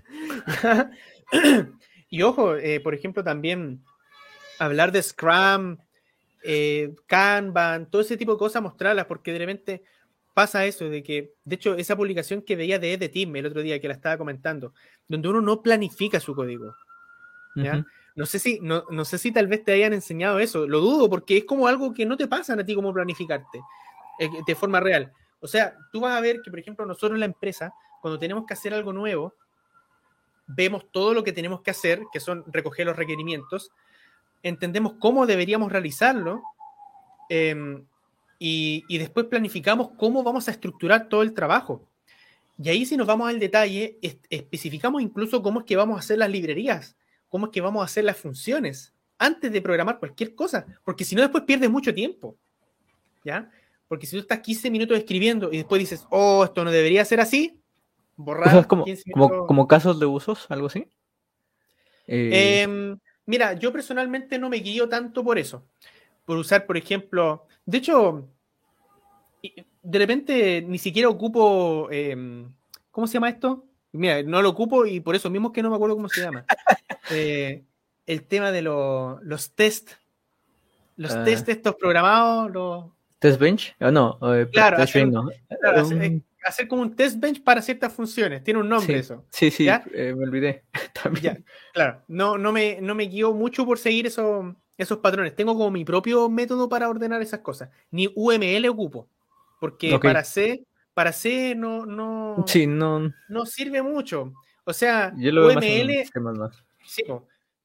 y 2.10 2.22
ojo, 2.22 2.56
eh, 2.56 2.80
por 2.80 2.94
ejemplo, 2.94 3.24
también 3.24 3.82
hablar 4.58 4.92
de 4.92 5.02
Scrum, 5.02 5.78
eh, 6.42 6.94
Kanban, 7.06 7.90
todo 7.90 8.02
ese 8.02 8.16
tipo 8.16 8.32
de 8.32 8.38
cosas, 8.38 8.62
mostrarlas, 8.62 9.06
porque 9.06 9.32
de 9.32 9.38
repente 9.38 9.82
pasa 10.34 10.66
eso, 10.66 10.88
de 10.88 11.02
que, 11.02 11.34
de 11.44 11.56
hecho, 11.56 11.74
esa 11.74 11.96
publicación 11.96 12.42
que 12.42 12.56
veía 12.56 12.78
de 12.78 12.92
Ed 12.92 13.10
Team 13.10 13.34
el 13.36 13.46
otro 13.46 13.62
día 13.62 13.80
que 13.80 13.88
la 13.88 13.94
estaba 13.94 14.16
comentando, 14.16 14.72
donde 15.08 15.28
uno 15.28 15.40
no 15.40 15.62
planifica 15.62 16.20
su 16.20 16.34
código. 16.34 16.74
No 18.14 18.26
sé 18.26 18.38
si, 18.38 18.60
no, 18.60 18.84
no, 18.90 19.04
sé 19.04 19.18
si 19.18 19.32
tal 19.32 19.48
vez 19.48 19.64
te 19.64 19.72
hayan 19.72 19.92
enseñado 19.92 20.38
eso, 20.38 20.66
lo 20.66 20.80
dudo, 20.80 21.10
porque 21.10 21.38
es 21.38 21.44
como 21.44 21.66
algo 21.66 21.92
que 21.92 22.06
no 22.06 22.16
te 22.16 22.28
pasa 22.28 22.54
a 22.54 22.64
ti 22.64 22.74
como 22.74 22.92
planificarte 22.92 23.60
eh, 24.20 24.28
de 24.46 24.54
forma 24.54 24.80
real. 24.80 25.12
O 25.40 25.47
sea, 25.47 25.77
tú 25.93 26.01
vas 26.01 26.16
a 26.16 26.20
ver 26.20 26.40
que, 26.43 26.51
por 26.51 26.59
ejemplo, 26.59 26.85
nosotros 26.85 27.12
en 27.12 27.20
la 27.20 27.27
empresa, 27.27 27.73
cuando 28.01 28.19
tenemos 28.19 28.44
que 28.47 28.55
hacer 28.55 28.74
algo 28.74 28.93
nuevo, 28.93 29.35
vemos 30.48 30.90
todo 30.90 31.15
lo 31.15 31.23
que 31.23 31.32
tenemos 31.32 31.60
que 31.60 31.70
hacer, 31.70 32.02
que 32.12 32.20
son 32.20 32.44
recoger 32.48 32.86
los 32.86 32.97
requerimientos, 32.97 33.70
entendemos 34.43 34.94
cómo 34.98 35.27
deberíamos 35.27 35.70
realizarlo 35.70 36.43
em, 37.28 37.85
y, 38.39 38.98
después 38.98 39.27
planificamos 39.27 39.90
cómo 39.97 40.23
vamos 40.23 40.48
a 40.48 40.52
estructurar 40.52 41.09
todo 41.09 41.23
el 41.23 41.35
trabajo. 41.35 41.85
Y 42.60 42.69
ahí 42.70 42.86
si 42.86 42.97
nos 42.97 43.06
vamos 43.06 43.28
al 43.28 43.39
detalle, 43.39 43.98
especificamos 44.31 45.02
incluso 45.02 45.43
cómo 45.43 45.60
es 45.60 45.66
que 45.66 45.77
vamos 45.77 45.97
a 45.97 46.01
hacer 46.01 46.19
las 46.19 46.31
librerías, 46.31 46.97
cómo 47.28 47.47
es 47.47 47.52
que 47.52 47.60
vamos 47.60 47.82
a 47.82 47.85
hacer 47.85 48.05
las 48.05 48.16
funciones 48.16 48.94
antes 49.19 49.52
de 49.52 49.60
programar 49.60 49.98
cualquier 49.98 50.35
cosa, 50.35 50.66
porque 50.85 51.05
si 51.05 51.15
no 51.15 51.23
después 51.23 51.44
pierdes 51.44 51.70
mucho 51.70 51.94
tiempo. 51.94 52.36
¿Ya? 53.24 53.51
Porque 53.89 54.06
si 54.06 54.16
tú 54.16 54.20
estás 54.20 54.40
15 54.40 54.70
minutos 54.70 54.98
escribiendo 54.98 55.51
y 55.51 55.56
después 55.56 55.81
dices, 55.81 56.06
oh, 56.10 56.44
esto 56.44 56.62
no 56.62 56.70
debería 56.70 57.05
ser 57.05 57.20
así, 57.20 57.59
borrar. 58.16 58.66
como, 58.66 58.85
como, 59.47 59.66
casos 59.66 59.98
de 59.98 60.06
usos, 60.06 60.47
algo 60.51 60.66
así. 60.66 60.86
Eh, 62.06 62.62
em, 62.62 62.98
mira, 63.24 63.55
yo 63.55 63.73
personalmente 63.73 64.39
no 64.39 64.51
me 64.51 64.59
guío 64.59 64.89
tanto 64.89 65.24
por 65.24 65.39
eso. 65.39 65.65
Por 66.27 66.36
usar, 66.36 66.66
por 66.66 66.77
ejemplo, 66.77 67.47
de 67.65 67.78
hecho, 67.78 68.28
de 69.82 69.98
repente 69.98 70.62
ni 70.62 70.78
siquiera 70.78 71.09
ocupo, 71.09 71.89
em, 71.90 72.52
¿cómo 72.90 73.06
se 73.06 73.15
llama 73.15 73.31
esto? 73.31 73.65
Mira, 73.93 74.23
no 74.23 74.43
lo 74.43 74.51
ocupo 74.51 74.85
y 74.85 75.01
por 75.01 75.16
eso 75.16 75.31
mismo 75.31 75.48
es 75.48 75.55
que 75.55 75.62
no 75.62 75.70
me 75.70 75.77
acuerdo 75.77 75.97
cómo 75.97 76.09
se 76.09 76.20
llama. 76.20 76.44
Eh, 77.10 77.65
el 78.05 78.24
tema 78.24 78.52
de 78.52 78.60
los 78.60 79.52
test, 79.55 79.93
los 80.97 81.12
ah. 81.12 81.24
test 81.24 81.48
estos 81.48 81.74
programados, 81.77 82.51
los, 82.51 82.85
¿Test 83.18 83.40
bench? 83.40 83.74
Ah, 83.80 83.90
no, 83.90 84.18
eh, 84.34 84.48
claro, 84.48 84.76
hacer, 84.76 85.08
hacer, 86.44 86.68
como 86.68 86.82
un 86.82 86.94
test 86.94 87.18
bench 87.18 87.42
para 87.42 87.60
ciertas 87.60 87.92
funciones. 87.92 88.44
Tiene 88.44 88.60
un 88.60 88.68
nombre 88.68 88.98
eso. 88.98 89.24
Sí, 89.30 89.50
sí, 89.50 89.68
eh, 89.68 90.14
me 90.16 90.24
olvidé. 90.24 90.64
También. 91.02 91.44
claro, 91.72 92.02
no, 92.06 92.38
no, 92.38 92.52
me, 92.52 92.80
no 92.80 92.94
me 92.94 93.04
guío 93.04 93.32
mucho 93.34 93.66
por 93.66 93.78
seguir 93.78 94.06
eso, 94.06 94.54
esos 94.76 94.98
patrones. 94.98 95.34
Tengo 95.34 95.54
como 95.54 95.70
mi 95.70 95.84
propio 95.84 96.28
método 96.28 96.68
para 96.68 96.88
ordenar 96.88 97.20
esas 97.20 97.40
cosas. 97.40 97.70
Ni 97.90 98.08
UML 98.14 98.68
ocupo. 98.68 99.08
Porque 99.58 99.98
para 99.98 100.22
C, 100.22 100.64
para 100.94 101.12
C 101.12 101.54
no, 101.56 101.84
no, 101.84 102.44
sí, 102.46 102.68
no, 102.68 103.12
no 103.28 103.46
sirve 103.46 103.82
mucho. 103.82 104.32
O 104.64 104.72
sea, 104.72 105.12
UML. 105.16 106.04
sí, 106.84 107.02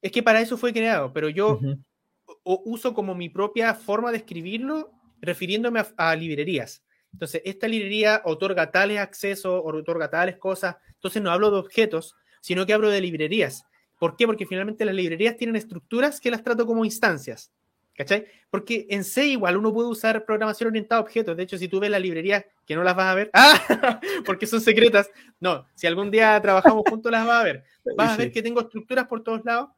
es 0.02 0.10
que 0.10 0.22
para 0.22 0.40
eso 0.40 0.56
fue 0.56 0.72
creado, 0.72 1.12
pero 1.12 1.28
yo 1.28 1.60
uso 2.42 2.92
como 2.92 3.14
mi 3.14 3.28
propia 3.28 3.74
forma 3.74 4.10
de 4.10 4.18
escribirlo 4.18 4.93
refiriéndome 5.24 5.84
a, 5.96 6.14
librerías. 6.14 6.82
Entonces, 7.12 7.42
esta 7.44 7.68
librería 7.68 8.22
otorga 8.24 8.70
tales 8.70 8.98
accesos, 8.98 9.62
otorga 9.64 10.10
tales 10.10 10.36
cosas. 10.36 10.76
Entonces, 10.94 11.22
no 11.22 11.30
hablo 11.30 11.50
de 11.50 11.58
objetos, 11.58 12.16
sino 12.40 12.66
que 12.66 12.74
hablo 12.74 12.90
de 12.90 13.00
librerías. 13.00 13.64
¿Por 13.98 14.16
qué? 14.16 14.26
Porque 14.26 14.46
finalmente 14.46 14.84
las 14.84 14.94
librerías 14.94 15.36
tienen 15.36 15.56
estructuras 15.56 16.20
que 16.20 16.30
las 16.30 16.42
trato 16.42 16.66
como 16.66 16.84
instancias. 16.84 17.52
¿Cachai? 17.96 18.26
Porque 18.50 18.86
en 18.90 19.04
C 19.04 19.24
igual 19.28 19.56
uno 19.56 19.72
puede 19.72 19.88
usar 19.88 20.24
programación 20.24 20.68
orientada 20.68 20.98
a 20.98 21.04
objetos. 21.04 21.36
De 21.36 21.44
hecho, 21.44 21.56
si 21.56 21.68
tú 21.68 21.78
ves 21.78 21.90
la 21.90 22.00
librería, 22.00 22.44
que 22.66 22.74
no 22.74 22.82
las 22.82 22.96
vas 22.96 23.06
a 23.06 23.14
ver, 23.14 23.30
¡ah! 23.34 24.00
porque 24.26 24.46
son 24.46 24.60
secretas. 24.60 25.08
No, 25.38 25.66
si 25.74 25.86
algún 25.86 26.10
día 26.10 26.40
trabajamos 26.42 26.82
juntos 26.88 27.12
las 27.12 27.24
vas 27.24 27.40
a 27.40 27.44
ver. 27.44 27.64
Vas 27.96 28.12
a 28.12 28.16
ver 28.16 28.32
que 28.32 28.42
tengo 28.42 28.62
estructuras 28.62 29.06
por 29.06 29.22
todos 29.22 29.44
lados 29.44 29.68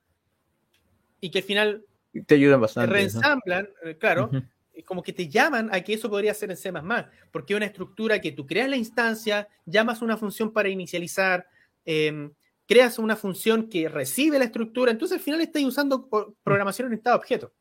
y 1.21 1.29
que 1.29 1.39
al 1.39 1.45
final 1.45 1.85
te 2.27 2.37
ayudan 2.37 2.61
bastante. 2.61 2.93
Reensamblan, 2.93 3.69
eh, 3.85 3.97
claro, 3.99 4.31
como 4.85 5.03
que 5.03 5.13
te 5.13 5.29
llaman 5.29 5.69
a 5.73 5.81
que 5.81 5.95
eso 5.95 6.11
podría 6.11 6.35
ser 6.35 6.51
en 6.51 6.57
C++, 6.57 6.73
porque 7.31 7.55
es 7.55 7.57
una 7.57 7.67
estructura 7.67 8.21
que 8.21 8.33
tú 8.33 8.47
creas 8.47 8.69
la 8.69 8.77
instancia, 8.77 9.49
llamas 9.65 10.03
una 10.03 10.17
función 10.17 10.53
para 10.53 10.69
inicializar, 10.69 11.47
em, 11.85 12.33
creas 12.67 12.99
una 12.99 13.17
función 13.17 13.69
que 13.69 13.89
recibe 13.89 14.39
la 14.39 14.45
estructura, 14.45 14.91
entonces 14.91 15.19
al 15.19 15.25
final 15.25 15.41
estás 15.41 15.63
usando 15.63 16.09
programación 16.43 16.87
orientada 16.87 17.15
a 17.15 17.19
objetos. 17.19 17.53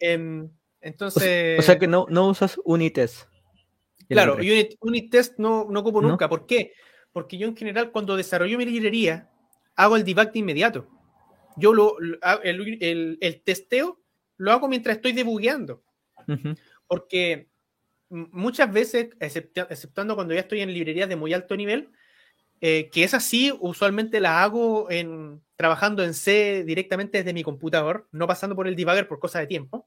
Em, 0.00 0.48
entonces... 0.80 1.58
O 1.58 1.62
sea, 1.62 1.78
que 1.78 1.86
no, 1.86 2.06
no 2.08 2.28
usas 2.28 2.58
Unitest. 2.64 3.28
Claro, 4.08 4.34
unit, 4.34 4.74
unit, 4.80 5.10
test 5.10 5.38
no, 5.38 5.66
no 5.70 5.80
ocupo 5.80 6.02
nunca. 6.02 6.28
¿Por 6.28 6.46
qué? 6.46 6.72
Porque 7.12 7.38
yo 7.38 7.46
en 7.46 7.56
general 7.56 7.90
cuando 7.90 8.16
desarrollo 8.16 8.58
mi 8.58 8.66
librería 8.66 9.30
hago 9.76 9.96
el 9.96 10.04
debug 10.04 10.32
de 10.32 10.38
inmediato. 10.38 10.88
Yo 11.56 11.72
lo, 11.72 11.96
el, 12.42 12.78
el, 12.82 13.18
el 13.20 13.42
testeo 13.42 14.00
lo 14.36 14.52
hago 14.52 14.68
mientras 14.68 14.96
estoy 14.96 15.12
debugueando. 15.12 15.83
Porque 16.86 17.48
muchas 18.08 18.72
veces, 18.72 19.10
exceptuando 19.20 20.14
cuando 20.14 20.34
ya 20.34 20.40
estoy 20.40 20.60
en 20.60 20.72
librerías 20.72 21.08
de 21.08 21.16
muy 21.16 21.32
alto 21.32 21.56
nivel, 21.56 21.90
eh, 22.60 22.88
que 22.90 23.04
es 23.04 23.14
así, 23.14 23.52
usualmente 23.60 24.20
la 24.20 24.42
hago 24.42 24.88
trabajando 25.56 26.02
en 26.02 26.14
C 26.14 26.64
directamente 26.64 27.18
desde 27.18 27.32
mi 27.32 27.42
computador, 27.42 28.08
no 28.12 28.26
pasando 28.26 28.56
por 28.56 28.68
el 28.68 28.76
debugger 28.76 29.08
por 29.08 29.18
cosas 29.18 29.42
de 29.42 29.46
tiempo. 29.46 29.86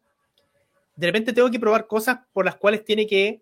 De 0.95 1.07
repente 1.07 1.33
tengo 1.33 1.49
que 1.51 1.59
probar 1.59 1.87
cosas 1.87 2.19
por 2.33 2.45
las 2.45 2.55
cuales 2.55 2.83
tiene 2.83 3.07
que 3.07 3.41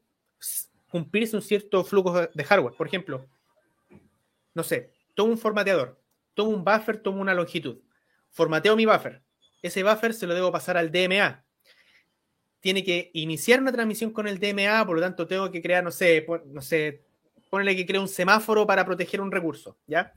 cumplirse 0.90 1.36
un 1.36 1.42
cierto 1.42 1.84
flujo 1.84 2.28
de 2.28 2.44
hardware. 2.44 2.76
Por 2.76 2.88
ejemplo, 2.88 3.26
no 4.54 4.64
sé, 4.64 4.92
tomo 5.14 5.32
un 5.32 5.38
formateador, 5.38 6.00
tomo 6.34 6.52
un 6.52 6.64
buffer, 6.64 6.98
tomo 6.98 7.22
una 7.22 7.34
longitud, 7.34 7.80
formateo 8.32 8.76
mi 8.76 8.86
buffer. 8.86 9.22
Ese 9.62 9.84
buffer 9.84 10.14
se 10.14 10.28
lo 10.28 10.34
debo 10.34 10.52
pasar 10.52 10.78
al 10.78 10.92
DMA 10.92 11.45
tiene 12.66 12.84
que 12.84 13.12
iniciar 13.14 13.62
una 13.62 13.72
transmisión 13.72 14.10
con 14.10 14.28
el 14.28 14.40
DMA, 14.40 14.84
por 14.88 14.96
lo 14.96 15.02
tanto 15.04 15.28
tengo 15.28 15.52
que 15.52 15.62
crear, 15.62 15.84
no 15.84 15.92
sé, 15.92 16.26
no 16.48 16.64
sé, 16.64 17.04
ponerle 17.52 17.76
que 17.76 17.86
cree 17.86 18.02
un 18.02 18.08
semáforo 18.08 18.66
para 18.66 18.84
proteger 18.84 19.22
un 19.22 19.32
recurso, 19.32 19.78
¿ya? 19.86 20.12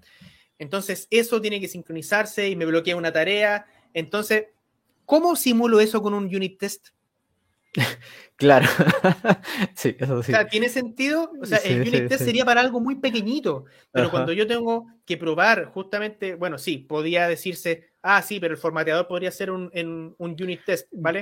Entonces 0.59 1.07
eso 1.11 1.43
tiene 1.43 1.61
que 1.61 1.69
sincronizarse 1.69 2.49
y 2.49 2.57
me 2.57 2.65
bloquea 2.65 2.97
una 2.97 3.13
tarea. 3.13 3.67
Entonces, 3.93 4.47
¿cómo 5.05 5.37
simulo 5.37 5.79
eso 5.79 6.01
con 6.01 6.15
un 6.15 6.25
unit 6.25 6.59
test? 6.59 6.89
Claro, 8.37 8.69
sí, 9.75 9.97
eso 9.99 10.23
sí. 10.23 10.31
O 10.31 10.37
sea, 10.37 10.47
¿tiene 10.47 10.69
sentido? 10.69 11.33
O 11.43 11.45
sea, 11.45 11.59
el 11.59 11.81
unit 11.81 12.07
test 12.07 12.25
sería 12.25 12.45
para 12.45 12.61
algo 12.61 12.79
muy 12.79 12.95
pequeñito, 12.95 13.65
pero 13.91 14.13
cuando 14.13 14.33
yo 14.33 14.47
tengo 14.47 14.87
que 15.05 15.17
probar 15.17 15.65
justamente, 15.67 16.37
bueno, 16.37 16.57
sí, 16.57 16.79
podía 16.79 17.27
decirse, 17.27 17.91
ah, 18.01 18.23
sí, 18.23 18.39
pero 18.39 18.55
el 18.55 18.61
formateador 18.61 19.09
podría 19.09 19.33
ser 19.33 19.51
un, 19.51 19.71
en, 19.75 20.15
un 20.17 20.37
unit 20.41 20.61
test, 20.65 20.87
¿vale? 20.93 21.21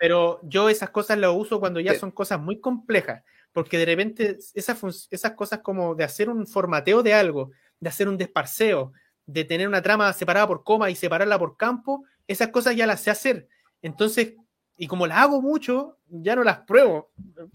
Pero 0.00 0.40
yo 0.44 0.70
esas 0.70 0.88
cosas 0.88 1.18
las 1.18 1.30
uso 1.30 1.60
cuando 1.60 1.78
ya 1.78 1.94
son 1.94 2.10
cosas 2.10 2.40
muy 2.40 2.58
complejas, 2.58 3.22
porque 3.52 3.76
de 3.76 3.84
repente 3.84 4.38
esas, 4.54 5.08
esas 5.10 5.32
cosas 5.32 5.58
como 5.58 5.94
de 5.94 6.04
hacer 6.04 6.30
un 6.30 6.46
formateo 6.46 7.02
de 7.02 7.12
algo, 7.12 7.50
de 7.78 7.90
hacer 7.90 8.08
un 8.08 8.16
desparseo, 8.16 8.94
de 9.26 9.44
tener 9.44 9.68
una 9.68 9.82
trama 9.82 10.10
separada 10.14 10.46
por 10.46 10.64
coma 10.64 10.88
y 10.88 10.94
separarla 10.94 11.38
por 11.38 11.58
campo, 11.58 12.02
esas 12.26 12.48
cosas 12.48 12.74
ya 12.74 12.86
las 12.86 13.02
sé 13.02 13.10
hacer. 13.10 13.46
Entonces, 13.82 14.36
y 14.74 14.86
como 14.86 15.06
las 15.06 15.18
hago 15.18 15.42
mucho, 15.42 15.98
ya 16.08 16.34
no 16.34 16.44
las 16.44 16.60
pruebo. 16.60 17.12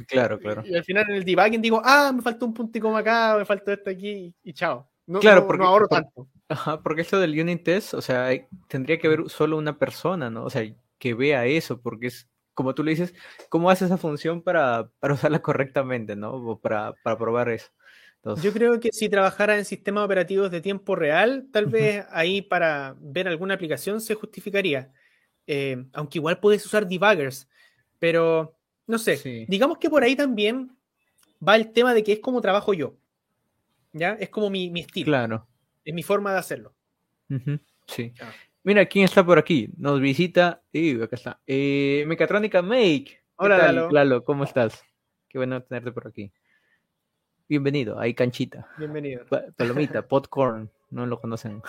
Claro, 0.07 0.37
claro. 0.37 0.61
Y 0.67 0.75
al 0.75 0.83
final 0.83 1.09
en 1.09 1.15
el 1.15 1.25
debugging 1.25 1.63
digo, 1.63 1.81
ah, 1.83 2.11
me 2.15 2.21
falta 2.21 2.45
un 2.45 2.53
punto 2.53 2.77
y 2.77 2.81
coma 2.81 2.99
acá, 2.99 3.37
me 3.39 3.45
falta 3.45 3.73
esto 3.73 3.89
aquí 3.89 4.35
y 4.43 4.53
chao. 4.53 4.87
No, 5.07 5.19
claro, 5.19 5.47
porque, 5.47 5.63
no 5.63 5.69
ahorro 5.69 5.87
tanto. 5.87 6.27
Ajá, 6.47 6.79
porque 6.83 7.01
esto 7.01 7.19
del 7.19 7.39
unit 7.39 7.63
test, 7.63 7.95
o 7.95 8.03
sea, 8.03 8.29
tendría 8.67 8.99
que 8.99 9.07
haber 9.07 9.31
solo 9.31 9.57
una 9.57 9.79
persona, 9.79 10.29
¿no? 10.29 10.43
O 10.43 10.51
sea, 10.51 10.63
que 10.99 11.15
vea 11.15 11.47
eso, 11.47 11.81
porque 11.81 12.07
es 12.07 12.29
como 12.55 12.73
tú 12.73 12.83
le 12.83 12.91
dices, 12.91 13.13
¿cómo 13.49 13.69
hace 13.69 13.85
esa 13.85 13.97
función 13.97 14.41
para, 14.41 14.89
usarla 15.01 15.39
correctamente, 15.39 16.15
¿no? 16.15 16.33
O 16.33 16.59
para, 16.59 16.95
probar 17.03 17.49
eso. 17.49 17.69
Yo 18.41 18.51
creo 18.51 18.79
que 18.79 18.89
si 18.91 19.07
trabajara 19.07 19.55
en 19.55 19.65
sistemas 19.65 20.03
operativos 20.03 20.49
de 20.49 20.59
tiempo 20.59 20.95
real, 20.95 21.47
tal 21.51 21.67
vez 21.67 22.07
ahí 22.09 22.41
para 22.41 22.95
ver 22.99 23.27
alguna 23.27 23.53
aplicación 23.53 24.01
se 24.01 24.15
justificaría. 24.15 24.91
Eh, 25.45 25.85
aunque 25.93 26.17
igual 26.17 26.39
puedes 26.39 26.65
usar 26.65 26.87
debuggers, 26.87 27.47
pero 27.99 28.57
no 28.87 28.97
sé. 28.97 29.45
Digamos 29.47 29.77
que 29.77 29.91
por 29.91 30.01
ahí 30.01 30.15
también 30.15 30.75
va 31.47 31.55
el 31.55 31.71
tema 31.71 31.93
de 31.93 32.03
que 32.03 32.13
es 32.13 32.19
como 32.19 32.41
trabajo 32.41 32.73
yo. 32.73 32.97
¿Ya? 33.93 34.13
Es 34.13 34.29
como 34.29 34.49
mi, 34.49 34.71
estilo. 34.79 35.05
Claro. 35.05 35.47
Es 35.83 35.93
mi 35.93 36.01
forma 36.01 36.33
de 36.33 36.39
hacerlo. 36.39 36.73
Sí. 37.85 38.11
Ah. 38.19 38.33
Mira, 38.65 38.83
¿quién 38.87 39.05
está 39.05 39.23
por 39.23 39.37
aquí? 39.37 39.69
Nos 39.77 40.01
visita. 40.01 40.63
y 40.71 40.99
acá 40.99 41.15
está. 41.15 41.39
Eh, 41.45 42.03
Mecatrónica 42.07 42.63
Make. 42.63 43.21
Hola, 43.35 43.71
Lalo. 43.71 44.23
¿cómo 44.23 44.43
estás? 44.43 44.83
qué 45.29 45.37
bueno 45.37 45.61
tenerte 45.61 45.91
por 45.91 46.07
aquí. 46.07 46.33
Bienvenido, 47.47 47.99
hay 47.99 48.15
canchita. 48.15 48.67
Bienvenido. 48.79 49.23
palomita, 49.55 50.01
popcorn, 50.07 50.71
no 50.89 51.05
lo 51.05 51.21
conocen. 51.21 51.61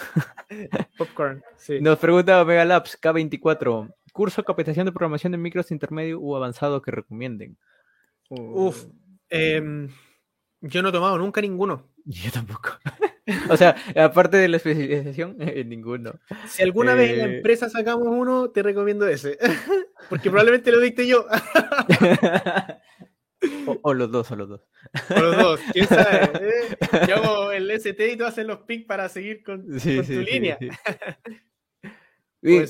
popcorn, 0.96 1.44
sí. 1.58 1.82
Nos 1.82 1.98
pregunta 1.98 2.42
Megalabs 2.46 2.98
K24, 2.98 3.94
curso 4.14 4.42
capacitación 4.42 4.86
de 4.86 4.92
programación 4.92 5.32
de 5.32 5.38
micros 5.38 5.70
intermedio 5.70 6.18
u 6.18 6.34
avanzado 6.34 6.80
que 6.80 6.92
recomienden. 6.92 7.58
Uf, 8.30 8.86
em, 9.28 9.90
yo 10.62 10.80
no 10.80 10.88
he 10.88 10.92
tomado 10.92 11.18
nunca 11.18 11.42
ninguno. 11.42 11.90
Yo 12.06 12.30
tampoco. 12.32 12.70
o 13.50 13.56
sea, 13.56 13.76
aparte 13.96 14.36
de 14.36 14.48
la 14.48 14.56
especialización, 14.58 15.36
ninguno. 15.66 16.20
Si 16.46 16.62
alguna 16.62 16.94
vez 16.94 17.10
en 17.10 17.18
la 17.18 17.24
eh, 17.24 17.36
empresa 17.36 17.68
sacamos 17.68 18.08
uno, 18.08 18.50
te 18.50 18.62
recomiendo 18.62 19.06
ese. 19.08 19.38
Porque 20.08 20.30
probablemente 20.30 20.70
lo 20.70 20.80
dicte 20.80 21.06
yo. 21.06 21.26
o, 23.82 23.94
los 23.94 24.10
dos, 24.12 24.30
o 24.30 24.36
los 24.36 24.48
dos. 24.48 24.60
O 25.10 25.20
los 25.20 25.36
dos, 25.36 25.60
quién 25.72 25.86
sabe. 25.88 26.30
¿eh? 26.34 26.78
Yo 27.08 27.16
hago 27.16 27.50
el 27.50 27.70
ST 27.72 28.12
y 28.12 28.16
tú 28.16 28.24
haces 28.24 28.46
los 28.46 28.60
pics 28.60 28.86
para 28.86 29.08
seguir 29.08 29.42
con, 29.42 29.66
tu 29.66 30.20
línea. 30.20 30.58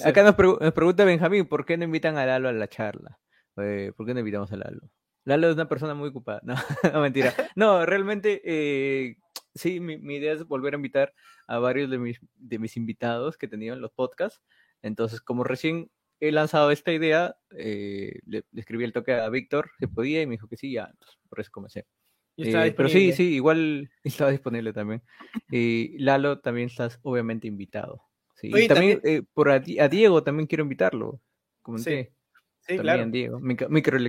acá 0.04 0.22
nos, 0.22 0.34
pregunta 0.34 1.04
Benjamín, 1.04 1.46
¿por 1.46 1.66
qué 1.66 1.76
no 1.76 1.84
invitan 1.84 2.16
a 2.16 2.24
Lalo 2.24 2.48
a 2.48 2.52
la 2.52 2.68
charla? 2.68 3.18
Eh, 3.58 3.92
¿Por 3.94 4.06
qué 4.06 4.14
no 4.14 4.20
invitamos 4.20 4.50
a 4.52 4.56
Lalo? 4.56 4.90
Lalo 5.24 5.48
es 5.48 5.54
una 5.54 5.68
persona 5.68 5.92
muy 5.92 6.08
ocupada. 6.08 6.40
No, 6.44 6.54
no 6.94 7.00
mentira. 7.02 7.34
No, 7.54 7.84
realmente 7.84 8.40
sí, 9.56 9.80
mi, 9.80 10.16
idea 10.16 10.32
es 10.32 10.44
volver 10.46 10.74
a 10.74 10.76
invitar 10.76 11.12
a 11.46 11.58
varios 11.58 11.90
de 11.90 11.98
mis, 11.98 12.20
de 12.36 12.58
mis 12.58 12.76
invitados 12.76 13.36
que 13.36 13.48
tenían 13.48 13.80
los 13.80 13.92
podcasts. 13.92 14.42
Entonces, 14.82 15.20
como 15.20 15.44
recién 15.44 15.90
he 16.20 16.32
lanzado 16.32 16.70
esta 16.70 16.92
idea, 16.92 17.36
eh, 17.56 18.20
le, 18.26 18.44
escribí 18.54 18.84
el 18.84 18.92
toque 18.92 19.12
a 19.14 19.28
Víctor, 19.28 19.70
se 19.78 19.88
podía, 19.88 20.22
y 20.22 20.26
me 20.26 20.32
dijo 20.32 20.48
que 20.48 20.56
sí, 20.56 20.72
ya, 20.72 20.92
por 21.28 21.40
eso 21.40 21.50
comencé. 21.50 21.86
Eh, 22.38 22.74
pero 22.76 22.88
sí, 22.88 23.12
sí, 23.12 23.34
igual 23.34 23.90
estaba 24.04 24.30
disponible 24.30 24.72
también. 24.72 25.02
Y 25.50 25.98
Lalo 25.98 26.40
también 26.40 26.68
estás 26.68 26.98
obviamente 27.02 27.46
invitado. 27.46 28.02
Sí. 28.34 28.50
y 28.54 28.68
también, 28.68 29.00
eh, 29.02 29.22
por 29.32 29.48
a, 29.48 29.58
Diego 29.60 30.22
también 30.22 30.46
quiero 30.46 30.62
invitarlo. 30.62 31.20
Comenté. 31.62 32.04
Sí, 32.04 32.16
también, 32.66 33.10
Diego. 33.12 33.38
Micro, 33.40 33.68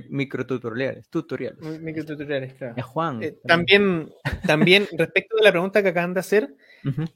micro, 0.09 0.45
tutoriales. 0.45 1.07
Tutoriales. 1.09 1.59
Micro 1.81 2.05
tutoriales, 2.05 2.53
claro. 2.55 2.81
Juan. 2.83 3.23
Eh, 3.23 3.35
también, 3.45 4.11
también, 4.45 4.87
respecto 4.97 5.35
de 5.37 5.43
la 5.43 5.51
pregunta 5.51 5.83
que 5.83 5.89
acaban 5.89 6.13
de 6.13 6.19
hacer, 6.19 6.55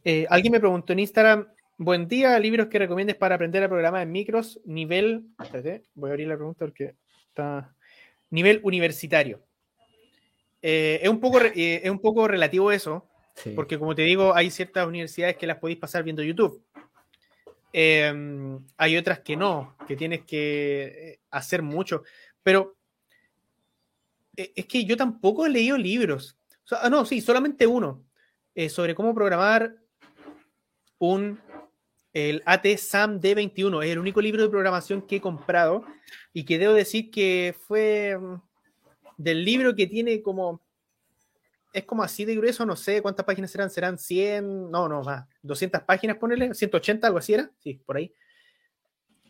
eh, 0.03 0.27
alguien 0.30 0.51
me 0.51 0.59
preguntó 0.59 0.93
en 0.93 0.99
Instagram: 0.99 1.47
Buen 1.77 2.07
día, 2.07 2.38
libros 2.39 2.68
que 2.68 2.80
recomiendes 2.80 3.15
para 3.15 3.35
aprender 3.35 3.63
a 3.63 3.69
programar 3.69 4.03
en 4.03 4.11
micros, 4.11 4.61
nivel. 4.65 5.26
Espérate, 5.41 5.84
voy 5.95 6.09
a 6.09 6.13
abrir 6.13 6.27
la 6.27 6.35
pregunta 6.35 6.65
porque 6.65 6.95
está. 7.27 7.73
Nivel 8.30 8.61
universitario. 8.63 9.41
Eh, 10.61 10.99
es, 11.01 11.09
un 11.09 11.19
poco, 11.19 11.39
es 11.41 11.89
un 11.89 11.99
poco 11.99 12.27
relativo 12.27 12.72
eso, 12.72 13.09
porque 13.55 13.77
como 13.80 13.95
te 13.95 14.03
digo, 14.03 14.34
hay 14.35 14.51
ciertas 14.51 14.88
universidades 14.88 15.35
que 15.35 15.47
las 15.47 15.57
podéis 15.57 15.80
pasar 15.80 16.03
viendo 16.03 16.23
YouTube. 16.23 16.63
Em, 17.73 18.60
hay 18.77 18.98
otras 18.98 19.19
que 19.19 19.35
no, 19.38 19.76
que 19.88 19.95
tienes 19.95 20.26
que 20.26 20.84
eh, 20.84 21.19
hacer 21.31 21.61
mucho. 21.61 22.03
Pero 22.43 22.76
eh, 24.35 24.52
es 24.56 24.65
que 24.65 24.85
yo 24.85 24.98
tampoco 24.98 25.45
he 25.45 25.49
leído 25.49 25.77
libros. 25.77 26.38
ah, 26.72 26.89
no, 26.89 27.06
sí, 27.06 27.22
solamente 27.22 27.68
uno. 27.68 28.03
Eh, 28.53 28.69
sobre 28.69 28.95
cómo 28.95 29.15
programar 29.15 29.76
un 30.98 31.39
el 32.14 32.43
AT 32.45 32.65
SAM 32.77 33.19
D21. 33.19 33.84
Es 33.84 33.91
el 33.91 33.99
único 33.99 34.22
libro 34.22 34.41
de 34.41 34.49
programación 34.49 35.02
que 35.02 35.18
he 35.18 35.22
comprado 35.22 35.85
y 36.34 36.43
que 36.43 36.60
debo 36.60 36.73
decir 36.73 37.10
que 37.10 37.56
fue 37.68 38.18
mm, 38.18 38.41
del 39.18 39.45
libro 39.45 39.76
que 39.76 39.88
tiene 39.88 40.22
como 40.22 40.61
es 41.73 41.85
como 41.85 42.03
así 42.03 42.26
de 42.26 42.35
grueso, 42.35 42.65
no 42.65 42.76
sé 42.76 43.02
cuántas 43.02 43.26
páginas 43.26 43.52
serán, 43.52 43.69
serán 43.69 43.98
100, 43.98 44.72
no, 44.72 44.89
no, 44.89 45.02
más, 45.03 45.27
200 45.41 45.81
páginas, 45.84 46.18
ponerle, 46.18 46.53
180, 46.53 47.07
algo 47.07 47.19
así 47.19 47.34
era, 47.34 47.49
sí, 47.60 47.81
por 47.85 47.98
ahí. 47.98 48.14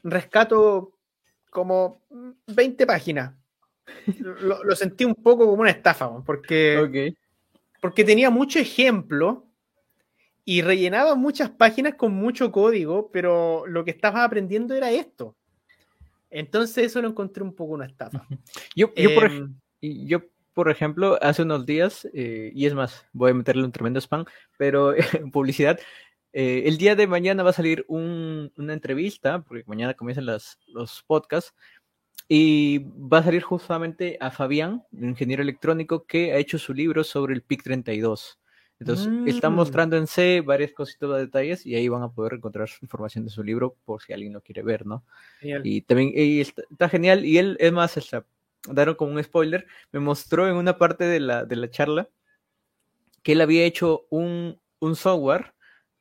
Rescato 0.03 0.97
como 1.49 2.01
20 2.47 2.85
páginas. 2.87 3.35
lo, 4.19 4.75
sentí 4.75 5.05
un 5.05 5.15
poco 5.15 5.45
como 5.45 5.61
una 5.61 5.71
estafa, 5.71 6.23
porque, 6.23 7.13
porque 7.81 8.03
tenía 8.03 8.29
mucho 8.29 8.59
ejemplo 8.59 9.47
y 10.43 10.61
rellenaba 10.61 11.15
muchas 11.15 11.49
páginas 11.51 11.95
con 11.95 12.13
mucho 12.13 12.51
código, 12.51 13.11
pero 13.11 13.65
lo 13.67 13.85
que 13.85 13.91
estaba 13.91 14.23
aprendiendo 14.23 14.73
era 14.73 14.91
esto. 14.91 15.35
Entonces 16.31 16.85
eso 16.85 17.01
lo 17.01 17.09
encontré 17.09 17.43
un 17.43 17.53
poco 17.53 17.73
una 17.73 17.85
estafa. 17.85 18.25
Yo, 18.75 18.93
yo, 18.95 19.13
por, 19.13 19.25
em, 19.25 19.53
yo 19.81 20.21
por 20.53 20.69
ejemplo, 20.69 21.17
hace 21.21 21.43
unos 21.43 21.65
días, 21.65 22.07
eh, 22.13 22.51
y 22.53 22.65
es 22.65 22.73
más, 22.73 23.05
voy 23.13 23.31
a 23.31 23.33
meterle 23.33 23.63
un 23.63 23.71
tremendo 23.71 23.99
spam, 23.99 24.25
pero 24.57 24.93
en 25.13 25.31
publicidad, 25.31 25.79
eh, 26.33 26.63
el 26.65 26.77
día 26.77 26.95
de 26.95 27.07
mañana 27.07 27.43
va 27.43 27.49
a 27.49 27.53
salir 27.53 27.85
una 27.87 28.73
entrevista, 28.73 29.41
porque 29.41 29.63
mañana 29.67 29.93
comienzan 29.93 30.25
los 30.25 31.03
podcasts, 31.07 31.53
y 32.27 32.79
va 32.79 33.17
a 33.17 33.23
salir 33.23 33.41
justamente 33.41 34.17
a 34.21 34.31
Fabián, 34.31 34.83
un 34.93 35.09
ingeniero 35.09 35.43
electrónico, 35.43 36.05
que 36.05 36.31
ha 36.31 36.37
hecho 36.37 36.57
su 36.57 36.73
libro 36.73 37.03
sobre 37.03 37.33
el 37.33 37.41
PIC 37.41 37.63
32. 37.63 38.39
Entonces, 38.79 39.09
está 39.27 39.49
mm. 39.49 39.53
mostrando 39.53 39.95
en 39.95 40.07
C 40.07 40.41
varias 40.41 40.71
cositas 40.71 41.09
de 41.11 41.19
detalles 41.19 41.65
y 41.67 41.75
ahí 41.75 41.87
van 41.87 42.01
a 42.01 42.09
poder 42.09 42.33
encontrar 42.33 42.67
información 42.81 43.25
de 43.25 43.29
su 43.29 43.43
libro 43.43 43.75
por 43.85 44.01
si 44.01 44.11
alguien 44.11 44.33
lo 44.33 44.41
quiere 44.41 44.63
ver, 44.63 44.87
¿no? 44.87 45.03
Y 45.41 45.81
también 45.81 46.13
está, 46.15 46.89
genial. 46.89 47.23
Y 47.23 47.37
él, 47.37 47.57
es 47.59 47.71
más, 47.71 47.95
está, 47.97 48.25
daron 48.67 48.95
como 48.95 49.11
un 49.11 49.23
spoiler, 49.23 49.67
me 49.91 49.99
mostró 49.99 50.47
en 50.47 50.55
una 50.55 50.77
parte 50.77 51.05
de 51.05 51.19
la, 51.19 51.45
de 51.45 51.55
la 51.55 51.69
charla 51.69 52.09
que 53.23 53.33
él 53.33 53.41
había 53.41 53.65
hecho 53.65 54.07
un, 54.09 54.59
un 54.79 54.95
software 54.95 55.53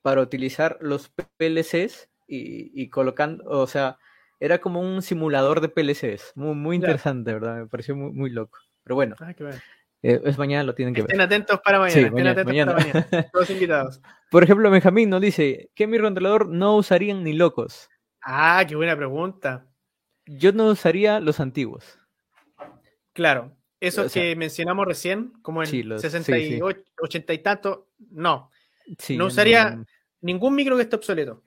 para 0.03 0.23
utilizar 0.23 0.79
los 0.81 1.11
PLCs 1.37 2.09
y, 2.27 2.71
y, 2.81 2.89
colocando, 2.89 3.45
o 3.45 3.67
sea, 3.67 3.99
era 4.39 4.59
como 4.59 4.81
un 4.81 5.03
simulador 5.03 5.61
de 5.61 5.69
PLCs. 5.69 6.33
Muy, 6.35 6.55
muy 6.55 6.77
interesante, 6.77 7.33
¿verdad? 7.33 7.59
Me 7.59 7.67
pareció 7.67 7.95
muy, 7.95 8.13
muy 8.13 8.31
loco. 8.31 8.59
Pero 8.83 8.95
bueno, 8.95 9.17
ah, 9.21 9.35
eh, 10.03 10.21
es 10.25 10.39
mañana, 10.39 10.65
lo 10.65 10.75
tienen 10.75 10.95
que 10.95 11.03
ver. 11.03 11.11
Estén 11.11 11.21
atentos 11.21 11.61
para 11.63 11.79
mañana. 11.79 12.07
estén 12.07 12.27
atentos 12.27 12.65
para 12.65 12.75
mañana. 12.75 13.07
Todos 13.33 13.51
invitados. 13.51 14.01
Por 14.31 14.43
ejemplo, 14.43 14.71
Benjamín 14.71 15.11
nos 15.11 15.21
dice, 15.21 15.71
¿qué 15.75 15.87
microcontrolador 15.87 16.49
no 16.49 16.77
usarían 16.77 17.23
ni 17.23 17.35
locos? 17.35 17.91
Ah, 18.23 18.65
qué 18.67 18.77
buena 18.77 18.97
pregunta. 18.97 19.67
Yo 20.27 20.53
no 20.53 20.69
usaría 20.69 21.21
los 21.21 21.41
antiguos. 21.41 22.00
Claro, 23.21 23.55
eso 23.81 24.09
que 24.09 24.35
mencionamos 24.35 24.87
recién, 24.87 25.35
como 25.43 25.63
en 25.63 25.69
68, 25.69 26.81
80 27.03 27.35
y 27.35 27.39
tanto, 27.41 27.89
no. 28.13 28.51
no 29.11 29.27
usaría 29.27 29.85
ningún 30.23 30.55
micro 30.55 30.75
que 30.75 30.85
esté 30.85 30.97
obsoleto. 30.97 31.43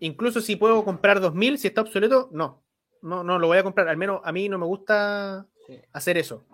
Incluso 0.00 0.40
si 0.40 0.56
puedo 0.56 0.82
comprar 0.86 1.20
2000, 1.20 1.58
si 1.58 1.68
está 1.68 1.82
obsoleto, 1.82 2.30
no. 2.32 2.62
No, 3.02 3.22
no 3.22 3.38
lo 3.38 3.46
voy 3.46 3.58
a 3.58 3.62
comprar. 3.62 3.88
Al 3.88 3.98
menos 3.98 4.22
a 4.24 4.32
mí 4.32 4.48
no 4.48 4.56
me 4.56 4.64
gusta 4.64 5.46
hacer 5.92 6.16
eso. 6.16 6.46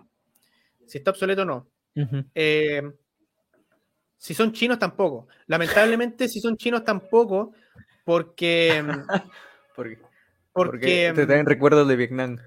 Si 0.87 0.97
está 0.97 1.11
obsoleto, 1.11 1.45
no. 1.45 1.69
Eh, 2.35 2.83
si 4.17 4.33
son 4.33 4.51
chinos, 4.51 4.77
tampoco. 4.77 5.29
Lamentablemente, 5.47 6.27
si 6.27 6.41
son 6.41 6.57
chinos, 6.57 6.83
tampoco, 6.83 7.53
porque. 8.03 8.83
porque, 9.73 9.99
porque, 10.51 11.13
te 11.15 11.25
traen 11.25 11.45
recuerdos 11.45 11.87
de 11.87 11.95
Vietnam. 11.95 12.39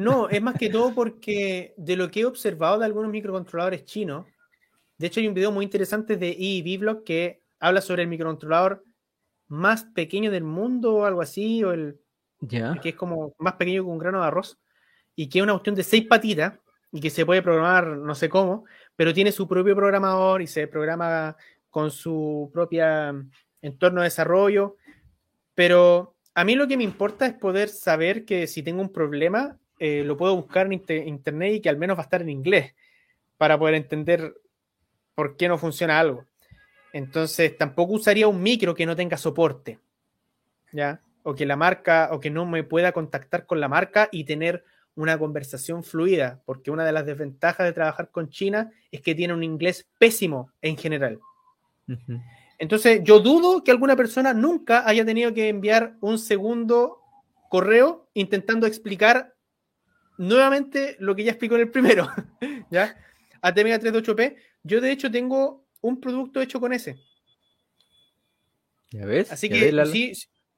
No, 0.00 0.30
es 0.30 0.40
más 0.40 0.54
que 0.54 0.70
todo 0.70 0.94
porque 0.94 1.74
de 1.76 1.94
lo 1.94 2.10
que 2.10 2.20
he 2.20 2.24
observado 2.24 2.78
de 2.78 2.86
algunos 2.86 3.10
microcontroladores 3.10 3.84
chinos, 3.84 4.24
de 4.96 5.06
hecho 5.06 5.20
hay 5.20 5.28
un 5.28 5.34
video 5.34 5.52
muy 5.52 5.62
interesante 5.62 6.16
de 6.16 6.30
EEVblog 6.30 7.04
que 7.04 7.42
habla 7.58 7.82
sobre 7.82 8.04
el 8.04 8.08
microcontrolador 8.08 8.82
más 9.48 9.84
pequeño 9.84 10.30
del 10.30 10.44
mundo 10.44 10.94
o 10.94 11.04
algo 11.04 11.20
así, 11.20 11.62
o 11.64 11.72
el 11.72 12.00
que 12.48 12.88
es 12.88 12.94
como 12.94 13.34
más 13.36 13.56
pequeño 13.56 13.82
que 13.82 13.90
un 13.90 13.98
grano 13.98 14.22
de 14.22 14.28
arroz, 14.28 14.58
y 15.14 15.28
que 15.28 15.40
es 15.40 15.42
una 15.42 15.52
cuestión 15.52 15.74
de 15.74 15.84
seis 15.84 16.06
patitas 16.06 16.58
y 16.90 16.98
que 16.98 17.10
se 17.10 17.26
puede 17.26 17.42
programar 17.42 17.88
no 17.88 18.14
sé 18.14 18.30
cómo, 18.30 18.64
pero 18.96 19.12
tiene 19.12 19.32
su 19.32 19.46
propio 19.46 19.76
programador 19.76 20.40
y 20.40 20.46
se 20.46 20.66
programa 20.66 21.36
con 21.68 21.90
su 21.90 22.48
propia 22.54 23.14
entorno 23.60 24.00
de 24.00 24.06
desarrollo. 24.06 24.76
Pero 25.54 26.16
a 26.34 26.42
mí 26.42 26.54
lo 26.54 26.66
que 26.66 26.78
me 26.78 26.84
importa 26.84 27.26
es 27.26 27.34
poder 27.34 27.68
saber 27.68 28.24
que 28.24 28.46
si 28.46 28.62
tengo 28.62 28.80
un 28.80 28.92
problema, 28.92 29.58
eh, 29.80 30.04
lo 30.04 30.16
puedo 30.16 30.36
buscar 30.36 30.66
en 30.70 31.08
internet 31.08 31.54
y 31.54 31.60
que 31.60 31.70
al 31.70 31.78
menos 31.78 31.96
va 31.96 32.02
a 32.02 32.04
estar 32.04 32.20
en 32.20 32.28
inglés 32.28 32.74
para 33.38 33.58
poder 33.58 33.74
entender 33.74 34.34
por 35.14 35.38
qué 35.38 35.48
no 35.48 35.56
funciona 35.56 35.98
algo. 35.98 36.26
Entonces, 36.92 37.56
tampoco 37.56 37.94
usaría 37.94 38.28
un 38.28 38.42
micro 38.42 38.74
que 38.74 38.84
no 38.84 38.94
tenga 38.94 39.16
soporte, 39.16 39.78
¿ya? 40.70 41.00
O 41.22 41.34
que 41.34 41.46
la 41.46 41.56
marca, 41.56 42.10
o 42.12 42.20
que 42.20 42.30
no 42.30 42.44
me 42.44 42.62
pueda 42.62 42.92
contactar 42.92 43.46
con 43.46 43.58
la 43.58 43.68
marca 43.68 44.10
y 44.12 44.24
tener 44.24 44.64
una 44.96 45.18
conversación 45.18 45.82
fluida, 45.82 46.42
porque 46.44 46.70
una 46.70 46.84
de 46.84 46.92
las 46.92 47.06
desventajas 47.06 47.66
de 47.66 47.72
trabajar 47.72 48.10
con 48.10 48.28
China 48.28 48.70
es 48.90 49.00
que 49.00 49.14
tiene 49.14 49.32
un 49.32 49.42
inglés 49.42 49.88
pésimo 49.98 50.52
en 50.60 50.76
general. 50.76 51.20
Entonces, 52.58 53.00
yo 53.02 53.20
dudo 53.20 53.64
que 53.64 53.70
alguna 53.70 53.96
persona 53.96 54.34
nunca 54.34 54.86
haya 54.86 55.06
tenido 55.06 55.32
que 55.32 55.48
enviar 55.48 55.94
un 56.00 56.18
segundo 56.18 56.98
correo 57.48 58.08
intentando 58.14 58.66
explicar 58.66 59.29
nuevamente 60.20 60.96
lo 60.98 61.16
que 61.16 61.24
ya 61.24 61.30
explicó 61.30 61.54
en 61.54 61.62
el 61.62 61.70
primero, 61.70 62.06
¿ya? 62.70 62.96
ATmega 63.40 63.80
38P. 63.80 64.36
Yo 64.62 64.80
de 64.82 64.92
hecho 64.92 65.10
tengo 65.10 65.64
un 65.80 65.98
producto 65.98 66.42
hecho 66.42 66.60
con 66.60 66.74
ese. 66.74 66.98
¿Ya 68.90 69.06
ves? 69.06 69.32
Así 69.32 69.48
que 69.48 69.72
sí, 69.86 70.12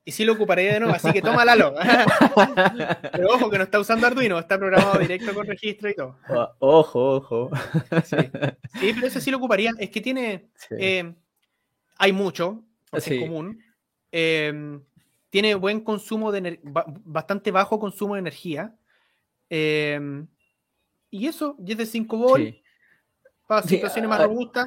y 0.04 0.10
sí 0.10 0.24
lo 0.24 0.32
ocuparé 0.32 0.64
de 0.64 0.80
nuevo, 0.80 0.94
así 0.94 1.12
que 1.12 1.22
toma 1.22 1.44
Lalo. 1.44 1.74
pero 3.12 3.28
ojo 3.28 3.50
que 3.50 3.58
no 3.58 3.64
está 3.64 3.78
usando 3.78 4.06
Arduino, 4.06 4.36
está 4.38 4.58
programado 4.58 4.98
directo 4.98 5.32
con 5.32 5.46
registro 5.46 5.88
y 5.88 5.94
todo. 5.94 6.18
Ojo, 6.58 7.16
ojo. 7.16 7.50
Sí, 8.04 8.92
pero 8.94 9.06
ese 9.06 9.20
sí 9.20 9.30
lo 9.30 9.36
ocuparía. 9.36 9.70
Es 9.78 9.90
que 9.90 10.00
tiene. 10.00 10.48
Eh, 10.70 11.14
hay 11.98 12.12
mucho, 12.12 12.64
es 12.90 13.06
común. 13.20 13.62
Em, 14.10 14.82
tiene 15.30 15.54
buen 15.54 15.82
consumo 15.82 16.32
de 16.32 16.58
bastante 16.64 17.52
bajo 17.52 17.78
consumo 17.78 18.14
de 18.14 18.20
energía. 18.20 18.74
Em, 19.54 20.26
y 21.10 21.26
eso, 21.26 21.56
10 21.58 21.76
de 21.76 21.84
5 21.84 22.16
volt, 22.16 22.56
para 23.46 23.62
situaciones 23.62 24.08
más 24.08 24.22
robustas. 24.22 24.66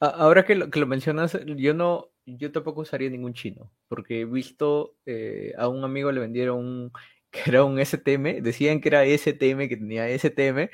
Ahora 0.00 0.44
que 0.44 0.56
lo, 0.56 0.68
que 0.68 0.80
lo 0.80 0.86
mencionas, 0.88 1.38
yo 1.44 1.72
no, 1.72 2.10
yo 2.24 2.50
tampoco 2.50 2.80
usaría 2.80 3.08
ningún 3.08 3.34
chino, 3.34 3.70
porque 3.86 4.22
he 4.22 4.24
visto 4.24 4.96
eh, 5.06 5.52
a 5.56 5.68
un 5.68 5.84
amigo 5.84 6.10
le 6.10 6.18
vendieron 6.18 6.58
un, 6.58 6.92
que 7.30 7.42
era 7.46 7.62
un 7.62 7.78
STM, 7.78 8.42
decían 8.42 8.80
que 8.80 8.88
era 8.88 9.04
STM, 9.04 9.68
que 9.68 9.76
tenía 9.76 10.08
STM, 10.08 10.68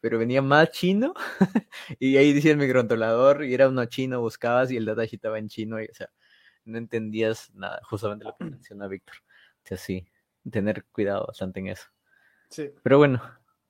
pero 0.00 0.18
venía 0.18 0.42
más 0.42 0.72
chino, 0.72 1.14
y 1.98 2.18
ahí 2.18 2.34
decía 2.34 2.50
el 2.50 2.58
microcontrolador, 2.58 3.44
y 3.44 3.54
era 3.54 3.66
uno 3.66 3.86
chino, 3.86 4.20
buscabas 4.20 4.70
y 4.70 4.76
el 4.76 4.84
datasheet 4.84 5.14
estaba 5.14 5.38
en 5.38 5.48
chino, 5.48 5.80
y 5.80 5.86
o 5.86 5.94
sea, 5.94 6.10
no 6.66 6.76
entendías 6.76 7.50
nada, 7.54 7.80
justamente 7.84 8.26
lo 8.26 8.36
que 8.36 8.44
menciona 8.44 8.88
Víctor. 8.88 9.16
O 9.64 9.68
sea, 9.68 9.78
sí, 9.78 10.06
tener 10.50 10.84
cuidado 10.92 11.24
bastante 11.26 11.60
en 11.60 11.68
eso. 11.68 11.88
Sí. 12.50 12.70
Pero 12.82 12.98
bueno, 12.98 13.22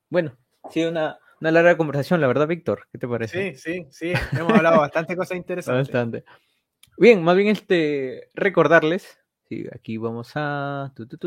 bueno, 0.09 0.37
sí, 0.71 0.83
una, 0.85 1.19
una 1.41 1.51
larga 1.51 1.77
conversación, 1.77 2.21
la 2.21 2.27
verdad, 2.27 2.49
Víctor, 2.49 2.89
¿qué 2.91 2.99
te 2.99 3.07
parece? 3.07 3.55
Sí, 3.55 3.87
sí, 3.91 4.13
sí, 4.13 4.13
hemos 4.33 4.53
hablado 4.53 4.81
bastante 4.81 5.17
cosas 5.17 5.37
interesantes. 5.37 5.87
Bastante. 5.87 6.25
Bien, 6.97 7.23
más 7.23 7.37
bien 7.37 7.49
este, 7.49 8.29
recordarles, 8.35 9.19
sí, 9.49 9.67
aquí 9.73 9.99
vamos 9.99 10.33
a, 10.35 10.93
tu, 10.97 11.07
tu, 11.07 11.19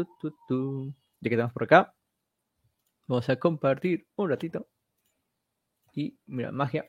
tu, 0.47 0.93
ya 1.19 1.29
que 1.29 1.35
estamos 1.35 1.53
por 1.53 1.63
acá, 1.63 1.95
vamos 3.07 3.29
a 3.29 3.35
compartir 3.37 4.07
un 4.15 4.29
ratito. 4.29 4.67
Y 5.93 6.17
mira, 6.25 6.51
magia, 6.51 6.87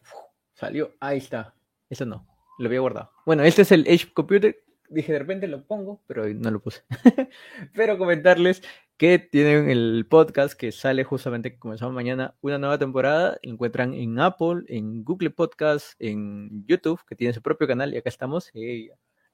salió, 0.55 0.95
ahí 1.01 1.19
está, 1.19 1.55
eso 1.91 2.07
no, 2.07 2.27
lo 2.59 2.67
había 2.67 2.81
guardado. 2.81 3.11
Bueno, 3.27 3.43
este 3.43 3.63
es 3.63 3.73
el 3.73 3.87
Edge 3.87 4.13
Computer, 4.13 4.65
dije 4.89 5.13
de 5.13 5.19
repente 5.19 5.47
lo 5.49 5.65
pongo, 5.67 6.03
pero 6.07 6.27
no 6.27 6.51
lo 6.51 6.61
puse. 6.61 6.83
pero 7.75 7.99
comentarles 7.99 8.63
que 8.97 9.19
tienen 9.19 9.69
el 9.69 10.07
podcast 10.09 10.55
que 10.55 10.71
sale 10.71 11.03
justamente, 11.05 11.53
que 11.53 11.59
comenzamos 11.59 11.95
mañana, 11.95 12.35
una 12.41 12.59
nueva 12.59 12.79
temporada. 12.79 13.39
encuentran 13.43 13.93
en 13.95 14.19
Apple, 14.21 14.63
en 14.69 15.05
Google 15.05 15.31
Podcast, 15.31 15.95
en 15.99 16.65
YouTube, 16.67 17.01
que 17.07 17.17
tiene 17.17 17.35
su 17.35 17.43
propio 17.43 17.67
canal, 17.67 17.93
y 17.93 17.97
acá 17.97 18.09
estamos. 18.09 18.53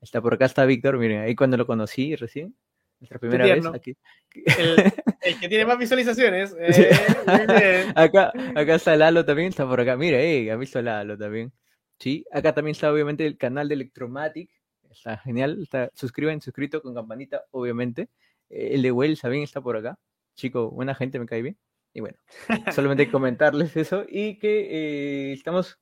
está 0.00 0.22
por 0.22 0.34
acá 0.34 0.46
está 0.46 0.64
Víctor, 0.64 0.98
miren, 0.98 1.20
ahí 1.20 1.34
cuando 1.34 1.58
lo 1.58 1.66
conocí 1.66 2.16
recién, 2.16 2.54
nuestra 3.00 3.18
primera 3.18 3.44
vez 3.44 3.66
aquí. 3.66 3.96
El, 4.34 5.38
que 5.40 5.48
tiene 5.48 5.66
más 5.66 5.78
visualizaciones. 5.78 6.54
Eh, 6.58 6.90
acá, 7.94 8.32
acá 8.54 8.74
está 8.74 8.96
Lalo 8.96 9.24
también, 9.24 9.48
está 9.48 9.68
por 9.68 9.80
acá. 9.80 9.96
Mira, 9.96 10.20
eh, 10.22 10.50
ha 10.50 10.56
visto 10.56 10.80
Lalo 10.80 11.18
también. 11.18 11.52
Sí, 11.98 12.24
acá 12.32 12.54
también 12.54 12.72
está 12.72 12.90
obviamente 12.90 13.26
el 13.26 13.36
canal 13.36 13.68
de 13.68 13.74
Electromatic. 13.74 14.50
Está 14.90 15.18
genial. 15.18 15.62
Está, 15.62 15.90
suscriben, 15.94 16.40
suscrito 16.40 16.80
con 16.80 16.94
campanita, 16.94 17.44
obviamente. 17.50 18.08
Eh, 18.50 18.70
el 18.74 18.82
de 18.82 18.92
Well 18.92 19.18
también 19.18 19.44
está 19.44 19.60
por 19.60 19.76
acá. 19.76 19.98
Chico, 20.34 20.70
buena 20.70 20.94
gente, 20.94 21.18
me 21.18 21.26
cae 21.26 21.42
bien. 21.42 21.58
Y 21.92 22.00
bueno, 22.00 22.18
solamente 22.72 23.10
comentarles 23.10 23.76
eso 23.76 24.04
y 24.08 24.38
que 24.38 25.30
eh, 25.30 25.32
estamos, 25.32 25.80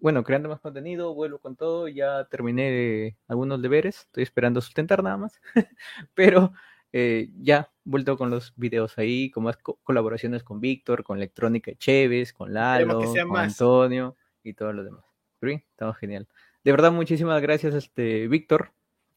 bueno, 0.00 0.24
creando 0.24 0.48
más 0.48 0.60
contenido, 0.60 1.14
vuelvo 1.14 1.38
con 1.38 1.56
todo, 1.56 1.88
ya 1.88 2.24
terminé 2.26 3.18
algunos 3.28 3.60
deberes, 3.60 4.00
estoy 4.00 4.22
esperando 4.22 4.62
sustentar 4.62 5.02
nada 5.02 5.18
más, 5.18 5.38
pero 6.14 6.54
eh, 6.92 7.28
ya 7.42 7.70
vuelto 7.84 8.16
con 8.16 8.30
los 8.30 8.54
videos 8.56 8.96
ahí, 8.96 9.30
con 9.30 9.44
más 9.44 9.58
colaboraciones 9.58 10.42
con 10.42 10.60
Víctor, 10.60 11.04
con 11.04 11.18
Electrónica 11.18 11.72
Chévez, 11.74 12.32
con 12.32 12.54
Lalo, 12.54 13.00
con 13.00 13.36
Antonio 13.36 14.16
y 14.42 14.54
todo 14.54 14.72
lo 14.72 14.82
demás. 14.82 15.04
Estamos 15.52 15.98
genial. 15.98 16.26
De 16.62 16.70
verdad, 16.70 16.90
muchísimas 16.90 17.42
gracias, 17.42 17.74
este, 17.74 18.28
Víctor, 18.28 18.72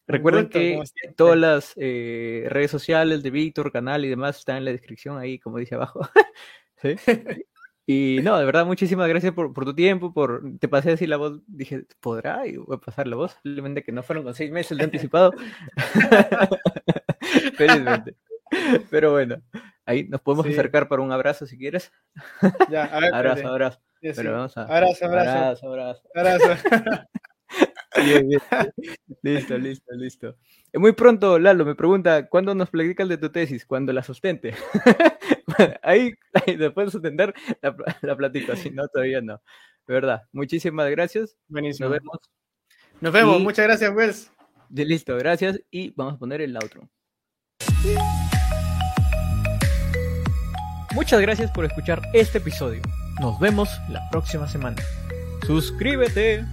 Recuerden 0.08 0.50
que 0.50 0.82
todas 1.16 1.38
las 1.38 1.74
eh, 1.76 2.46
redes 2.50 2.72
sociales 2.72 3.24
de 3.24 3.30
Víctor, 3.30 3.72
canal 3.72 4.06
y 4.06 4.10
demás 4.10 4.40
están 4.40 4.58
en 4.58 4.66
la 4.66 4.72
descripción 4.72 5.18
ahí, 5.18 5.38
como 5.38 5.58
dice 5.58 5.76
abajo. 5.76 6.08
Y 7.90 8.20
no, 8.22 8.38
de 8.38 8.44
verdad, 8.44 8.66
muchísimas 8.66 9.08
gracias 9.08 9.34
por, 9.34 9.54
tu 9.54 9.74
tiempo, 9.74 10.14
por 10.14 10.44
te 10.60 10.68
pasé 10.68 10.90
a 10.90 10.92
decir 10.92 11.08
la 11.08 11.16
voz, 11.16 11.40
dije, 11.48 11.86
¿podrá? 12.02 12.46
Y 12.46 12.58
voy 12.58 12.76
a 12.76 12.82
pasar 12.82 13.08
la 13.08 13.16
voz, 13.16 13.38
simplemente 13.42 13.82
que 13.82 13.94
no 13.94 14.04
fueron 14.04 14.26
con 14.26 14.36
seis 14.36 14.52
meses 14.52 14.78
de 14.78 14.84
anticipado. 14.84 15.32
Pero 18.92 19.14
bueno, 19.14 19.42
ahí 19.86 20.04
nos 20.04 20.20
podemos 20.20 20.48
acercar 20.48 20.90
para 20.90 21.02
un 21.02 21.14
abrazo 21.14 21.46
si 21.46 21.58
quieres. 21.58 21.94
Ya, 22.70 22.84
a 22.84 23.00
ver, 23.00 23.16
abrazo, 23.16 23.48
abrazo. 23.48 23.80
Pero 24.02 24.34
vamos 24.34 24.58
a... 24.58 24.64
Abrazo, 24.64 25.06
abrazo. 25.06 25.64
Abrazo, 25.64 26.04
abrazo. 26.14 26.14
abrazo. 26.14 27.08
Listo, 29.24 29.58
listo, 29.58 29.94
listo. 29.96 30.36
Muy 30.74 30.94
pronto, 30.94 31.40
Lalo 31.40 31.66
me 31.66 31.76
pregunta, 31.76 32.28
¿cuándo 32.30 32.54
nos 32.56 32.70
platicas 32.70 33.10
de 33.10 33.18
tu 33.18 33.30
tesis? 33.32 33.66
Cuando 33.66 33.92
la 33.92 34.04
sustente. 34.04 34.54
ahí, 35.82 36.14
después 36.46 36.88
de 36.88 36.92
sustentar, 36.92 37.34
la, 37.62 37.76
la 38.02 38.16
platico, 38.16 38.56
si 38.56 38.70
no, 38.70 38.88
todavía 38.88 39.22
no. 39.22 39.42
De 39.88 39.94
verdad, 39.94 40.24
muchísimas 40.32 40.90
gracias. 40.92 41.38
Buenísimo. 41.48 41.90
Nos 41.90 42.00
vemos. 42.00 42.18
Nos 43.00 43.14
vemos, 43.14 43.42
muchas 43.42 43.66
gracias, 43.66 43.96
Wes. 43.96 44.32
Listo, 44.70 45.16
gracias. 45.18 45.62
Y 45.72 45.92
vamos 45.96 46.16
a 46.16 46.18
poner 46.20 46.42
el 46.42 46.56
outro. 46.56 46.90
Muchas 50.94 51.22
gracias 51.22 51.52
por 51.52 51.66
escuchar 51.66 52.02
este 52.14 52.40
episodio. 52.40 52.82
Nos 53.22 53.40
vemos 53.40 53.70
la 53.90 54.02
próxima 54.10 54.48
semana. 54.48 54.82
Suscríbete. 55.46 56.44